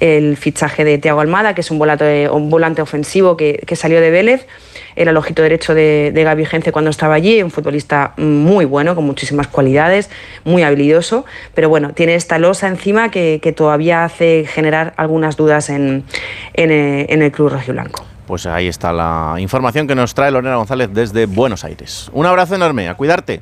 el 0.00 0.36
fichaje 0.36 0.84
de 0.84 0.98
Thiago 0.98 1.20
Almada, 1.20 1.54
que 1.54 1.60
es 1.60 1.70
un 1.70 1.78
volante, 1.78 2.28
un 2.28 2.50
volante 2.50 2.82
ofensivo 2.82 3.36
que, 3.36 3.62
que 3.66 3.76
salió 3.76 4.00
de 4.00 4.10
Vélez, 4.10 4.46
era 4.96 5.12
el 5.12 5.16
ojito 5.16 5.42
derecho 5.42 5.74
de, 5.74 6.10
de 6.12 6.24
Gaby 6.24 6.44
Gence 6.44 6.72
cuando 6.72 6.90
estaba 6.90 7.14
allí, 7.14 7.42
un 7.42 7.50
futbolista 7.50 8.14
muy 8.16 8.64
bueno, 8.64 8.94
con 8.96 9.04
muchísimas 9.04 9.46
cualidades, 9.46 10.10
muy 10.44 10.62
habilidoso, 10.62 11.24
pero 11.54 11.68
bueno, 11.68 11.92
tiene 11.92 12.16
esta 12.16 12.38
losa 12.38 12.66
encima 12.66 13.10
que, 13.10 13.38
que 13.40 13.52
todavía 13.52 14.04
hace 14.04 14.44
generar 14.46 14.94
algunas 14.96 15.36
dudas 15.36 15.70
en, 15.70 16.04
en, 16.54 16.70
eh, 16.70 17.06
el 17.08 17.32
club 17.32 17.50
rojiblanco. 17.50 18.04
Pues 18.26 18.44
ahí 18.46 18.66
está 18.66 18.92
la 18.92 19.36
información 19.38 19.86
que 19.86 19.94
nos 19.94 20.14
trae 20.14 20.30
Lorena 20.30 20.56
González 20.56 20.90
desde 20.92 21.26
Buenos 21.26 21.64
Aires. 21.64 22.10
Un 22.12 22.26
abrazo 22.26 22.56
enorme, 22.56 22.88
a 22.88 22.94
cuidarte. 22.94 23.37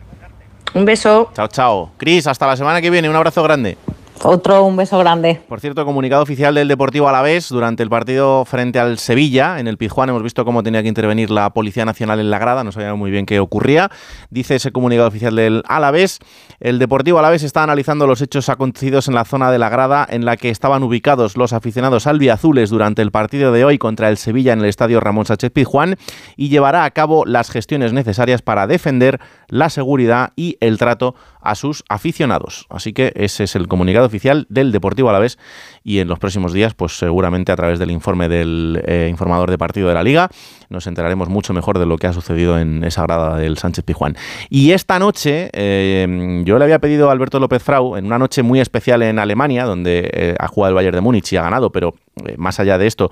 Un 0.74 0.84
beso. 0.84 1.30
Chao, 1.34 1.48
chao. 1.48 1.90
Cris, 1.96 2.26
hasta 2.26 2.46
la 2.46 2.56
semana 2.56 2.80
que 2.80 2.90
viene. 2.90 3.08
Un 3.08 3.16
abrazo 3.16 3.42
grande. 3.42 3.76
Otro, 4.22 4.64
un 4.64 4.76
beso 4.76 4.98
grande. 4.98 5.40
Por 5.48 5.60
cierto, 5.60 5.84
comunicado 5.84 6.22
oficial 6.22 6.54
del 6.54 6.68
Deportivo 6.68 7.08
Alavés 7.08 7.48
durante 7.48 7.82
el 7.82 7.90
partido 7.90 8.44
frente 8.44 8.78
al 8.78 8.98
Sevilla. 8.98 9.60
En 9.60 9.68
el 9.68 9.76
Pizjuán 9.76 10.08
hemos 10.08 10.22
visto 10.22 10.44
cómo 10.44 10.62
tenía 10.62 10.82
que 10.82 10.88
intervenir 10.88 11.30
la 11.30 11.50
Policía 11.50 11.84
Nacional 11.84 12.18
en 12.18 12.30
la 12.30 12.38
grada, 12.38 12.64
no 12.64 12.72
sabía 12.72 12.94
muy 12.94 13.10
bien 13.10 13.26
qué 13.26 13.38
ocurría. 13.38 13.90
Dice 14.30 14.56
ese 14.56 14.72
comunicado 14.72 15.08
oficial 15.08 15.36
del 15.36 15.62
Alavés. 15.68 16.18
El 16.60 16.78
Deportivo 16.78 17.18
Alavés 17.18 17.42
está 17.42 17.62
analizando 17.62 18.06
los 18.06 18.22
hechos 18.22 18.48
acontecidos 18.48 19.06
en 19.08 19.14
la 19.14 19.24
zona 19.24 19.50
de 19.50 19.58
la 19.58 19.68
grada 19.68 20.06
en 20.08 20.24
la 20.24 20.36
que 20.36 20.50
estaban 20.50 20.82
ubicados 20.82 21.36
los 21.36 21.52
aficionados 21.52 22.06
albiazules 22.06 22.70
durante 22.70 23.02
el 23.02 23.10
partido 23.10 23.52
de 23.52 23.64
hoy 23.64 23.78
contra 23.78 24.08
el 24.08 24.16
Sevilla 24.16 24.54
en 24.54 24.60
el 24.60 24.66
estadio 24.66 24.98
Ramón 25.00 25.26
Sánchez 25.26 25.52
Pizjuán 25.52 25.96
y 26.36 26.48
llevará 26.48 26.84
a 26.84 26.90
cabo 26.90 27.24
las 27.26 27.50
gestiones 27.50 27.92
necesarias 27.92 28.42
para 28.42 28.66
defender 28.66 29.20
la 29.48 29.68
seguridad 29.70 30.32
y 30.36 30.56
el 30.60 30.78
trato 30.78 31.14
a 31.50 31.54
sus 31.54 31.84
aficionados. 31.88 32.66
Así 32.70 32.92
que 32.92 33.12
ese 33.16 33.44
es 33.44 33.56
el 33.56 33.68
comunicado 33.68 34.06
oficial 34.06 34.46
del 34.48 34.72
Deportivo 34.72 35.08
Alavés 35.08 35.38
y 35.86 36.00
en 36.00 36.08
los 36.08 36.18
próximos 36.18 36.52
días, 36.52 36.74
pues 36.74 36.98
seguramente 36.98 37.52
a 37.52 37.56
través 37.56 37.78
del 37.78 37.92
informe 37.92 38.28
del 38.28 38.82
eh, 38.88 39.06
informador 39.08 39.52
de 39.52 39.56
partido 39.56 39.86
de 39.86 39.94
la 39.94 40.02
Liga, 40.02 40.28
nos 40.68 40.88
enteraremos 40.88 41.28
mucho 41.28 41.54
mejor 41.54 41.78
de 41.78 41.86
lo 41.86 41.96
que 41.96 42.08
ha 42.08 42.12
sucedido 42.12 42.58
en 42.58 42.82
esa 42.82 43.04
grada 43.04 43.36
del 43.36 43.56
Sánchez 43.56 43.84
Pijuán. 43.84 44.16
Y 44.50 44.72
esta 44.72 44.98
noche, 44.98 45.48
eh, 45.52 46.42
yo 46.44 46.58
le 46.58 46.64
había 46.64 46.80
pedido 46.80 47.08
a 47.08 47.12
Alberto 47.12 47.38
López 47.38 47.62
Frau, 47.62 47.96
en 47.96 48.04
una 48.04 48.18
noche 48.18 48.42
muy 48.42 48.58
especial 48.58 49.00
en 49.02 49.20
Alemania, 49.20 49.64
donde 49.64 50.10
eh, 50.12 50.34
ha 50.40 50.48
jugado 50.48 50.70
el 50.70 50.74
Bayern 50.74 50.96
de 50.96 51.02
Múnich 51.02 51.32
y 51.32 51.36
ha 51.36 51.42
ganado, 51.42 51.70
pero 51.70 51.94
más 52.38 52.58
allá 52.58 52.78
de 52.78 52.86
esto, 52.86 53.10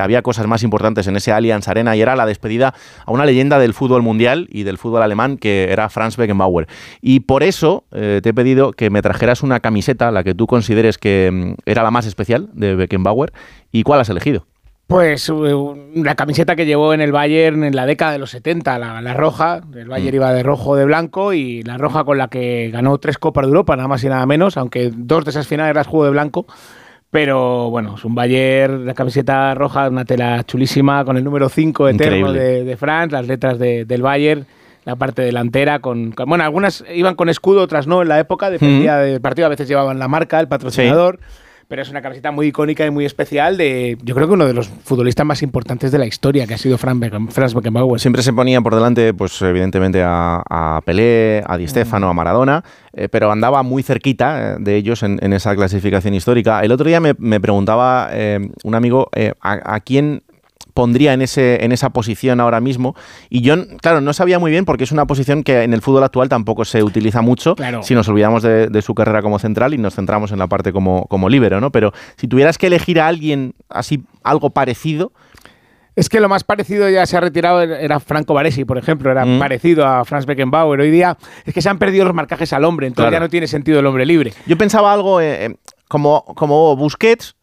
había 0.00 0.22
cosas 0.22 0.46
más 0.46 0.62
importantes 0.62 1.06
en 1.06 1.14
ese 1.14 1.30
Allianz 1.30 1.68
Arena 1.68 1.94
y 1.94 2.00
era 2.00 2.16
la 2.16 2.24
despedida 2.24 2.72
a 3.04 3.12
una 3.12 3.26
leyenda 3.26 3.58
del 3.58 3.74
fútbol 3.74 4.00
mundial 4.00 4.48
y 4.50 4.62
del 4.62 4.78
fútbol 4.78 5.02
alemán 5.02 5.36
que 5.36 5.68
era 5.70 5.90
Franz 5.90 6.16
Beckenbauer. 6.16 6.66
Y 7.02 7.20
por 7.20 7.42
eso 7.42 7.84
te 7.90 8.26
he 8.26 8.34
pedido 8.34 8.72
que 8.72 8.88
me 8.88 9.02
trajeras 9.02 9.42
una 9.42 9.60
camiseta, 9.60 10.10
la 10.10 10.24
que 10.24 10.34
tú 10.34 10.46
consideres 10.46 10.96
que 10.96 11.30
mm, 11.30 11.60
era 11.66 11.82
la 11.82 11.90
más 11.90 12.06
especial 12.06 12.15
de 12.52 12.74
Beckenbauer. 12.74 13.32
¿Y 13.72 13.82
cuál 13.82 14.00
has 14.00 14.08
elegido? 14.08 14.46
Pues 14.88 15.32
la 15.96 16.14
camiseta 16.14 16.54
que 16.54 16.64
llevó 16.64 16.94
en 16.94 17.00
el 17.00 17.10
Bayern 17.10 17.64
en 17.64 17.74
la 17.74 17.86
década 17.86 18.12
de 18.12 18.18
los 18.18 18.30
70, 18.30 18.78
la, 18.78 19.00
la 19.02 19.14
roja. 19.14 19.60
El 19.74 19.88
Bayern 19.88 20.14
iba 20.14 20.32
de 20.32 20.44
rojo 20.44 20.76
de 20.76 20.84
blanco 20.84 21.32
y 21.32 21.64
la 21.64 21.76
roja 21.76 22.04
con 22.04 22.18
la 22.18 22.28
que 22.28 22.70
ganó 22.72 22.96
tres 22.98 23.18
Copas 23.18 23.42
de 23.46 23.48
Europa, 23.48 23.74
nada 23.74 23.88
más 23.88 24.04
y 24.04 24.08
nada 24.08 24.24
menos, 24.26 24.56
aunque 24.56 24.92
dos 24.94 25.24
de 25.24 25.30
esas 25.32 25.48
finales 25.48 25.74
las 25.74 25.88
jugó 25.88 26.04
de 26.04 26.10
blanco. 26.10 26.46
Pero 27.10 27.70
bueno, 27.70 27.94
es 27.96 28.04
un 28.04 28.14
Bayern, 28.14 28.84
la 28.86 28.94
camiseta 28.94 29.54
roja, 29.54 29.88
una 29.88 30.04
tela 30.04 30.42
chulísima, 30.44 31.04
con 31.04 31.16
el 31.16 31.24
número 31.24 31.48
5 31.48 31.88
eterno 31.88 32.26
de, 32.32 32.64
de 32.64 32.76
France, 32.76 33.12
las 33.12 33.26
letras 33.26 33.58
de- 33.58 33.84
del 33.86 34.02
Bayern, 34.02 34.46
la 34.84 34.96
parte 34.96 35.22
delantera, 35.22 35.78
con, 35.78 36.12
con- 36.12 36.28
Bueno, 36.28 36.44
algunas 36.44 36.84
iban 36.94 37.14
con 37.14 37.28
escudo, 37.28 37.62
otras 37.62 37.86
no 37.86 38.02
en 38.02 38.08
la 38.08 38.18
época, 38.20 38.50
dependía 38.50 38.98
del 38.98 39.20
partido, 39.20 39.46
a 39.46 39.50
veces 39.50 39.66
llevaban 39.68 39.98
la 39.98 40.08
marca, 40.08 40.38
el 40.40 40.48
patrocinador. 40.48 41.18
Pero 41.68 41.82
es 41.82 41.90
una 41.90 42.00
camiseta 42.00 42.30
muy 42.30 42.46
icónica 42.46 42.86
y 42.86 42.90
muy 42.90 43.04
especial 43.04 43.56
de, 43.56 43.98
yo 44.04 44.14
creo 44.14 44.28
que 44.28 44.34
uno 44.34 44.46
de 44.46 44.54
los 44.54 44.68
futbolistas 44.68 45.26
más 45.26 45.42
importantes 45.42 45.90
de 45.90 45.98
la 45.98 46.06
historia, 46.06 46.46
que 46.46 46.54
ha 46.54 46.58
sido 46.58 46.78
Franz 46.78 47.00
Becken- 47.00 47.28
Franz 47.28 47.54
Beckenbauer. 47.54 48.00
Siempre 48.00 48.22
se 48.22 48.32
ponía 48.32 48.60
por 48.60 48.74
delante, 48.74 49.12
pues 49.12 49.42
evidentemente 49.42 50.00
a, 50.04 50.42
a 50.48 50.80
Pelé, 50.84 51.42
a 51.44 51.56
Di 51.56 51.66
Stéfano, 51.66 52.08
a 52.08 52.14
Maradona, 52.14 52.62
eh, 52.92 53.08
pero 53.08 53.32
andaba 53.32 53.64
muy 53.64 53.82
cerquita 53.82 54.54
eh, 54.54 54.56
de 54.60 54.76
ellos 54.76 55.02
en, 55.02 55.18
en 55.20 55.32
esa 55.32 55.56
clasificación 55.56 56.14
histórica. 56.14 56.60
El 56.60 56.70
otro 56.70 56.86
día 56.86 57.00
me, 57.00 57.14
me 57.18 57.40
preguntaba 57.40 58.10
eh, 58.12 58.48
un 58.62 58.74
amigo 58.76 59.08
eh, 59.16 59.32
a, 59.40 59.74
a 59.74 59.80
quién 59.80 60.22
pondría 60.76 61.12
en, 61.14 61.22
ese, 61.22 61.64
en 61.64 61.72
esa 61.72 61.90
posición 61.90 62.38
ahora 62.38 62.60
mismo. 62.60 62.94
Y 63.30 63.40
yo, 63.40 63.54
claro, 63.80 64.00
no 64.00 64.12
sabía 64.12 64.38
muy 64.38 64.52
bien 64.52 64.64
porque 64.64 64.84
es 64.84 64.92
una 64.92 65.06
posición 65.06 65.42
que 65.42 65.62
en 65.64 65.72
el 65.74 65.80
fútbol 65.82 66.04
actual 66.04 66.28
tampoco 66.28 66.64
se 66.64 66.84
utiliza 66.84 67.22
mucho 67.22 67.56
Claro. 67.56 67.82
si 67.82 67.94
nos 67.94 68.06
olvidamos 68.08 68.42
de, 68.44 68.68
de 68.68 68.82
su 68.82 68.94
carrera 68.94 69.22
como 69.22 69.38
central 69.40 69.74
y 69.74 69.78
nos 69.78 69.94
centramos 69.96 70.30
en 70.32 70.38
la 70.38 70.46
parte 70.46 70.72
como, 70.72 71.06
como 71.06 71.28
líbero, 71.28 71.60
¿no? 71.60 71.72
Pero 71.72 71.92
si 72.16 72.28
tuvieras 72.28 72.58
que 72.58 72.68
elegir 72.68 73.00
a 73.00 73.08
alguien 73.08 73.54
así, 73.68 74.04
algo 74.22 74.50
parecido, 74.50 75.12
Es 75.98 76.10
que 76.10 76.20
lo 76.20 76.28
más 76.28 76.44
parecido 76.44 76.90
ya 76.90 77.06
se 77.06 77.16
ha 77.16 77.20
retirado 77.20 77.62
era 77.62 77.98
Franco 78.00 78.34
Baresi, 78.34 78.66
por 78.66 78.76
ejemplo, 78.76 79.10
era 79.10 79.24
Mm. 79.24 79.38
parecido 79.38 79.86
a 79.86 80.04
Franz 80.04 80.26
Beckenbauer. 80.26 80.78
Hoy 80.80 80.90
día 80.90 81.16
es 81.46 81.54
que 81.54 81.62
se 81.62 81.70
han 81.70 81.78
perdido 81.78 82.04
los 82.04 82.12
marcajes 82.12 82.52
al 82.52 82.64
hombre, 82.64 82.86
entonces 82.86 83.08
Claro. 83.08 83.16
ya 83.16 83.26
no 83.26 83.30
tiene 83.30 83.46
sentido 83.46 83.80
el 83.80 83.86
hombre 83.86 84.04
libre. 84.04 84.34
Yo 84.46 84.58
pensaba 84.58 84.92
algo 84.92 85.22
eh, 85.22 85.46
eh, 85.46 85.54
como, 85.88 86.22
como 86.34 86.76
Busquets, 86.76 87.35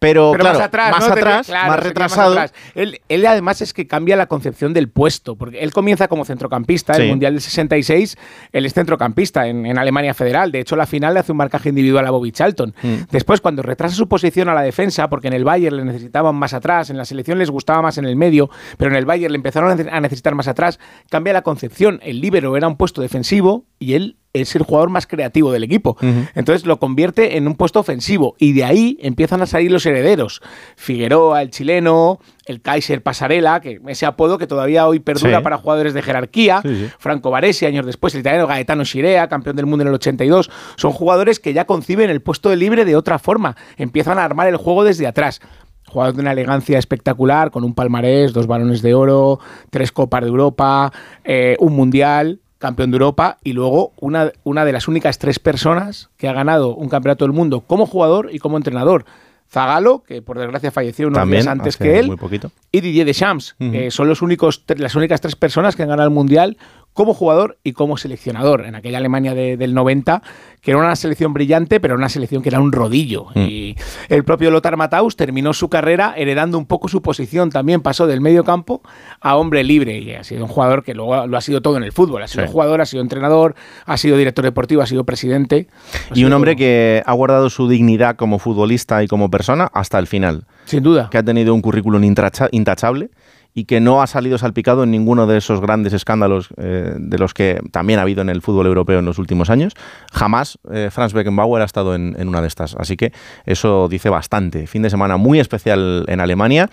pero, 0.00 0.32
Pero 0.32 0.42
claro, 0.42 0.58
más 0.58 0.66
atrás, 0.66 0.90
más, 0.90 1.00
¿no? 1.08 1.14
Tenía- 1.14 1.30
atrás, 1.30 1.46
claro, 1.46 1.68
más 1.68 1.80
retrasado. 1.80 2.32
atrás. 2.32 2.54
Él, 2.74 3.00
él 3.08 3.26
además 3.26 3.60
es 3.60 3.72
que 3.72 3.86
cambia 3.86 4.16
la 4.16 4.26
concepción 4.26 4.72
del 4.74 4.88
puesto, 4.88 5.36
porque 5.36 5.60
él 5.60 5.72
comienza 5.72 6.08
como 6.08 6.24
centrocampista, 6.24 6.94
Sí. 6.94 7.02
el 7.02 7.08
Mundial 7.10 7.34
del 7.34 7.42
66, 7.42 8.16
él 8.50 8.66
es 8.66 8.72
centrocampista 8.74 9.46
en, 9.46 9.66
en 9.66 9.78
Alemania 9.78 10.14
Federal, 10.14 10.50
de 10.50 10.60
hecho 10.60 10.74
la 10.74 10.86
final 10.86 11.14
le 11.14 11.20
hace 11.20 11.30
un 11.32 11.38
marcaje 11.38 11.68
individual 11.68 12.06
a 12.06 12.10
Bobby 12.10 12.32
Charlton. 12.32 12.74
Mm. 12.82 12.94
Después, 13.10 13.40
cuando 13.40 13.62
retrasa 13.62 13.94
su 13.94 14.08
posición 14.08 14.48
a 14.48 14.54
la 14.54 14.62
defensa, 14.62 15.08
porque 15.10 15.28
en 15.28 15.34
el 15.34 15.44
Bayern 15.44 15.76
le 15.76 15.84
necesitaban 15.84 16.34
más 16.34 16.54
atrás, 16.54 16.88
en 16.90 16.96
la 16.96 17.04
selección 17.04 17.38
les 17.38 17.50
gustaba 17.50 17.82
más 17.82 17.98
en 17.98 18.06
el 18.06 18.16
medio, 18.16 18.48
pero 18.78 18.90
en 18.90 18.96
el 18.96 19.04
Bayern 19.04 19.32
le 19.32 19.36
empezaron 19.36 19.86
a 19.92 20.00
necesitar 20.00 20.34
más 20.34 20.48
atrás, 20.48 20.80
cambia 21.10 21.32
la 21.34 21.42
concepción. 21.42 22.00
El 22.02 22.20
líbero 22.20 22.56
era 22.56 22.66
un 22.66 22.76
puesto 22.76 23.02
defensivo 23.02 23.66
y 23.80 23.94
él 23.94 24.16
es 24.32 24.54
el 24.54 24.62
jugador 24.62 24.90
más 24.90 25.08
creativo 25.08 25.50
del 25.50 25.64
equipo. 25.64 25.96
Entonces 26.36 26.64
lo 26.64 26.78
convierte 26.78 27.36
en 27.36 27.48
un 27.48 27.56
puesto 27.56 27.80
ofensivo 27.80 28.36
y 28.38 28.52
de 28.52 28.62
ahí 28.62 28.96
empiezan 29.00 29.42
a 29.42 29.46
salir 29.46 29.72
los 29.72 29.84
herederos. 29.84 30.40
Figueroa, 30.76 31.42
el 31.42 31.50
chileno, 31.50 32.20
el 32.46 32.60
Kaiser 32.62 33.02
Pasarela, 33.02 33.60
que 33.60 33.80
ese 33.88 34.06
apodo 34.06 34.38
que 34.38 34.46
todavía 34.46 34.86
hoy 34.86 35.00
perdura 35.00 35.38
Sí. 35.38 35.42
para 35.42 35.58
jugadores 35.58 35.94
de 35.94 36.02
jerarquía, 36.02 36.62
Franco 37.00 37.30
Baresi, 37.32 37.66
años 37.66 37.86
después 37.86 38.14
el 38.14 38.20
italiano 38.20 38.46
Gaetano 38.46 38.84
Scirea, 38.84 39.28
campeón 39.28 39.56
del 39.56 39.66
mundo 39.66 39.82
en 39.82 39.88
el 39.88 39.94
82, 39.94 40.48
son 40.76 40.92
jugadores 40.92 41.40
que 41.40 41.52
ya 41.52 41.64
conciben 41.64 42.08
el 42.08 42.22
puesto 42.22 42.50
de 42.50 42.56
libre 42.56 42.84
de 42.84 42.94
otra 42.94 43.18
forma, 43.18 43.56
empiezan 43.78 44.18
a 44.20 44.24
armar 44.24 44.46
el 44.46 44.56
juego 44.58 44.84
desde 44.84 45.08
atrás. 45.08 45.40
Jugador 45.88 46.14
de 46.14 46.20
una 46.20 46.30
elegancia 46.32 46.78
espectacular, 46.78 47.50
con 47.50 47.64
un 47.64 47.74
palmarés, 47.74 48.32
dos 48.32 48.46
balones 48.46 48.80
de 48.80 48.94
oro, 48.94 49.40
tres 49.70 49.90
copas 49.90 50.22
de 50.22 50.28
Europa, 50.28 50.92
eh, 51.24 51.56
un 51.58 51.74
mundial, 51.74 52.38
campeón 52.60 52.90
de 52.92 52.96
Europa 52.96 53.38
y 53.42 53.54
luego 53.54 53.92
una, 53.98 54.30
una 54.44 54.64
de 54.64 54.72
las 54.72 54.86
únicas 54.86 55.18
tres 55.18 55.40
personas 55.40 56.10
que 56.18 56.28
ha 56.28 56.32
ganado 56.32 56.76
un 56.76 56.88
campeonato 56.88 57.24
del 57.24 57.32
mundo 57.32 57.62
como 57.62 57.86
jugador 57.86 58.28
y 58.30 58.38
como 58.38 58.56
entrenador. 58.58 59.04
Zagalo, 59.50 60.04
que 60.06 60.22
por 60.22 60.38
desgracia 60.38 60.70
falleció 60.70 61.08
unos 61.08 61.18
También, 61.18 61.42
días 61.42 61.50
antes 61.50 61.76
que 61.76 61.98
él, 61.98 62.06
muy 62.06 62.16
poquito. 62.16 62.52
y 62.70 62.80
Didier 62.80 63.04
Deschamps. 63.04 63.56
Eh, 63.58 63.90
son 63.90 64.06
los 64.06 64.22
únicos, 64.22 64.62
las 64.76 64.94
únicas 64.94 65.20
tres 65.20 65.34
personas 65.34 65.74
que 65.74 65.82
han 65.82 65.88
ganado 65.88 66.08
el 66.08 66.14
Mundial 66.14 66.56
como 66.92 67.14
jugador 67.14 67.58
y 67.62 67.72
como 67.72 67.96
seleccionador 67.96 68.66
en 68.66 68.74
aquella 68.74 68.98
Alemania 68.98 69.34
de- 69.34 69.56
del 69.56 69.74
90, 69.74 70.22
que 70.60 70.72
era 70.72 70.78
una 70.80 70.94
selección 70.96 71.32
brillante, 71.32 71.80
pero 71.80 71.94
una 71.94 72.08
selección 72.08 72.42
que 72.42 72.48
era 72.50 72.60
un 72.60 72.72
rodillo. 72.72 73.26
Mm. 73.34 73.38
Y 73.40 73.76
el 74.08 74.24
propio 74.24 74.50
Lothar 74.50 74.76
Matthaus 74.76 75.16
terminó 75.16 75.52
su 75.54 75.68
carrera 75.68 76.12
heredando 76.16 76.58
un 76.58 76.66
poco 76.66 76.88
su 76.88 77.00
posición. 77.00 77.50
También 77.50 77.80
pasó 77.80 78.06
del 78.06 78.20
medio 78.20 78.44
campo 78.44 78.82
a 79.20 79.36
hombre 79.36 79.64
libre 79.64 79.98
y 79.98 80.12
ha 80.12 80.24
sido 80.24 80.44
un 80.44 80.48
jugador 80.50 80.82
que 80.82 80.92
luego 80.94 81.26
lo 81.26 81.36
ha 81.36 81.40
sido 81.40 81.62
todo 81.62 81.76
en 81.76 81.84
el 81.84 81.92
fútbol. 81.92 82.22
Ha 82.22 82.28
sido 82.28 82.44
Sí. 82.46 82.52
jugador, 82.52 82.80
ha 82.80 82.86
sido 82.86 83.02
entrenador, 83.02 83.54
ha 83.86 83.96
sido 83.96 84.16
director 84.16 84.44
deportivo, 84.44 84.82
ha 84.82 84.86
sido 84.86 85.04
presidente. 85.04 85.68
Ha 86.10 86.18
Y 86.18 86.24
un 86.24 86.32
hombre 86.32 86.56
que 86.56 87.02
ha 87.06 87.12
guardado 87.12 87.48
su 87.50 87.68
dignidad 87.68 88.16
como 88.16 88.38
futbolista 88.38 89.02
y 89.02 89.06
como 89.06 89.30
persona 89.30 89.70
hasta 89.72 89.98
el 89.98 90.06
final. 90.06 90.44
Sin 90.66 90.82
duda. 90.82 91.08
Que 91.10 91.18
ha 91.18 91.22
tenido 91.22 91.54
un 91.54 91.62
currículum 91.62 92.04
intachable 92.04 93.10
y 93.54 93.64
que 93.64 93.80
no 93.80 94.02
ha 94.02 94.06
salido 94.06 94.38
salpicado 94.38 94.84
en 94.84 94.90
ninguno 94.90 95.26
de 95.26 95.38
esos 95.38 95.60
grandes 95.60 95.92
escándalos 95.92 96.48
eh, 96.56 96.94
de 96.96 97.18
los 97.18 97.34
que 97.34 97.60
también 97.72 97.98
ha 97.98 98.02
habido 98.02 98.22
en 98.22 98.28
el 98.28 98.42
fútbol 98.42 98.66
europeo 98.66 98.98
en 98.98 99.04
los 99.04 99.18
últimos 99.18 99.50
años. 99.50 99.74
Jamás 100.12 100.58
eh, 100.72 100.88
Franz 100.90 101.12
Beckenbauer 101.12 101.62
ha 101.62 101.64
estado 101.64 101.94
en, 101.94 102.14
en 102.18 102.28
una 102.28 102.40
de 102.40 102.48
estas. 102.48 102.74
Así 102.76 102.96
que 102.96 103.12
eso 103.46 103.88
dice 103.88 104.08
bastante. 104.08 104.66
Fin 104.66 104.82
de 104.82 104.90
semana 104.90 105.16
muy 105.16 105.40
especial 105.40 106.04
en 106.08 106.20
Alemania 106.20 106.68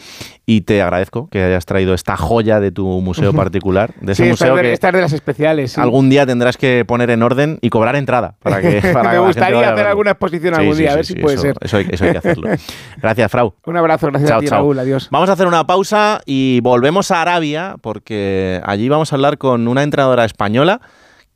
y 0.45 0.61
te 0.61 0.81
agradezco 0.81 1.29
que 1.29 1.43
hayas 1.43 1.65
traído 1.65 1.93
esta 1.93 2.15
joya 2.17 2.59
de 2.59 2.71
tu 2.71 2.85
museo 3.01 3.33
particular, 3.33 3.93
de 4.01 4.13
ese 4.13 4.23
Sí, 4.23 4.29
museo 4.29 4.49
es 4.51 4.55
de- 4.57 4.61
que 4.61 4.73
esta 4.73 4.87
es 4.89 4.93
de 4.93 5.01
las 5.01 5.13
especiales. 5.13 5.71
sí. 5.73 5.81
algún 5.81 6.09
día 6.09 6.25
tendrás 6.25 6.57
que 6.57 6.85
poner 6.85 7.09
en 7.09 7.23
orden 7.23 7.57
y 7.61 7.69
cobrar 7.69 7.95
entrada 7.95 8.35
para 8.41 8.61
que 8.61 8.81
para 8.93 9.11
Me 9.13 9.19
gustaría 9.19 9.59
hacer 9.59 9.75
verlo. 9.75 9.89
alguna 9.89 10.11
exposición 10.11 10.53
Sí, 10.55 10.61
algún 10.61 10.77
día, 10.77 10.93
a 10.93 10.95
ver 10.95 11.05
si 11.05 11.15
puede 11.15 11.35
eso- 11.35 11.41
ser. 11.43 11.55
Eso 11.61 11.77
hay, 11.77 11.87
eso 11.89 12.05
hay 12.05 12.11
que 12.11 12.17
hacerlo. 12.17 12.47
Gracias, 13.01 13.31
Frau. 13.31 13.53
Un 13.65 13.77
abrazo, 13.77 14.07
gracias 14.07 14.31
a 14.31 14.39
ti, 14.39 14.47
Raúl. 14.47 14.79
Adiós. 14.79 15.07
Vamos 15.11 15.29
a 15.29 15.33
hacer 15.33 15.47
una 15.47 15.65
pausa 15.67 16.21
y 16.25 16.59
volvemos 16.67 17.11
a 17.11 17.21
Arabia 17.21 17.77
porque 17.81 18.61
allí 18.65 18.89
vamos 18.89 19.11
a 19.11 19.15
hablar 19.15 19.37
con 19.37 19.67
una 19.67 19.83
entrenadora 19.83 20.25
española 20.25 20.81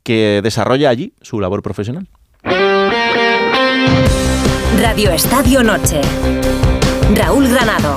que 0.02 0.40
desarrolla 0.42 0.90
allí 0.90 1.14
su 1.22 1.40
labor 1.40 1.62
profesional. 1.62 2.06
Radio 4.78 5.10
Estadio 5.10 5.62
Noche. 5.62 6.00
Raúl 7.14 7.48
Granado. 7.48 7.96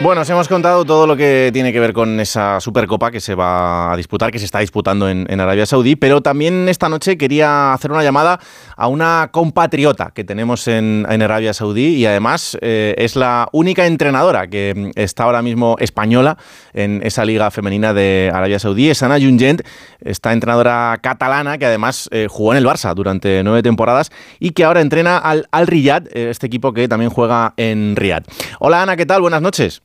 Bueno, 0.00 0.20
os 0.20 0.30
hemos 0.30 0.46
contado 0.46 0.84
todo 0.84 1.08
lo 1.08 1.16
que 1.16 1.50
tiene 1.52 1.72
que 1.72 1.80
ver 1.80 1.92
con 1.92 2.20
esa 2.20 2.60
Supercopa 2.60 3.10
que 3.10 3.20
se 3.20 3.34
va 3.34 3.92
a 3.92 3.96
disputar, 3.96 4.30
que 4.30 4.38
se 4.38 4.44
está 4.44 4.60
disputando 4.60 5.08
en, 5.08 5.40
Arabia 5.40 5.66
Saudí, 5.66 5.96
pero 5.96 6.20
también 6.20 6.68
esta 6.68 6.88
noche 6.88 7.18
quería 7.18 7.72
hacer 7.72 7.90
una 7.90 8.04
llamada 8.04 8.38
a 8.76 8.86
una 8.86 9.30
compatriota 9.32 10.12
que 10.14 10.22
tenemos 10.22 10.68
en, 10.68 11.04
Arabia 11.08 11.52
Saudí 11.52 11.96
y 11.96 12.06
además 12.06 12.56
eh, 12.60 12.94
es 12.96 13.16
la 13.16 13.48
única 13.50 13.86
entrenadora 13.86 14.46
que 14.46 14.92
está 14.94 15.24
ahora 15.24 15.42
mismo 15.42 15.74
española 15.80 16.38
en 16.74 17.00
esa 17.02 17.24
liga 17.24 17.50
femenina 17.50 17.92
de 17.92 18.30
Arabia 18.32 18.60
Saudí, 18.60 18.90
es 18.90 19.02
Ana 19.02 19.18
Jungent, 19.18 19.62
esta 20.00 20.32
entrenadora 20.32 20.96
catalana 21.02 21.58
que 21.58 21.66
además 21.66 22.08
eh, 22.12 22.28
jugó 22.30 22.52
en 22.52 22.58
el 22.58 22.64
Barça 22.64 22.94
durante 22.94 23.42
nueve 23.42 23.64
temporadas 23.64 24.12
y 24.38 24.50
que 24.50 24.62
ahora 24.62 24.80
entrena 24.80 25.18
al 25.18 25.48
Al 25.50 25.66
Riyad, 25.66 26.06
eh, 26.12 26.30
este 26.30 26.46
equipo 26.46 26.72
que 26.72 26.86
también 26.86 27.10
juega 27.10 27.54
en 27.56 27.96
Riyadh. 27.96 28.22
Hola 28.60 28.82
Ana, 28.82 28.96
¿qué 28.96 29.04
tal? 29.04 29.22
Buenas 29.22 29.42
noches. 29.42 29.82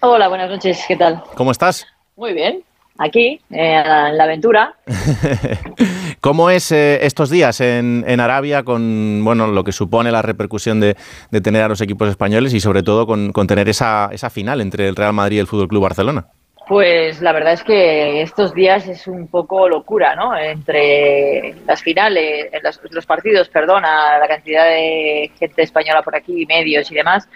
Hola, 0.00 0.28
buenas 0.28 0.48
noches, 0.48 0.84
¿qué 0.86 0.94
tal? 0.94 1.20
¿Cómo 1.34 1.50
estás? 1.50 1.84
Muy 2.14 2.32
bien, 2.32 2.62
aquí, 2.98 3.40
eh, 3.50 3.82
en 3.84 4.16
la 4.16 4.24
aventura. 4.24 4.74
¿Cómo 6.20 6.50
es 6.50 6.70
eh, 6.70 7.04
estos 7.04 7.30
días 7.30 7.60
en, 7.60 8.04
en, 8.06 8.20
Arabia 8.20 8.62
con 8.62 9.24
bueno 9.24 9.48
lo 9.48 9.64
que 9.64 9.72
supone 9.72 10.12
la 10.12 10.22
repercusión 10.22 10.78
de, 10.78 10.96
de, 11.32 11.40
tener 11.40 11.62
a 11.62 11.68
los 11.68 11.80
equipos 11.80 12.08
españoles 12.08 12.54
y 12.54 12.60
sobre 12.60 12.84
todo 12.84 13.08
con, 13.08 13.32
con 13.32 13.48
tener 13.48 13.68
esa, 13.68 14.08
esa, 14.12 14.30
final 14.30 14.60
entre 14.60 14.86
el 14.86 14.94
Real 14.94 15.12
Madrid 15.12 15.38
y 15.38 15.40
el 15.40 15.48
Fútbol 15.48 15.66
Club 15.66 15.82
Barcelona? 15.82 16.26
Pues 16.68 17.20
la 17.20 17.32
verdad 17.32 17.54
es 17.54 17.64
que 17.64 18.22
estos 18.22 18.54
días 18.54 18.86
es 18.86 19.08
un 19.08 19.26
poco 19.26 19.68
locura, 19.68 20.14
¿no? 20.14 20.36
Entre 20.36 21.56
las 21.66 21.82
finales, 21.82 22.50
los, 22.62 22.80
los 22.90 23.06
partidos, 23.06 23.48
perdona, 23.48 24.16
la 24.18 24.28
cantidad 24.28 24.64
de 24.64 25.32
gente 25.40 25.62
española 25.62 26.02
por 26.02 26.14
aquí, 26.14 26.46
medios 26.46 26.88
y 26.92 26.94
demás 26.94 27.28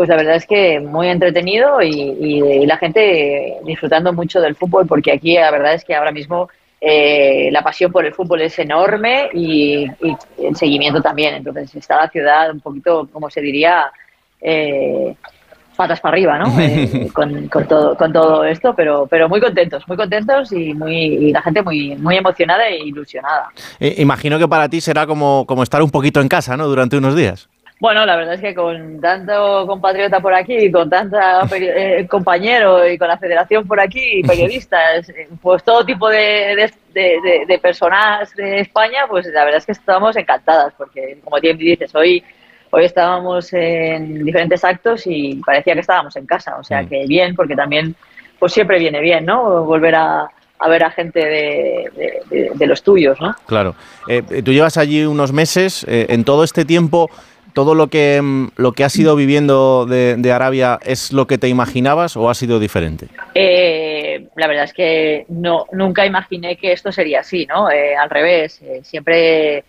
pues 0.00 0.08
la 0.08 0.16
verdad 0.16 0.36
es 0.36 0.46
que 0.46 0.80
muy 0.80 1.08
entretenido 1.08 1.82
y, 1.82 1.90
y, 1.90 2.42
y, 2.42 2.64
la 2.64 2.78
gente 2.78 3.58
disfrutando 3.64 4.14
mucho 4.14 4.40
del 4.40 4.56
fútbol, 4.56 4.86
porque 4.86 5.12
aquí 5.12 5.34
la 5.34 5.50
verdad 5.50 5.74
es 5.74 5.84
que 5.84 5.94
ahora 5.94 6.10
mismo 6.10 6.48
eh, 6.80 7.50
la 7.52 7.62
pasión 7.62 7.92
por 7.92 8.06
el 8.06 8.14
fútbol 8.14 8.40
es 8.40 8.58
enorme 8.58 9.28
y, 9.34 9.84
y, 9.84 10.16
el 10.42 10.56
seguimiento 10.56 11.02
también. 11.02 11.34
Entonces 11.34 11.74
está 11.74 11.98
la 11.98 12.08
ciudad 12.08 12.50
un 12.50 12.60
poquito, 12.60 13.10
como 13.12 13.28
se 13.28 13.42
diría, 13.42 13.92
eh, 14.40 15.14
patas 15.76 16.00
para 16.00 16.14
arriba, 16.14 16.38
¿no? 16.38 16.46
Eh, 16.58 17.10
con, 17.12 17.48
con, 17.48 17.68
todo, 17.68 17.94
con 17.94 18.10
todo 18.10 18.44
esto, 18.44 18.74
pero, 18.74 19.06
pero 19.06 19.28
muy 19.28 19.42
contentos, 19.42 19.86
muy 19.86 19.98
contentos 19.98 20.50
y, 20.52 20.72
muy, 20.72 20.94
y 20.94 21.30
la 21.30 21.42
gente 21.42 21.60
muy, 21.60 21.94
muy 21.96 22.16
emocionada 22.16 22.66
e 22.68 22.78
ilusionada. 22.86 23.50
imagino 23.98 24.38
que 24.38 24.48
para 24.48 24.66
ti 24.70 24.80
será 24.80 25.06
como, 25.06 25.44
como 25.44 25.62
estar 25.62 25.82
un 25.82 25.90
poquito 25.90 26.22
en 26.22 26.28
casa, 26.28 26.56
¿no? 26.56 26.68
Durante 26.68 26.96
unos 26.96 27.14
días. 27.14 27.50
Bueno, 27.80 28.04
la 28.04 28.14
verdad 28.14 28.34
es 28.34 28.42
que 28.42 28.54
con 28.54 29.00
tanto 29.00 29.66
compatriota 29.66 30.20
por 30.20 30.34
aquí, 30.34 30.70
con 30.70 30.90
tanta 30.90 31.48
eh, 31.50 32.06
compañero 32.06 32.86
y 32.86 32.98
con 32.98 33.08
la 33.08 33.16
federación 33.16 33.66
por 33.66 33.80
aquí, 33.80 34.22
periodistas, 34.22 35.10
pues 35.40 35.64
todo 35.64 35.82
tipo 35.86 36.10
de, 36.10 36.54
de, 36.56 36.72
de, 36.92 37.44
de, 37.48 37.58
personas 37.58 38.34
de 38.36 38.60
España, 38.60 39.06
pues 39.08 39.26
la 39.28 39.44
verdad 39.44 39.60
es 39.60 39.64
que 39.64 39.72
estamos 39.72 40.14
encantadas, 40.16 40.74
porque 40.76 41.20
como 41.24 41.40
bien 41.40 41.56
dices, 41.56 41.94
hoy, 41.94 42.22
hoy 42.70 42.84
estábamos 42.84 43.50
en 43.54 44.26
diferentes 44.26 44.62
actos 44.62 45.06
y 45.06 45.36
parecía 45.36 45.72
que 45.72 45.80
estábamos 45.80 46.14
en 46.16 46.26
casa, 46.26 46.58
o 46.58 46.62
sea 46.62 46.84
que 46.84 47.06
bien, 47.06 47.34
porque 47.34 47.56
también 47.56 47.96
pues 48.38 48.52
siempre 48.52 48.78
viene 48.78 49.00
bien, 49.00 49.24
¿no? 49.24 49.64
Volver 49.64 49.94
a, 49.94 50.28
a 50.60 50.68
ver 50.68 50.84
a 50.84 50.90
gente 50.90 51.18
de, 51.18 52.20
de, 52.28 52.50
de, 52.54 52.66
los 52.66 52.82
tuyos, 52.82 53.18
¿no? 53.20 53.34
Claro. 53.46 53.74
Eh, 54.06 54.22
tú 54.42 54.52
llevas 54.52 54.76
allí 54.76 55.04
unos 55.06 55.32
meses. 55.32 55.84
Eh, 55.88 56.06
en 56.10 56.22
todo 56.22 56.44
este 56.44 56.66
tiempo, 56.66 57.10
todo 57.52 57.74
lo 57.74 57.88
que, 57.88 58.20
lo 58.56 58.72
que 58.72 58.84
has 58.84 58.96
ido 58.96 59.16
viviendo 59.16 59.86
de, 59.86 60.32
Arabia 60.32 60.78
es 60.84 61.12
lo 61.12 61.26
que 61.26 61.38
te 61.38 61.48
imaginabas 61.48 62.16
o 62.16 62.30
ha 62.30 62.34
sido 62.34 62.58
diferente? 62.58 63.08
Eh, 63.34 64.26
la 64.36 64.46
verdad 64.46 64.64
es 64.64 64.72
que 64.72 65.24
no, 65.28 65.66
nunca 65.72 66.06
imaginé 66.06 66.56
que 66.56 66.72
esto 66.72 66.92
sería 66.92 67.20
así, 67.20 67.46
¿no? 67.46 67.70
Eh, 67.70 67.96
al 67.96 68.10
revés, 68.10 68.60
eh, 68.62 68.80
siempre 68.82 69.64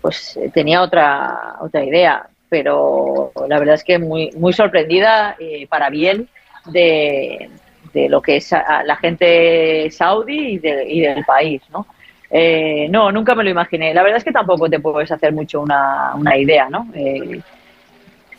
pues 0.00 0.38
tenía 0.54 0.80
otra, 0.80 1.56
otra 1.60 1.84
idea, 1.84 2.26
pero 2.48 3.32
la 3.48 3.58
verdad 3.58 3.74
es 3.74 3.84
que 3.84 3.98
muy, 3.98 4.30
muy 4.30 4.54
sorprendida 4.54 5.36
para 5.68 5.90
bien 5.90 6.26
de, 6.64 7.50
de, 7.92 8.08
lo 8.08 8.22
que 8.22 8.36
es 8.36 8.50
la 8.52 8.96
gente 8.96 9.90
saudí 9.90 10.54
y, 10.54 10.58
de, 10.58 10.86
y 10.88 11.00
del 11.00 11.22
país, 11.26 11.60
¿no? 11.70 11.86
Eh, 12.30 12.88
no, 12.90 13.12
nunca 13.12 13.34
me 13.34 13.44
lo 13.44 13.50
imaginé. 13.50 13.94
La 13.94 14.02
verdad 14.02 14.18
es 14.18 14.24
que 14.24 14.32
tampoco 14.32 14.68
te 14.68 14.80
puedes 14.80 15.10
hacer 15.10 15.32
mucho 15.32 15.60
una, 15.60 16.12
una 16.14 16.36
idea, 16.36 16.68
¿no? 16.68 16.88
Eh, 16.94 17.40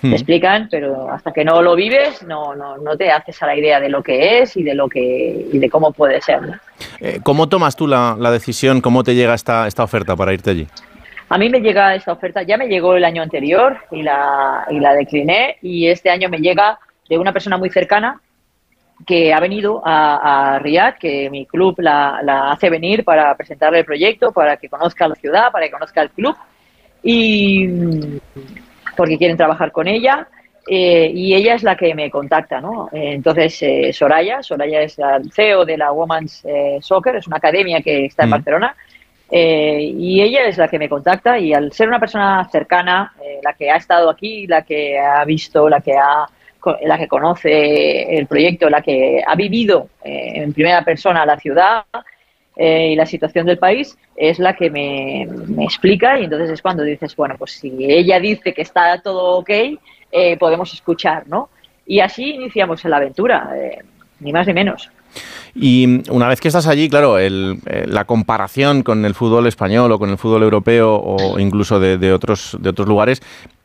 hmm. 0.01 0.09
Te 0.09 0.15
explican, 0.15 0.67
pero 0.69 1.09
hasta 1.09 1.31
que 1.31 1.45
no 1.45 1.61
lo 1.61 1.75
vives, 1.75 2.23
no, 2.23 2.55
no, 2.55 2.77
no, 2.77 2.97
te 2.97 3.11
haces 3.11 3.41
a 3.41 3.47
la 3.47 3.55
idea 3.55 3.79
de 3.79 3.89
lo 3.89 4.03
que 4.03 4.41
es 4.41 4.57
y 4.57 4.63
de 4.63 4.75
lo 4.75 4.89
que 4.89 5.47
y 5.51 5.57
de 5.57 5.69
cómo 5.69 5.91
puede 5.91 6.21
ser. 6.21 6.41
¿no? 6.41 6.55
Eh, 6.99 7.19
¿Cómo 7.23 7.47
tomas 7.47 7.75
tú 7.75 7.87
la, 7.87 8.15
la, 8.19 8.31
decisión? 8.31 8.81
¿Cómo 8.81 9.03
te 9.03 9.15
llega 9.15 9.33
esta, 9.33 9.67
esta 9.67 9.83
oferta 9.83 10.15
para 10.15 10.33
irte 10.33 10.51
allí? 10.51 10.67
A 11.29 11.37
mí 11.37 11.49
me 11.49 11.59
llega 11.59 11.93
esta 11.93 12.13
oferta, 12.13 12.43
ya 12.43 12.57
me 12.57 12.67
llegó 12.67 12.95
el 12.95 13.03
año 13.03 13.21
anterior 13.21 13.77
y 13.91 14.01
la, 14.01 14.65
y 14.69 14.79
la 14.79 14.93
decliné, 14.93 15.57
y 15.61 15.87
este 15.87 16.09
año 16.09 16.29
me 16.29 16.37
llega 16.37 16.79
de 17.09 17.17
una 17.17 17.33
persona 17.33 17.57
muy 17.57 17.69
cercana 17.69 18.21
que 19.05 19.33
ha 19.33 19.39
venido 19.39 19.81
a, 19.85 20.55
a 20.55 20.59
Riyadh, 20.59 20.97
que 20.97 21.29
mi 21.29 21.45
club 21.45 21.75
la, 21.79 22.19
la, 22.23 22.51
hace 22.51 22.69
venir 22.69 23.03
para 23.03 23.35
presentarle 23.35 23.79
el 23.79 23.85
proyecto, 23.85 24.31
para 24.31 24.57
que 24.57 24.69
conozca 24.69 25.07
la 25.07 25.15
ciudad, 25.15 25.51
para 25.51 25.65
que 25.65 25.71
conozca 25.71 26.01
el 26.01 26.09
club, 26.09 26.35
y 27.03 27.67
porque 28.95 29.17
quieren 29.17 29.37
trabajar 29.37 29.71
con 29.71 29.87
ella. 29.87 30.27
Eh, 30.69 31.09
y 31.13 31.33
ella 31.33 31.55
es 31.55 31.63
la 31.63 31.77
que 31.77 31.95
me 31.95 32.11
contacta, 32.11 32.59
¿no? 32.59 32.89
Entonces, 32.91 33.57
eh, 33.61 33.93
Soraya, 33.93 34.43
Soraya 34.43 34.81
es 34.81 34.99
el 34.99 35.31
CEO 35.31 35.63
de 35.63 35.77
la 35.77 35.93
Women's 35.93 36.43
eh, 36.43 36.79
Soccer, 36.81 37.15
es 37.15 37.27
una 37.27 37.37
academia 37.37 37.81
que 37.81 38.05
está 38.05 38.23
en 38.23 38.29
mm. 38.29 38.31
Barcelona, 38.31 38.75
y 39.29 40.21
ella 40.21 40.45
es 40.45 40.57
la 40.57 40.67
que 40.67 40.79
me 40.79 40.89
contacta 40.89 41.37
y 41.37 41.53
al 41.53 41.73
ser 41.73 41.89
una 41.89 41.99
persona 41.99 42.47
cercana, 42.49 43.13
la 43.43 43.53
que 43.53 43.69
ha 43.69 43.75
estado 43.75 44.09
aquí, 44.09 44.47
la 44.47 44.61
que 44.61 44.97
ha 44.97 45.23
visto, 45.25 45.67
la 45.67 45.81
que 45.81 45.93
ha 45.93 46.25
la 46.83 46.97
que 46.97 47.07
conoce 47.07 48.17
el 48.17 48.27
proyecto, 48.27 48.69
la 48.69 48.81
que 48.81 49.23
ha 49.25 49.35
vivido 49.35 49.89
eh, 50.03 50.33
en 50.35 50.53
primera 50.53 50.83
persona 50.83 51.25
la 51.25 51.39
ciudad 51.39 51.83
eh, 52.55 52.89
y 52.91 52.95
la 52.95 53.05
situación 53.05 53.45
del 53.45 53.57
país, 53.57 53.97
es 54.15 54.39
la 54.39 54.55
que 54.55 54.69
me, 54.69 55.27
me, 55.47 55.63
explica 55.63 56.19
y 56.19 56.25
entonces 56.25 56.49
es 56.49 56.61
cuando 56.61 56.83
dices, 56.83 57.15
bueno, 57.15 57.35
pues 57.37 57.51
si 57.51 57.73
ella 57.79 58.19
dice 58.19 58.53
que 58.53 58.61
está 58.61 58.99
todo 59.01 59.37
ok, 59.39 59.49
eh, 60.11 60.37
podemos 60.37 60.73
escuchar, 60.73 61.27
¿no? 61.27 61.49
Y 61.85 61.99
así 61.99 62.31
iniciamos 62.31 62.83
la 62.83 62.97
aventura, 62.97 63.49
ni 64.19 64.33
más 64.33 64.45
ni 64.47 64.53
menos. 64.53 64.89
Y 65.55 66.01
una 66.11 66.27
vez 66.27 66.41
que 66.41 66.49
estás 66.49 66.67
allí, 66.67 66.89
claro, 66.89 67.17
el, 67.17 67.59
la 67.85 68.03
comparación 68.03 68.83
con 68.83 69.05
el 69.05 69.13
fútbol 69.13 69.47
español 69.47 69.91
o 69.93 69.99
con 69.99 70.09
el 70.09 70.17
fútbol 70.17 70.43
europeo 70.43 70.95
o 70.95 71.39
incluso 71.39 71.79
de, 71.79 71.97
de 71.97 72.11
otros, 72.11 72.57
de 72.59 72.69
otros 72.69 72.87
lugares, 72.89 73.21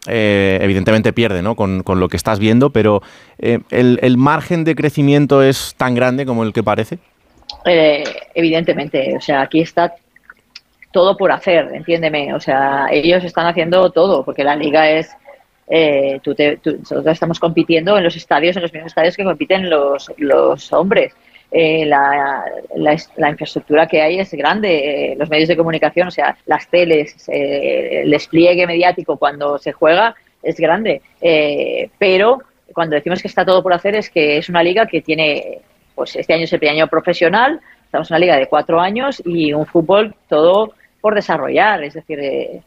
eh, 0.06 0.58
evidentemente 0.60 1.12
pierde 1.12 1.42
¿no? 1.42 1.54
con, 1.54 1.82
con, 1.82 2.00
lo 2.00 2.08
que 2.08 2.16
estás 2.16 2.38
viendo, 2.38 2.70
pero 2.70 3.02
eh, 3.38 3.60
el, 3.70 3.98
el, 4.02 4.16
margen 4.16 4.64
de 4.64 4.74
crecimiento 4.74 5.42
es 5.42 5.74
tan 5.76 5.94
grande 5.94 6.26
como 6.26 6.42
el 6.42 6.52
que 6.52 6.62
parece? 6.62 6.98
Eh, 7.64 8.04
evidentemente, 8.34 9.14
o 9.16 9.20
sea, 9.20 9.42
aquí 9.42 9.60
está 9.60 9.94
todo 10.90 11.16
por 11.16 11.32
hacer, 11.32 11.70
entiéndeme, 11.72 12.34
o 12.34 12.40
sea, 12.40 12.86
ellos 12.90 13.24
están 13.24 13.46
haciendo 13.46 13.90
todo, 13.90 14.24
porque 14.24 14.44
la 14.44 14.56
liga 14.56 14.90
es... 14.90 15.10
Eh, 15.68 16.20
tú 16.22 16.34
te, 16.34 16.58
nosotros 16.64 17.06
estamos 17.06 17.38
compitiendo 17.38 17.96
en 17.96 18.04
los 18.04 18.16
estadios, 18.16 18.56
en 18.56 18.62
los 18.62 18.72
mismos 18.72 18.90
estadios 18.90 19.16
que 19.16 19.24
compiten 19.24 19.70
los, 19.70 20.12
los 20.18 20.70
hombres. 20.72 21.14
Eh, 21.54 21.84
la, 21.84 22.44
la, 22.76 23.28
infraestructura 23.28 23.86
que 23.86 24.00
hay 24.00 24.18
es 24.18 24.32
grande, 24.32 25.12
eh, 25.12 25.16
los 25.16 25.28
medios 25.28 25.50
de 25.50 25.56
comunicación, 25.56 26.08
o 26.08 26.10
sea, 26.10 26.34
las 26.46 26.66
teles, 26.68 27.28
eh, 27.28 28.00
el 28.04 28.10
despliegue 28.10 28.66
mediático 28.66 29.18
cuando 29.18 29.58
se 29.58 29.72
juega 29.72 30.14
es 30.42 30.56
grande, 30.56 31.02
eh, 31.20 31.90
pero 31.98 32.38
cuando 32.72 32.96
decimos 32.96 33.20
que 33.20 33.28
está 33.28 33.44
todo 33.44 33.62
por 33.62 33.74
hacer 33.74 33.94
es 33.96 34.08
que 34.08 34.38
es 34.38 34.48
una 34.48 34.62
liga 34.62 34.86
que 34.86 35.02
tiene, 35.02 35.58
pues 35.94 36.16
este 36.16 36.32
año 36.32 36.44
es 36.44 36.52
el 36.54 36.58
primer 36.58 36.76
año 36.76 36.88
profesional, 36.88 37.60
estamos 37.84 38.10
en 38.10 38.14
una 38.14 38.20
liga 38.20 38.36
de 38.38 38.46
cuatro 38.46 38.80
años 38.80 39.20
y 39.22 39.52
un 39.52 39.66
fútbol 39.66 40.14
todo 40.30 40.72
por 41.02 41.14
desarrollar, 41.14 41.84
es 41.84 41.92
decir, 41.92 42.62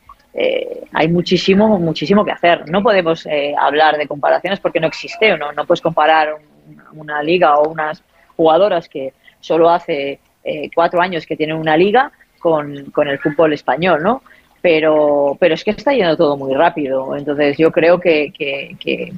hay 0.94 1.08
muchísimo, 1.08 1.80
muchísimo 1.80 2.24
que 2.24 2.32
hacer. 2.32 2.70
No 2.70 2.84
podemos 2.84 3.26
eh, 3.26 3.56
hablar 3.58 3.98
de 3.98 4.08
comparaciones 4.08 4.60
porque 4.60 4.80
no 4.80 4.88
existe, 4.88 5.36
no, 5.38 5.52
no 5.54 5.66
puedes 5.66 5.82
comparar 5.82 6.36
una, 6.68 6.92
una 6.92 7.24
liga 7.24 7.58
o 7.58 7.70
unas 7.70 8.04
jugadoras 8.36 8.90
que 8.90 9.14
solo 9.40 9.70
hace 9.70 10.20
eh, 10.44 10.70
cuatro 10.74 11.02
años 11.02 11.26
que 11.26 11.36
tienen 11.36 11.58
una 11.58 11.78
liga 11.78 12.12
con, 12.40 12.86
con, 12.92 13.08
el 13.08 13.20
fútbol 13.20 13.54
español, 13.54 14.04
¿no? 14.04 14.22
Pero, 14.62 15.38
pero 15.40 15.54
es 15.54 15.64
que 15.64 15.72
está 15.72 15.94
yendo 15.94 16.18
todo 16.18 16.38
muy 16.38 16.54
rápido. 16.54 17.16
Entonces 17.16 17.58
yo 17.58 17.72
creo 17.72 18.00
que, 18.00 18.32
que, 18.32 18.76
que, 18.80 19.14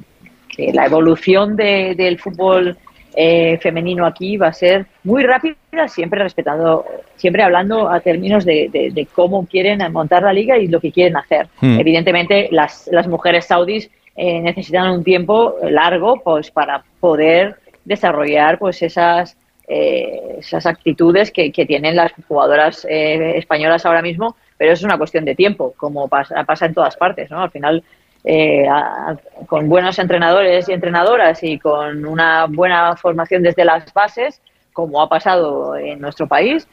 que 0.48 0.72
la 0.72 0.86
evolución 0.86 1.56
de, 1.56 1.94
del 1.94 2.18
fútbol 2.18 2.76
eh, 3.14 3.58
femenino 3.60 4.06
aquí 4.06 4.36
va 4.36 4.48
a 4.48 4.52
ser 4.52 4.86
muy 5.04 5.24
rápida, 5.24 5.88
siempre 5.88 6.22
respetando, 6.22 6.84
siempre 7.16 7.42
hablando 7.42 7.88
a 7.88 8.00
términos 8.00 8.44
de, 8.44 8.68
de, 8.70 8.90
de 8.90 9.06
cómo 9.06 9.46
quieren 9.46 9.80
montar 9.92 10.22
la 10.22 10.32
liga 10.32 10.58
y 10.58 10.68
lo 10.68 10.80
que 10.80 10.92
quieren 10.92 11.16
hacer. 11.16 11.48
Hmm. 11.60 11.80
Evidentemente, 11.80 12.48
las, 12.52 12.88
las 12.92 13.08
mujeres 13.08 13.46
saudis 13.46 13.90
eh, 14.16 14.40
necesitan 14.40 14.90
un 14.90 15.04
tiempo 15.04 15.56
largo 15.62 16.20
pues 16.22 16.50
para 16.50 16.84
poder 17.00 17.56
desarrollar 17.88 18.58
pues 18.58 18.82
esas 18.82 19.36
eh, 19.70 20.36
esas 20.38 20.64
actitudes 20.64 21.30
que, 21.30 21.52
que 21.52 21.66
tienen 21.66 21.94
las 21.96 22.12
jugadoras 22.26 22.86
eh, 22.88 23.36
españolas 23.36 23.84
ahora 23.84 24.00
mismo, 24.00 24.34
pero 24.56 24.72
es 24.72 24.82
una 24.82 24.96
cuestión 24.96 25.26
de 25.26 25.34
tiempo, 25.34 25.74
como 25.76 26.08
pasa, 26.08 26.42
pasa 26.44 26.64
en 26.66 26.72
todas 26.74 26.96
partes, 26.96 27.30
¿no? 27.30 27.42
Al 27.42 27.50
final, 27.50 27.82
eh, 28.24 28.66
a- 28.66 29.14
con 29.46 29.68
buenos 29.68 29.98
entrenadores 29.98 30.68
y 30.68 30.72
entrenadoras 30.72 31.42
y 31.42 31.58
con 31.58 32.06
una 32.06 32.46
buena 32.48 32.96
formación 32.96 33.42
desde 33.42 33.64
las 33.66 33.92
bases, 33.92 34.40
como 34.72 35.02
ha 35.02 35.08
pasado 35.08 35.76
en 35.76 36.00
nuestro 36.00 36.26
país, 36.26 36.66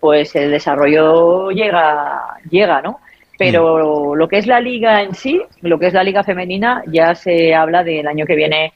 pues 0.00 0.34
el 0.34 0.50
desarrollo 0.50 1.50
llega, 1.52 2.22
llega, 2.50 2.82
¿no? 2.82 2.98
Pero 3.38 4.16
lo 4.16 4.26
que 4.28 4.38
es 4.38 4.46
la 4.48 4.60
liga 4.60 5.00
en 5.02 5.14
sí, 5.14 5.40
lo 5.60 5.78
que 5.78 5.86
es 5.86 5.94
la 5.94 6.02
liga 6.02 6.24
femenina, 6.24 6.82
ya 6.88 7.14
se 7.14 7.54
habla 7.54 7.84
del 7.84 8.06
año 8.08 8.26
que 8.26 8.34
viene 8.36 8.72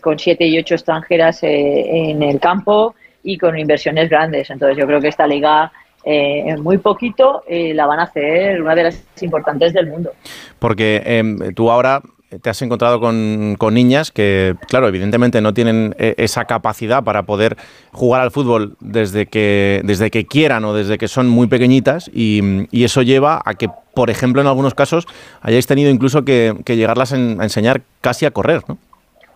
con 0.00 0.18
siete 0.18 0.46
y 0.46 0.58
ocho 0.58 0.74
extranjeras 0.74 1.42
eh, 1.42 2.10
en 2.10 2.22
el 2.22 2.38
campo 2.40 2.94
y 3.22 3.38
con 3.38 3.58
inversiones 3.58 4.08
grandes. 4.08 4.50
Entonces 4.50 4.78
yo 4.78 4.86
creo 4.86 5.00
que 5.00 5.08
esta 5.08 5.26
liga 5.26 5.72
eh, 6.04 6.44
en 6.46 6.62
muy 6.62 6.78
poquito 6.78 7.42
eh, 7.48 7.74
la 7.74 7.86
van 7.86 8.00
a 8.00 8.04
hacer 8.04 8.62
una 8.62 8.74
de 8.74 8.84
las 8.84 9.02
importantes 9.20 9.72
del 9.74 9.88
mundo. 9.88 10.12
Porque 10.58 11.02
em, 11.04 11.52
tú 11.54 11.70
ahora 11.70 12.00
te 12.42 12.48
has 12.48 12.62
encontrado 12.62 13.00
con, 13.00 13.56
con 13.58 13.74
niñas 13.74 14.12
que, 14.12 14.54
claro, 14.68 14.86
evidentemente 14.86 15.40
no 15.40 15.52
tienen 15.52 15.96
eh, 15.98 16.14
esa 16.16 16.44
capacidad 16.44 17.02
para 17.02 17.24
poder 17.24 17.56
jugar 17.90 18.20
al 18.22 18.30
fútbol 18.30 18.76
desde 18.78 19.26
que, 19.26 19.80
desde 19.82 20.10
que 20.12 20.26
quieran 20.26 20.64
o 20.64 20.72
desde 20.72 20.96
que 20.96 21.08
son 21.08 21.28
muy 21.28 21.48
pequeñitas 21.48 22.08
y, 22.14 22.68
y 22.70 22.84
eso 22.84 23.02
lleva 23.02 23.42
a 23.44 23.54
que, 23.54 23.68
por 23.94 24.10
ejemplo, 24.10 24.40
en 24.40 24.46
algunos 24.46 24.74
casos 24.74 25.08
hayáis 25.42 25.66
tenido 25.66 25.90
incluso 25.90 26.24
que, 26.24 26.54
que 26.64 26.76
llegarlas 26.76 27.10
en- 27.12 27.40
a 27.40 27.44
enseñar 27.44 27.82
casi 28.00 28.26
a 28.26 28.30
correr, 28.30 28.62
¿no? 28.68 28.78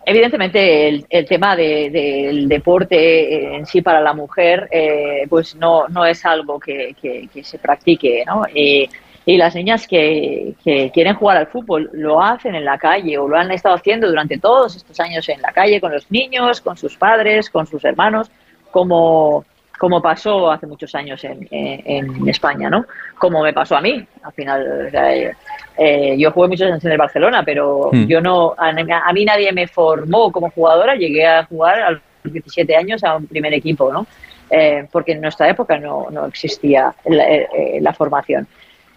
Evidentemente 0.07 0.87
el, 1.09 1.25
tema 1.25 1.55
de- 1.55 1.89
del 1.89 2.47
deporte 2.47 3.55
en 3.55 3.65
sí 3.65 3.81
para 3.81 4.01
la 4.01 4.13
mujer 4.13 4.67
eh, 4.71 5.25
pues 5.27 5.55
no, 5.55 5.87
no 5.87 6.05
es 6.05 6.23
algo 6.25 6.59
que, 6.59 6.95
se 7.41 7.57
practique, 7.57 8.23
¿no? 8.25 8.43
Y, 8.53 8.87
y 9.25 9.37
las 9.37 9.55
niñas 9.55 9.87
que, 9.87 10.53
que 10.63 10.91
quieren 10.91 11.15
jugar 11.15 11.37
al 11.37 11.47
fútbol 11.47 11.89
lo 11.93 12.21
hacen 12.21 12.53
en 12.53 12.65
la 12.65 12.77
calle 12.77 13.17
o 13.17 13.27
lo 13.27 13.35
han 13.37 13.49
estado 13.49 13.73
haciendo 13.75 14.07
durante 14.07 14.37
todos 14.37 14.75
estos 14.75 14.99
años 14.99 15.27
en 15.29 15.41
la 15.41 15.51
calle 15.51 15.81
con 15.81 15.91
los 15.91 16.11
niños, 16.11 16.61
con 16.61 16.77
sus 16.77 16.95
padres, 16.95 17.49
con 17.49 17.65
sus 17.65 17.83
hermanos, 17.83 18.29
como, 18.69 19.43
como 19.77 20.01
pasó 20.01 20.51
hace 20.51 20.67
muchos 20.67 20.93
años 20.95 21.23
en, 21.23 21.47
en- 21.51 21.81
en 22.15 22.29
España, 22.29 22.69
¿no? 22.69 22.85
Como 23.17 23.41
me 23.43 23.53
pasó 23.53 23.75
a 23.75 23.81
mí, 23.81 24.03
al 24.23 24.33
final. 24.33 24.85
o 24.87 24.89
sea, 24.89 25.15
eh, 25.15 25.33
eh, 25.77 26.15
yo 26.17 26.31
jugué 26.31 26.47
muchos 26.47 26.67
años 26.67 26.85
en 26.85 26.91
el 26.91 26.97
Barcelona, 26.97 27.43
pero 27.43 27.89
Hmm. 27.91 28.05
yo 28.07 28.21
no, 28.21 28.53
a, 28.57 28.69
a 28.69 29.13
mí 29.13 29.25
nadie 29.25 29.51
me 29.51 29.67
formó 29.67 30.31
como 30.31 30.49
jugadora, 30.49 30.95
llegué 30.95 31.25
a 31.25 31.43
jugar 31.45 31.81
a 31.81 31.91
los 31.91 32.01
17 32.23 32.75
años 32.75 33.03
a 33.03 33.15
un 33.17 33.27
primer 33.27 33.53
equipo, 33.53 33.91
¿no? 33.91 34.07
Eh, 34.49 34.87
porque 34.91 35.11
en 35.13 35.21
nuestra 35.21 35.49
época 35.49 35.77
no, 35.77 36.07
no 36.11 36.25
existía 36.25 36.93
la, 37.05 37.23
eh, 37.29 37.79
la 37.81 37.93
formación. 37.93 38.47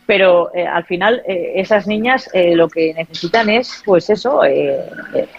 Pero 0.06 0.50
al 0.54 0.84
final 0.84 1.22
esas 1.26 1.86
niñas 1.86 2.30
lo 2.32 2.68
que 2.70 2.94
necesitan 2.94 3.50
es, 3.50 3.82
pues 3.84 4.08
eso, 4.08 4.40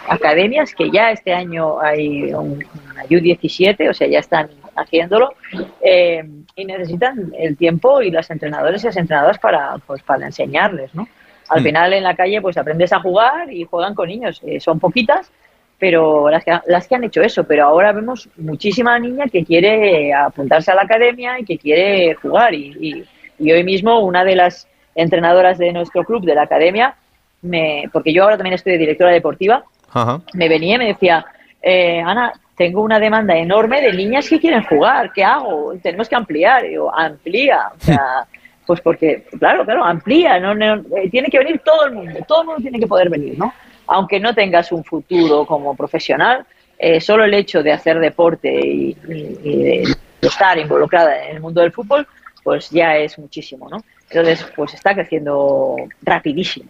academias 0.07 0.73
que 0.75 0.91
ya 0.91 1.11
este 1.11 1.33
año 1.33 1.79
hay 1.81 2.31
un, 2.33 2.63
una 2.91 3.03
U17, 3.05 3.89
o 3.89 3.93
sea, 3.95 4.07
ya 4.07 4.19
están 4.19 4.47
haciéndolo, 4.81 5.33
eh, 5.81 6.23
y 6.55 6.65
necesitan 6.65 7.31
el 7.37 7.55
tiempo 7.57 8.01
y 8.01 8.11
las 8.11 8.29
entrenadores 8.29 8.83
y 8.83 8.87
las 8.87 8.97
entrenadoras 8.97 9.39
para, 9.39 9.75
pues, 9.85 10.01
para 10.03 10.25
enseñarles, 10.25 10.93
¿no? 10.95 11.07
Al 11.49 11.61
Mm. 11.61 11.63
final 11.63 11.93
en 11.93 12.03
la 12.03 12.15
calle 12.15 12.41
pues 12.41 12.57
aprendes 12.57 12.93
a 12.93 12.99
jugar 12.99 13.51
y 13.51 13.63
juegan 13.65 13.95
con 13.95 14.07
niños, 14.07 14.41
eh, 14.45 14.59
son 14.59 14.79
poquitas, 14.79 15.31
pero 15.79 16.29
las 16.29 16.43
que, 16.43 16.59
las 16.67 16.87
que 16.87 16.95
han 16.95 17.03
hecho 17.05 17.21
eso, 17.21 17.45
pero 17.45 17.65
ahora 17.65 17.91
vemos 17.93 18.29
muchísima 18.37 18.99
niña 18.99 19.25
que 19.31 19.45
quiere 19.45 20.13
apuntarse 20.13 20.71
a 20.71 20.75
la 20.75 20.81
academia 20.83 21.39
y 21.39 21.45
que 21.45 21.57
quiere 21.57 22.13
jugar 22.15 22.53
y, 22.53 22.75
y- 22.79 23.05
y 23.39 23.51
hoy 23.53 23.63
mismo 23.63 23.99
una 24.01 24.23
de 24.25 24.35
las 24.35 24.67
entrenadoras 24.95 25.57
de 25.57 25.71
nuestro 25.71 26.03
club, 26.03 26.25
de 26.25 26.35
la 26.35 26.41
academia, 26.43 26.95
me, 27.41 27.85
porque 27.93 28.11
yo 28.11 28.23
ahora 28.23 28.35
también 28.35 28.55
estoy 28.55 28.73
de 28.73 28.79
directora 28.79 29.11
deportiva, 29.11 29.63
Ajá. 29.93 30.19
me 30.33 30.49
venía 30.49 30.75
y 30.75 30.79
me 30.79 30.87
decía, 30.87 31.25
eh, 31.61 32.01
Ana, 32.05 32.33
tengo 32.59 32.81
una 32.81 32.99
demanda 32.99 33.37
enorme 33.37 33.81
de 33.81 33.93
niñas 33.93 34.27
que 34.27 34.37
quieren 34.37 34.63
jugar, 34.63 35.13
¿qué 35.13 35.23
hago? 35.23 35.73
Tenemos 35.81 36.09
que 36.09 36.15
ampliar. 36.15 36.65
Y 36.65 36.75
amplía. 36.93 37.69
O 37.73 37.79
sea, 37.79 38.27
pues 38.67 38.81
porque, 38.81 39.23
claro, 39.39 39.63
claro, 39.63 39.85
amplía. 39.85 40.37
No, 40.41 40.53
no, 40.53 40.75
eh, 40.97 41.09
tiene 41.09 41.29
que 41.29 41.39
venir 41.39 41.59
todo 41.63 41.85
el 41.85 41.93
mundo, 41.93 42.19
todo 42.27 42.41
el 42.41 42.47
mundo 42.47 42.61
tiene 42.61 42.77
que 42.77 42.85
poder 42.85 43.09
venir, 43.09 43.39
¿no? 43.39 43.53
Aunque 43.87 44.19
no 44.19 44.35
tengas 44.35 44.73
un 44.73 44.83
futuro 44.83 45.45
como 45.45 45.73
profesional, 45.73 46.45
eh, 46.77 46.99
solo 46.99 47.23
el 47.23 47.33
hecho 47.33 47.63
de 47.63 47.71
hacer 47.71 47.97
deporte 47.97 48.49
y, 48.53 48.95
y- 49.07 49.37
y 49.43 49.63
de 49.63 49.95
estar 50.21 50.57
involucrada 50.57 51.27
en 51.29 51.37
el 51.37 51.41
mundo 51.41 51.61
del 51.61 51.71
fútbol, 51.71 52.05
pues 52.43 52.69
ya 52.71 52.97
es 52.97 53.17
muchísimo, 53.17 53.69
¿no? 53.69 53.77
Entonces, 54.09 54.45
pues 54.53 54.73
está 54.73 54.93
creciendo 54.93 55.77
rapidísimo. 56.01 56.69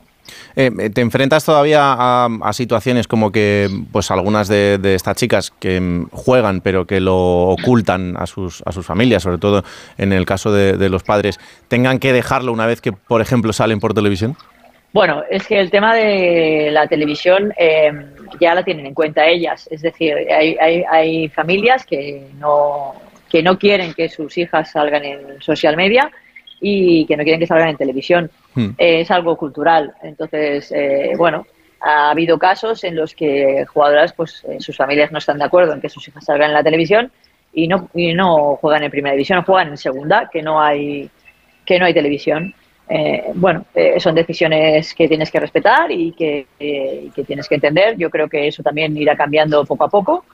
Eh, 0.55 0.89
¿Te 0.93 1.01
enfrentas 1.01 1.45
todavía 1.45 1.95
a, 1.97 2.53
situaciones 2.53 3.07
como 3.07 3.31
que 3.31 3.69
pues 3.91 4.11
algunas 4.11 4.47
de, 4.47 4.79
estas 4.95 5.15
chicas 5.15 5.51
que 5.51 5.79
mm, 5.79 6.09
juegan 6.11 6.61
pero 6.61 6.85
que 6.85 6.99
lo 6.99 7.49
ocultan 7.49 8.15
a 8.17 8.25
sus, 8.25 8.63
a 8.65 8.71
sus 8.71 8.85
familias, 8.85 9.23
sobre 9.23 9.37
todo 9.37 9.63
en 9.97 10.13
el 10.13 10.25
caso 10.25 10.51
de, 10.51 10.89
los 10.89 11.03
padres, 11.03 11.39
tengan 11.67 11.99
que 11.99 12.13
dejarlo 12.13 12.51
una 12.51 12.65
vez 12.65 12.81
que, 12.81 12.91
por 12.91 13.21
ejemplo, 13.21 13.53
salen 13.53 13.79
por 13.79 13.93
televisión? 13.93 14.35
Bueno, 14.91 15.21
es 15.29 15.45
que 15.45 15.59
el 15.59 15.69
tema 15.69 15.93
de 15.93 16.69
la 16.71 16.87
televisión 16.87 17.53
eh, 17.57 17.91
ya 18.41 18.55
la 18.55 18.63
tienen 18.63 18.87
en 18.87 18.95
cuenta 18.95 19.27
ellas. 19.27 19.67
Es 19.69 19.81
decir, 19.81 20.15
hay, 20.31 20.57
hay, 20.59 20.83
hay 20.89 21.29
familias 21.29 21.85
que 21.85 22.27
no, 22.39 22.95
que 23.29 23.43
no 23.43 23.59
quieren 23.59 23.93
que 23.93 24.09
sus 24.09 24.37
hijas 24.37 24.71
salgan 24.71 25.05
en 25.05 25.41
social 25.41 25.77
media 25.77 26.11
y 26.59 27.05
que 27.05 27.15
no 27.15 27.23
quieren 27.23 27.39
que 27.39 27.47
salgan 27.47 27.69
en 27.69 27.77
televisión. 27.77 28.31
Hmm. 28.55 28.69
Eh, 28.77 29.01
es 29.01 29.11
algo 29.11 29.37
cultural. 29.37 29.93
Entonces, 30.01 30.71
eh, 30.71 31.13
bueno, 31.17 31.45
ha 31.81 32.11
habido 32.11 32.37
casos 32.37 32.83
en 32.83 32.95
los 32.95 33.15
que 33.15 33.65
jugadoras, 33.65 34.13
pues 34.13 34.43
eh, 34.47 34.57
sus 34.59 34.75
familias 34.75 35.11
no 35.11 35.17
están 35.17 35.37
de 35.37 35.45
acuerdo 35.45 35.73
en 35.73 35.81
que 35.81 35.89
sus 35.89 36.07
hijas 36.07 36.25
salgan 36.25 36.49
en 36.49 36.55
la 36.55 36.63
televisión 36.63 37.11
y 37.53 37.67
no, 37.67 37.89
y 37.93 38.13
no 38.13 38.57
juegan 38.57 38.83
en 38.83 38.91
primera 38.91 39.13
división, 39.13 39.43
juegan 39.43 39.69
en 39.69 39.77
segunda, 39.77 40.29
que 40.31 40.41
no 40.41 40.61
hay, 40.61 41.09
que 41.65 41.79
no 41.79 41.85
hay 41.85 41.93
televisión. 41.93 42.53
Eh, 42.91 43.25
bueno, 43.35 43.65
son 43.99 44.15
decisiones 44.15 44.95
que 44.95 45.07
tienes 45.07 45.29
que 45.29 45.39
respetar 45.39 45.91
y 45.91 46.11
que, 46.11 46.47
que 46.57 47.23
tienes 47.23 47.47
que 47.47 47.55
entender. 47.55 47.95
Yo 47.97 48.09
creo 48.09 48.27
que 48.27 48.47
eso 48.47 48.63
también 48.63 48.97
irá 48.97 49.15
cambiando 49.15 49.63
poco 49.63 49.83
a 49.83 49.89
poco, 49.89 50.25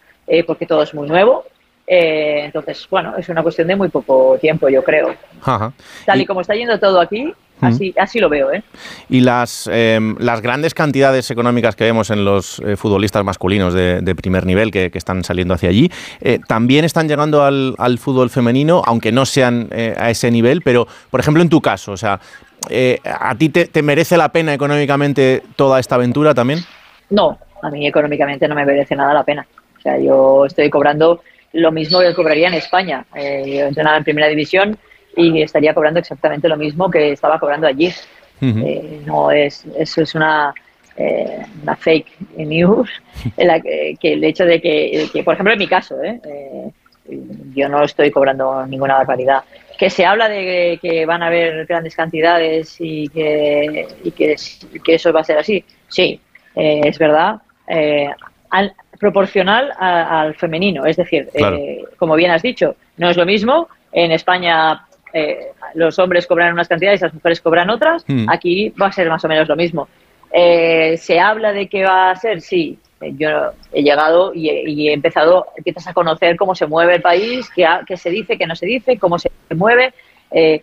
porque 0.48 0.66
todo 0.66 0.84
es 0.84 0.94
muy 0.94 1.08
nuevo. 1.08 1.44
Eh, 1.88 2.46
entonces, 2.46 2.88
bueno, 2.90 3.16
es 3.18 3.30
una 3.30 3.44
cuestión 3.44 3.68
de 3.68 3.76
muy 3.76 3.90
poco 3.90 4.38
tiempo, 4.40 4.70
yo 4.70 4.84
creo. 4.84 5.14
Ajá. 5.44 5.72
Tal 6.06 6.22
y 6.22 6.26
como 6.26 6.42
está 6.42 6.56
yendo 6.56 6.80
todo 6.80 7.00
aquí, 7.00 7.32
así, 7.62 7.94
así 7.98 8.20
lo 8.20 8.28
veo, 8.28 8.52
¿eh? 8.52 8.64
Y 9.08 9.22
las, 9.22 9.70
eh, 9.72 10.00
las 10.18 10.42
grandes 10.42 10.74
cantidades 10.74 11.30
económicas 11.30 11.76
que 11.76 11.84
vemos 11.84 12.10
en 12.10 12.26
los 12.26 12.60
eh, 12.60 12.76
futbolistas 12.76 13.24
masculinos 13.24 13.74
de, 13.74 14.02
de 14.02 14.16
primer 14.16 14.48
nivel 14.48 14.72
que, 14.72 14.90
que 14.90 14.98
están 14.98 15.24
saliendo 15.24 15.54
hacia 15.54 15.70
allí, 15.70 15.92
eh, 16.22 16.40
también 16.48 16.86
están 16.86 17.08
llegando 17.08 17.44
al, 17.44 17.76
al 17.78 18.00
fútbol 18.00 18.32
femenino, 18.32 18.82
aunque 18.86 19.12
no 19.12 19.26
sean 19.26 19.70
a 19.98 20.10
ese 20.10 20.32
nivel, 20.32 20.64
pero, 20.64 20.88
por 21.12 21.20
ejemplo, 21.20 21.44
en 21.44 21.50
tu 21.50 21.62
caso, 21.62 21.92
o 21.92 21.98
sea, 21.98 22.20
¿a 23.04 23.36
ti 23.36 23.50
te, 23.50 23.66
te 23.66 23.84
merece 23.84 24.18
la 24.18 24.30
pena 24.30 24.56
económicamente 24.56 25.44
toda 25.56 25.80
esta 25.80 25.96
aventura 25.96 26.34
también? 26.34 26.60
No, 27.12 27.38
a 27.62 27.70
mí 27.70 27.86
económicamente 27.86 28.48
no 28.48 28.56
me 28.56 28.66
merece 28.66 28.96
nada 28.96 29.14
la 29.14 29.24
pena. 29.24 29.46
O 29.78 29.82
sea, 29.82 30.00
yo 30.00 30.46
estoy 30.48 30.72
cobrando 30.72 31.22
lo 31.56 31.72
mismo 31.72 32.00
que 32.00 32.14
cobraría 32.14 32.48
en 32.48 32.56
España. 32.56 33.06
Eh, 33.16 33.44
yo 33.48 33.66
entrenaba 33.66 33.98
en 33.98 34.04
primera 34.04 34.28
división 34.28 34.78
y 35.16 35.42
estaría 35.42 35.74
cobrando 35.74 36.00
exactamente 36.00 36.48
lo 36.48 36.58
mismo 36.58 36.90
que 36.90 37.14
estaba 37.14 37.40
cobrando 37.40 37.68
allí. 37.68 37.92
Eh, 38.42 39.02
no 39.06 39.32
es, 39.32 39.66
eso 39.78 40.02
es 40.02 40.14
una, 40.14 40.54
eh, 40.98 41.46
una 41.64 41.76
fake 41.76 42.08
news, 42.38 42.90
en 43.38 43.48
la 43.48 43.60
que, 43.60 43.96
que 44.00 44.14
el 44.14 44.24
hecho 44.24 44.46
de 44.46 44.62
que, 44.62 45.10
que, 45.12 45.24
por 45.24 45.34
ejemplo, 45.34 45.54
en 45.54 45.60
mi 45.60 45.68
caso, 45.68 46.02
¿eh? 46.04 46.20
Eh, 46.24 46.72
yo 47.54 47.70
no 47.70 47.84
estoy 47.84 48.12
cobrando 48.12 48.66
ninguna 48.66 48.96
barbaridad. 48.96 49.44
Que 49.78 49.90
se 49.90 50.06
habla 50.06 50.28
de 50.28 50.80
que 50.82 51.06
van 51.06 51.22
a 51.22 51.28
haber 51.28 51.66
grandes 51.66 51.96
cantidades 51.96 52.76
y 52.80 53.08
que, 53.10 53.88
y 54.04 54.12
que, 54.12 54.36
que 54.84 54.96
eso 54.96 55.14
va 55.14 55.22
a 55.22 55.26
ser 55.26 55.38
así. 55.38 55.64
Sí, 55.88 56.20
eh, 56.56 56.82
es 56.84 56.98
verdad. 56.98 57.42
Al, 58.58 58.74
proporcional 59.00 59.72
a- 59.78 60.22
al 60.22 60.36
femenino, 60.36 60.86
es 60.86 60.96
decir, 60.96 61.28
Claro. 61.34 61.58
eh, 61.58 61.84
como 61.98 62.16
bien 62.16 62.32
has 62.32 62.42
dicho, 62.42 62.76
no 62.98 63.10
es 63.10 63.18
lo 63.18 63.26
mismo. 63.26 63.68
En 63.92 64.12
España 64.12 64.86
eh, 65.14 65.48
los 65.76 65.98
hombres 66.00 66.28
cobran 66.28 66.54
unas 66.54 66.68
cantidades, 66.68 67.02
las 67.02 67.14
mujeres 67.14 67.40
cobran 67.42 67.70
otras. 67.70 68.04
Mm. 68.08 68.30
Aquí 68.30 68.70
va 68.82 68.88
a 68.88 68.92
ser 68.92 69.10
más 69.10 69.24
o 69.24 69.28
menos 69.28 69.48
lo 69.48 69.56
mismo. 69.56 69.88
Eh, 70.32 70.98
¿Se 70.98 71.20
habla 71.20 71.52
de 71.54 71.68
que 71.68 71.84
va 71.84 72.12
a 72.12 72.16
ser? 72.16 72.42
Sí. 72.42 72.78
Eh, 73.02 73.14
Yo 73.18 73.30
he 73.74 73.82
llegado 73.84 74.34
y 74.34 74.50
he, 74.50 74.70
y 74.70 74.90
he 74.90 74.94
empezado, 74.94 75.48
empiezas 75.58 75.88
a 75.88 75.94
conocer 75.94 76.36
cómo 76.38 76.54
se 76.56 76.66
mueve 76.66 76.96
el 76.96 77.02
país, 77.02 77.50
qué, 77.56 77.66
ha- 77.66 77.82
qué 77.88 77.96
se 77.98 78.10
dice, 78.10 78.38
qué 78.38 78.46
no 78.48 78.56
se 78.56 78.66
dice, 78.66 78.98
cómo 78.98 79.18
se 79.20 79.30
mueve, 79.56 79.94
eh, 80.32 80.62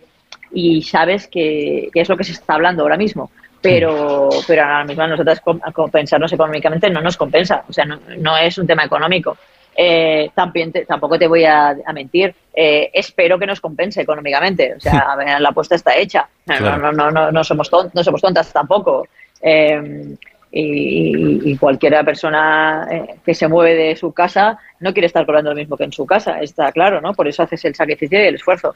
y 0.51 0.81
sabes 0.83 1.27
que, 1.27 1.89
que 1.93 2.01
es 2.01 2.09
lo 2.09 2.17
que 2.17 2.23
se 2.23 2.33
está 2.33 2.53
hablando 2.55 2.83
ahora 2.83 2.97
mismo. 2.97 3.29
Pero, 3.63 4.29
pero 4.45 4.61
ahora 4.63 4.83
mismo 4.83 5.01
a 5.03 5.07
nosotras 5.07 5.41
compensarnos 5.73 6.31
económicamente 6.33 6.89
no 6.89 7.01
nos 7.01 7.17
compensa, 7.17 7.63
o 7.67 7.73
sea, 7.73 7.85
no, 7.85 7.97
no 8.19 8.37
es 8.37 8.57
un 8.57 8.67
tema 8.67 8.83
económico. 8.83 9.37
Eh, 9.75 10.29
también 10.35 10.71
te- 10.71 10.85
tampoco 10.85 11.17
te 11.17 11.27
voy 11.27 11.45
a, 11.45 11.69
a 11.69 11.93
mentir, 11.93 12.35
eh, 12.53 12.91
espero 12.93 13.39
que 13.39 13.47
nos 13.47 13.59
compense 13.59 14.01
económicamente, 14.01 14.75
o 14.75 14.79
sea, 14.79 15.15
la 15.39 15.49
apuesta 15.49 15.73
está 15.75 15.95
hecha, 15.95 16.27
no, 16.45 16.57
Claro. 16.57 16.77
no, 16.77 16.91
no, 16.91 17.09
no, 17.09 17.31
no 17.31 17.43
somos 17.43 17.71
ton- 17.71 17.89
no 17.93 18.03
somos 18.03 18.21
tontas 18.21 18.51
tampoco. 18.53 19.07
Eh, 19.41 20.13
y, 20.55 21.51
y 21.51 21.57
cualquiera 21.57 22.03
persona 22.03 22.87
eh, 22.91 23.15
que 23.25 23.33
se 23.33 23.47
mueve 23.47 23.73
de 23.73 23.95
su 23.95 24.11
casa 24.13 24.59
no 24.81 24.93
quiere 24.93 25.07
estar 25.07 25.25
cobrando 25.25 25.49
lo 25.49 25.55
mismo 25.55 25.75
que 25.75 25.85
en 25.85 25.91
su 25.91 26.05
casa, 26.05 26.41
está 26.41 26.71
claro, 26.71 27.01
¿no? 27.01 27.13
Por 27.15 27.27
eso 27.27 27.41
haces 27.41 27.65
el 27.65 27.73
sacrificio 27.73 28.21
y 28.21 28.27
el 28.27 28.35
esfuerzo. 28.35 28.75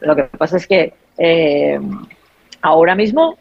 Lo 0.00 0.14
que 0.14 0.24
pasa 0.24 0.58
es 0.58 0.66
que 0.66 0.92
ahora 2.60 2.94
mismo 2.94 3.38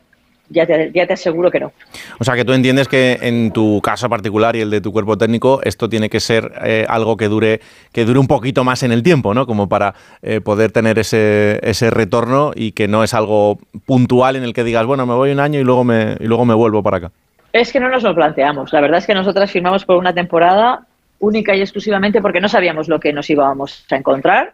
ya 0.50 0.66
te, 0.66 0.92
ya 0.94 1.06
te 1.08 1.14
aseguro 1.14 1.52
que 1.52 1.60
no. 1.60 1.72
O 2.20 2.24
sea, 2.24 2.36
que 2.36 2.46
tú 2.46 2.54
entiendes 2.54 2.88
que 2.88 3.18
en 3.22 3.52
tu 3.52 3.82
caso 3.82 4.10
particular 4.10 4.56
y 4.56 4.62
el 4.62 4.70
de 4.70 4.82
tu 4.82 4.92
cuerpo 4.92 5.18
técnico, 5.18 5.62
esto 5.64 5.90
tiene 5.90 6.10
que 6.10 6.20
ser 6.20 6.52
eh, 6.64 6.86
algo 6.88 7.18
que 7.18 7.28
dure, 7.28 7.62
que 7.92 8.06
dure 8.06 8.20
un 8.20 8.28
poquito 8.28 8.64
más 8.64 8.84
en 8.84 8.92
el 8.92 9.04
tiempo, 9.04 9.34
¿no? 9.34 9.46
Como 9.46 9.70
para 9.70 9.94
eh, 10.22 10.42
poder 10.42 10.72
tener 10.72 11.00
ese, 11.00 11.60
ese 11.64 11.90
retorno 11.90 12.52
y 12.56 12.72
que 12.72 12.88
no 12.88 13.04
es 13.04 13.14
algo 13.14 13.60
puntual 13.86 14.36
en 14.36 14.44
el 14.44 14.54
que 14.54 14.64
digas, 14.64 14.86
bueno, 14.86 15.06
me 15.06 15.14
voy 15.14 15.32
un 15.32 15.40
año 15.40 15.60
y 15.60 15.64
luego 15.64 15.84
me, 15.84 16.16
y 16.20 16.26
luego 16.26 16.46
me 16.46 16.54
vuelvo 16.54 16.84
para 16.84 16.98
acá. 16.98 17.12
Es 17.54 17.72
que 17.72 17.80
no 17.80 17.90
nos 17.90 18.04
lo 18.04 18.14
planteamos. 18.14 18.72
La 18.74 18.82
verdad 18.82 19.00
es 19.00 19.08
que 19.08 19.14
nosotras 19.14 19.52
firmamos 19.52 19.86
por 19.86 19.98
una 19.98 20.14
temporada 20.14 20.86
única 21.20 21.56
y 21.56 21.62
exclusivamente 21.62 22.22
porque 22.22 22.40
no 22.40 22.50
sabíamos 22.50 22.88
lo 22.88 23.00
que 23.00 23.12
nos 23.12 23.30
íbamos 23.30 23.86
a 23.90 23.96
encontrar, 23.96 24.54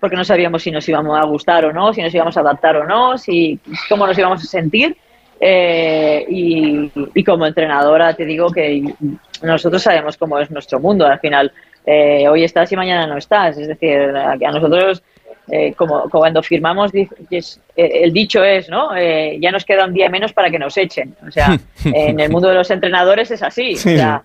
porque 0.00 0.16
no 0.16 0.24
sabíamos 0.24 0.62
si 0.62 0.70
nos 0.70 0.88
íbamos 0.88 1.18
a 1.18 1.24
gustar 1.24 1.64
o 1.64 1.72
no, 1.72 1.92
si 1.92 2.02
nos 2.02 2.14
íbamos 2.14 2.36
a 2.36 2.40
adaptar 2.40 2.76
o 2.76 2.84
no, 2.84 3.18
si 3.18 3.58
cómo 3.88 4.06
nos 4.06 4.16
íbamos 4.16 4.42
a 4.42 4.46
sentir. 4.46 4.96
Eh, 5.40 6.24
y, 6.28 6.90
y 7.14 7.24
como 7.24 7.46
entrenadora 7.46 8.14
te 8.14 8.24
digo 8.24 8.48
que 8.50 8.82
nosotros 9.42 9.82
sabemos 9.82 10.16
cómo 10.16 10.38
es 10.38 10.50
nuestro 10.50 10.80
mundo. 10.80 11.06
Al 11.06 11.20
final, 11.20 11.52
eh, 11.86 12.26
hoy 12.28 12.44
estás 12.44 12.70
y 12.72 12.76
mañana 12.76 13.06
no 13.06 13.16
estás. 13.18 13.58
Es 13.58 13.68
decir, 13.68 13.98
a, 13.98 14.32
a 14.32 14.36
nosotros, 14.52 15.02
eh, 15.50 15.74
como, 15.74 16.08
cuando 16.08 16.42
firmamos, 16.42 16.90
es- 17.30 17.60
eh, 17.76 18.00
el 18.04 18.12
dicho 18.12 18.42
es, 18.42 18.68
¿no? 18.70 18.96
Eh, 18.96 19.36
ya 19.40 19.50
nos 19.50 19.64
queda 19.64 19.84
un 19.84 19.92
día 19.92 20.08
menos 20.08 20.32
para 20.32 20.50
que 20.50 20.58
nos 20.58 20.76
echen. 20.78 21.14
O 21.26 21.30
sea, 21.30 21.58
en 21.84 22.18
el 22.20 22.30
mundo 22.30 22.48
de 22.48 22.54
los 22.54 22.70
entrenadores 22.70 23.30
es 23.30 23.42
así. 23.42 23.76
Sí, 23.76 23.94
o 23.94 23.96
sea, 23.98 24.22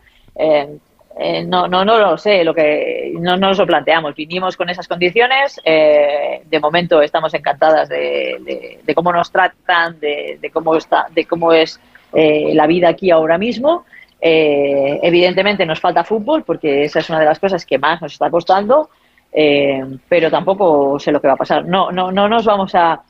eh, 1.18 1.44
no, 1.44 1.68
no, 1.68 1.84
no 1.84 1.98
lo 1.98 2.18
sé, 2.18 2.44
lo 2.44 2.53
que 2.53 3.11
no, 3.19 3.36
no 3.36 3.49
nos 3.49 3.57
lo 3.57 3.65
planteamos. 3.65 4.15
Vinimos 4.15 4.56
con 4.56 4.69
esas 4.69 4.88
condiciones. 4.88 5.60
eh, 5.64 6.41
de 6.45 6.60
momento 6.60 7.02
estamos 7.02 7.34
encantadas 7.34 7.90
de, 7.90 8.80
cómo 8.95 9.11
nos 9.11 9.31
tratan, 9.31 9.99
de, 9.99 10.49
cómo 10.53 10.76
está, 10.76 11.07
de 11.11 11.26
cómo 11.26 11.52
es 11.52 11.80
eh, 12.14 12.52
la 12.53 12.68
vida 12.68 12.90
aquí 12.90 13.11
ahora 13.11 13.38
mismo. 13.38 13.86
Eh, 14.22 14.99
evidentemente 15.02 15.65
nos 15.65 15.80
falta 15.80 16.03
fútbol 16.03 16.44
porque 16.44 16.84
esa 16.84 16.99
es 16.99 17.10
una 17.10 17.19
de 17.19 17.26
las 17.26 17.40
cosas 17.40 17.65
que 17.65 17.77
más 17.77 18.02
nos 18.02 18.14
está 18.14 18.30
costando, 18.30 18.90
pero 19.31 20.31
tampoco 20.31 20.99
sé 20.99 21.11
lo 21.11 21.22
que 21.22 21.27
va 21.27 21.34
a 21.34 21.38
pasar. 21.38 21.65
No, 21.65 21.91
no, 21.91 22.11
no 22.11 22.27
nos 22.27 22.45
vamos 22.45 22.73
a 22.76 23.02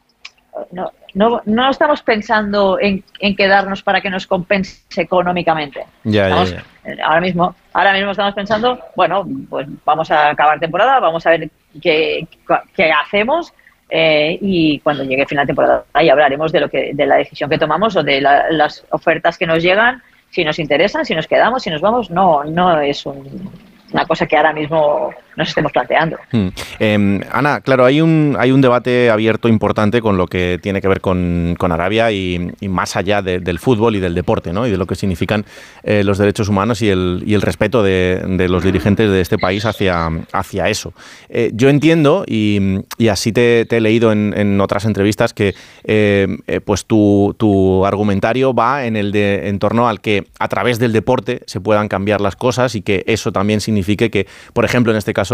no, 0.71 0.91
no, 1.13 1.41
no 1.45 1.69
estamos 1.69 2.01
pensando 2.03 2.77
en, 2.79 3.03
en 3.19 3.35
quedarnos 3.35 3.81
para 3.83 4.01
que 4.01 4.09
nos 4.09 4.27
compense 4.27 5.01
económicamente. 5.01 5.85
Ya, 6.03 6.29
ya, 6.29 6.43
Estamos- 6.43 6.51
ya. 6.51 6.63
eh, 6.91 6.97
Ahora 7.03 7.21
mismo, 7.21 7.55
ahora 7.73 7.93
mismo 7.93 8.11
estamos 8.11 8.33
pensando, 8.33 8.79
bueno, 8.95 9.27
pues 9.49 9.67
vamos 9.85 10.09
a 10.11 10.29
acabar 10.29 10.59
temporada, 10.59 10.99
vamos 10.99 11.25
a 11.25 11.31
ver 11.31 11.49
qué, 11.81 12.27
qué 12.75 12.91
hacemos 12.91 13.53
eh, 13.89 14.37
y 14.41 14.79
cuando 14.79 15.03
llegue 15.03 15.23
el 15.23 15.27
final 15.27 15.45
de 15.45 15.49
temporada 15.49 15.83
ahí 15.93 16.09
hablaremos 16.09 16.51
de 16.51 16.59
lo 16.59 16.69
que 16.69 16.91
de 16.93 17.05
la 17.07 17.15
decisión 17.15 17.49
que 17.49 17.57
tomamos 17.57 17.95
o 17.95 18.03
de 18.03 18.21
la- 18.21 18.45
las 18.51 18.85
ofertas 18.91 19.37
que 19.37 19.47
nos 19.47 19.63
llegan, 19.63 20.01
si 20.29 20.43
nos 20.45 20.59
interesan, 20.59 21.05
si 21.05 21.15
nos 21.15 21.25
quedamos, 21.25 21.63
si 21.63 21.71
nos 21.71 21.81
vamos. 21.81 22.11
No, 22.11 22.43
no 22.43 22.79
es 22.81 23.03
un- 23.07 23.51
una 23.91 24.05
cosa 24.05 24.27
que 24.27 24.37
ahora 24.37 24.53
mismo 24.53 25.11
nos 25.39 25.47
estemos 25.49 25.71
planteando. 25.71 26.17
Hmm. 26.31 26.49
Eh, 26.79 27.21
Ana, 27.31 27.61
claro, 27.61 27.85
hay 27.85 28.01
un, 28.01 28.35
hay 28.37 28.51
un 28.51 28.61
debate 28.61 29.09
abierto 29.09 29.47
importante 29.47 30.01
con 30.01 30.17
lo 30.17 30.27
que 30.27 30.59
tiene 30.61 30.81
que 30.81 30.87
ver 30.87 31.01
con, 31.01 31.55
con 31.57 31.71
Arabia 31.71 32.11
y, 32.11 32.51
más 32.67 32.95
allá 32.95 33.21
de- 33.21 33.39
del 33.39 33.57
fútbol 33.57 33.95
y 33.95 33.99
del 33.99 34.13
deporte, 34.13 34.53
¿no? 34.53 34.67
Y 34.67 34.71
de 34.71 34.77
lo 34.77 34.85
que 34.85 34.95
significan 34.95 35.45
eh, 35.83 36.03
los 36.03 36.17
derechos 36.17 36.49
humanos 36.49 36.81
y 36.81 36.89
el, 36.89 37.23
y 37.25 37.33
el 37.33 37.41
respeto 37.41 37.81
de, 37.81 38.21
de 38.27 38.49
los 38.49 38.63
dirigentes 38.63 39.09
de 39.09 39.21
este 39.21 39.37
país 39.37 39.65
hacia, 39.65 40.09
hacia 40.33 40.67
eso. 40.69 40.93
Eh, 41.29 41.51
yo 41.53 41.69
entiendo, 41.69 42.25
y, 42.27 42.79
y 42.97 43.07
así 43.07 43.31
te, 43.31 43.65
te 43.65 43.77
he 43.77 43.81
leído 43.81 44.11
en, 44.11 44.33
en 44.35 44.59
otras 44.61 44.85
entrevistas, 44.85 45.33
que 45.33 45.55
eh, 45.85 46.27
pues 46.65 46.85
tu, 46.85 47.33
tu 47.37 47.85
argumentario 47.85 48.53
va 48.53 48.85
en 48.85 48.95
el 48.97 49.11
de 49.11 49.47
en 49.47 49.59
torno 49.59 49.87
al 49.87 50.01
que 50.01 50.25
a 50.39 50.47
través 50.47 50.79
del 50.79 50.91
deporte 50.91 51.41
se 51.45 51.61
puedan 51.61 51.87
cambiar 51.87 52.19
las 52.19 52.35
cosas 52.35 52.75
y 52.75 52.81
que 52.81 53.03
eso 53.07 53.31
también 53.31 53.61
signifique 53.61 54.09
que, 54.09 54.25
por 54.53 54.65
ejemplo, 54.65 54.91
en 54.91 54.97
este 54.97 55.13
caso, 55.13 55.28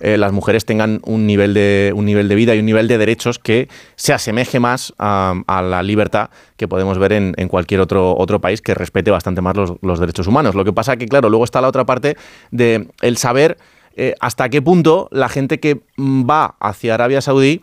eh, 0.00 0.16
las 0.16 0.32
mujeres 0.32 0.64
tengan 0.64 1.00
un 1.04 1.26
nivel 1.26 1.54
de 1.54 1.92
un 1.94 2.04
nivel 2.04 2.28
de 2.28 2.34
vida 2.34 2.54
y 2.54 2.58
un 2.58 2.66
nivel 2.66 2.88
de 2.88 2.98
derechos 2.98 3.38
que 3.38 3.68
se 3.96 4.12
asemeje 4.12 4.60
más 4.60 4.92
a, 4.98 5.34
la 5.62 5.82
libertad 5.82 6.30
que 6.56 6.68
podemos 6.68 6.98
ver 6.98 7.12
en, 7.12 7.48
cualquier 7.48 7.80
otro 7.80 8.16
otro 8.16 8.40
país 8.40 8.62
que 8.62 8.74
respete 8.74 9.10
bastante 9.10 9.40
más 9.40 9.56
los, 9.56 10.00
derechos 10.00 10.26
humanos. 10.26 10.54
Lo 10.54 10.64
que 10.64 10.72
pasa 10.72 10.96
que, 10.96 11.06
claro, 11.06 11.28
luego 11.28 11.44
está 11.44 11.60
la 11.60 11.68
otra 11.68 11.84
parte 11.84 12.16
de 12.50 12.88
el 13.00 13.16
saber 13.16 13.58
eh, 13.96 14.14
hasta 14.20 14.48
qué 14.48 14.62
punto 14.62 15.08
la 15.10 15.28
gente 15.28 15.60
que 15.60 15.80
va 15.98 16.54
hacia 16.60 16.94
Arabia 16.94 17.20
Saudí 17.20 17.62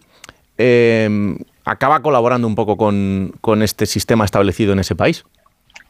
eh, 0.58 1.38
acaba 1.66 2.02
colaborando 2.02 2.48
un 2.48 2.56
poco 2.56 2.78
con, 2.78 3.34
con 3.42 3.62
este 3.62 3.86
sistema 3.86 4.26
establecido 4.26 4.74
en 4.74 4.80
ese 4.80 4.96
país. 4.96 5.26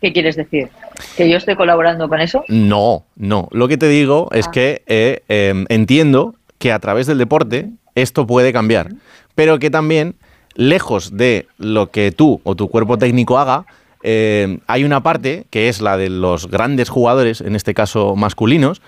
¿Qué 0.02 0.14
quieres 0.14 0.36
decir? 0.36 0.70
¿Que 1.16 1.30
yo 1.30 1.38
estoy 1.38 1.56
colaborando 1.56 2.08
con 2.08 2.22
eso? 2.22 2.44
No, 2.48 3.06
no. 3.16 3.48
Lo 3.52 3.68
que 3.68 3.78
te 3.78 3.88
digo 3.88 4.30
es 4.32 4.48
que 4.48 4.84
eh, 4.86 5.24
eh, 5.28 5.66
entiendo 5.70 6.36
que 6.60 6.72
a 6.72 6.80
través 6.80 7.08
del 7.08 7.18
deporte 7.18 7.70
esto 7.96 8.28
puede 8.28 8.54
cambiar, 8.54 8.90
pero 9.34 9.58
que 9.60 9.70
también, 9.70 10.16
lejos 10.54 11.18
de 11.18 11.48
lo 11.58 11.90
que 11.90 12.12
tú 12.12 12.42
o 12.44 12.56
tu 12.56 12.70
cuerpo 12.70 12.98
técnico 12.98 13.40
haga, 13.40 13.66
eh, 14.04 14.60
hay 14.68 14.84
una 14.84 15.02
parte 15.02 15.46
que 15.50 15.68
es 15.70 15.82
la 15.82 15.98
de 15.98 16.10
los 16.10 16.48
grandes 16.48 16.90
jugadores, 16.90 17.42
en 17.42 17.56
este 17.56 17.74
caso 17.74 18.16
masculinos, 18.16 18.82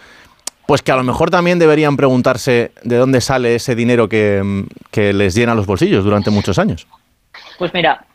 pues 0.68 0.84
que 0.84 0.91
a 0.91 0.95
lo 0.95 1.03
mejor 1.03 1.31
también 1.31 1.57
deberían 1.57 1.98
preguntarse 1.98 2.72
de 2.84 2.98
dónde 2.98 3.22
sale 3.22 3.56
ese 3.56 3.73
dinero 3.73 4.07
que, 4.07 4.65
que 4.91 5.14
les 5.14 5.34
llena 5.34 5.56
los 5.56 5.65
bolsillos 5.65 6.03
durante 6.03 6.30
muchos 6.30 6.60
años. 6.60 6.86
Pues 7.57 7.73
mira, 7.73 8.06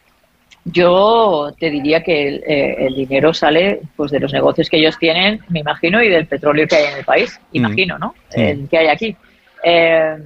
yo 0.65 1.55
te 1.59 1.71
diría 1.71 2.03
que 2.03 2.29
el, 2.29 2.45
eh, 2.47 2.87
el 2.87 2.95
dinero 2.95 3.35
sale 3.35 3.81
pues 3.97 4.11
de 4.11 4.21
los 4.21 4.33
negocios 4.33 4.71
que 4.71 4.79
ellos 4.79 4.99
tienen, 4.99 5.41
me 5.49 5.61
imagino, 5.61 6.03
y 6.03 6.09
del 6.09 6.27
petróleo 6.27 6.67
que 6.67 6.77
hay 6.77 6.93
en 6.93 6.99
el 6.99 7.05
país, 7.05 7.41
imagino, 7.53 7.99
¿no? 7.99 8.15
Sí. 8.31 8.41
El 8.41 8.69
que 8.69 8.79
hay 8.79 8.87
aquí. 8.87 9.17
Eh, 9.63 10.17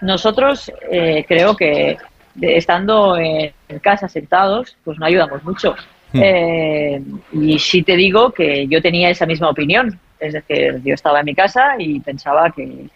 nosotros 0.00 0.70
eh, 0.90 1.24
creo 1.28 1.56
que 1.56 1.96
estando 2.40 3.16
en 3.16 3.52
casa 3.80 4.08
sentados, 4.08 4.76
pues 4.84 4.98
no 4.98 5.06
ayudamos 5.06 5.42
mucho. 5.44 5.74
Eh, 6.14 7.02
y 7.32 7.58
sí 7.58 7.82
te 7.82 7.96
digo 7.96 8.32
que 8.32 8.66
yo 8.68 8.82
tenía 8.82 9.10
esa 9.10 9.26
misma 9.26 9.50
opinión. 9.50 9.98
Es 10.18 10.34
decir, 10.34 10.80
yo 10.84 10.94
estaba 10.94 11.20
en 11.20 11.26
mi 11.26 11.34
casa 11.34 11.74
y 11.78 12.00
pensaba 12.00 12.50
que, 12.50 12.86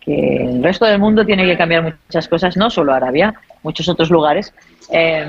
que 0.00 0.36
el 0.36 0.62
resto 0.62 0.84
del 0.86 0.98
mundo 0.98 1.24
tiene 1.24 1.44
que 1.44 1.56
cambiar 1.56 1.82
muchas 1.82 2.28
cosas, 2.28 2.56
no 2.56 2.70
solo 2.70 2.92
Arabia, 2.92 3.34
muchos 3.62 3.88
otros 3.88 4.10
lugares. 4.10 4.52
Eh, 4.90 5.26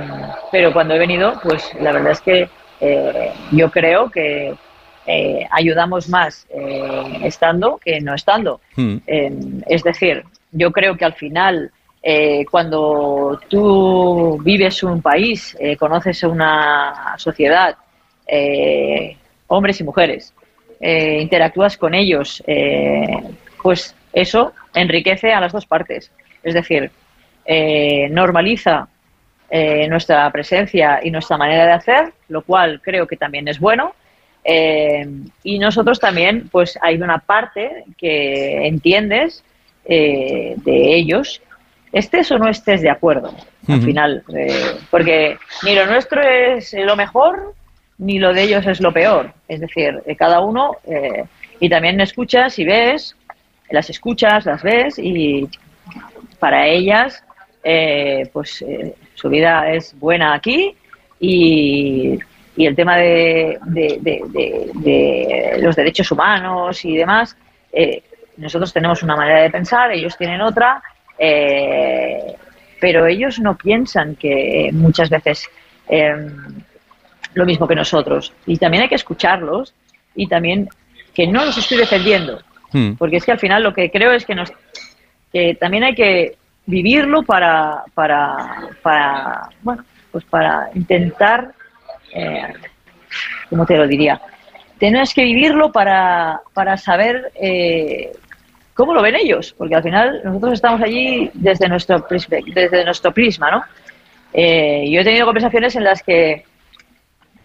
pero 0.51 0.73
cuando 0.73 0.93
he 0.93 0.99
venido, 0.99 1.33
pues 1.43 1.73
la 1.79 1.91
verdad 1.91 2.11
es 2.11 2.21
que 2.21 2.49
eh, 2.81 3.31
yo 3.51 3.71
creo 3.71 4.09
que 4.09 4.53
eh, 5.07 5.47
ayudamos 5.51 6.09
más 6.09 6.47
eh, 6.49 7.19
estando 7.23 7.77
que 7.77 8.01
no 8.01 8.15
estando. 8.15 8.59
Eh, 8.75 9.31
es 9.67 9.83
decir, 9.83 10.23
yo 10.51 10.71
creo 10.71 10.97
que 10.97 11.05
al 11.05 11.13
final, 11.13 11.71
eh, 12.01 12.43
cuando 12.49 13.39
tú 13.47 14.39
vives 14.43 14.81
un 14.83 15.01
país, 15.01 15.57
conoces 15.79 16.23
una 16.23 17.15
sociedad, 17.17 17.75
hombres 19.47 19.79
y 19.79 19.83
mujeres, 19.83 20.33
interactúas 20.79 21.77
con 21.77 21.93
ellos, 21.93 22.43
pues 23.61 23.95
eso 24.13 24.53
enriquece 24.73 25.33
a 25.33 25.39
las 25.39 25.51
dos 25.51 25.65
partes. 25.65 26.11
Es 26.43 26.53
decir, 26.53 26.91
normaliza 28.11 28.87
eh, 29.49 29.87
nuestra 29.87 30.29
presencia 30.31 30.99
y 31.03 31.11
nuestra 31.11 31.37
manera 31.37 31.65
de 31.65 31.71
hacer, 31.73 32.13
lo 32.29 32.41
cual 32.41 32.81
creo 32.81 33.07
que 33.07 33.17
también 33.17 33.47
es 33.47 33.59
bueno. 33.59 33.93
Eh, 34.43 35.07
y 35.43 35.57
nosotros 35.59 35.99
también, 35.99 36.49
pues 36.49 36.77
hay 36.81 36.95
una 37.01 37.17
parte 37.17 37.83
que 37.97 38.67
entiendes 38.67 39.43
eh, 39.85 40.53
de 40.57 40.95
ellos, 40.95 41.41
estés 41.91 42.31
o 42.31 42.37
no 42.37 42.47
estés 42.49 42.81
de 42.81 42.89
acuerdo, 42.89 43.33
al 43.67 43.81
final, 43.81 44.23
eh, 44.35 44.75
porque 44.91 45.37
ni 45.63 45.73
lo 45.73 45.85
nuestro 45.87 46.21
es 46.21 46.73
lo 46.73 46.95
mejor, 46.95 47.53
ni 47.97 48.19
lo 48.19 48.33
de 48.33 48.43
ellos 48.43 48.67
es 48.67 48.81
lo 48.81 48.91
peor. 48.91 49.33
Es 49.47 49.61
decir, 49.61 50.01
eh, 50.05 50.15
cada 50.15 50.41
uno, 50.41 50.77
y 51.59 51.69
también 51.69 52.01
escuchas 52.01 52.59
y 52.59 52.65
ves, 52.65 53.15
las 53.69 53.89
escuchas, 53.89 54.45
las 54.45 54.61
ves, 54.61 54.99
y 54.99 55.47
para 56.39 56.67
ellas, 56.67 57.23
eh, 57.63 58.29
pues 58.31 58.63
su 59.15 59.29
vida 59.29 59.71
es 59.73 59.97
buena 59.99 60.33
aquí 60.35 60.75
y, 61.19 62.19
y 62.55 62.65
el 62.65 62.75
tema 62.75 62.97
de, 62.97 63.57
de- 63.65 63.97
de- 64.01 64.21
de- 64.75 65.57
los 65.61 65.75
derechos 65.75 66.11
humanos 66.11 66.85
y 66.85 66.95
demás, 66.95 67.35
eh, 67.73 68.03
nosotros 68.37 68.71
tenemos 68.73 69.01
una 69.03 69.15
manera 69.15 69.41
de 69.41 69.49
pensar, 69.49 69.91
ellos 69.91 70.15
tienen 70.17 70.41
otra, 70.41 70.81
eh, 71.17 72.35
pero 72.79 73.05
ellos 73.07 73.39
no 73.39 73.55
piensan 73.57 74.15
que 74.15 74.69
muchas 74.73 75.09
veces 75.09 75.49
eh, 75.87 76.13
lo 77.33 77.45
mismo 77.45 77.67
que 77.67 77.75
nosotros. 77.75 78.33
Y 78.45 78.57
también 78.57 78.83
hay 78.83 78.89
que 78.89 78.95
escucharlos 78.95 79.73
y 80.15 80.27
también 80.27 80.69
que 81.13 81.27
no 81.27 81.45
los 81.45 81.57
estoy 81.57 81.77
defendiendo, 81.77 82.39
Hmm. 82.71 82.95
porque 82.95 83.17
es 83.17 83.25
que 83.25 83.31
al 83.31 83.39
final 83.39 83.63
lo 83.63 83.73
que 83.73 83.89
creo 83.89 84.11
es 84.11 84.25
que 84.25 84.35
nos 84.35 84.51
que 85.31 85.55
también 85.55 85.83
hay 85.85 85.95
que 85.95 86.35
vivirlo 86.65 87.23
para 87.23 87.83
para 87.93 88.69
para 88.81 89.49
bueno 89.61 89.83
pues 90.11 90.23
para 90.25 90.69
intentar 90.73 91.53
eh, 92.13 92.53
cómo 93.49 93.65
te 93.65 93.77
lo 93.77 93.87
diría 93.87 94.19
tienes 94.77 95.13
que 95.13 95.23
vivirlo 95.23 95.71
para 95.71 96.41
para 96.53 96.77
saber 96.77 97.31
eh, 97.35 98.11
cómo 98.73 98.93
lo 98.93 99.01
ven 99.01 99.15
ellos 99.15 99.53
porque 99.57 99.75
al 99.75 99.83
final 99.83 100.21
nosotros 100.23 100.53
estamos 100.53 100.81
allí 100.81 101.29
desde 101.33 101.67
nuestro 101.69 102.05
prisma, 102.07 102.37
desde 102.53 102.85
nuestro 102.85 103.11
prisma 103.13 103.51
no 103.51 103.63
Eh, 104.37 104.89
yo 104.91 104.99
he 104.99 105.03
tenido 105.05 105.25
conversaciones 105.25 105.75
en 105.77 105.83
las 105.85 106.03
que 106.03 106.43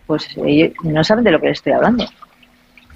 pues 0.06 0.26
ellos 0.44 0.72
no 0.82 1.04
saben 1.04 1.22
de 1.24 1.30
lo 1.30 1.38
que 1.40 1.46
les 1.48 1.58
estoy 1.58 1.72
hablando 1.72 2.04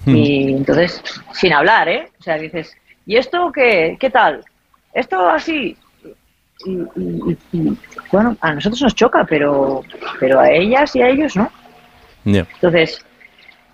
y 0.05 0.53
entonces, 0.53 1.01
sin 1.33 1.53
hablar, 1.53 1.89
¿eh? 1.89 2.09
O 2.19 2.23
sea, 2.23 2.37
dices, 2.37 2.75
¿y 3.05 3.17
esto 3.17 3.51
qué, 3.51 3.97
qué 3.99 4.09
tal? 4.09 4.43
Esto 4.93 5.27
así. 5.27 5.75
Y, 6.65 7.37
y- 7.53 7.77
bueno, 8.11 8.35
a 8.41 8.53
nosotros 8.53 8.81
nos 8.81 8.95
choca, 8.95 9.23
pero, 9.23 9.83
pero 10.19 10.39
a 10.39 10.49
ellas 10.49 10.95
y 10.95 11.01
a 11.01 11.09
ellos 11.09 11.35
no. 11.35 11.49
Entonces, 12.55 13.05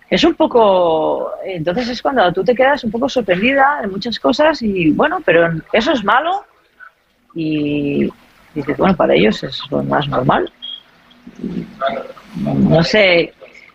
es 0.10 0.24
un 0.26 0.34
poco. 0.36 1.32
Entonces 1.46 1.88
es 1.90 2.02
cuando 2.02 2.32
tú 2.34 2.44
te 2.44 2.54
quedas 2.54 2.84
un 2.84 2.92
poco 2.92 3.08
sorprendida 3.08 3.80
de 3.82 3.88
muchas 3.88 4.20
cosas 4.20 4.62
y 4.62 4.92
bueno, 4.92 5.22
pero 5.26 5.50
eso 5.72 5.94
es 5.94 6.04
malo 6.04 6.44
y 7.34 8.10
dices, 8.54 8.78
bueno, 8.78 8.96
para 8.98 9.14
ellos 9.16 9.42
es 9.44 9.62
lo 9.70 9.82
más 9.84 10.08
normal. 10.10 10.52
No 12.46 12.84
sé, 12.84 13.34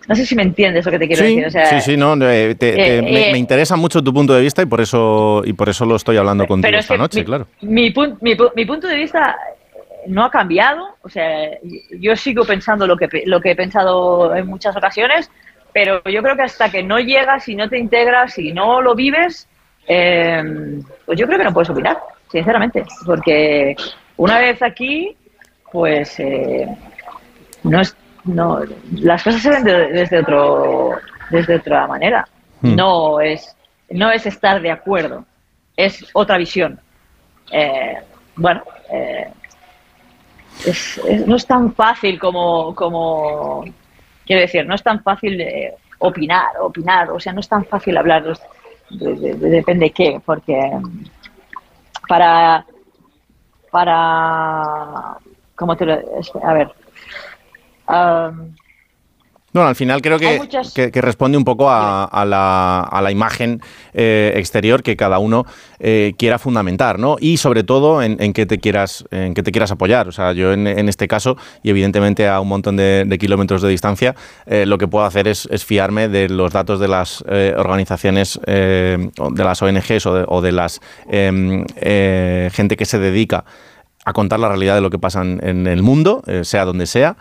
no 0.08 0.14
sé 0.14 0.24
si 0.26 0.34
me 0.36 0.42
entiendes 0.42 0.84
lo 0.84 0.90
que 0.92 0.98
te 0.98 1.06
quiero 1.06 1.22
Sí, 1.22 1.28
decir. 1.36 1.46
O 1.46 1.50
sea, 1.50 1.66
sí, 1.66 1.80
sí, 1.92 1.96
no, 1.96 2.18
te- 2.18 2.54
te- 2.54 2.98
eh, 2.98 3.02
me, 3.02 3.28
eh, 3.28 3.32
me 3.32 3.38
interesa 3.38 3.76
mucho 3.76 4.02
tu 4.02 4.12
punto 4.14 4.34
de 4.34 4.40
vista 4.42 4.62
y 4.62 4.66
por 4.66 4.80
eso 4.80 5.42
y 5.44 5.52
por 5.52 5.68
eso 5.68 5.84
lo 5.84 5.96
estoy 5.96 6.16
hablando 6.16 6.46
contigo 6.46 6.68
pero 6.68 6.78
es 6.78 6.84
esta 6.84 6.94
que 6.94 6.98
noche, 6.98 7.18
mi, 7.20 7.24
claro. 7.24 7.46
Mi, 7.62 7.94
mi 8.20 8.36
mi 8.54 8.64
punto 8.64 8.86
de 8.86 8.96
vista 8.96 9.36
no 10.08 10.24
ha 10.24 10.30
cambiado. 10.30 10.96
O 11.02 11.08
sea, 11.08 11.50
yo 11.98 12.14
sigo 12.16 12.44
pensando 12.44 12.86
lo 12.86 12.96
que, 12.96 13.08
lo 13.26 13.40
que 13.40 13.50
he 13.52 13.56
pensado 13.56 14.34
en 14.34 14.46
muchas 14.46 14.76
ocasiones, 14.76 15.30
pero 15.72 16.02
yo 16.04 16.22
creo 16.22 16.36
que 16.36 16.42
hasta 16.42 16.70
que 16.70 16.82
no 16.82 16.98
llegas 17.00 17.48
y 17.48 17.56
no 17.56 17.68
te 17.68 17.78
integras 17.78 18.38
y 18.38 18.52
no 18.52 18.80
lo 18.80 18.94
vives, 18.94 19.48
eh, 19.88 20.80
pues 21.04 21.18
yo 21.18 21.26
creo 21.26 21.38
que 21.38 21.44
no 21.44 21.52
puedes 21.52 21.70
opinar, 21.70 21.98
sinceramente. 22.30 22.84
Porque 23.04 23.74
una 24.16 24.38
vez 24.38 24.62
aquí, 24.62 25.16
pues 25.72 26.18
eh, 26.20 26.68
no 27.64 27.80
es, 27.80 27.96
no, 28.26 28.60
las 29.00 29.22
cosas 29.22 29.42
se 29.42 29.50
ven 29.50 29.64
de- 29.64 29.88
desde, 29.92 30.20
otro, 30.20 31.00
desde 31.30 31.56
otra 31.56 31.86
manera. 31.86 32.26
Hmm. 32.60 32.74
No 32.76 33.20
es, 33.20 33.56
no 33.90 34.10
es 34.10 34.26
estar 34.26 34.60
de 34.60 34.70
acuerdo, 34.70 35.24
es 35.76 36.04
otra 36.12 36.36
visión. 36.38 36.78
Eh, 37.52 37.98
bueno, 38.36 38.62
eh, 38.90 39.30
es- 40.64 40.98
es- 40.98 41.26
no 41.26 41.36
es 41.36 41.46
tan 41.46 41.72
fácil 41.74 42.18
como, 42.18 42.74
como, 42.74 43.64
quiero 44.26 44.42
decir, 44.42 44.66
no 44.66 44.74
es 44.74 44.82
tan 44.82 45.02
fácil 45.02 45.40
opinar, 45.98 46.48
opinar, 46.60 47.10
o 47.10 47.20
sea, 47.20 47.32
no 47.32 47.40
es 47.40 47.48
tan 47.48 47.64
fácil 47.64 47.96
hablar, 47.96 48.24
de, 48.90 49.14
de- 49.14 49.34
de- 49.34 49.48
depende 49.50 49.90
qué, 49.90 50.20
porque 50.24 50.58
para, 52.08 52.64
para, 53.70 55.16
¿cómo 55.54 55.76
te 55.76 55.86
lo, 55.86 55.98
a 56.42 56.52
ver, 56.52 56.70
Bueno, 59.52 59.70
al 59.70 59.76
final 59.76 60.02
creo 60.02 60.18
que, 60.18 60.26
Hay 60.28 60.38
muchas- 60.38 60.74
que- 60.74 60.90
que 60.92 61.00
responde 61.00 61.38
un 61.38 61.44
poco 61.44 61.70
a, 61.70 62.04
a 62.04 62.26
la, 62.26 62.80
a 62.80 63.00
la 63.00 63.10
imagen 63.10 63.62
eh, 63.94 64.34
exterior 64.36 64.82
que 64.82 64.96
cada 64.96 65.18
uno 65.18 65.46
eh, 65.78 66.12
quiera 66.18 66.38
fundamentar, 66.38 66.98
¿no? 66.98 67.16
Y 67.18 67.38
sobre 67.38 67.64
todo 67.64 68.02
en, 68.02 68.18
en 68.22 68.34
qué 68.34 68.44
te 68.44 68.58
quieras, 68.58 69.06
en 69.10 69.32
qué 69.32 69.42
te 69.42 69.52
quieras 69.52 69.70
apoyar. 69.70 70.08
O 70.08 70.12
sea, 70.12 70.34
yo 70.34 70.52
en, 70.52 70.66
en 70.66 70.90
este 70.90 71.08
caso, 71.08 71.38
y 71.62 71.70
evidentemente 71.70 72.28
a 72.28 72.38
un 72.40 72.48
montón 72.48 72.76
de, 72.76 73.04
de 73.06 73.18
kilómetros 73.18 73.62
de 73.62 73.70
distancia, 73.70 74.14
eh, 74.44 74.66
lo 74.66 74.76
que 74.76 74.88
puedo 74.88 75.06
hacer 75.06 75.26
es, 75.26 75.48
es 75.50 75.64
fiarme 75.64 76.08
de 76.10 76.28
los 76.28 76.52
datos 76.52 76.78
de 76.78 76.88
las 76.88 77.22
organizaciones, 77.22 78.38
de 78.46 79.10
las 79.36 79.62
ONGs 79.62 80.04
o 80.04 80.14
de, 80.16 80.24
o 80.28 80.42
de 80.42 80.52
las 80.52 80.80
em, 81.08 81.64
gente 82.50 82.76
que 82.76 82.84
se 82.84 82.98
dedica 82.98 83.46
a 84.04 84.12
contar 84.12 84.38
la 84.38 84.48
realidad 84.48 84.74
de 84.74 84.82
lo 84.82 84.90
que 84.90 84.98
pasa 84.98 85.22
en, 85.22 85.40
en 85.42 85.66
el 85.66 85.82
mundo, 85.82 86.22
sea 86.42 86.66
donde 86.66 86.84
sea. 86.86 87.16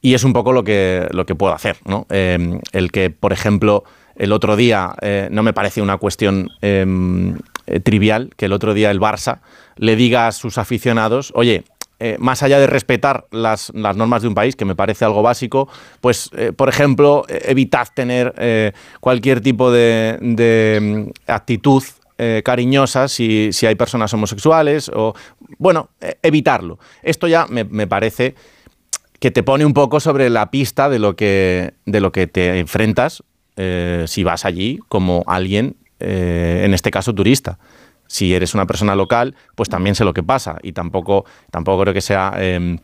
Y 0.00 0.14
es 0.14 0.24
un 0.24 0.32
poco 0.32 0.52
lo 0.52 0.62
que, 0.62 1.06
lo 1.10 1.26
que 1.26 1.34
puedo 1.34 1.52
hacer, 1.52 1.78
¿no? 1.84 2.06
Eh, 2.10 2.60
el 2.72 2.92
que, 2.92 3.10
por 3.10 3.32
ejemplo, 3.32 3.84
el 4.14 4.32
otro 4.32 4.56
día 4.56 4.94
eh, 5.02 5.28
no 5.30 5.42
me 5.42 5.52
parece 5.52 5.82
una 5.82 5.96
cuestión 5.98 6.48
eh, 6.62 6.86
eh, 7.66 7.80
trivial 7.80 8.30
que 8.36 8.46
el 8.46 8.52
otro 8.52 8.74
día 8.74 8.92
el 8.92 9.00
Barça 9.00 9.40
le 9.76 9.96
diga 9.96 10.28
a 10.28 10.32
sus 10.32 10.56
aficionados, 10.56 11.32
oye, 11.34 11.64
eh, 11.98 12.16
más 12.20 12.42
allá 12.42 12.60
de 12.60 12.66
respetar 12.66 13.26
las, 13.32 13.72
las 13.74 13.96
normas 13.96 14.22
de 14.22 14.28
un 14.28 14.34
país, 14.34 14.54
que 14.54 14.64
me 14.64 14.76
parece 14.76 15.04
algo 15.04 15.22
básico, 15.22 15.68
pues, 16.00 16.30
por 16.56 16.68
ejemplo, 16.68 17.24
eh, 17.28 17.40
evitad 17.46 17.88
tener 17.92 18.74
cualquier 19.00 19.40
tipo 19.40 19.72
de, 19.72 20.18
de, 20.20 20.78
mm, 21.06 21.30
actitud 21.30 21.82
cariñosa 22.44 23.08
si, 23.08 23.52
si 23.52 23.66
hay 23.66 23.74
personas 23.74 24.14
homosexuales 24.14 24.90
o, 24.94 25.14
bueno, 25.58 25.90
eh, 26.00 26.16
evitarlo. 26.22 26.78
Esto 27.02 27.28
ya 27.28 27.46
me, 27.46 27.64
me 27.64 27.86
parece 27.86 28.34
que 29.26 29.32
te 29.32 29.42
pone 29.42 29.66
un 29.66 29.72
poco 29.72 29.98
sobre 29.98 30.30
la 30.30 30.52
pista 30.52 30.88
de 30.88 31.00
lo 31.00 31.16
que, 31.16 31.74
de 31.84 32.00
lo 32.00 32.12
que 32.12 32.28
te 32.28 32.60
enfrentas 32.60 33.24
eh, 33.56 34.04
si 34.06 34.22
vas 34.22 34.44
allí 34.44 34.78
como 34.88 35.24
alguien, 35.26 35.74
eh, 35.98 36.62
en 36.64 36.72
este 36.72 36.92
caso 36.92 37.12
turista. 37.12 37.58
Si 38.06 38.36
eres 38.36 38.54
una 38.54 38.66
persona 38.66 38.94
local, 38.94 39.34
pues 39.56 39.68
también 39.68 39.96
sé 39.96 40.04
lo 40.04 40.14
que 40.14 40.22
pasa 40.22 40.58
y 40.62 40.74
tampoco, 40.74 41.24
tampoco 41.50 41.82
creo 41.82 41.92
que 41.92 42.02
sea 42.02 42.34
eh, 42.38 42.78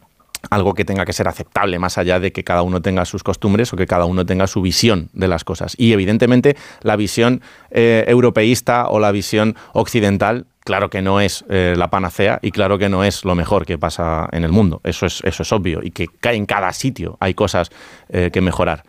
algo 0.50 0.74
que 0.74 0.84
tenga 0.84 1.04
que 1.04 1.12
ser 1.12 1.28
aceptable, 1.28 1.78
más 1.78 1.98
allá 1.98 2.20
de 2.20 2.32
que 2.32 2.44
cada 2.44 2.62
uno 2.62 2.82
tenga 2.82 3.04
sus 3.04 3.22
costumbres 3.22 3.72
o 3.72 3.76
que 3.76 3.86
cada 3.86 4.04
uno 4.04 4.26
tenga 4.26 4.46
su 4.46 4.62
visión 4.62 5.08
de 5.12 5.28
las 5.28 5.44
cosas. 5.44 5.74
Y 5.78 5.92
evidentemente 5.92 6.56
la 6.82 6.96
visión 6.96 7.42
eh, 7.70 8.04
europeísta 8.08 8.88
o 8.88 8.98
la 8.98 9.12
visión 9.12 9.56
occidental 9.72 10.46
claro 10.64 10.90
que 10.90 11.02
no 11.02 11.20
es 11.20 11.44
eh, 11.48 11.74
la 11.76 11.90
panacea 11.90 12.38
y 12.40 12.52
claro 12.52 12.78
que 12.78 12.88
no 12.88 13.04
es 13.04 13.24
lo 13.24 13.34
mejor 13.34 13.66
que 13.66 13.78
pasa 13.78 14.28
en 14.32 14.44
el 14.44 14.52
mundo. 14.52 14.80
Eso 14.84 15.06
es, 15.06 15.20
eso 15.24 15.42
es 15.42 15.52
obvio 15.52 15.80
y 15.82 15.90
que 15.90 16.08
en 16.22 16.46
cada 16.46 16.72
sitio 16.72 17.16
hay 17.20 17.34
cosas 17.34 17.70
eh, 18.08 18.30
que 18.32 18.40
mejorar. 18.40 18.84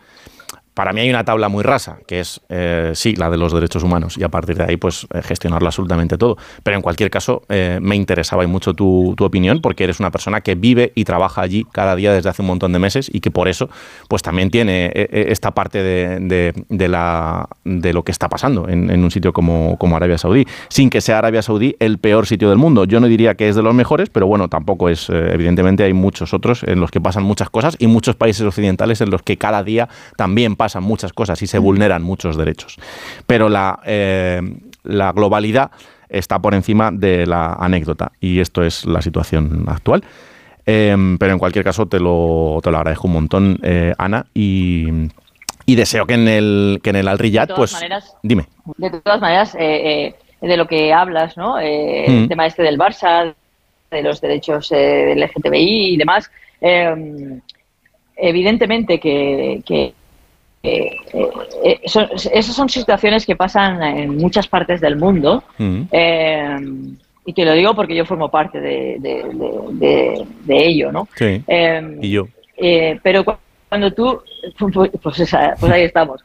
Para 0.74 0.92
mí 0.92 1.00
hay 1.00 1.10
una 1.10 1.24
tabla 1.24 1.48
muy 1.48 1.62
rasa, 1.62 1.98
que 2.06 2.18
es, 2.18 2.40
eh, 2.48 2.90
sí, 2.94 3.14
la 3.14 3.30
de 3.30 3.36
los 3.36 3.52
derechos 3.52 3.84
humanos, 3.84 4.18
y 4.18 4.24
a 4.24 4.28
partir 4.28 4.56
de 4.56 4.64
ahí, 4.64 4.76
pues, 4.76 5.06
eh, 5.14 5.22
gestionarlo 5.22 5.68
absolutamente 5.68 6.18
todo. 6.18 6.36
Pero 6.64 6.76
en 6.76 6.82
cualquier 6.82 7.10
caso, 7.10 7.42
eh, 7.48 7.78
me 7.80 7.94
interesaba 7.94 8.42
y 8.42 8.48
mucho 8.48 8.74
tu, 8.74 9.14
tu 9.16 9.24
opinión, 9.24 9.60
porque 9.60 9.84
eres 9.84 10.00
una 10.00 10.10
persona 10.10 10.40
que 10.40 10.56
vive 10.56 10.90
y 10.96 11.04
trabaja 11.04 11.42
allí 11.42 11.64
cada 11.70 11.94
día 11.94 12.12
desde 12.12 12.28
hace 12.28 12.42
un 12.42 12.48
montón 12.48 12.72
de 12.72 12.80
meses 12.80 13.08
y 13.12 13.20
que 13.20 13.30
por 13.30 13.46
eso, 13.46 13.68
pues, 14.08 14.22
también 14.22 14.50
tiene 14.50 14.90
esta 14.94 15.52
parte 15.52 15.80
de, 15.80 16.52
de- 16.68 16.88
la, 16.88 17.48
de 17.64 17.92
lo 17.92 18.02
que 18.02 18.10
está 18.10 18.28
pasando 18.28 18.68
en, 18.68 18.90
un 18.90 19.10
sitio 19.12 19.32
como, 19.32 19.78
como 19.78 19.96
Arabia 19.96 20.18
Saudí, 20.18 20.44
sin 20.68 20.90
que 20.90 21.00
sea 21.00 21.18
Arabia 21.18 21.40
Saudí 21.40 21.76
el 21.78 21.98
peor 21.98 22.26
sitio 22.26 22.48
del 22.48 22.58
mundo. 22.58 22.84
Yo 22.84 22.98
no 22.98 23.06
diría 23.06 23.36
que 23.36 23.48
es 23.48 23.54
de 23.54 23.62
los 23.62 23.74
mejores, 23.74 24.10
pero 24.10 24.26
bueno, 24.26 24.48
tampoco 24.48 24.88
es, 24.88 25.08
evidentemente 25.08 25.84
hay 25.84 25.92
muchos 25.92 26.34
otros 26.34 26.64
en 26.64 26.80
los 26.80 26.90
que 26.90 27.00
pasan 27.00 27.22
muchas 27.22 27.48
cosas 27.48 27.76
y 27.78 27.86
muchos 27.86 28.16
países 28.16 28.44
occidentales 28.44 29.00
en 29.00 29.10
los 29.10 29.22
que 29.22 29.38
cada 29.38 29.62
día 29.62 29.88
también 30.16 30.56
pasan 30.56 30.63
muchas 30.80 31.12
cosas 31.12 31.40
y 31.42 31.46
se 31.46 31.58
vulneran 31.58 32.02
muchos 32.02 32.36
derechos. 32.36 32.76
Pero 33.26 33.48
la, 33.48 33.80
eh, 33.86 34.40
la 34.84 35.12
globalidad 35.12 35.70
está 36.08 36.38
por 36.38 36.54
encima 36.54 36.90
de 36.92 37.26
la 37.26 37.54
anécdota 37.54 38.12
y 38.20 38.40
esto 38.40 38.62
es 38.62 38.84
la 38.84 39.02
situación 39.02 39.64
actual. 39.68 40.02
Eh, 40.66 40.96
pero 41.18 41.32
en 41.32 41.38
cualquier 41.38 41.64
caso 41.64 41.86
te 41.86 42.00
lo, 42.00 42.58
te 42.62 42.70
lo 42.70 42.78
agradezco 42.78 43.06
un 43.08 43.12
montón, 43.14 43.58
eh, 43.62 43.92
Ana, 43.98 44.24
y, 44.32 44.86
y 45.66 45.74
deseo 45.74 46.06
que 46.06 46.14
en 46.14 46.26
el, 46.28 46.80
que 46.82 46.90
en 46.90 46.96
el 46.96 47.08
Al 47.08 47.18
Riyadh, 47.18 47.48
De 47.48 47.54
todas 47.54 47.70
pues 47.72 47.82
maneras- 47.82 48.16
dime. 48.22 48.46
de 48.78 48.90
todas 48.90 49.20
maneras, 49.20 49.54
eh, 49.56 50.14
eh, 50.40 50.46
de 50.46 50.56
lo 50.56 50.66
que 50.66 50.92
hablas, 50.92 51.36
¿no? 51.36 51.58
Eh, 51.58 52.06
Mm. 52.08 52.12
El 52.22 52.28
tema 52.28 52.46
este 52.46 52.62
del 52.62 52.78
Barça, 52.78 53.34
de 53.90 54.02
los 54.02 54.20
derechos 54.20 54.72
eh, 54.72 54.76
del 54.76 55.18
LGTBI 55.22 55.94
y 55.94 55.96
demás. 55.98 56.30
eh, 56.60 57.40
evidentemente 58.16 59.00
que, 59.00 59.62
que, 59.66 59.92
eh, 60.64 60.96
eh, 61.64 61.80
son- 61.86 62.08
esas 62.12 62.54
son 62.56 62.68
situaciones 62.68 63.26
que 63.26 63.36
pasan 63.36 63.82
en 63.82 64.16
muchas 64.16 64.48
partes 64.48 64.80
del 64.80 64.96
mundo. 64.96 65.44
eh, 65.92 66.58
y 67.26 67.32
te 67.32 67.44
lo 67.44 67.52
digo 67.52 67.74
porque 67.74 67.94
yo 67.94 68.04
formo 68.04 68.30
parte 68.30 68.60
de, 68.60 68.96
de- 68.98 69.22
de- 69.32 69.60
de- 69.72 70.26
de 70.44 70.66
ello, 70.66 70.90
¿no? 70.92 71.08
Sí. 71.16 71.42
Eh, 71.46 71.98
Y 72.02 72.10
yo. 72.10 72.28
pero 73.02 73.24
cu- 73.24 73.36
cuando 73.68 73.90
tú, 73.92 74.20
pues, 75.02 75.20
esa- 75.20 75.54
pues 75.58 75.72
ahí 75.72 75.82
estamos. 75.84 76.20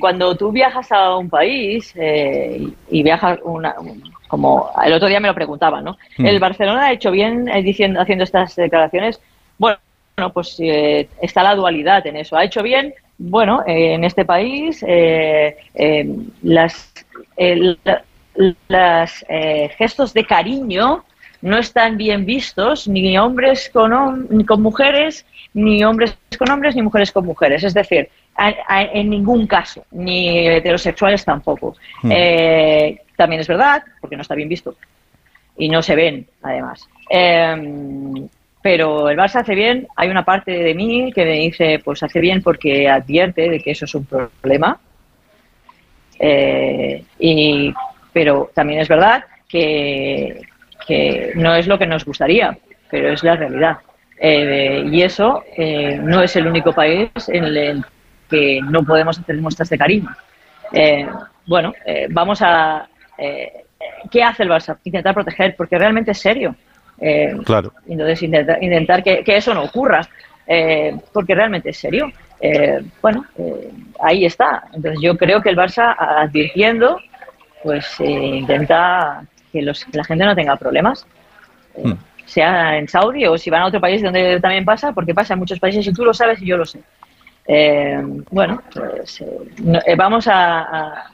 Cuando 0.00 0.36
tú 0.36 0.52
viajas 0.52 0.90
a 0.92 1.16
un 1.16 1.28
país 1.28 1.94
y 1.96 3.02
viajas 3.02 3.38
una, 3.44 3.74
un- 3.80 4.02
como 4.28 4.70
el 4.84 4.92
otro 4.94 5.08
día 5.08 5.20
me 5.20 5.28
lo 5.28 5.34
preguntaban, 5.34 5.84
¿no? 5.84 5.98
Hmm. 6.16 6.26
¿El 6.26 6.38
Barcelona 6.38 6.86
ha 6.86 6.92
hecho 6.92 7.10
bien 7.10 7.46
diciendo, 7.62 8.00
haciendo 8.00 8.24
estas 8.24 8.56
declaraciones? 8.56 9.20
Bueno, 9.58 9.76
pues 10.32 10.56
eh, 10.60 11.08
está 11.20 11.42
la 11.42 11.54
dualidad 11.54 12.06
en 12.06 12.16
eso. 12.16 12.36
¿Ha 12.36 12.44
hecho 12.44 12.62
bien? 12.62 12.94
Bueno, 13.18 13.62
eh, 13.66 13.94
en 13.94 14.04
este 14.04 14.24
país 14.24 14.84
eh, 14.86 15.56
eh, 15.74 16.06
las, 16.42 16.92
el- 17.36 17.78
la- 17.84 18.02
las 18.68 19.24
eh, 19.28 19.70
gestos 19.76 20.12
de 20.14 20.24
cariño 20.24 21.04
no 21.42 21.58
están 21.58 21.96
bien 21.96 22.24
vistos 22.24 22.88
ni 22.88 23.16
hombres 23.18 23.68
con, 23.72 23.92
hom- 23.92 24.46
con 24.46 24.62
mujeres, 24.62 25.26
ni 25.54 25.82
hombres 25.84 26.16
con 26.38 26.50
hombres, 26.50 26.74
ni 26.76 26.82
mujeres 26.82 27.10
con 27.12 27.26
mujeres. 27.26 27.64
Es 27.64 27.74
decir, 27.74 28.08
a- 28.36 28.54
a- 28.68 28.82
en 28.84 29.10
ningún 29.10 29.46
caso, 29.46 29.84
ni 29.90 30.46
heterosexuales 30.48 31.24
tampoco. 31.24 31.74
Eh, 32.10 32.98
también 33.16 33.40
es 33.40 33.48
verdad, 33.48 33.82
porque 34.00 34.16
no 34.16 34.22
está 34.22 34.34
bien 34.34 34.48
visto. 34.48 34.74
Y 35.56 35.68
no 35.68 35.82
se 35.82 35.94
ven, 35.96 36.26
además. 36.42 36.88
Pero 38.62 39.08
el 39.08 39.18
Barça 39.18 39.40
hace 39.40 39.54
bien. 39.56 39.88
Hay 39.96 40.08
una 40.08 40.24
parte 40.24 40.52
de 40.52 40.74
mí 40.74 41.12
que 41.12 41.24
me 41.24 41.32
dice, 41.32 41.80
pues 41.84 42.02
hace 42.02 42.20
bien 42.20 42.42
porque 42.42 42.88
advierte 42.88 43.50
de 43.50 43.58
que 43.58 43.72
eso 43.72 43.86
es 43.86 43.94
un 43.94 44.06
problema. 44.06 44.78
Eh, 46.18 47.02
y, 47.18 47.74
pero 48.12 48.52
también 48.54 48.80
es 48.80 48.88
verdad 48.88 49.24
que, 49.48 50.42
que 50.86 51.32
no 51.34 51.56
es 51.56 51.66
lo 51.66 51.76
que 51.76 51.86
nos 51.86 52.04
gustaría, 52.04 52.56
pero 52.88 53.12
es 53.12 53.24
la 53.24 53.34
realidad. 53.34 53.78
Eh, 54.20 54.84
y 54.88 55.02
eso 55.02 55.42
eh, 55.56 55.98
no 56.00 56.22
es 56.22 56.36
el 56.36 56.46
único 56.46 56.72
país 56.72 57.10
en 57.26 57.44
el 57.44 57.84
que 58.30 58.60
no 58.62 58.84
podemos 58.84 59.18
hacer 59.18 59.36
muestras 59.38 59.68
de 59.68 59.78
cariño. 59.78 60.10
Bueno, 61.44 61.74
vamos 62.10 62.40
a... 62.40 62.86
¿Qué 64.10 64.22
hace 64.22 64.44
el 64.44 64.48
Barça? 64.48 64.78
Intentar 64.84 65.14
proteger, 65.14 65.56
porque 65.56 65.76
realmente 65.76 66.12
es 66.12 66.18
serio. 66.18 66.54
Eh, 67.04 67.36
Claro. 67.44 67.72
entonces, 67.88 68.22
intentar, 68.22 68.62
intentar 68.62 69.02
que, 69.02 69.24
que 69.24 69.36
eso 69.36 69.52
no 69.52 69.64
ocurra, 69.64 70.00
eh, 70.46 70.96
porque 71.12 71.34
realmente 71.34 71.70
es 71.70 71.76
serio. 71.78 72.12
Eh, 72.40 72.80
bueno, 73.02 73.24
ahí 74.00 74.24
está. 74.24 74.62
Entonces, 74.72 75.00
yo 75.02 75.16
creo 75.16 75.42
que 75.42 75.48
el 75.50 75.56
Barça, 75.56 75.94
advirtiendo, 75.98 76.98
pues 77.62 77.98
intenta 78.00 79.22
que, 79.52 79.62
los, 79.62 79.84
que 79.84 79.96
la 79.98 80.04
gente 80.04 80.24
no 80.24 80.34
tenga 80.34 80.56
problemas, 80.56 81.06
Hmm. 81.76 81.92
sea 82.26 82.76
en 82.76 82.86
Saudi 82.86 83.26
o 83.26 83.36
si 83.38 83.48
van 83.50 83.62
a 83.62 83.66
otro 83.66 83.80
país 83.80 84.02
donde 84.02 84.38
también 84.40 84.64
pasa, 84.64 84.92
porque 84.92 85.14
pasa 85.14 85.32
en 85.34 85.38
muchos 85.40 85.58
países 85.58 85.86
y 85.86 85.92
tú 85.92 86.04
lo 86.04 86.12
sabes 86.14 86.40
y 86.42 86.46
yo 86.46 86.56
lo 86.58 86.66
sé. 86.66 86.80
Bueno, 88.30 88.62
pues 88.72 89.24
no- 89.58 89.80
vamos 89.96 90.28
a, 90.28 90.60
a- 90.60 91.10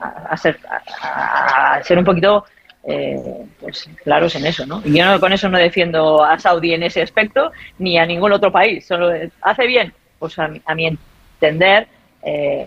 a- 0.00 0.26
a 0.30 0.36
ser, 0.36 0.58
a- 1.02 1.74
a 1.76 1.82
ser 1.82 1.98
un 1.98 2.04
poquito 2.04 2.44
eh, 2.84 3.20
pues, 3.60 3.88
claros 4.04 4.34
en 4.36 4.46
eso, 4.46 4.66
¿no? 4.66 4.80
Y 4.84 4.96
yo 4.96 5.04
no- 5.04 5.20
con 5.20 5.32
eso 5.32 5.48
no 5.48 5.58
defiendo 5.58 6.24
a 6.24 6.38
Saudi 6.38 6.72
en 6.74 6.82
ese 6.82 7.02
aspecto 7.02 7.52
ni 7.78 7.98
a 7.98 8.06
ningún 8.06 8.32
otro 8.32 8.50
país. 8.52 8.86
Solo 8.86 9.12
eh, 9.12 9.30
hace 9.42 9.66
bien, 9.66 9.92
pues 10.18 10.38
a 10.38 10.48
mi, 10.48 10.60
a 10.64 10.74
mi 10.74 10.86
entender, 10.86 11.88
eh, 12.22 12.66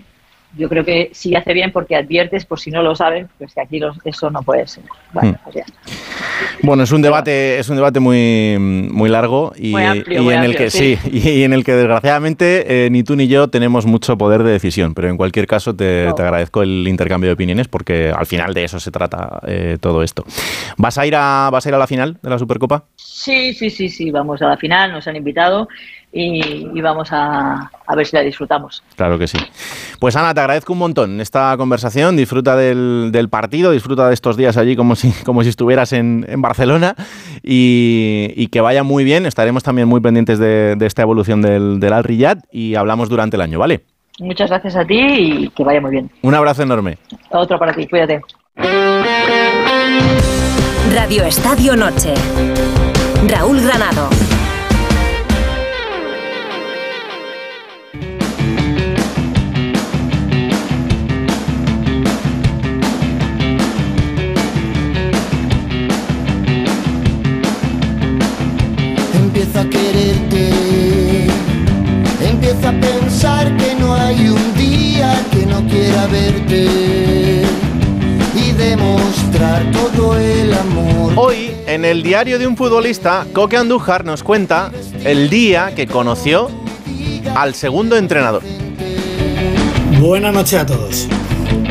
yo 0.57 0.67
creo 0.69 0.83
que 0.83 1.09
sí 1.13 1.35
hace 1.35 1.53
bien 1.53 1.71
porque 1.71 1.95
adviertes, 1.95 2.45
por 2.45 2.59
si 2.59 2.71
no 2.71 2.81
lo 2.83 2.95
saben, 2.95 3.29
pues 3.37 3.53
que 3.53 3.61
aquí 3.61 3.79
los- 3.79 3.97
eso 4.05 4.29
no 4.29 4.41
puede 4.43 4.67
ser. 4.67 4.83
Bueno, 5.13 5.31
Hmm. 5.31 5.43
pues 5.43 5.55
ya. 5.55 5.63
Bueno, 6.63 6.83
es 6.83 6.91
un 6.91 7.01
debate, 7.01 7.57
es 7.59 7.69
un 7.69 7.75
debate 7.77 7.99
muy, 7.99 8.57
muy 8.59 9.09
largo 9.09 9.53
y, 9.57 9.71
Muy 9.71 9.83
amplio, 9.83 10.21
y 10.21 10.23
muy 10.23 10.33
en 10.33 10.43
el 10.43 10.55
que 10.55 10.69
sí, 10.69 10.97
sí. 10.97 11.09
y, 11.39 11.43
en 11.43 11.53
el 11.53 11.63
que 11.63 11.73
desgraciadamente 11.73 12.85
eh, 12.85 12.89
ni 12.89 13.03
tú 13.03 13.15
ni 13.15 13.27
yo 13.27 13.47
tenemos 13.49 13.85
mucho 13.85 14.17
poder 14.17 14.43
de 14.43 14.51
decisión. 14.51 14.93
Pero 14.93 15.09
en 15.09 15.17
cualquier 15.17 15.47
caso 15.47 15.75
te, 15.75 16.11
te 16.15 16.21
agradezco 16.21 16.61
el 16.61 16.87
intercambio 16.87 17.29
de 17.29 17.33
opiniones 17.33 17.67
porque 17.67 18.11
al 18.15 18.25
final 18.25 18.53
de 18.53 18.63
eso 18.65 18.79
se 18.79 18.91
trata 18.91 19.39
eh, 19.47 19.77
todo 19.79 20.03
esto. 20.03 20.23
¿Vas 20.77 20.97
a 20.97 21.05
ir 21.05 21.15
a 21.15 21.49
vas 21.51 21.65
a 21.65 21.69
ir 21.69 21.75
a 21.75 21.79
la 21.79 21.87
final 21.87 22.17
de 22.21 22.29
la 22.29 22.37
Supercopa? 22.37 22.85
Sí, 22.95 23.53
sí, 23.53 23.69
sí, 23.69 23.89
sí, 23.89 24.11
vamos 24.11 24.41
a 24.41 24.47
la 24.47 24.57
final, 24.57 24.91
nos 24.91 25.07
han 25.07 25.15
invitado 25.15 25.67
y, 26.13 26.67
y 26.73 26.81
vamos 26.81 27.09
a, 27.11 27.71
a 27.87 27.95
ver 27.95 28.05
si 28.05 28.15
la 28.15 28.21
disfrutamos. 28.21 28.83
Claro 28.95 29.17
que 29.17 29.27
sí. 29.27 29.37
Pues 29.99 30.15
Ana, 30.15 30.33
te 30.33 30.41
agradezco 30.41 30.73
un 30.73 30.79
montón 30.79 31.21
esta 31.21 31.55
conversación. 31.57 32.17
Disfruta 32.17 32.55
del, 32.55 33.09
del 33.11 33.29
partido, 33.29 33.71
disfruta 33.71 34.07
de 34.07 34.13
estos 34.13 34.35
días 34.37 34.57
allí 34.57 34.75
como 34.75 34.95
si, 34.95 35.11
como 35.23 35.43
si 35.43 35.49
estuvieras 35.49 35.93
en, 35.93 36.25
en 36.27 36.41
Barcelona 36.41 36.95
y, 37.43 38.33
y 38.35 38.47
que 38.47 38.61
vaya 38.61 38.83
muy 38.83 39.03
bien. 39.03 39.25
Estaremos 39.25 39.63
también 39.63 39.87
muy 39.87 40.01
pendientes 40.01 40.39
de, 40.39 40.75
de 40.75 40.85
esta 40.85 41.01
evolución 41.01 41.41
del, 41.41 41.79
del 41.79 41.93
Al 41.93 42.03
Riyad 42.03 42.39
y 42.51 42.75
hablamos 42.75 43.09
durante 43.09 43.37
el 43.37 43.41
año, 43.41 43.59
¿vale? 43.59 43.85
Muchas 44.19 44.49
gracias 44.49 44.75
a 44.75 44.85
ti 44.85 44.99
y 44.99 45.49
que 45.49 45.63
vaya 45.63 45.81
muy 45.81 45.91
bien. 45.91 46.11
Un 46.21 46.35
abrazo 46.35 46.63
enorme. 46.63 46.97
Otro 47.31 47.57
para 47.57 47.73
ti, 47.73 47.87
cuídate. 47.87 48.21
Radio 50.93 51.23
Estadio 51.23 51.75
Noche. 51.75 52.13
Raúl 53.27 53.61
Granado. 53.61 54.09
El 82.01 82.07
diario 82.07 82.39
de 82.39 82.47
un 82.47 82.57
futbolista, 82.57 83.27
Coque 83.31 83.57
Andújar 83.57 84.05
nos 84.05 84.23
cuenta 84.23 84.71
el 85.05 85.29
día 85.29 85.75
que 85.75 85.85
conoció 85.85 86.49
al 87.35 87.53
segundo 87.53 87.95
entrenador. 87.95 88.41
Buenas 89.99 90.33
noches 90.33 90.59
a 90.59 90.65
todos. 90.65 91.07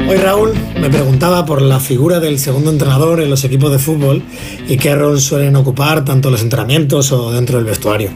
Hoy 0.08 0.16
Raúl 0.18 0.54
me 0.80 0.88
preguntaba 0.88 1.44
por 1.44 1.60
la 1.60 1.80
figura 1.80 2.20
del 2.20 2.38
segundo 2.38 2.70
entrenador 2.70 3.20
en 3.20 3.28
los 3.28 3.42
equipos 3.42 3.72
de 3.72 3.80
fútbol 3.80 4.22
y 4.68 4.76
qué 4.76 4.94
rol 4.94 5.20
suelen 5.20 5.56
ocupar 5.56 6.04
tanto 6.04 6.28
en 6.28 6.32
los 6.32 6.42
entrenamientos 6.42 7.10
o 7.10 7.32
dentro 7.32 7.56
del 7.56 7.64
vestuario. 7.64 8.12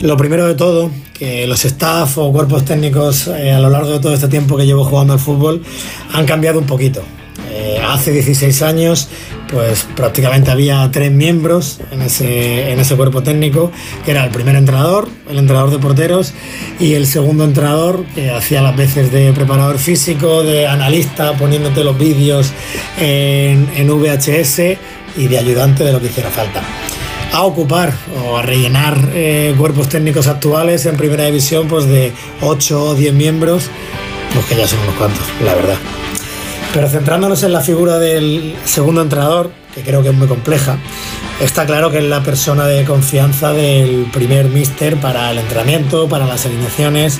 Lo 0.00 0.16
primero 0.16 0.46
de 0.46 0.54
todo, 0.54 0.90
que 1.12 1.46
los 1.46 1.66
staff 1.66 2.16
o 2.16 2.32
cuerpos 2.32 2.64
técnicos 2.64 3.26
eh, 3.26 3.52
a 3.52 3.60
lo 3.60 3.68
largo 3.68 3.90
de 3.90 4.00
todo 4.00 4.14
este 4.14 4.28
tiempo 4.28 4.56
que 4.56 4.64
llevo 4.64 4.84
jugando 4.84 5.12
al 5.12 5.18
fútbol 5.18 5.62
han 6.14 6.24
cambiado 6.24 6.58
un 6.58 6.66
poquito. 6.66 7.02
Eh, 7.58 7.80
hace 7.82 8.12
16 8.12 8.60
años, 8.60 9.08
pues 9.50 9.86
prácticamente 9.96 10.50
había 10.50 10.90
tres 10.92 11.10
miembros 11.10 11.80
en 11.90 12.02
ese, 12.02 12.70
en 12.70 12.78
ese 12.78 12.96
cuerpo 12.96 13.22
técnico, 13.22 13.72
que 14.04 14.10
era 14.10 14.24
el 14.24 14.30
primer 14.30 14.56
entrenador, 14.56 15.08
el 15.30 15.38
entrenador 15.38 15.70
de 15.70 15.78
porteros, 15.78 16.34
y 16.78 16.92
el 16.94 17.06
segundo 17.06 17.44
entrenador, 17.44 18.04
que 18.14 18.30
hacía 18.30 18.60
las 18.60 18.76
veces 18.76 19.10
de 19.10 19.32
preparador 19.32 19.78
físico, 19.78 20.42
de 20.42 20.66
analista, 20.66 21.32
poniéndote 21.32 21.82
los 21.82 21.98
vídeos 21.98 22.52
en, 23.00 23.66
VHS 23.86 24.76
y 25.16 25.28
de 25.28 25.38
ayudante 25.38 25.82
de 25.82 25.92
lo 25.92 26.00
que 26.00 26.08
hiciera 26.08 26.28
falta. 26.28 26.62
A 27.32 27.42
ocupar 27.44 27.94
o 28.22 28.36
a 28.36 28.42
rellenar 28.42 28.98
eh, 29.14 29.54
cuerpos 29.56 29.88
técnicos 29.88 30.26
actuales 30.26 30.84
en 30.84 30.96
primera 30.98 31.24
división, 31.24 31.68
pues 31.68 31.86
de 31.86 32.12
8 32.42 32.84
o 32.84 32.94
10 32.94 33.14
miembros, 33.14 33.70
pues 34.34 34.44
que 34.44 34.56
ya 34.56 34.68
son 34.68 34.80
unos 34.80 34.94
cuantos, 34.96 35.24
la 35.42 35.54
verdad. 35.54 35.78
Pero 36.72 36.88
centrándonos 36.88 37.42
en 37.42 37.52
la 37.52 37.60
figura 37.60 37.98
del 37.98 38.54
segundo 38.64 39.02
entrenador, 39.02 39.50
que 39.74 39.82
creo 39.82 40.02
que 40.02 40.10
es 40.10 40.14
muy 40.14 40.26
compleja, 40.26 40.78
está 41.40 41.66
claro 41.66 41.90
que 41.90 41.98
es 41.98 42.04
la 42.04 42.22
persona 42.22 42.66
de 42.66 42.84
confianza 42.84 43.52
del 43.52 44.06
primer 44.12 44.46
míster 44.46 44.96
para 45.00 45.30
el 45.30 45.38
entrenamiento, 45.38 46.08
para 46.08 46.26
las 46.26 46.44
alineaciones. 46.46 47.18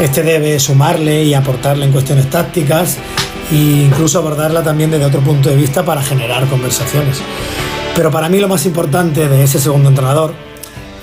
Este 0.00 0.22
debe 0.22 0.58
sumarle 0.60 1.24
y 1.24 1.34
aportarle 1.34 1.86
en 1.86 1.92
cuestiones 1.92 2.30
tácticas 2.30 2.98
e 3.50 3.56
incluso 3.56 4.18
abordarla 4.18 4.62
también 4.62 4.90
desde 4.90 5.04
otro 5.04 5.20
punto 5.20 5.48
de 5.48 5.56
vista 5.56 5.84
para 5.84 6.02
generar 6.02 6.46
conversaciones. 6.46 7.20
Pero 7.94 8.10
para 8.10 8.28
mí 8.28 8.38
lo 8.38 8.48
más 8.48 8.64
importante 8.64 9.28
de 9.28 9.42
ese 9.42 9.58
segundo 9.58 9.88
entrenador 9.88 10.32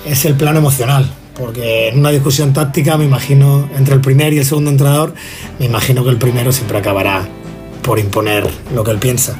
es 0.04 0.24
el 0.24 0.34
plano 0.34 0.58
emocional, 0.58 1.10
porque 1.36 1.88
en 1.88 1.98
una 1.98 2.10
discusión 2.10 2.52
táctica 2.52 2.96
me 2.96 3.04
imagino 3.04 3.68
entre 3.76 3.94
el 3.94 4.00
primer 4.00 4.32
y 4.32 4.38
el 4.38 4.46
segundo 4.46 4.70
entrenador, 4.70 5.12
me 5.58 5.66
imagino 5.66 6.04
que 6.04 6.10
el 6.10 6.16
primero 6.16 6.52
siempre 6.52 6.78
acabará 6.78 7.28
por 7.86 7.98
imponer 8.00 8.44
lo 8.74 8.82
que 8.84 8.90
él 8.90 8.98
piensa. 8.98 9.36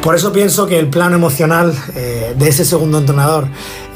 Por 0.00 0.14
eso 0.14 0.32
pienso 0.32 0.66
que 0.66 0.78
el 0.78 0.86
plano 0.86 1.16
emocional 1.16 1.74
eh, 1.94 2.34
de 2.38 2.48
ese 2.48 2.64
segundo 2.64 2.98
entrenador, 2.98 3.48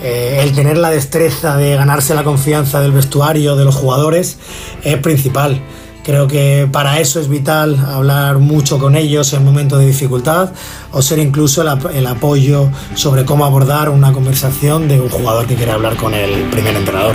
eh, 0.02 0.40
el 0.42 0.52
tener 0.52 0.76
la 0.76 0.90
destreza 0.90 1.56
de 1.56 1.76
ganarse 1.76 2.14
la 2.14 2.24
confianza 2.24 2.80
del 2.80 2.92
vestuario, 2.92 3.56
de 3.56 3.64
los 3.64 3.74
jugadores, 3.74 4.36
es 4.82 4.98
principal. 4.98 5.62
Creo 6.02 6.26
que 6.26 6.68
para 6.70 7.00
eso 7.00 7.20
es 7.20 7.28
vital 7.28 7.78
hablar 7.78 8.38
mucho 8.38 8.78
con 8.78 8.96
ellos 8.96 9.32
en 9.32 9.42
momentos 9.42 9.78
de 9.78 9.86
dificultad 9.86 10.52
o 10.92 11.00
ser 11.00 11.20
incluso 11.20 11.62
el, 11.62 11.68
el 11.94 12.06
apoyo 12.06 12.68
sobre 12.94 13.24
cómo 13.24 13.46
abordar 13.46 13.88
una 13.88 14.12
conversación 14.12 14.88
de 14.88 15.00
un 15.00 15.08
jugador 15.08 15.46
que 15.46 15.54
quiere 15.54 15.72
hablar 15.72 15.96
con 15.96 16.12
el 16.12 16.50
primer 16.50 16.76
entrenador. 16.76 17.14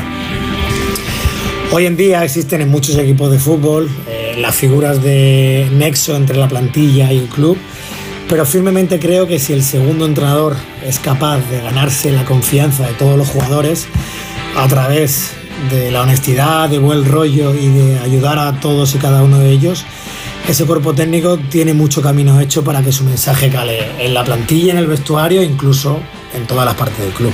Hoy 1.71 1.85
en 1.85 1.95
día 1.95 2.23
existen 2.23 2.61
en 2.61 2.69
muchos 2.69 2.95
equipos 2.95 3.29
de 3.29 3.37
fútbol 3.37 3.87
las 4.37 4.55
figuras 4.55 5.01
de 5.01 5.69
nexo 5.73 6.15
entre 6.15 6.37
la 6.37 6.47
plantilla 6.47 7.11
y 7.11 7.17
el 7.17 7.27
club, 7.27 7.57
pero 8.27 8.45
firmemente 8.45 8.99
creo 8.99 9.27
que 9.27 9.39
si 9.39 9.53
el 9.53 9.63
segundo 9.63 10.05
entrenador 10.05 10.55
es 10.85 10.99
capaz 10.99 11.39
de 11.49 11.61
ganarse 11.61 12.11
la 12.11 12.25
confianza 12.25 12.87
de 12.87 12.93
todos 12.93 13.17
los 13.17 13.27
jugadores 13.27 13.87
a 14.55 14.67
través 14.67 15.31
de 15.69 15.91
la 15.91 16.01
honestidad, 16.01 16.69
de 16.69 16.79
buen 16.79 17.05
rollo 17.05 17.53
y 17.53 17.67
de 17.67 17.99
ayudar 17.99 18.39
a 18.39 18.59
todos 18.59 18.95
y 18.95 18.97
cada 18.97 19.23
uno 19.23 19.39
de 19.39 19.49
ellos, 19.49 19.85
ese 20.47 20.65
cuerpo 20.65 20.93
técnico 20.93 21.37
tiene 21.37 21.73
mucho 21.73 22.01
camino 22.01 22.39
hecho 22.39 22.63
para 22.63 22.81
que 22.81 22.91
su 22.91 23.03
mensaje 23.03 23.49
cale 23.49 24.03
en 24.03 24.13
la 24.13 24.23
plantilla, 24.23 24.73
en 24.73 24.79
el 24.79 24.87
vestuario 24.87 25.43
incluso 25.43 25.99
en 26.33 26.47
todas 26.47 26.65
las 26.65 26.75
partes 26.75 26.99
del 26.99 27.13
club. 27.13 27.33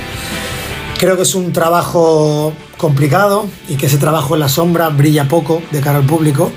Creo 0.97 1.17
que 1.17 1.23
es 1.23 1.35
un 1.35 1.51
trabajo 1.51 2.53
complicado 2.77 3.45
y 3.67 3.75
que 3.75 3.87
ese 3.87 3.97
trabajo 3.97 4.35
en 4.35 4.39
la 4.39 4.49
sombra 4.49 4.89
brilla 4.89 5.27
poco 5.27 5.61
de 5.71 5.81
cara 5.81 5.97
al 5.97 6.05
público, 6.05 6.51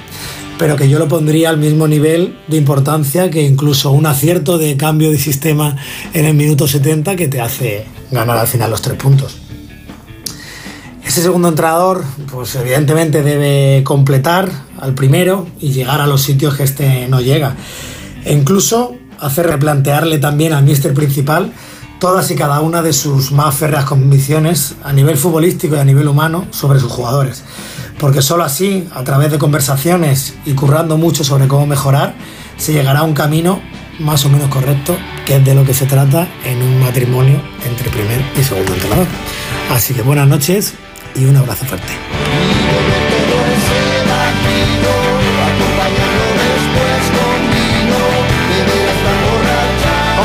pero 0.58 0.76
que 0.76 0.88
yo 0.88 1.00
lo 1.00 1.08
pondría 1.08 1.50
al 1.50 1.58
mismo 1.58 1.88
nivel 1.88 2.38
de 2.46 2.56
importancia 2.56 3.30
que 3.30 3.42
incluso 3.42 3.90
un 3.90 4.06
acierto 4.06 4.56
de 4.56 4.76
cambio 4.76 5.10
de 5.10 5.18
sistema 5.18 5.76
en 6.14 6.24
el 6.24 6.34
minuto 6.34 6.68
70 6.68 7.16
que 7.16 7.26
te 7.26 7.40
hace 7.40 7.86
ganar 8.12 8.38
al 8.38 8.46
final 8.46 8.70
los 8.70 8.80
tres 8.80 8.96
puntos. 8.96 9.38
Ese 11.04 11.20
segundo 11.20 11.48
entrenador, 11.48 12.04
pues 12.30 12.54
evidentemente 12.54 13.22
debe 13.22 13.82
completar 13.82 14.50
al 14.80 14.94
primero 14.94 15.48
y 15.58 15.72
llegar 15.72 16.00
a 16.00 16.06
los 16.06 16.22
sitios 16.22 16.54
que 16.54 16.62
este 16.62 17.08
no 17.08 17.20
llega. 17.20 17.56
E 18.24 18.32
incluso 18.32 18.94
hacer 19.18 19.46
replantearle 19.46 20.18
también 20.18 20.52
al 20.52 20.62
míster 20.62 20.94
principal 20.94 21.52
todas 21.98 22.30
y 22.30 22.36
cada 22.36 22.60
una 22.60 22.82
de 22.82 22.92
sus 22.92 23.32
más 23.32 23.54
férreas 23.54 23.84
convicciones 23.84 24.76
a 24.84 24.92
nivel 24.92 25.16
futbolístico 25.16 25.76
y 25.76 25.78
a 25.78 25.84
nivel 25.84 26.08
humano 26.08 26.46
sobre 26.50 26.80
sus 26.80 26.92
jugadores. 26.92 27.44
Porque 27.98 28.22
solo 28.22 28.44
así, 28.44 28.88
a 28.94 29.02
través 29.02 29.30
de 29.32 29.38
conversaciones 29.38 30.34
y 30.44 30.54
currando 30.54 30.96
mucho 30.96 31.24
sobre 31.24 31.48
cómo 31.48 31.66
mejorar, 31.66 32.14
se 32.56 32.72
llegará 32.72 33.00
a 33.00 33.04
un 33.04 33.14
camino 33.14 33.60
más 33.98 34.24
o 34.24 34.28
menos 34.28 34.48
correcto, 34.48 34.96
que 35.26 35.36
es 35.36 35.44
de 35.44 35.54
lo 35.54 35.64
que 35.64 35.74
se 35.74 35.86
trata 35.86 36.28
en 36.44 36.62
un 36.62 36.80
matrimonio 36.80 37.40
entre 37.68 37.90
primer 37.90 38.24
y 38.38 38.42
segundo 38.42 38.72
entrenador. 38.72 39.06
Así 39.70 39.94
que 39.94 40.02
buenas 40.02 40.28
noches 40.28 40.74
y 41.16 41.24
un 41.24 41.36
abrazo 41.36 41.64
fuerte. 41.64 43.07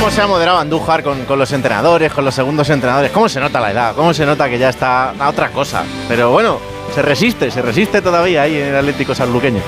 ¿Cómo 0.03 0.11
se 0.11 0.21
ha 0.21 0.27
moderado 0.27 0.57
Andújar 0.57 1.01
con, 1.01 1.23
con 1.23 1.39
los 1.39 1.53
entrenadores, 1.53 2.11
con 2.11 2.25
los 2.25 2.35
segundos 2.35 2.69
entrenadores? 2.69 3.09
¿Cómo 3.13 3.29
se 3.29 3.39
nota 3.39 3.61
la 3.61 3.71
edad? 3.71 3.95
¿Cómo 3.95 4.13
se 4.13 4.25
nota 4.25 4.49
que 4.49 4.59
ya 4.59 4.67
está 4.67 5.11
a 5.11 5.29
otra 5.29 5.49
cosa? 5.51 5.85
Pero 6.09 6.29
bueno, 6.29 6.59
se 6.93 7.01
resiste, 7.01 7.49
se 7.49 7.61
resiste 7.61 8.01
todavía 8.01 8.41
ahí 8.41 8.57
en 8.57 8.67
el 8.67 8.75
Atlético 8.75 9.15
Sanluqueño. 9.15 9.61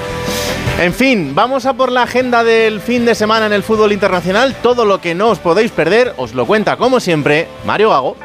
En 0.77 0.93
fin, 0.93 1.33
vamos 1.33 1.65
a 1.65 1.71
por 1.71 1.89
la 1.89 2.01
agenda 2.01 2.43
del 2.43 2.81
fin 2.81 3.05
de 3.05 3.15
semana 3.15 3.45
en 3.45 3.53
el 3.53 3.63
fútbol 3.63 3.93
internacional. 3.93 4.57
Todo 4.61 4.83
lo 4.83 4.99
que 4.99 5.15
no 5.15 5.29
os 5.29 5.39
podéis 5.39 5.71
perder 5.71 6.13
os 6.17 6.33
lo 6.33 6.45
cuenta, 6.45 6.75
como 6.75 6.99
siempre, 6.99 7.47
Mario 7.65 7.91
Gago. 7.91 8.17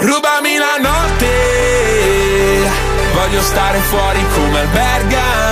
Rubami 0.00 0.58
la 0.58 0.78
notte, 0.80 1.30
voglio 3.14 3.40
stare 3.40 3.78
fuori 3.78 4.20
come 4.34 5.45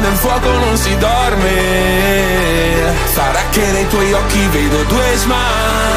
nel 0.00 0.16
fuoco 0.16 0.50
non 0.50 0.76
si 0.76 0.96
dorme, 0.96 2.94
sarà 3.12 3.40
che 3.50 3.70
nei 3.72 3.86
tuoi 3.88 4.12
occhi 4.12 4.46
vedo 4.48 4.82
due 4.84 5.16
smile, 5.16 5.89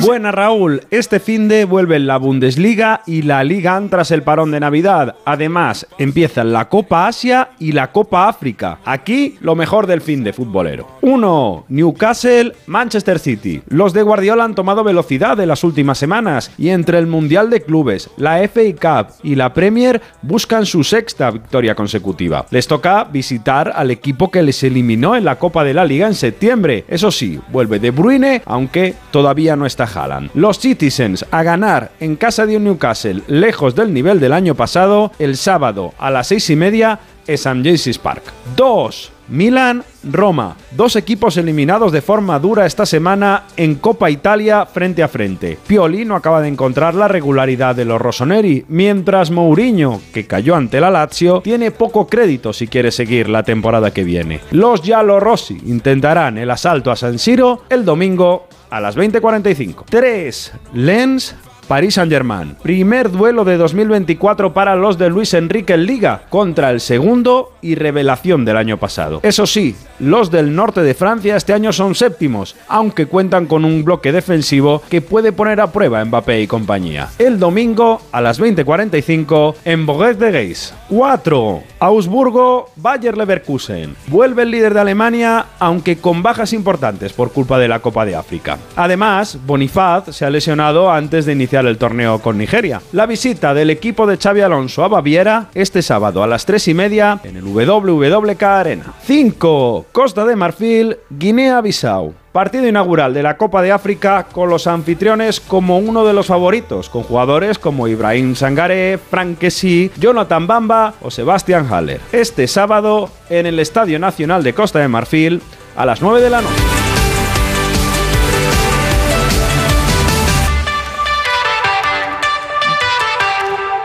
Buena 0.00 0.32
Raúl, 0.32 0.80
este 0.90 1.20
fin 1.20 1.46
de 1.46 1.66
vuelven 1.66 2.06
la 2.06 2.16
Bundesliga 2.16 3.02
y 3.06 3.20
la 3.20 3.44
Liga 3.44 3.78
tras 3.90 4.10
el 4.10 4.22
parón 4.22 4.50
de 4.50 4.60
Navidad. 4.60 5.16
Además, 5.26 5.86
empiezan 5.98 6.54
la 6.54 6.70
Copa 6.70 7.06
Asia 7.06 7.50
y 7.58 7.72
la 7.72 7.92
Copa 7.92 8.28
África. 8.30 8.78
Aquí 8.82 9.36
lo 9.42 9.56
mejor 9.56 9.86
del 9.86 10.00
fin 10.00 10.24
de 10.24 10.32
futbolero. 10.32 10.88
1. 11.02 11.66
Newcastle, 11.68 12.54
Manchester 12.66 13.18
City. 13.18 13.60
Los 13.68 13.92
de 13.92 14.00
Guardiola 14.00 14.44
han 14.44 14.54
tomado 14.54 14.82
velocidad 14.82 15.38
en 15.38 15.48
las 15.48 15.64
últimas 15.64 15.98
semanas 15.98 16.50
y 16.56 16.70
entre 16.70 16.96
el 16.96 17.06
Mundial 17.06 17.50
de 17.50 17.60
Clubes, 17.60 18.08
la 18.16 18.38
FA 18.48 18.62
Cup 18.80 19.16
y 19.22 19.34
la 19.34 19.52
Premier 19.52 20.00
buscan 20.22 20.64
su 20.64 20.82
sexta 20.82 21.30
victoria 21.30 21.74
consecutiva. 21.74 22.46
Les 22.50 22.66
toca 22.66 23.04
visitar 23.04 23.70
al 23.76 23.90
equipo 23.90 24.30
que 24.30 24.42
les 24.42 24.62
eliminó 24.62 25.14
en 25.14 25.26
la 25.26 25.38
Copa 25.38 25.62
de 25.62 25.74
la 25.74 25.84
Liga 25.84 26.06
en 26.06 26.14
septiembre. 26.14 26.86
Eso 26.88 27.10
sí, 27.10 27.38
vuelve 27.52 27.78
De 27.78 27.90
Bruyne, 27.90 28.40
aunque 28.46 28.93
todavía 29.10 29.56
no 29.56 29.66
está 29.66 29.84
Haaland. 29.84 30.30
Los 30.34 30.58
Citizens 30.58 31.24
a 31.30 31.42
ganar 31.42 31.92
en 32.00 32.16
casa 32.16 32.46
de 32.46 32.56
un 32.56 32.64
Newcastle, 32.64 33.22
lejos 33.26 33.74
del 33.74 33.92
nivel 33.92 34.20
del 34.20 34.32
año 34.32 34.54
pasado, 34.54 35.12
el 35.18 35.36
sábado 35.36 35.94
a 35.98 36.10
las 36.10 36.28
seis 36.28 36.48
y 36.50 36.56
media 36.56 37.00
en 37.26 37.34
St. 37.34 37.62
James's 37.62 37.98
Park. 37.98 38.22
2. 38.56 39.13
Milan, 39.28 39.84
Roma. 40.04 40.56
Dos 40.72 40.96
equipos 40.96 41.36
eliminados 41.36 41.92
de 41.92 42.02
forma 42.02 42.38
dura 42.38 42.66
esta 42.66 42.86
semana 42.86 43.44
en 43.56 43.76
Copa 43.76 44.10
Italia 44.10 44.66
frente 44.66 45.02
a 45.02 45.08
frente. 45.08 45.58
Pioli 45.66 46.04
no 46.04 46.16
acaba 46.16 46.40
de 46.40 46.48
encontrar 46.48 46.94
la 46.94 47.08
regularidad 47.08 47.74
de 47.74 47.84
los 47.84 48.00
rossoneri, 48.00 48.64
mientras 48.68 49.30
Mourinho, 49.30 50.00
que 50.12 50.26
cayó 50.26 50.56
ante 50.56 50.80
la 50.80 50.90
Lazio, 50.90 51.40
tiene 51.40 51.70
poco 51.70 52.06
crédito 52.06 52.52
si 52.52 52.68
quiere 52.68 52.90
seguir 52.90 53.28
la 53.28 53.42
temporada 53.42 53.92
que 53.92 54.04
viene. 54.04 54.40
Los 54.50 54.82
Giallorossi 54.82 55.60
intentarán 55.66 56.38
el 56.38 56.50
asalto 56.50 56.90
a 56.90 56.96
San 56.96 57.18
Siro 57.18 57.62
el 57.68 57.84
domingo 57.84 58.48
a 58.70 58.80
las 58.80 58.96
20:45. 58.96 59.84
3. 59.88 60.52
Lens 60.74 61.36
Paris 61.64 61.94
Saint-Germain. 61.94 62.56
Primer 62.62 63.10
duelo 63.10 63.44
de 63.44 63.56
2024 63.56 64.52
para 64.52 64.76
los 64.76 64.98
de 64.98 65.10
Luis 65.10 65.34
Enrique 65.34 65.74
en 65.74 65.86
Liga 65.86 66.22
contra 66.28 66.70
el 66.70 66.80
segundo 66.80 67.52
y 67.62 67.74
revelación 67.74 68.44
del 68.44 68.56
año 68.56 68.76
pasado. 68.76 69.20
Eso 69.22 69.46
sí, 69.46 69.74
los 69.98 70.30
del 70.30 70.54
norte 70.54 70.82
de 70.82 70.94
Francia 70.94 71.36
este 71.36 71.52
año 71.52 71.72
son 71.72 71.94
séptimos, 71.94 72.56
aunque 72.68 73.06
cuentan 73.06 73.46
con 73.46 73.64
un 73.64 73.84
bloque 73.84 74.12
defensivo 74.12 74.82
que 74.88 75.00
puede 75.00 75.32
poner 75.32 75.60
a 75.60 75.72
prueba 75.72 76.04
Mbappé 76.04 76.42
y 76.42 76.46
compañía. 76.46 77.08
El 77.18 77.38
domingo 77.38 78.00
a 78.12 78.20
las 78.20 78.40
20:45 78.40 79.56
en 79.64 79.86
Boguet 79.86 80.18
de 80.18 80.32
Geis. 80.32 80.74
4. 80.88 81.62
Augsburgo, 81.80 82.70
Bayer 82.76 83.16
Leverkusen. 83.16 83.96
Vuelve 84.08 84.42
el 84.42 84.50
líder 84.50 84.74
de 84.74 84.80
Alemania, 84.80 85.46
aunque 85.58 85.96
con 85.96 86.22
bajas 86.22 86.52
importantes 86.52 87.12
por 87.12 87.32
culpa 87.32 87.58
de 87.58 87.68
la 87.68 87.80
Copa 87.80 88.04
de 88.04 88.14
África. 88.14 88.58
Además, 88.76 89.38
Bonifaz 89.46 90.14
se 90.14 90.24
ha 90.24 90.30
lesionado 90.30 90.90
antes 90.90 91.26
de 91.26 91.32
iniciar 91.32 91.53
el 91.60 91.78
torneo 91.78 92.18
con 92.18 92.36
Nigeria. 92.36 92.80
La 92.92 93.06
visita 93.06 93.54
del 93.54 93.70
equipo 93.70 94.06
de 94.06 94.16
Xavi 94.16 94.40
Alonso 94.40 94.84
a 94.84 94.88
Baviera 94.88 95.48
este 95.54 95.82
sábado 95.82 96.22
a 96.22 96.26
las 96.26 96.44
3 96.46 96.68
y 96.68 96.74
media 96.74 97.20
en 97.22 97.36
el 97.36 97.44
WWK 97.44 98.42
Arena. 98.42 98.94
5. 99.04 99.86
Costa 99.92 100.24
de 100.24 100.36
Marfil, 100.36 100.96
Guinea-Bissau. 101.10 102.14
Partido 102.32 102.66
inaugural 102.66 103.14
de 103.14 103.22
la 103.22 103.36
Copa 103.36 103.62
de 103.62 103.70
África 103.70 104.26
con 104.32 104.50
los 104.50 104.66
anfitriones 104.66 105.38
como 105.38 105.78
uno 105.78 106.04
de 106.04 106.12
los 106.12 106.26
favoritos, 106.26 106.88
con 106.88 107.04
jugadores 107.04 107.60
como 107.60 107.86
Ibrahim 107.86 108.34
Sangaré, 108.34 108.98
Frank 108.98 109.38
Kessie, 109.38 109.92
Jonathan 109.96 110.48
Bamba 110.48 110.94
o 111.00 111.12
Sebastian 111.12 111.72
Haller. 111.72 112.00
Este 112.10 112.48
sábado 112.48 113.08
en 113.30 113.46
el 113.46 113.60
Estadio 113.60 114.00
Nacional 114.00 114.42
de 114.42 114.52
Costa 114.52 114.80
de 114.80 114.88
Marfil 114.88 115.40
a 115.76 115.86
las 115.86 116.02
9 116.02 116.20
de 116.20 116.30
la 116.30 116.40
noche. 116.40 116.93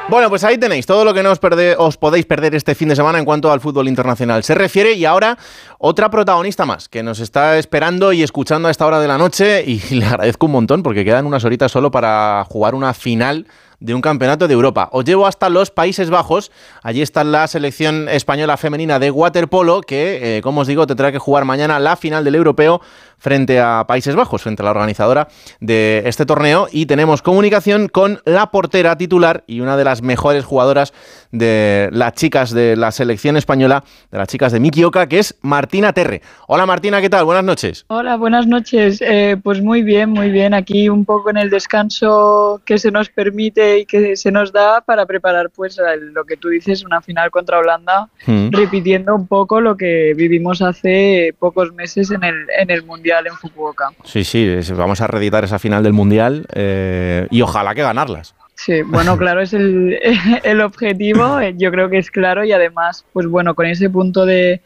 Bueno, 0.10 0.27
pues 0.27 0.44
ahí 0.44 0.57
tenéis 0.57 0.88
todo 0.88 1.06
lo 1.06 1.14
que 1.14 1.22
no 1.22 1.30
os, 1.30 1.40
os 1.77 1.98
podéis 1.98 2.26
perder 2.26 2.56
este 2.56 2.73
fin 2.73 2.90
de 2.90 2.95
semana 2.95 3.19
en 3.19 3.26
cuanto 3.26 3.52
al 3.52 3.61
fútbol 3.61 3.88
internacional 3.88 4.44
se 4.44 4.56
refiere. 4.56 4.94
Y 4.94 5.06
ahora 5.06 5.38
otra 5.77 6.10
protagonista 6.10 6.65
más 6.65 6.90
que 6.90 7.03
nos 7.03 7.19
está 7.19 7.60
esperando 7.60 8.11
y 8.11 8.23
escuchando 8.23 8.69
a 8.69 8.72
esta 8.72 8.88
hora 8.88 8.99
de 8.99 9.07
la 9.07 9.19
noche 9.19 9.64
y 9.64 9.80
le 9.95 10.06
agradezco 10.06 10.48
un 10.48 10.53
montón 10.53 10.81
porque 10.81 11.06
quedan 11.06 11.27
unas 11.27 11.45
horitas 11.45 11.72
solo 11.72 11.91
para 11.91 12.44
jugar 12.49 12.73
una 12.73 12.95
final 12.95 13.45
de 13.80 13.93
un 13.93 14.01
campeonato 14.01 14.47
de 14.47 14.53
Europa. 14.53 14.89
Os 14.91 15.06
llevo 15.06 15.26
hasta 15.26 15.49
los 15.49 15.72
Países 15.72 16.10
Bajos. 16.10 16.51
Allí 16.84 17.01
está 17.01 17.23
la 17.23 17.47
selección 17.47 18.10
española 18.10 18.57
femenina 18.57 18.99
de 18.99 19.11
waterpolo 19.11 19.81
que, 19.81 20.38
eh, 20.38 20.41
como 20.41 20.61
os 20.61 20.68
digo, 20.68 20.85
tendrá 20.88 21.11
que 21.11 21.19
jugar 21.19 21.45
mañana 21.45 21.80
la 21.80 21.95
final 21.95 22.23
del 22.23 22.35
europeo 22.35 22.81
frente 23.18 23.60
a 23.60 23.85
Países 23.88 24.15
Bajos, 24.15 24.41
frente 24.41 24.64
a 24.64 24.65
la 24.65 24.72
organizadora 24.72 25.27
de 25.60 26.03
este 26.06 26.26
torneo. 26.26 26.68
Y 26.72 26.85
tenemos 26.85 27.22
comunicación 27.22 27.88
con 27.88 28.22
la 28.26 28.51
portera 28.51 28.97
titular 28.97 29.43
y 29.47 29.60
una 29.61 29.77
de 29.77 29.84
las 29.84 30.01
mejores 30.01 30.45
jugadoras 30.45 30.93
de 31.31 31.89
las 31.91 32.14
chicas 32.14 32.51
de 32.51 32.76
la 32.76 32.91
selección 32.91 33.38
española, 33.38 33.84
de 34.11 34.18
las 34.18 34.27
chicas 34.27 34.51
de 34.51 34.60
Mikioka, 34.60 35.07
que 35.07 35.19
es 35.19 35.38
Martina 35.41 35.93
Terre. 35.93 36.22
Hola 36.47 36.65
Martina, 36.65 37.01
¿qué 37.01 37.10
tal? 37.10 37.26
Buenas 37.26 37.43
noches. 37.43 37.85
Hola, 37.88 38.18
buenas 38.18 38.47
noches. 38.47 39.01
Eh, 39.01 39.38
pues 39.41 39.61
muy 39.61 39.84
bien, 39.84 40.10
muy 40.10 40.31
bien. 40.31 40.53
Aquí 40.53 40.89
un 40.89 41.06
poco 41.06 41.30
en 41.30 41.38
el 41.38 41.49
descanso 41.49 42.61
que 42.65 42.77
se 42.77 42.91
nos 42.91 43.10
permite 43.10 43.68
que, 43.69 43.85
que 43.85 44.15
se 44.15 44.31
nos 44.31 44.51
da 44.51 44.81
para 44.81 45.05
preparar, 45.05 45.49
pues, 45.49 45.79
lo 46.13 46.25
que 46.25 46.37
tú 46.37 46.49
dices, 46.49 46.83
una 46.83 47.01
final 47.01 47.31
contra 47.31 47.59
Holanda, 47.59 48.07
Mm. 48.25 48.49
repitiendo 48.51 49.15
un 49.15 49.27
poco 49.27 49.61
lo 49.61 49.75
que 49.77 50.13
vivimos 50.15 50.61
hace 50.61 51.33
pocos 51.39 51.73
meses 51.73 52.11
en 52.11 52.23
el, 52.23 52.35
en 52.59 52.69
el 52.69 52.83
Mundial 52.83 53.27
en 53.27 53.33
Fukuoka. 53.33 53.89
Sí, 54.03 54.23
sí, 54.23 54.57
vamos 54.75 55.01
a 55.01 55.07
reeditar 55.07 55.43
esa 55.43 55.59
final 55.59 55.83
del 55.83 55.93
Mundial 55.93 56.45
eh, 56.53 57.27
y 57.31 57.41
ojalá 57.41 57.73
que 57.75 57.81
ganarlas. 57.81 58.35
Sí, 58.55 58.81
bueno, 58.81 59.17
claro, 59.23 59.41
es 59.41 59.53
el, 59.53 59.97
el 60.43 60.61
objetivo, 60.61 61.39
eh, 61.39 61.53
yo 61.57 61.71
creo 61.71 61.89
que 61.89 61.97
es 61.97 62.11
claro 62.11 62.43
y 62.43 62.51
además, 62.51 63.05
pues 63.13 63.25
bueno, 63.27 63.55
con 63.55 63.65
ese 63.65 63.89
punto 63.89 64.25
de, 64.25 64.61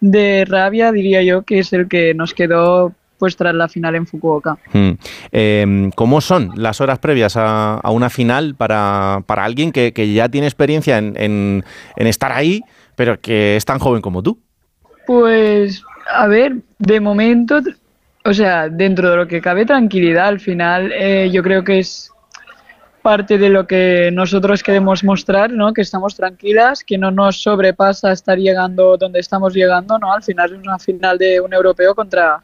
de 0.00 0.44
rabia 0.46 0.92
diría 0.92 1.22
yo 1.22 1.42
que 1.42 1.58
es 1.60 1.72
el 1.72 1.88
que 1.88 2.14
nos 2.14 2.34
quedó 2.34 2.92
pues 3.18 3.36
tras 3.36 3.54
la 3.54 3.68
final 3.68 3.94
en 3.94 4.06
Fukuoka. 4.06 4.58
Mm. 4.72 4.90
Eh, 5.32 5.90
¿Cómo 5.94 6.20
son 6.20 6.50
las 6.56 6.80
horas 6.80 6.98
previas 6.98 7.36
a, 7.36 7.74
a 7.76 7.90
una 7.90 8.10
final 8.10 8.54
para, 8.54 9.22
para 9.26 9.44
alguien 9.44 9.72
que, 9.72 9.92
que 9.92 10.12
ya 10.12 10.28
tiene 10.28 10.46
experiencia 10.46 10.98
en, 10.98 11.14
en- 11.16 11.64
en 11.96 12.06
estar 12.06 12.32
ahí, 12.32 12.62
pero 12.96 13.20
que 13.20 13.56
es 13.56 13.64
tan 13.64 13.78
joven 13.78 14.02
como 14.02 14.22
tú? 14.22 14.38
Pues, 15.06 15.82
a 16.12 16.26
ver, 16.26 16.56
de 16.78 17.00
momento, 17.00 17.60
o 18.24 18.32
sea, 18.32 18.68
dentro 18.68 19.10
de 19.10 19.16
lo 19.16 19.28
que 19.28 19.40
cabe 19.40 19.66
tranquilidad, 19.66 20.28
al 20.28 20.40
final 20.40 20.90
eh, 20.92 21.30
yo 21.32 21.42
creo 21.42 21.62
que 21.64 21.78
es 21.80 22.10
parte 23.02 23.36
de 23.36 23.50
lo 23.50 23.66
que 23.66 24.08
nosotros 24.14 24.62
queremos 24.62 25.04
mostrar, 25.04 25.50
¿no? 25.52 25.74
Que 25.74 25.82
estamos 25.82 26.16
tranquilas, 26.16 26.82
que 26.82 26.96
no 26.96 27.10
nos 27.10 27.42
sobrepasa 27.42 28.12
estar 28.12 28.38
llegando 28.38 28.96
donde 28.96 29.20
estamos 29.20 29.52
llegando, 29.52 29.98
¿no? 29.98 30.10
Al 30.10 30.22
final 30.22 30.54
es 30.54 30.58
una 30.58 30.78
final 30.78 31.18
de 31.18 31.38
un 31.38 31.52
europeo 31.52 31.94
contra, 31.94 32.42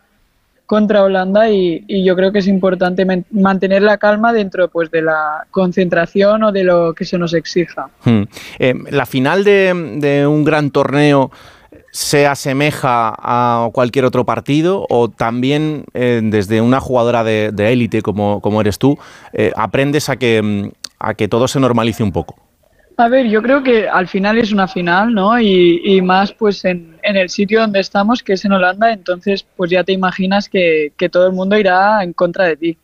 contra 0.71 1.03
Holanda 1.03 1.51
y, 1.51 1.83
y 1.89 2.05
yo 2.05 2.15
creo 2.15 2.31
que 2.31 2.39
es 2.39 2.47
importante 2.47 3.05
mantener 3.33 3.83
la 3.83 3.99
calma 3.99 4.33
dentro 4.33 4.69
pues 4.69 4.89
de 4.93 5.03
la 5.03 5.45
concentración 5.51 6.45
o 6.45 6.53
de 6.53 6.63
lo 6.63 6.95
que 6.95 7.05
se 7.05 7.19
nos 7.19 7.35
exija. 7.35 7.91
Mm. 8.05 8.23
Eh, 8.61 8.75
¿La 8.91 9.05
final 9.05 9.43
de, 9.43 10.25
un 10.29 10.45
gran 10.45 10.71
torneo 10.71 11.33
se 11.91 12.29
asemeja 12.29 13.13
a 13.19 13.69
cualquier 13.73 14.05
otro 14.05 14.25
partido 14.25 14.87
o 14.89 15.09
también 15.09 15.87
eh, 15.93 16.21
desde 16.23 16.61
una 16.61 16.79
jugadora 16.79 17.25
de 17.25 17.73
élite 17.73 18.01
como, 18.01 18.41
como 18.41 18.61
eres 18.61 18.79
tú 18.79 18.97
eh, 19.33 19.51
aprendes 19.57 20.09
a 20.09 20.19
que, 20.19 20.41
mm, 20.41 20.71
a 21.01 21.15
que 21.15 21.27
todo 21.27 21.49
se 21.49 21.59
normalice 21.59 22.05
un 22.05 22.13
poco? 22.13 22.37
A 23.03 23.09
ver, 23.09 23.27
yo 23.29 23.41
creo 23.43 23.63
que 23.63 23.89
al 23.89 24.09
final 24.09 24.37
es 24.39 24.53
una 24.53 24.69
final, 24.69 25.15
¿no? 25.15 25.41
Y, 25.41 25.81
y 25.85 26.03
más 26.03 26.33
pues 26.33 26.65
en, 26.67 26.99
en 27.03 27.17
el 27.17 27.31
sitio 27.31 27.61
donde 27.61 27.81
estamos, 27.81 28.23
que 28.23 28.35
es 28.35 28.45
en 28.45 28.53
Holanda, 28.53 28.93
entonces 28.93 29.47
pues 29.57 29.71
ya 29.71 29.85
te 29.85 29.93
imaginas 29.93 30.49
que, 30.49 30.93
que 30.99 31.09
todo 31.09 31.27
el 31.27 31.33
mundo 31.33 31.57
irá 31.59 32.03
en 32.03 32.13
contra 32.13 32.45
de 32.45 32.57
ti. 32.57 32.79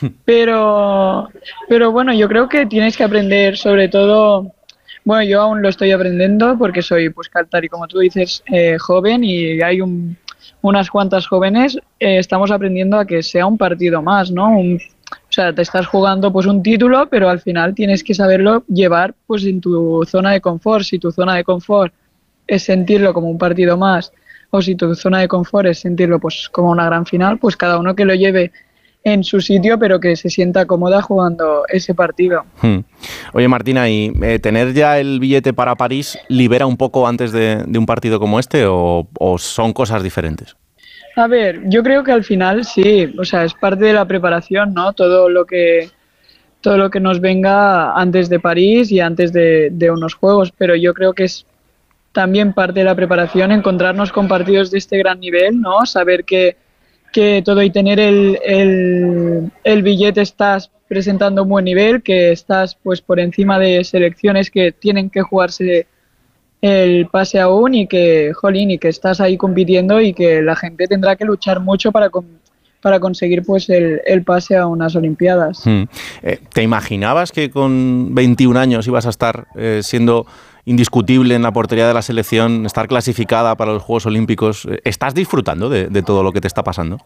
Pero, 0.24 1.28
pero 1.68 1.90
bueno, 1.92 2.14
yo 2.14 2.28
creo 2.28 2.48
que 2.48 2.66
tienes 2.66 2.96
que 2.96 3.04
aprender 3.04 3.56
sobre 3.56 3.88
todo, 3.88 4.52
bueno, 5.04 5.22
yo 5.24 5.42
aún 5.42 5.62
lo 5.62 5.68
estoy 5.68 5.90
aprendiendo 5.92 6.56
porque 6.58 6.82
soy 6.82 7.10
pues 7.10 7.28
Caltari, 7.28 7.68
como 7.68 7.86
tú 7.88 7.98
dices, 7.98 8.42
eh, 8.52 8.78
joven 8.78 9.24
y 9.24 9.60
hay 9.62 9.80
un- 9.80 10.16
unas 10.62 10.90
cuantas 10.90 11.26
jóvenes, 11.26 11.76
eh, 11.98 12.18
estamos 12.18 12.50
aprendiendo 12.50 12.98
a 12.98 13.04
que 13.06 13.22
sea 13.22 13.46
un 13.46 13.58
partido 13.58 14.02
más, 14.02 14.30
¿no? 14.30 14.48
Un- 14.50 14.80
o 15.12 15.32
sea, 15.32 15.52
te 15.54 15.62
estás 15.62 15.86
jugando 15.86 16.32
pues 16.32 16.46
un 16.46 16.62
título, 16.62 17.08
pero 17.08 17.28
al 17.28 17.40
final 17.40 17.74
tienes 17.74 18.02
que 18.02 18.14
saberlo 18.14 18.64
llevar 18.68 19.14
pues 19.26 19.44
en 19.44 19.60
tu 19.60 20.04
zona 20.06 20.32
de 20.32 20.40
confort. 20.40 20.84
Si 20.84 20.98
tu 20.98 21.12
zona 21.12 21.36
de 21.36 21.44
confort 21.44 21.92
es 22.46 22.64
sentirlo 22.64 23.14
como 23.14 23.28
un 23.28 23.38
partido 23.38 23.76
más, 23.76 24.12
o 24.50 24.60
si 24.60 24.74
tu 24.74 24.94
zona 24.94 25.20
de 25.20 25.28
confort 25.28 25.66
es 25.66 25.80
sentirlo 25.80 26.18
pues 26.18 26.48
como 26.48 26.70
una 26.70 26.86
gran 26.86 27.06
final, 27.06 27.38
pues 27.38 27.56
cada 27.56 27.78
uno 27.78 27.94
que 27.94 28.04
lo 28.04 28.14
lleve 28.14 28.52
en 29.02 29.24
su 29.24 29.40
sitio, 29.40 29.78
pero 29.78 29.98
que 29.98 30.14
se 30.16 30.28
sienta 30.28 30.66
cómoda 30.66 31.00
jugando 31.00 31.62
ese 31.68 31.94
partido. 31.94 32.44
Hmm. 32.60 32.80
Oye 33.32 33.48
Martina, 33.48 33.88
¿y 33.88 34.12
eh, 34.22 34.38
tener 34.40 34.74
ya 34.74 34.98
el 34.98 35.20
billete 35.20 35.54
para 35.54 35.76
París 35.76 36.18
libera 36.28 36.66
un 36.66 36.76
poco 36.76 37.08
antes 37.08 37.32
de, 37.32 37.64
un 37.66 37.86
partido 37.86 38.20
como 38.20 38.38
este 38.38 38.64
o 38.66 39.06
son 39.38 39.72
cosas 39.72 40.02
diferentes? 40.02 40.56
A 41.16 41.26
ver, 41.26 41.62
yo 41.68 41.82
creo 41.82 42.04
que 42.04 42.12
al 42.12 42.24
final 42.24 42.64
sí, 42.64 43.12
o 43.18 43.24
sea, 43.24 43.44
es 43.44 43.54
parte 43.54 43.86
de 43.86 43.92
la 43.92 44.06
preparación, 44.06 44.72
¿no? 44.74 44.92
Todo 44.92 45.28
lo 45.28 45.44
que 45.44 45.90
todo 46.60 46.76
lo 46.76 46.90
que 46.90 47.00
nos 47.00 47.20
venga 47.20 47.94
antes 47.94 48.28
de 48.28 48.38
París 48.38 48.92
y 48.92 49.00
antes 49.00 49.32
de, 49.32 49.90
unos 49.90 50.14
juegos, 50.14 50.52
pero 50.56 50.76
yo 50.76 50.92
creo 50.92 51.14
que 51.14 51.24
es 51.24 51.46
también 52.12 52.52
parte 52.52 52.80
de 52.80 52.84
la 52.84 52.94
preparación 52.94 53.50
encontrarnos 53.50 54.12
con 54.12 54.28
partidos 54.28 54.70
de 54.70 54.78
este 54.78 54.98
gran 54.98 55.20
nivel, 55.20 55.60
¿no? 55.60 55.86
Saber 55.86 56.24
que, 56.24 56.56
que 57.12 57.42
todo 57.42 57.62
y 57.62 57.70
tener 57.70 57.98
el, 57.98 58.38
el, 58.44 59.50
el 59.64 59.82
billete 59.82 60.20
estás 60.20 60.70
presentando 60.86 61.44
un 61.44 61.48
buen 61.48 61.64
nivel, 61.64 62.02
que 62.02 62.32
estás 62.32 62.74
pues 62.74 63.00
por 63.00 63.20
encima 63.20 63.58
de 63.58 63.82
selecciones 63.84 64.50
que 64.50 64.72
tienen 64.72 65.08
que 65.08 65.22
jugarse 65.22 65.86
el 66.62 67.06
pase 67.06 67.40
aún 67.40 67.74
y 67.74 67.86
que, 67.86 68.32
jolín, 68.34 68.70
y 68.70 68.78
que 68.78 68.88
estás 68.88 69.20
ahí 69.20 69.36
compitiendo 69.36 70.00
y 70.00 70.12
que 70.12 70.42
la 70.42 70.54
gente 70.56 70.86
tendrá 70.86 71.16
que 71.16 71.24
luchar 71.24 71.60
mucho 71.60 71.90
para, 71.92 72.10
con- 72.10 72.40
para 72.82 72.98
conseguir 73.00 73.42
pues 73.42 73.68
el, 73.70 74.00
el 74.06 74.22
pase 74.24 74.56
a 74.56 74.66
unas 74.66 74.94
Olimpiadas. 74.96 75.62
Hmm. 75.66 75.82
Eh, 76.22 76.38
¿Te 76.52 76.62
imaginabas 76.62 77.30
que 77.32 77.50
con 77.50 78.14
21 78.14 78.58
años 78.58 78.86
ibas 78.86 79.06
a 79.06 79.10
estar 79.10 79.46
eh, 79.56 79.80
siendo 79.82 80.26
indiscutible 80.66 81.34
en 81.34 81.42
la 81.42 81.52
portería 81.52 81.88
de 81.88 81.94
la 81.94 82.02
selección, 82.02 82.64
estar 82.66 82.86
clasificada 82.88 83.54
para 83.56 83.72
los 83.72 83.82
Juegos 83.82 84.06
Olímpicos? 84.06 84.66
Eh, 84.66 84.80
¿Estás 84.84 85.14
disfrutando 85.14 85.68
de, 85.68 85.88
de 85.88 86.02
todo 86.02 86.22
lo 86.22 86.32
que 86.32 86.40
te 86.40 86.46
está 86.46 86.62
pasando? 86.62 86.98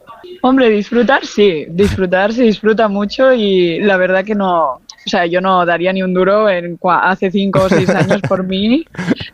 Hombre, 0.43 0.68
disfrutar 0.70 1.24
sí, 1.24 1.64
disfrutar 1.70 2.32
se 2.32 2.43
disfruta 2.43 2.89
mucho 2.89 3.32
y 3.32 3.81
la 3.81 3.97
verdad 3.97 4.24
que 4.24 4.35
no, 4.35 4.81
o 5.06 5.09
sea, 5.09 5.26
yo 5.26 5.40
no 5.40 5.64
daría 5.66 5.93
ni 5.93 6.02
un 6.02 6.14
duro 6.14 6.48
en 6.48 6.78
hace 6.82 7.31
cinco 7.31 7.64
o 7.64 7.68
seis 7.68 7.89
años 7.90 8.20
por 8.22 8.44
mí, 8.44 8.85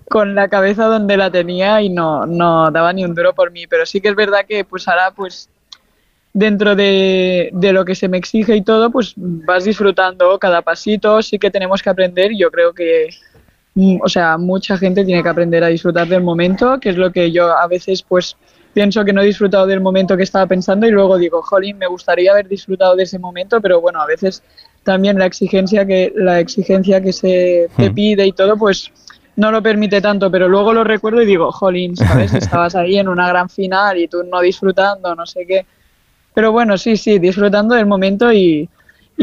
con 0.09 0.35
la 0.35 0.49
cabeza 0.49 0.87
donde 0.87 1.17
la 1.17 1.31
tenía 1.31 1.81
y 1.83 1.89
no, 1.89 2.27
no 2.27 2.71
daba 2.71 2.93
ni 2.93 3.05
un 3.05 3.15
duro 3.15 3.35
por 3.35 3.53
mí, 3.53 3.67
pero 3.67 3.87
sí 3.87 4.01
que 4.01 4.09
es 4.09 4.17
verdad 4.17 4.41
que 4.49 4.65
pues 4.65 4.89
ahora 4.89 5.13
pues 5.15 5.49
dentro 6.33 6.77
de, 6.77 7.51
de 7.53 7.73
lo 7.73 7.85
que 7.85 7.95
se 7.95 8.09
me 8.09 8.19
exige 8.19 8.57
y 8.57 8.63
todo, 8.63 8.91
pues 8.91 9.15
vas 9.17 9.65
disfrutando 9.65 10.39
cada 10.39 10.63
pasito, 10.63 11.23
sí 11.23 11.39
que 11.39 11.51
tenemos 11.51 11.83
que 11.83 11.91
aprender, 11.91 12.33
yo 12.37 12.51
creo 12.51 12.73
que, 12.73 13.09
mm, 13.75 13.99
o 14.03 14.09
sea, 14.09 14.39
mucha 14.39 14.77
gente 14.77 15.05
tiene 15.05 15.23
que 15.23 15.29
aprender 15.29 15.65
a 15.65 15.69
disfrutar 15.69 16.07
del 16.07 16.23
momento, 16.23 16.79
que 16.81 16.91
es 16.91 16.97
lo 16.97 17.11
que 17.11 17.33
yo 17.33 17.57
a 17.57 17.67
veces 17.67 18.03
pues 18.03 18.37
pienso 18.73 19.05
que 19.05 19.13
no 19.13 19.23
he 19.23 19.27
disfrutado 19.27 19.67
del 19.67 19.81
momento 19.81 20.17
que 20.17 20.23
estaba 20.23 20.47
pensando 20.47 20.87
y 20.87 20.91
luego 20.91 21.19
digo, 21.19 21.43
jolín, 21.43 21.79
me 21.79 21.87
gustaría 21.87 22.33
haber 22.33 22.49
disfrutado 22.49 22.95
de 22.95 23.03
ese 23.03 23.19
momento, 23.19 23.61
pero 23.61 23.81
bueno, 23.81 24.01
a 24.01 24.07
veces 24.07 24.43
también 24.85 25.19
la 25.19 25.27
exigencia 25.27 25.87
que, 25.87 26.13
la 26.17 26.41
exigencia 26.41 27.01
que 27.01 27.13
se 27.13 27.69
te 27.77 27.91
Hmm. 27.91 27.95
pide 27.95 28.27
y 28.27 28.33
todo, 28.33 28.57
pues 28.57 28.91
no 29.37 29.51
lo 29.51 29.63
permite 29.63 30.01
tanto, 30.01 30.31
pero 30.31 30.49
luego 30.49 30.73
lo 30.73 30.85
recuerdo 30.85 31.23
y 31.23 31.27
digo, 31.27 31.51
jolín, 31.53 31.97
¿sabes? 31.97 32.33
Estabas 32.35 32.75
ahí 32.75 32.99
en 32.99 33.09
una 33.09 33.29
gran 33.29 33.49
final 33.49 33.99
y 33.99 34.09
tú 34.09 34.23
no 34.25 34.41
disfrutando, 34.41 35.15
no 35.15 35.27
sé 35.27 35.47
qué. 35.47 35.67
Pero 36.35 36.53
bueno, 36.53 36.79
sí, 36.79 36.97
sí, 36.97 37.19
disfrutando 37.19 37.75
del 37.75 37.87
momento 37.87 38.33
y, 38.33 38.69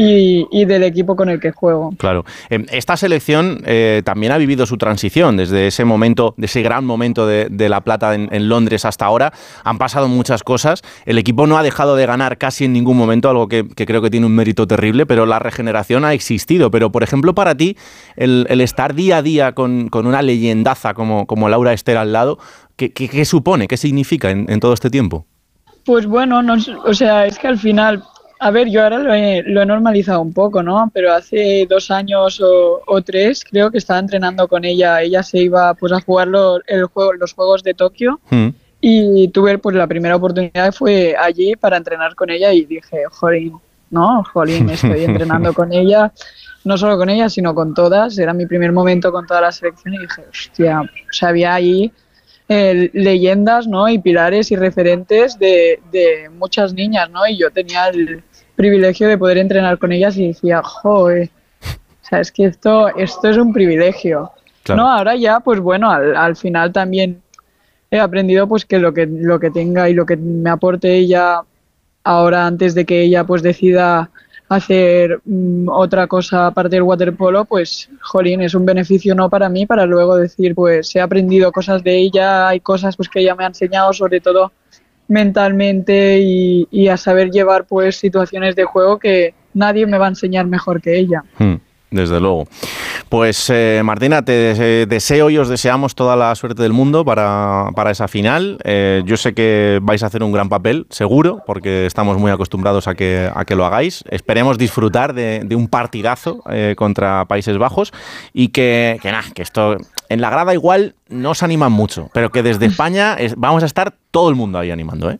y, 0.00 0.46
y 0.52 0.64
del 0.64 0.84
equipo 0.84 1.16
con 1.16 1.28
el 1.28 1.40
que 1.40 1.50
juego. 1.50 1.90
Claro. 1.98 2.24
Eh, 2.50 2.64
Esta 2.70 2.96
selección 2.96 3.62
eh, 3.66 4.02
también 4.04 4.30
ha 4.32 4.38
vivido 4.38 4.64
su 4.64 4.76
transición 4.78 5.36
desde 5.36 5.66
ese 5.66 5.84
momento, 5.84 6.34
de 6.36 6.46
ese 6.46 6.62
gran 6.62 6.84
momento 6.84 7.26
de, 7.26 7.48
de 7.50 7.68
La 7.68 7.80
Plata 7.80 8.14
en, 8.14 8.28
en 8.30 8.48
Londres 8.48 8.84
hasta 8.84 9.06
ahora. 9.06 9.32
Han 9.64 9.76
pasado 9.78 10.06
muchas 10.06 10.44
cosas. 10.44 10.82
El 11.04 11.18
equipo 11.18 11.48
no 11.48 11.58
ha 11.58 11.64
dejado 11.64 11.96
de 11.96 12.06
ganar 12.06 12.38
casi 12.38 12.64
en 12.66 12.72
ningún 12.72 12.96
momento, 12.96 13.28
algo 13.28 13.48
que, 13.48 13.66
que 13.68 13.86
creo 13.86 14.00
que 14.00 14.08
tiene 14.10 14.26
un 14.26 14.36
mérito 14.36 14.68
terrible, 14.68 15.04
pero 15.04 15.26
la 15.26 15.40
regeneración 15.40 16.04
ha 16.04 16.14
existido. 16.14 16.70
Pero, 16.70 16.92
por 16.92 17.02
ejemplo, 17.02 17.34
para 17.34 17.56
ti, 17.56 17.76
el, 18.14 18.46
el 18.50 18.60
estar 18.60 18.94
día 18.94 19.16
a 19.16 19.22
día 19.22 19.52
con, 19.52 19.88
con 19.88 20.06
una 20.06 20.22
leyendaza 20.22 20.94
como, 20.94 21.26
como 21.26 21.48
Laura 21.48 21.72
Esther 21.72 21.96
al 21.96 22.12
lado, 22.12 22.38
¿qué, 22.76 22.92
qué- 22.92 23.08
qué 23.08 23.24
supone? 23.24 23.66
¿Qué 23.66 23.76
significa 23.76 24.30
en, 24.30 24.46
en 24.48 24.60
todo 24.60 24.74
este 24.74 24.90
tiempo? 24.90 25.26
Pues 25.84 26.06
bueno, 26.06 26.40
no, 26.42 26.54
o 26.84 26.94
sea, 26.94 27.26
es 27.26 27.38
que 27.38 27.48
al 27.48 27.58
final, 27.58 28.04
a 28.40 28.50
ver, 28.50 28.68
yo 28.68 28.82
ahora 28.82 28.98
lo 28.98 29.12
he, 29.12 29.42
lo 29.42 29.62
he 29.62 29.66
normalizado 29.66 30.20
un 30.20 30.32
poco, 30.32 30.62
¿no? 30.62 30.90
Pero 30.94 31.12
hace 31.12 31.66
dos 31.68 31.90
años 31.90 32.40
o, 32.40 32.80
o 32.86 33.02
tres 33.02 33.44
creo 33.44 33.70
que 33.70 33.78
estaba 33.78 33.98
entrenando 34.00 34.46
con 34.48 34.64
ella. 34.64 35.02
Ella 35.02 35.22
se 35.22 35.38
iba 35.38 35.74
pues 35.74 35.92
a 35.92 36.00
jugar 36.00 36.28
lo- 36.28 36.60
el 36.66 36.84
juego, 36.86 37.12
los 37.14 37.32
Juegos 37.34 37.62
de 37.62 37.74
Tokio 37.74 38.20
Hmm. 38.30 38.48
y 38.80 39.28
tuve 39.28 39.58
pues 39.58 39.74
la 39.74 39.86
primera 39.86 40.16
oportunidad 40.16 40.72
fue 40.72 41.16
allí 41.18 41.56
para 41.56 41.76
entrenar 41.76 42.14
con 42.14 42.30
ella 42.30 42.52
y 42.52 42.64
dije, 42.64 42.98
jolín, 43.10 43.54
no, 43.90 44.22
jolín, 44.32 44.68
estoy 44.70 45.02
entrenando 45.04 45.52
con 45.52 45.72
ella, 45.72 46.12
no 46.64 46.76
solo 46.78 46.96
con 46.96 47.08
ella, 47.10 47.28
sino 47.28 47.54
con 47.54 47.74
todas. 47.74 48.16
Era 48.18 48.32
mi 48.34 48.46
primer 48.46 48.70
momento 48.72 49.10
con 49.10 49.26
toda 49.26 49.40
la 49.40 49.50
selección 49.52 49.94
y 49.94 49.98
dije, 49.98 50.22
hostia, 50.30 50.80
o 50.82 51.12
sea, 51.12 51.30
había 51.30 51.54
ahí 51.54 51.90
eh, 52.50 52.90
leyendas, 52.94 53.66
¿no? 53.66 53.88
Y 53.88 53.98
pilares 53.98 54.50
y 54.52 54.56
referentes 54.56 55.38
de, 55.38 55.80
de 55.92 56.30
muchas 56.30 56.72
niñas, 56.72 57.10
¿no? 57.10 57.26
Y 57.26 57.36
yo 57.36 57.50
tenía 57.50 57.88
el 57.88 58.22
privilegio 58.58 59.06
de 59.06 59.16
poder 59.16 59.38
entrenar 59.38 59.78
con 59.78 59.92
ellas 59.92 60.16
y 60.16 60.26
decía, 60.26 60.62
joder, 60.64 61.30
o 61.62 62.04
sea, 62.04 62.18
es 62.18 62.32
que 62.32 62.46
esto, 62.46 62.88
esto 62.96 63.28
es 63.28 63.36
un 63.36 63.52
privilegio. 63.52 64.32
Claro. 64.64 64.82
No, 64.82 64.90
ahora 64.90 65.14
ya, 65.14 65.38
pues 65.38 65.60
bueno, 65.60 65.88
al, 65.88 66.16
al 66.16 66.34
final 66.34 66.72
también 66.72 67.22
he 67.88 68.00
aprendido 68.00 68.48
pues 68.48 68.66
que 68.66 68.78
lo 68.78 68.92
que 68.92 69.06
lo 69.06 69.38
que 69.38 69.50
tenga 69.50 69.88
y 69.88 69.94
lo 69.94 70.04
que 70.04 70.16
me 70.16 70.50
aporte 70.50 70.94
ella 70.94 71.40
ahora 72.02 72.46
antes 72.46 72.74
de 72.74 72.84
que 72.84 73.00
ella 73.00 73.24
pues 73.24 73.42
decida 73.42 74.10
hacer 74.48 75.20
mm, 75.24 75.68
otra 75.68 76.08
cosa 76.08 76.48
aparte 76.48 76.76
del 76.76 76.82
waterpolo, 76.82 77.44
pues, 77.44 77.88
jolín, 78.00 78.40
es 78.40 78.54
un 78.54 78.64
beneficio 78.66 79.14
no 79.14 79.28
para 79.30 79.48
mí, 79.48 79.66
para 79.66 79.86
luego 79.86 80.16
decir, 80.16 80.54
pues, 80.54 80.94
he 80.96 81.00
aprendido 81.00 81.52
cosas 81.52 81.84
de 81.84 81.96
ella, 81.96 82.48
hay 82.48 82.60
cosas 82.60 82.96
pues 82.96 83.08
que 83.08 83.20
ella 83.20 83.34
me 83.34 83.44
ha 83.44 83.48
enseñado, 83.48 83.92
sobre 83.92 84.20
todo 84.20 84.52
mentalmente 85.08 86.18
y, 86.20 86.88
a 86.88 86.96
saber 86.96 87.30
llevar, 87.30 87.64
pues, 87.64 87.96
situaciones 87.96 88.54
de 88.56 88.64
juego 88.64 88.98
que 88.98 89.34
nadie 89.54 89.86
me 89.86 89.98
va 89.98 90.06
a 90.06 90.10
enseñar 90.10 90.46
mejor 90.46 90.80
que 90.80 90.98
ella. 90.98 91.22
Hmm, 91.38 91.56
Desde 91.90 92.20
luego. 92.20 92.46
Pues 93.08 93.48
eh, 93.48 93.80
Martina, 93.82 94.22
te 94.22 94.32
dese- 94.54 94.86
deseo 94.86 95.30
y 95.30 95.38
os 95.38 95.48
deseamos 95.48 95.94
toda 95.94 96.14
la 96.16 96.34
suerte 96.34 96.62
del 96.62 96.74
mundo 96.74 97.02
para, 97.02 97.70
para 97.74 97.90
esa 97.90 98.06
final. 98.08 98.58
Eh, 98.64 99.02
yo 99.06 99.16
sé 99.16 99.32
que 99.32 99.78
vais 99.82 100.02
a 100.02 100.06
hacer 100.06 100.22
un 100.22 100.30
gran 100.30 100.50
papel, 100.50 100.86
seguro, 100.90 101.42
porque 101.46 101.86
estamos 101.86 102.18
muy 102.18 102.30
acostumbrados 102.30 102.86
a 102.88 102.94
que, 102.94 103.30
a 103.34 103.46
que 103.46 103.54
lo 103.56 103.64
hagáis. 103.64 104.04
Esperemos 104.10 104.58
disfrutar 104.58 105.14
de, 105.14 105.48
un 105.56 105.68
partidazo 105.68 106.42
eh, 106.50 106.74
contra 106.76 107.24
Países 107.24 107.56
Bajos 107.56 107.94
y 108.34 108.48
que, 108.48 108.98
que, 109.00 109.10
que 109.34 109.40
esto 109.42 109.78
en 110.08 110.20
la 110.20 110.30
grada 110.30 110.54
igual 110.54 110.94
no 111.08 111.30
os 111.30 111.42
animan 111.42 111.72
mucho, 111.72 112.10
pero 112.14 112.30
que 112.30 112.42
desde 112.42 112.66
España 112.74 113.14
es- 113.14 113.34
vamos 113.36 113.62
a 113.62 113.66
estar 113.66 113.94
todo 114.10 114.28
el 114.30 114.34
mundo 114.36 114.58
ahí 114.58 114.70
animando. 114.70 115.10
¿eh? 115.10 115.18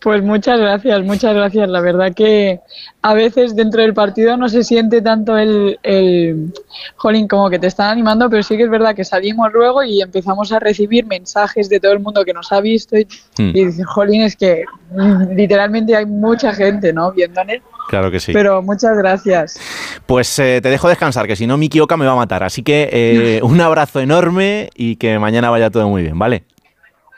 Pues 0.00 0.22
muchas 0.22 0.60
gracias, 0.60 1.02
muchas 1.02 1.34
gracias. 1.34 1.66
La 1.68 1.80
verdad 1.80 2.12
que 2.14 2.60
a 3.00 3.14
veces 3.14 3.56
dentro 3.56 3.80
del 3.80 3.94
partido 3.94 4.36
no 4.36 4.50
se 4.50 4.62
siente 4.62 5.00
tanto 5.00 5.38
el, 5.38 5.78
el 5.82 6.52
jolín 6.96 7.26
como 7.26 7.48
que 7.48 7.58
te 7.58 7.68
están 7.68 7.88
animando, 7.88 8.28
pero 8.28 8.42
sí 8.42 8.58
que 8.58 8.64
es 8.64 8.70
verdad 8.70 8.94
que 8.94 9.04
salimos 9.04 9.50
luego 9.54 9.82
y 9.82 10.02
empezamos 10.02 10.52
a 10.52 10.58
recibir 10.58 11.06
mensajes 11.06 11.70
de 11.70 11.80
todo 11.80 11.92
el 11.92 12.00
mundo 12.00 12.22
que 12.24 12.34
nos 12.34 12.52
ha 12.52 12.60
visto 12.60 12.98
y, 12.98 13.04
Hmm. 13.38 13.48
y 13.54 13.64
dicen, 13.64 13.84
jolín, 13.86 14.22
es 14.22 14.36
que 14.36 14.64
mm, 14.94 15.32
literalmente 15.36 15.96
hay 15.96 16.04
mucha 16.06 16.52
gente, 16.52 16.92
¿no? 16.92 17.10
Viéndole. 17.12 17.62
Claro 17.88 18.10
que 18.10 18.20
sí. 18.20 18.32
Pero 18.32 18.62
muchas 18.62 18.96
gracias. 18.96 19.60
Pues 20.06 20.38
eh, 20.38 20.60
te 20.62 20.68
dejo 20.70 20.88
descansar, 20.88 21.26
que 21.26 21.36
si 21.36 21.46
no 21.46 21.56
Miki 21.56 21.80
Oka 21.80 21.96
me 21.96 22.06
va 22.06 22.12
a 22.12 22.16
matar. 22.16 22.42
Así 22.42 22.62
que 22.62 22.88
eh, 22.92 23.40
un 23.44 23.60
abrazo 23.60 24.00
enorme 24.00 24.70
y 24.74 24.96
que 24.96 25.18
mañana 25.18 25.50
vaya 25.50 25.70
todo 25.70 25.88
muy 25.88 26.02
bien, 26.02 26.18
¿vale? 26.18 26.44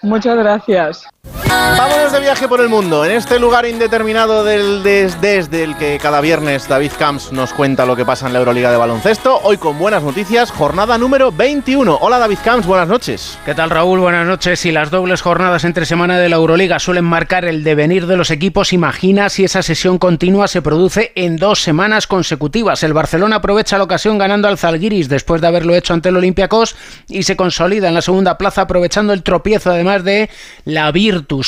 Muchas 0.02 0.36
gracias. 0.36 1.06
Vámonos 1.34 2.12
de 2.12 2.20
viaje 2.20 2.48
por 2.48 2.60
el 2.60 2.68
mundo, 2.68 3.04
en 3.04 3.12
este 3.12 3.38
lugar 3.38 3.66
indeterminado 3.66 4.42
del 4.44 4.82
des- 4.82 5.20
desde 5.20 5.64
el 5.64 5.76
que 5.76 5.98
cada 6.00 6.20
viernes 6.20 6.66
David 6.68 6.92
Camps 6.98 7.30
nos 7.32 7.52
cuenta 7.52 7.84
lo 7.86 7.94
que 7.96 8.04
pasa 8.04 8.26
en 8.26 8.32
la 8.32 8.38
Euroliga 8.38 8.70
de 8.70 8.76
baloncesto. 8.76 9.40
Hoy 9.42 9.56
con 9.56 9.78
buenas 9.78 10.02
noticias, 10.02 10.50
jornada 10.50 10.98
número 10.98 11.30
21. 11.32 11.98
Hola 12.00 12.18
David 12.18 12.38
Camps, 12.44 12.66
buenas 12.66 12.88
noches. 12.88 13.38
¿Qué 13.44 13.54
tal 13.54 13.70
Raúl? 13.70 14.00
Buenas 14.00 14.26
noches. 14.26 14.60
Si 14.60 14.72
las 14.72 14.90
dobles 14.90 15.20
jornadas 15.22 15.64
entre 15.64 15.84
semana 15.86 16.18
de 16.18 16.28
la 16.28 16.36
Euroliga 16.36 16.78
suelen 16.78 17.04
marcar 17.04 17.44
el 17.44 17.62
devenir 17.64 18.06
de 18.06 18.16
los 18.16 18.30
equipos, 18.30 18.72
imagina 18.72 19.28
si 19.28 19.44
esa 19.44 19.62
sesión 19.62 19.98
continua 19.98 20.48
se 20.48 20.62
produce 20.62 21.12
en 21.16 21.36
dos 21.36 21.60
semanas 21.62 22.06
consecutivas. 22.06 22.82
El 22.82 22.92
Barcelona 22.94 23.36
aprovecha 23.36 23.78
la 23.78 23.84
ocasión 23.84 24.18
ganando 24.18 24.48
al 24.48 24.58
Zalgiris 24.58 25.08
después 25.08 25.40
de 25.40 25.48
haberlo 25.48 25.74
hecho 25.74 25.92
ante 25.94 26.08
el 26.08 26.16
Olympiacos 26.16 26.76
y 27.08 27.22
se 27.24 27.36
consolida 27.36 27.88
en 27.88 27.94
la 27.94 28.02
segunda 28.02 28.38
plaza 28.38 28.62
aprovechando 28.62 29.12
el 29.12 29.22
tropiezo 29.22 29.70
además 29.70 30.02
de 30.04 30.30
la 30.64 30.90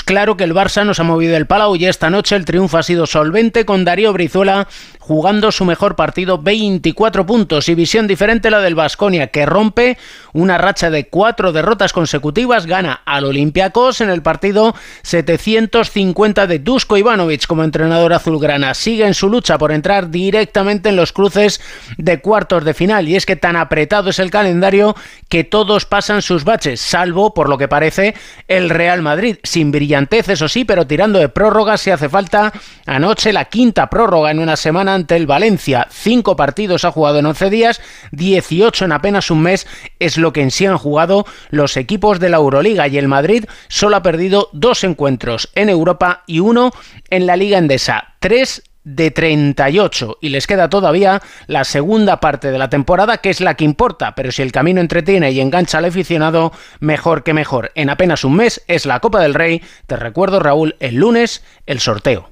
Claro 0.05 0.37
que 0.37 0.45
el 0.45 0.55
Barça 0.55 0.85
nos 0.85 1.01
ha 1.01 1.05
movido 1.05 1.37
el 1.37 1.47
Palau 1.47 1.77
y 1.77 1.87
esta 1.87 2.11
noche 2.11 2.37
el 2.37 2.45
triunfo 2.45 2.79
ha 2.79 2.83
sido 2.83 3.07
solvente 3.07 3.65
con 3.65 3.85
Darío 3.85 4.13
Brizuela 4.13 4.69
jugando 5.09 5.51
su 5.53 5.65
mejor 5.65 5.97
partido 5.97 6.37
24 6.37 7.25
puntos 7.25 7.71
y 7.71 7.75
visión 7.75 8.07
diferente 8.07 8.51
la 8.51 8.61
del 8.61 8.75
Vasconia 8.75 9.29
que 9.29 9.47
rompe 9.47 9.97
una 10.35 10.59
racha 10.59 10.91
de 10.91 11.09
cuatro 11.09 11.51
derrotas 11.51 11.95
consecutivas 11.95 12.67
gana 12.67 13.01
al 13.07 13.25
Olympiacos 13.25 14.03
en 14.03 14.11
el 14.11 14.21
partido 14.21 14.75
750 15.05 16.47
de 16.47 16.59
Dusko 16.59 16.99
Ivanovic 16.99 17.47
como 17.47 17.65
entrenador 17.65 18.13
azulgrana. 18.13 18.75
Sigue 18.75 19.07
en 19.07 19.15
su 19.15 19.31
lucha 19.31 19.57
por 19.57 19.73
entrar 19.73 20.11
directamente 20.11 20.91
en 20.91 20.97
los 20.97 21.15
cruces 21.15 21.63
de 21.97 22.21
cuartos 22.21 22.67
de 22.67 22.75
final 22.75 23.09
y 23.09 23.17
es 23.17 23.25
que 23.25 23.37
tan 23.37 23.57
apretado 23.57 24.11
es 24.11 24.19
el 24.19 24.31
calendario 24.31 24.95
que 25.31 25.43
todos 25.43 25.87
pasan 25.87 26.21
sus 26.21 26.45
baches 26.45 26.83
salvo 26.83 27.33
por 27.33 27.49
lo 27.49 27.57
que 27.57 27.67
parece 27.67 28.15
el 28.47 28.69
Real 28.69 29.01
Madrid. 29.01 29.39
Sin 29.43 29.71
brillantez 29.71 30.29
eso 30.29 30.49
sí 30.49 30.67
pero 30.67 30.87
tirando 30.87 31.19
de 31.19 31.31
prórrogas 31.31 31.81
si 31.81 31.91
hace 31.91 32.11
falta 32.11 32.53
anoche 32.85 33.33
la 33.33 33.47
quinta 33.47 33.89
prórroga 33.89 34.31
en 34.31 34.41
una 34.41 34.57
semana 34.57 34.98
ante 34.99 35.17
el 35.17 35.27
Valencia 35.27 35.87
cinco 35.91 36.37
partidos 36.37 36.85
ha 36.85 36.91
jugado 36.91 37.21
en 37.21 37.27
11 37.27 37.51
días 37.51 37.81
18 38.13 38.85
en 38.85 38.93
apenas 38.93 39.31
un 39.31 39.43
mes 39.43 39.67
es 39.99 40.19
lo 40.19 40.33
que 40.33 40.43
en 40.43 40.51
sí 40.51 40.67
han 40.67 40.77
jugado 40.77 41.25
los 41.51 41.77
equipos 41.77 42.19
de 42.21 42.29
la 42.29 42.39
Euroliga 42.39 42.89
y 42.89 42.99
el 42.99 43.09
Madrid 43.09 43.45
solo 43.69 43.97
ha 43.97 44.03
perdido 44.03 44.49
dos 44.53 44.85
encuentros 44.85 45.51
en 45.55 45.69
Europa 45.69 46.25
y 46.27 46.41
uno 46.41 46.73
en 47.11 47.27
la 47.27 47.37
Liga 47.37 47.59
Endesa. 47.59 48.15
Tres 48.19 48.63
de 48.85 49.11
38 49.11 50.19
y 50.21 50.31
les 50.31 50.47
queda 50.47 50.71
todavía 50.71 51.21
la 51.47 51.65
segunda 51.65 52.21
parte 52.21 52.51
de 52.51 52.59
la 52.59 52.71
temporada 52.71 53.19
que 53.19 53.31
es 53.31 53.41
la 53.41 53.55
que 53.55 53.65
importa, 53.65 54.15
pero 54.15 54.33
si 54.33 54.43
el 54.43 54.53
camino 54.53 54.81
entretiene 54.81 55.31
y 55.31 55.41
engancha 55.41 55.79
al 55.79 55.85
aficionado, 55.85 56.53
mejor 56.81 57.23
que 57.23 57.35
mejor. 57.35 57.71
En 57.75 57.91
apenas 57.91 58.25
un 58.25 58.37
mes 58.37 58.65
es 58.67 58.87
la 58.87 59.01
Copa 59.01 59.21
del 59.21 59.35
Rey, 59.35 59.63
te 59.87 59.97
recuerdo 59.97 60.41
Raúl, 60.41 60.77
el 60.81 60.97
lunes 60.97 61.45
el 61.67 61.81
sorteo. 61.81 62.31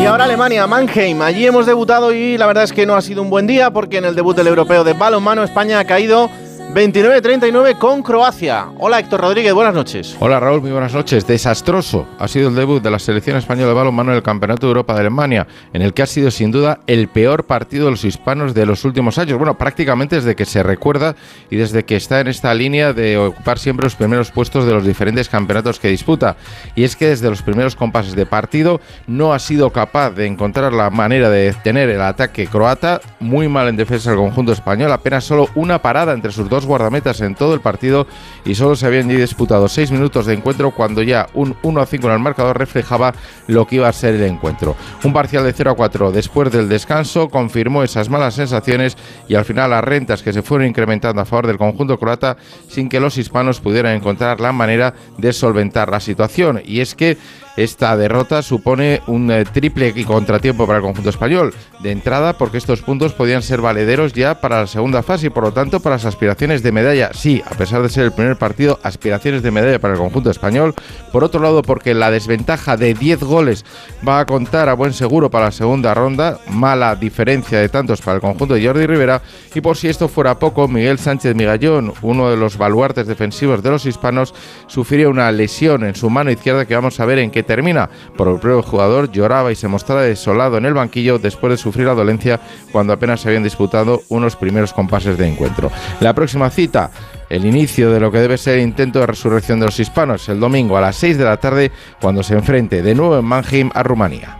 Y 0.00 0.06
ahora 0.06 0.24
Alemania, 0.24 0.66
Mannheim. 0.66 1.20
Allí 1.20 1.46
hemos 1.46 1.66
debutado 1.66 2.12
y 2.12 2.38
la 2.38 2.46
verdad 2.46 2.64
es 2.64 2.72
que 2.72 2.86
no 2.86 2.94
ha 2.96 3.02
sido 3.02 3.20
un 3.22 3.28
buen 3.28 3.46
día 3.46 3.70
porque 3.70 3.98
en 3.98 4.06
el 4.06 4.14
debut 4.14 4.34
del 4.34 4.46
europeo 4.46 4.82
de 4.82 4.94
balonmano 4.94 5.44
España 5.44 5.78
ha 5.78 5.84
caído 5.84 6.30
29-39 6.72 7.78
con 7.78 8.00
Croacia. 8.00 8.68
Hola 8.78 9.00
Héctor 9.00 9.22
Rodríguez, 9.22 9.52
buenas 9.52 9.74
noches. 9.74 10.16
Hola 10.20 10.38
Raúl, 10.38 10.60
muy 10.60 10.70
buenas 10.70 10.94
noches. 10.94 11.26
Desastroso 11.26 12.06
ha 12.16 12.28
sido 12.28 12.48
el 12.48 12.54
debut 12.54 12.80
de 12.80 12.92
la 12.92 13.00
selección 13.00 13.36
española 13.36 13.68
de 13.68 13.74
balonmano 13.74 14.12
en 14.12 14.18
el 14.18 14.22
Campeonato 14.22 14.68
de 14.68 14.70
Europa 14.70 14.94
de 14.94 15.00
Alemania, 15.00 15.48
en 15.72 15.82
el 15.82 15.92
que 15.92 16.02
ha 16.02 16.06
sido 16.06 16.30
sin 16.30 16.52
duda 16.52 16.78
el 16.86 17.08
peor 17.08 17.44
partido 17.44 17.86
de 17.86 17.90
los 17.90 18.04
hispanos 18.04 18.54
de 18.54 18.66
los 18.66 18.84
últimos 18.84 19.18
años. 19.18 19.36
Bueno, 19.36 19.58
prácticamente 19.58 20.14
desde 20.14 20.36
que 20.36 20.44
se 20.44 20.62
recuerda 20.62 21.16
y 21.50 21.56
desde 21.56 21.84
que 21.84 21.96
está 21.96 22.20
en 22.20 22.28
esta 22.28 22.54
línea 22.54 22.92
de 22.92 23.18
ocupar 23.18 23.58
siempre 23.58 23.82
los 23.82 23.96
primeros 23.96 24.30
puestos 24.30 24.64
de 24.64 24.72
los 24.72 24.86
diferentes 24.86 25.28
campeonatos 25.28 25.80
que 25.80 25.88
disputa. 25.88 26.36
Y 26.76 26.84
es 26.84 26.94
que 26.94 27.08
desde 27.08 27.30
los 27.30 27.42
primeros 27.42 27.74
compases 27.74 28.14
de 28.14 28.26
partido 28.26 28.80
no 29.08 29.34
ha 29.34 29.40
sido 29.40 29.70
capaz 29.70 30.10
de 30.12 30.26
encontrar 30.26 30.72
la 30.72 30.88
manera 30.90 31.30
de 31.30 31.46
detener 31.46 31.90
el 31.90 32.00
ataque 32.00 32.46
croata. 32.46 33.00
Muy 33.18 33.48
mal 33.48 33.66
en 33.66 33.76
defensa 33.76 34.12
el 34.12 34.18
conjunto 34.18 34.52
español, 34.52 34.92
apenas 34.92 35.24
solo 35.24 35.48
una 35.56 35.82
parada 35.82 36.12
entre 36.12 36.30
sus 36.30 36.48
dos 36.48 36.59
guardametas 36.66 37.20
en 37.20 37.34
todo 37.34 37.54
el 37.54 37.60
partido 37.60 38.06
y 38.44 38.54
solo 38.54 38.76
se 38.76 38.86
habían 38.86 39.08
disputado 39.08 39.68
seis 39.68 39.90
minutos 39.90 40.26
de 40.26 40.34
encuentro 40.34 40.70
cuando 40.70 41.02
ya 41.02 41.28
un 41.34 41.56
1 41.62 41.80
a 41.80 41.86
5 41.86 42.06
en 42.06 42.12
el 42.12 42.18
marcador 42.18 42.58
reflejaba 42.58 43.14
lo 43.46 43.66
que 43.66 43.76
iba 43.76 43.88
a 43.88 43.92
ser 43.92 44.14
el 44.14 44.24
encuentro. 44.24 44.76
Un 45.04 45.12
parcial 45.12 45.44
de 45.44 45.52
0 45.52 45.70
a 45.72 45.74
4 45.74 46.12
después 46.12 46.50
del 46.52 46.68
descanso 46.68 47.28
confirmó 47.28 47.82
esas 47.82 48.08
malas 48.08 48.34
sensaciones 48.34 48.96
y 49.28 49.34
al 49.34 49.44
final 49.44 49.70
las 49.70 49.84
rentas 49.84 50.22
que 50.22 50.32
se 50.32 50.42
fueron 50.42 50.66
incrementando 50.66 51.22
a 51.22 51.24
favor 51.24 51.46
del 51.46 51.58
conjunto 51.58 51.98
croata 51.98 52.36
sin 52.68 52.88
que 52.88 53.00
los 53.00 53.18
hispanos 53.18 53.60
pudieran 53.60 53.94
encontrar 53.94 54.40
la 54.40 54.52
manera 54.52 54.94
de 55.18 55.32
solventar 55.32 55.90
la 55.90 56.00
situación. 56.00 56.62
Y 56.64 56.80
es 56.80 56.94
que 56.94 57.16
esta 57.56 57.96
derrota 57.96 58.42
supone 58.42 59.02
un 59.06 59.30
eh, 59.30 59.44
triple 59.44 59.92
contratiempo 60.04 60.66
para 60.66 60.78
el 60.78 60.84
conjunto 60.84 61.10
español. 61.10 61.52
De 61.80 61.90
entrada, 61.90 62.34
porque 62.34 62.58
estos 62.58 62.82
puntos 62.82 63.12
podían 63.12 63.42
ser 63.42 63.60
valederos 63.60 64.12
ya 64.12 64.40
para 64.40 64.60
la 64.60 64.66
segunda 64.66 65.02
fase 65.02 65.26
y 65.26 65.30
por 65.30 65.44
lo 65.44 65.52
tanto 65.52 65.80
para 65.80 65.96
las 65.96 66.04
aspiraciones 66.04 66.62
de 66.62 66.72
medalla. 66.72 67.10
Sí, 67.12 67.42
a 67.46 67.50
pesar 67.50 67.82
de 67.82 67.88
ser 67.88 68.04
el 68.04 68.12
primer 68.12 68.36
partido, 68.36 68.78
aspiraciones 68.82 69.42
de 69.42 69.50
medalla 69.50 69.78
para 69.78 69.94
el 69.94 70.00
conjunto 70.00 70.30
español. 70.30 70.74
Por 71.12 71.24
otro 71.24 71.40
lado, 71.40 71.62
porque 71.62 71.94
la 71.94 72.10
desventaja 72.10 72.76
de 72.76 72.94
10 72.94 73.20
goles 73.20 73.64
va 74.06 74.20
a 74.20 74.26
contar 74.26 74.68
a 74.68 74.74
buen 74.74 74.92
seguro 74.92 75.30
para 75.30 75.46
la 75.46 75.52
segunda 75.52 75.94
ronda. 75.94 76.38
Mala 76.48 76.96
diferencia 76.96 77.58
de 77.58 77.68
tantos 77.68 78.00
para 78.00 78.16
el 78.16 78.20
conjunto 78.20 78.54
de 78.54 78.64
Jordi 78.64 78.86
Rivera. 78.86 79.22
Y 79.54 79.60
por 79.60 79.76
si 79.76 79.88
esto 79.88 80.08
fuera 80.08 80.38
poco, 80.38 80.68
Miguel 80.68 80.98
Sánchez 80.98 81.34
Migallón, 81.34 81.92
uno 82.02 82.30
de 82.30 82.36
los 82.36 82.56
baluartes 82.56 83.06
defensivos 83.06 83.62
de 83.62 83.70
los 83.70 83.86
hispanos, 83.86 84.34
sufrió 84.66 85.10
una 85.10 85.32
lesión 85.32 85.84
en 85.84 85.94
su 85.94 86.10
mano 86.10 86.30
izquierda 86.30 86.66
que 86.66 86.74
vamos 86.74 87.00
a 87.00 87.04
ver 87.04 87.18
en 87.18 87.30
qué 87.30 87.39
termina. 87.42 87.88
Por 88.16 88.28
el 88.28 88.38
propio 88.38 88.62
jugador 88.62 89.10
lloraba 89.10 89.52
y 89.52 89.56
se 89.56 89.68
mostraba 89.68 90.02
desolado 90.02 90.58
en 90.58 90.64
el 90.64 90.74
banquillo 90.74 91.18
después 91.18 91.50
de 91.52 91.56
sufrir 91.56 91.86
la 91.86 91.94
dolencia 91.94 92.40
cuando 92.72 92.92
apenas 92.92 93.20
se 93.20 93.28
habían 93.28 93.42
disputado 93.42 94.02
unos 94.08 94.36
primeros 94.36 94.72
compases 94.72 95.16
de 95.18 95.28
encuentro. 95.28 95.70
La 96.00 96.14
próxima 96.14 96.50
cita, 96.50 96.90
el 97.28 97.46
inicio 97.46 97.90
de 97.90 98.00
lo 98.00 98.10
que 98.10 98.18
debe 98.18 98.38
ser 98.38 98.58
el 98.58 98.64
intento 98.64 99.00
de 99.00 99.06
resurrección 99.06 99.60
de 99.60 99.66
los 99.66 99.78
hispanos, 99.78 100.28
el 100.28 100.40
domingo 100.40 100.76
a 100.76 100.80
las 100.80 100.96
6 100.96 101.18
de 101.18 101.24
la 101.24 101.38
tarde, 101.38 101.70
cuando 102.00 102.22
se 102.22 102.34
enfrente 102.34 102.82
de 102.82 102.94
nuevo 102.94 103.18
en 103.18 103.24
Mannheim 103.24 103.70
a 103.74 103.82
Rumanía. 103.82 104.38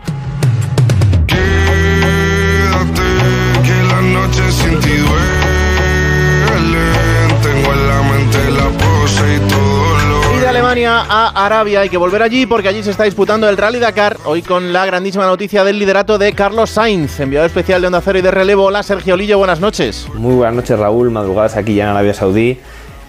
Alemania 10.70 11.04
a 11.08 11.46
Arabia. 11.46 11.80
Hay 11.80 11.88
que 11.88 11.96
volver 11.96 12.22
allí 12.22 12.46
porque 12.46 12.68
allí 12.68 12.80
se 12.84 12.92
está 12.92 13.02
disputando 13.02 13.48
el 13.48 13.56
Rally 13.56 13.80
Dakar. 13.80 14.18
Hoy 14.24 14.40
con 14.40 14.72
la 14.72 14.86
grandísima 14.86 15.26
noticia 15.26 15.64
del 15.64 15.80
liderato 15.80 16.16
de 16.16 16.32
Carlos 16.32 16.70
Sainz, 16.70 17.18
enviado 17.18 17.44
especial 17.44 17.80
de 17.80 17.88
Onda 17.88 18.00
Cero 18.00 18.20
y 18.20 18.22
de 18.22 18.30
relevo. 18.30 18.66
Hola 18.66 18.84
Sergio 18.84 19.16
Lillo, 19.16 19.36
buenas 19.38 19.58
noches. 19.58 20.06
Muy 20.14 20.36
buenas 20.36 20.54
noches 20.54 20.78
Raúl, 20.78 21.10
madrugadas 21.10 21.56
aquí 21.56 21.74
ya 21.74 21.84
en 21.84 21.90
Arabia 21.90 22.14
Saudí. 22.14 22.60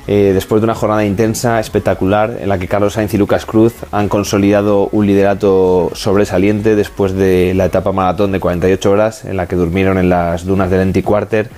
Eh, 0.08 0.32
después 0.34 0.60
de 0.60 0.66
una 0.66 0.74
jornada 0.74 1.06
intensa, 1.06 1.60
espectacular, 1.60 2.36
en 2.42 2.50
la 2.50 2.58
que 2.58 2.68
Carlos 2.68 2.94
Sainz 2.94 3.14
y 3.14 3.20
Lucas 3.20 3.46
Cruz 3.46 3.76
han 3.92 4.10
consolidado 4.10 4.90
un 4.92 5.06
liderato 5.06 5.92
sobresaliente 5.94 6.76
después 6.76 7.14
de 7.14 7.54
la 7.54 7.66
etapa 7.66 7.92
maratón 7.92 8.32
de 8.32 8.40
48 8.40 8.90
horas, 8.90 9.24
en 9.24 9.38
la 9.38 9.46
que 9.46 9.56
durmieron 9.56 10.00
en 10.00 10.10
las 10.10 10.48
dunas 10.48 10.72
del 10.72 10.82
Enti 10.82 11.04
Quarter 11.04 11.52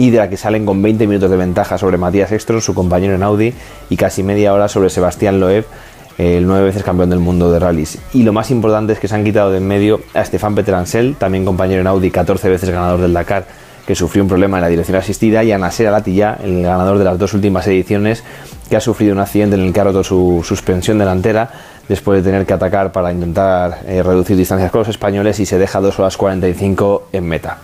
y 0.00 0.08
de 0.08 0.16
la 0.16 0.30
que 0.30 0.38
salen 0.38 0.64
con 0.64 0.80
20 0.80 1.06
minutos 1.06 1.30
de 1.30 1.36
ventaja 1.36 1.76
sobre 1.76 1.98
Matías 1.98 2.32
Ekstrom, 2.32 2.62
su 2.62 2.72
compañero 2.72 3.14
en 3.14 3.22
Audi, 3.22 3.52
y 3.90 3.98
casi 3.98 4.22
media 4.22 4.54
hora 4.54 4.66
sobre 4.66 4.88
Sebastián 4.88 5.40
Loeb, 5.40 5.66
el 6.16 6.46
nueve 6.46 6.64
veces 6.64 6.82
campeón 6.82 7.10
del 7.10 7.18
mundo 7.18 7.52
de 7.52 7.58
rallies. 7.58 7.98
Y 8.14 8.22
lo 8.22 8.32
más 8.32 8.50
importante 8.50 8.94
es 8.94 8.98
que 8.98 9.08
se 9.08 9.14
han 9.14 9.24
quitado 9.24 9.50
de 9.50 9.58
en 9.58 9.68
medio 9.68 10.00
a 10.14 10.24
Stefan 10.24 10.54
Peter 10.54 10.74
Ansel, 10.74 11.16
también 11.16 11.44
compañero 11.44 11.82
en 11.82 11.86
Audi, 11.86 12.10
14 12.10 12.48
veces 12.48 12.70
ganador 12.70 13.02
del 13.02 13.12
Dakar, 13.12 13.44
que 13.86 13.94
sufrió 13.94 14.22
un 14.22 14.30
problema 14.30 14.56
en 14.56 14.62
la 14.62 14.68
dirección 14.68 14.96
asistida, 14.96 15.44
y 15.44 15.52
a 15.52 15.58
Nasser 15.58 15.88
Alatilla, 15.88 16.38
el 16.42 16.62
ganador 16.62 16.96
de 16.96 17.04
las 17.04 17.18
dos 17.18 17.34
últimas 17.34 17.66
ediciones, 17.66 18.24
que 18.70 18.76
ha 18.76 18.80
sufrido 18.80 19.12
un 19.12 19.20
accidente 19.20 19.56
en 19.56 19.64
el 19.64 19.72
que 19.74 19.80
ha 19.80 19.84
roto 19.84 20.02
su 20.02 20.42
suspensión 20.42 20.96
delantera 20.96 21.50
después 21.90 22.24
de 22.24 22.30
tener 22.30 22.46
que 22.46 22.54
atacar 22.54 22.90
para 22.90 23.12
intentar 23.12 23.80
eh, 23.86 24.02
reducir 24.02 24.34
distancias 24.38 24.70
con 24.70 24.78
los 24.78 24.88
españoles 24.88 25.38
y 25.40 25.44
se 25.44 25.58
deja 25.58 25.78
2 25.78 25.98
horas 25.98 26.16
45 26.16 27.08
en 27.12 27.24
meta. 27.28 27.58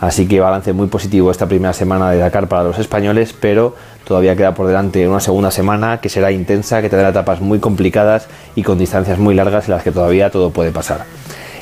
Así 0.00 0.28
que 0.28 0.38
balance 0.38 0.72
muy 0.72 0.86
positivo 0.86 1.30
esta 1.30 1.46
primera 1.46 1.72
semana 1.72 2.10
de 2.10 2.18
Dakar 2.18 2.46
para 2.46 2.62
los 2.62 2.78
españoles, 2.78 3.34
pero 3.38 3.74
todavía 4.04 4.36
queda 4.36 4.54
por 4.54 4.68
delante 4.68 5.08
una 5.08 5.18
segunda 5.18 5.50
semana 5.50 6.00
que 6.00 6.08
será 6.08 6.30
intensa, 6.30 6.80
que 6.80 6.88
tendrá 6.88 7.08
etapas 7.08 7.40
muy 7.40 7.58
complicadas 7.58 8.28
y 8.54 8.62
con 8.62 8.78
distancias 8.78 9.18
muy 9.18 9.34
largas 9.34 9.66
en 9.66 9.74
las 9.74 9.82
que 9.82 9.90
todavía 9.90 10.30
todo 10.30 10.50
puede 10.50 10.70
pasar. 10.70 11.04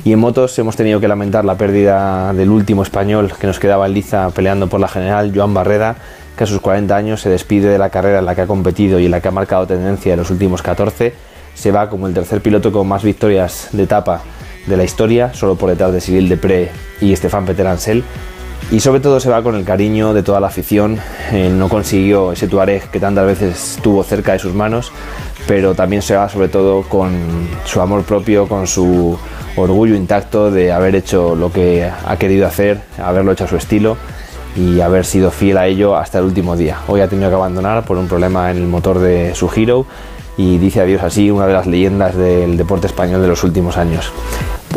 Y 0.04 0.12
en 0.12 0.18
motos 0.18 0.56
hemos 0.58 0.76
tenido 0.76 1.00
que 1.00 1.08
lamentar 1.08 1.46
la 1.46 1.56
pérdida 1.56 2.32
del 2.34 2.50
último 2.50 2.82
español 2.82 3.32
que 3.40 3.46
nos 3.46 3.58
quedaba 3.58 3.86
en 3.86 3.94
liza 3.94 4.30
peleando 4.30 4.68
por 4.68 4.80
la 4.80 4.88
general, 4.88 5.32
Joan 5.34 5.54
Barreda, 5.54 5.96
que 6.36 6.44
a 6.44 6.46
sus 6.46 6.60
40 6.60 6.94
años 6.94 7.22
se 7.22 7.30
despide 7.30 7.70
de 7.70 7.78
la 7.78 7.88
carrera 7.88 8.18
en 8.18 8.26
la 8.26 8.34
que 8.34 8.42
ha 8.42 8.46
competido 8.46 9.00
y 9.00 9.06
en 9.06 9.10
la 9.10 9.22
que 9.22 9.28
ha 9.28 9.32
marcado 9.32 9.66
tendencia 9.66 10.12
en 10.12 10.18
los 10.18 10.30
últimos 10.30 10.60
14. 10.60 11.14
Se 11.54 11.72
va 11.72 11.88
como 11.88 12.06
el 12.06 12.12
tercer 12.12 12.42
piloto 12.42 12.70
con 12.70 12.86
más 12.86 13.02
victorias 13.02 13.70
de 13.72 13.84
etapa 13.84 14.20
de 14.66 14.76
la 14.76 14.84
historia, 14.84 15.32
solo 15.34 15.56
por 15.56 15.70
detrás 15.70 15.92
de 15.92 16.00
Cyril 16.00 16.28
Depré 16.28 16.70
y 17.00 17.14
Stefan 17.14 17.46
Peter 17.46 17.66
Ansel. 17.66 18.04
Y 18.70 18.80
sobre 18.80 19.00
todo 19.00 19.20
se 19.20 19.30
va 19.30 19.42
con 19.42 19.54
el 19.54 19.64
cariño 19.64 20.12
de 20.12 20.22
toda 20.22 20.40
la 20.40 20.48
afición. 20.48 20.98
Eh, 21.32 21.50
no 21.50 21.68
consiguió 21.68 22.32
ese 22.32 22.48
Tuareg 22.48 22.90
que 22.90 22.98
tantas 22.98 23.24
veces 23.26 23.78
tuvo 23.80 24.02
cerca 24.02 24.32
de 24.32 24.40
sus 24.40 24.54
manos, 24.54 24.90
pero 25.46 25.74
también 25.74 26.02
se 26.02 26.16
va 26.16 26.28
sobre 26.28 26.48
todo 26.48 26.82
con 26.82 27.12
su 27.64 27.80
amor 27.80 28.02
propio, 28.02 28.48
con 28.48 28.66
su 28.66 29.16
orgullo 29.54 29.94
intacto 29.94 30.50
de 30.50 30.72
haber 30.72 30.96
hecho 30.96 31.36
lo 31.36 31.52
que 31.52 31.84
ha 31.84 32.16
querido 32.16 32.46
hacer, 32.46 32.80
haberlo 32.98 33.32
hecho 33.32 33.44
a 33.44 33.48
su 33.48 33.56
estilo 33.56 33.96
y 34.56 34.80
haber 34.80 35.04
sido 35.04 35.30
fiel 35.30 35.58
a 35.58 35.66
ello 35.66 35.96
hasta 35.96 36.18
el 36.18 36.24
último 36.24 36.56
día. 36.56 36.78
Hoy 36.88 37.00
ha 37.00 37.08
tenido 37.08 37.28
que 37.28 37.36
abandonar 37.36 37.84
por 37.84 37.98
un 37.98 38.08
problema 38.08 38.50
en 38.50 38.56
el 38.56 38.66
motor 38.66 38.98
de 38.98 39.34
su 39.34 39.50
Hero 39.54 39.86
y 40.36 40.58
dice 40.58 40.80
adiós 40.80 41.02
así 41.02 41.30
una 41.30 41.46
de 41.46 41.52
las 41.52 41.66
leyendas 41.66 42.16
del 42.16 42.56
deporte 42.56 42.86
español 42.86 43.22
de 43.22 43.28
los 43.28 43.42
últimos 43.44 43.76
años. 43.76 44.12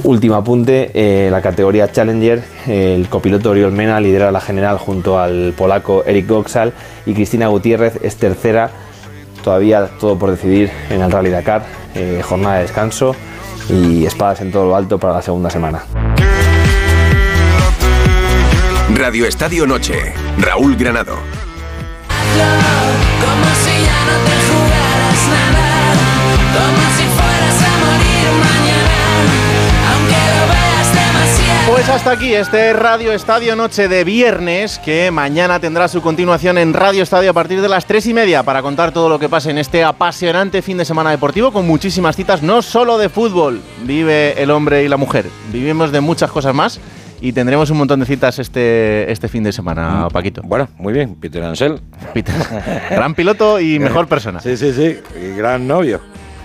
Último 0.04 0.36
apunte, 0.36 0.92
eh, 0.94 1.30
la 1.30 1.42
categoría 1.42 1.92
Challenger, 1.92 2.42
el 2.68 3.10
copiloto 3.10 3.52
Oriol 3.52 3.72
Mena 3.72 4.00
lidera 4.00 4.32
la 4.32 4.40
general 4.40 4.78
junto 4.78 5.20
al 5.20 5.54
polaco 5.58 6.04
Eric 6.06 6.28
Goxal 6.28 6.74
y 7.06 7.14
Cristina 7.14 7.48
Gutiérrez 7.48 8.00
es 8.02 8.16
tercera, 8.16 8.72
todavía 9.44 9.90
todo 10.00 10.18
por 10.18 10.32
decidir 10.32 10.72
en 10.90 11.02
el 11.02 11.12
Rally 11.12 11.30
Dakar, 11.30 11.66
eh, 11.96 12.22
jornada 12.24 12.58
de 12.58 12.62
descanso 12.62 13.16
y 13.70 14.06
espadas 14.06 14.42
en 14.42 14.52
todo 14.52 14.68
lo 14.68 14.76
alto 14.76 14.98
para 14.98 15.14
la 15.14 15.22
segunda 15.22 15.50
semana. 15.50 15.84
Radio 18.96 19.26
Estadio 19.26 19.68
Noche, 19.68 20.14
Raúl 20.40 20.76
Granado. 20.76 21.49
Pues 31.68 31.88
hasta 31.90 32.12
aquí 32.12 32.34
este 32.34 32.74
Radio 32.74 33.12
Estadio 33.12 33.56
Noche 33.56 33.88
de 33.88 34.04
viernes, 34.04 34.80
que 34.80 35.12
mañana 35.12 35.60
tendrá 35.60 35.88
su 35.88 36.02
continuación 36.02 36.58
en 36.58 36.74
Radio 36.74 37.04
Estadio 37.04 37.32
a 37.32 37.34
partir 37.34 37.62
de 37.62 37.70
las 37.70 37.86
3 37.86 38.08
y 38.08 38.14
media 38.14 38.44
para 38.44 38.62
contar 38.62 38.92
todo 38.92 39.08
lo 39.08 39.20
que 39.20 39.30
pasa 39.30 39.52
en 39.52 39.58
este 39.58 39.84
apasionante 39.84 40.62
fin 40.62 40.78
de 40.78 40.86
semana 40.86 41.12
deportivo 41.12 41.52
con 41.52 41.68
muchísimas 41.68 42.16
citas, 42.16 42.42
no 42.42 42.62
solo 42.62 42.98
de 42.98 43.10
fútbol, 43.10 43.62
vive 43.84 44.42
el 44.42 44.50
hombre 44.52 44.84
y 44.84 44.88
la 44.88 44.98
mujer, 44.98 45.26
vivimos 45.52 45.92
de 45.92 46.02
muchas 46.02 46.32
cosas 46.32 46.56
más 46.56 46.80
y 47.22 47.34
tendremos 47.34 47.70
un 47.70 47.78
montón 47.78 48.00
de 48.00 48.06
citas 48.06 48.40
este, 48.40 49.12
este 49.12 49.28
fin 49.28 49.44
de 49.44 49.52
semana, 49.52 50.08
Paquito. 50.12 50.42
Bueno, 50.44 50.70
muy 50.78 50.94
bien, 50.94 51.16
Peter 51.16 51.44
Ansel. 51.44 51.82
Peter, 52.14 52.34
gran 52.90 53.14
piloto 53.14 53.60
y 53.60 53.78
mejor 53.80 54.08
persona. 54.08 54.40
Sí, 54.40 54.58
sí, 54.58 54.74
sí, 54.74 54.98
y 55.22 55.36
gran 55.36 55.68
novio. 55.68 56.02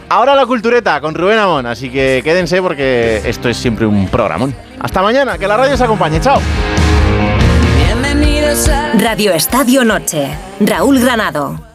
Ahora 0.09 0.35
la 0.35 0.45
cultureta 0.45 1.01
con 1.01 1.15
Rubén 1.15 1.39
Amón, 1.39 1.67
así 1.67 1.89
que 1.89 2.21
quédense 2.23 2.61
porque 2.61 3.23
esto 3.25 3.49
es 3.49 3.57
siempre 3.57 3.87
un 3.87 4.07
programón. 4.09 4.55
Hasta 4.85 5.01
mañana, 5.01 5.39
que 5.39 5.49
la 5.49 5.57
radio 5.57 5.73
os 5.73 5.81
acompañe. 5.81 6.21
Chao. 6.21 6.39
Radio 8.99 9.33
Estadio 9.33 9.83
Noche. 9.83 10.37
Raúl 10.61 11.01
Granado. 11.01 11.74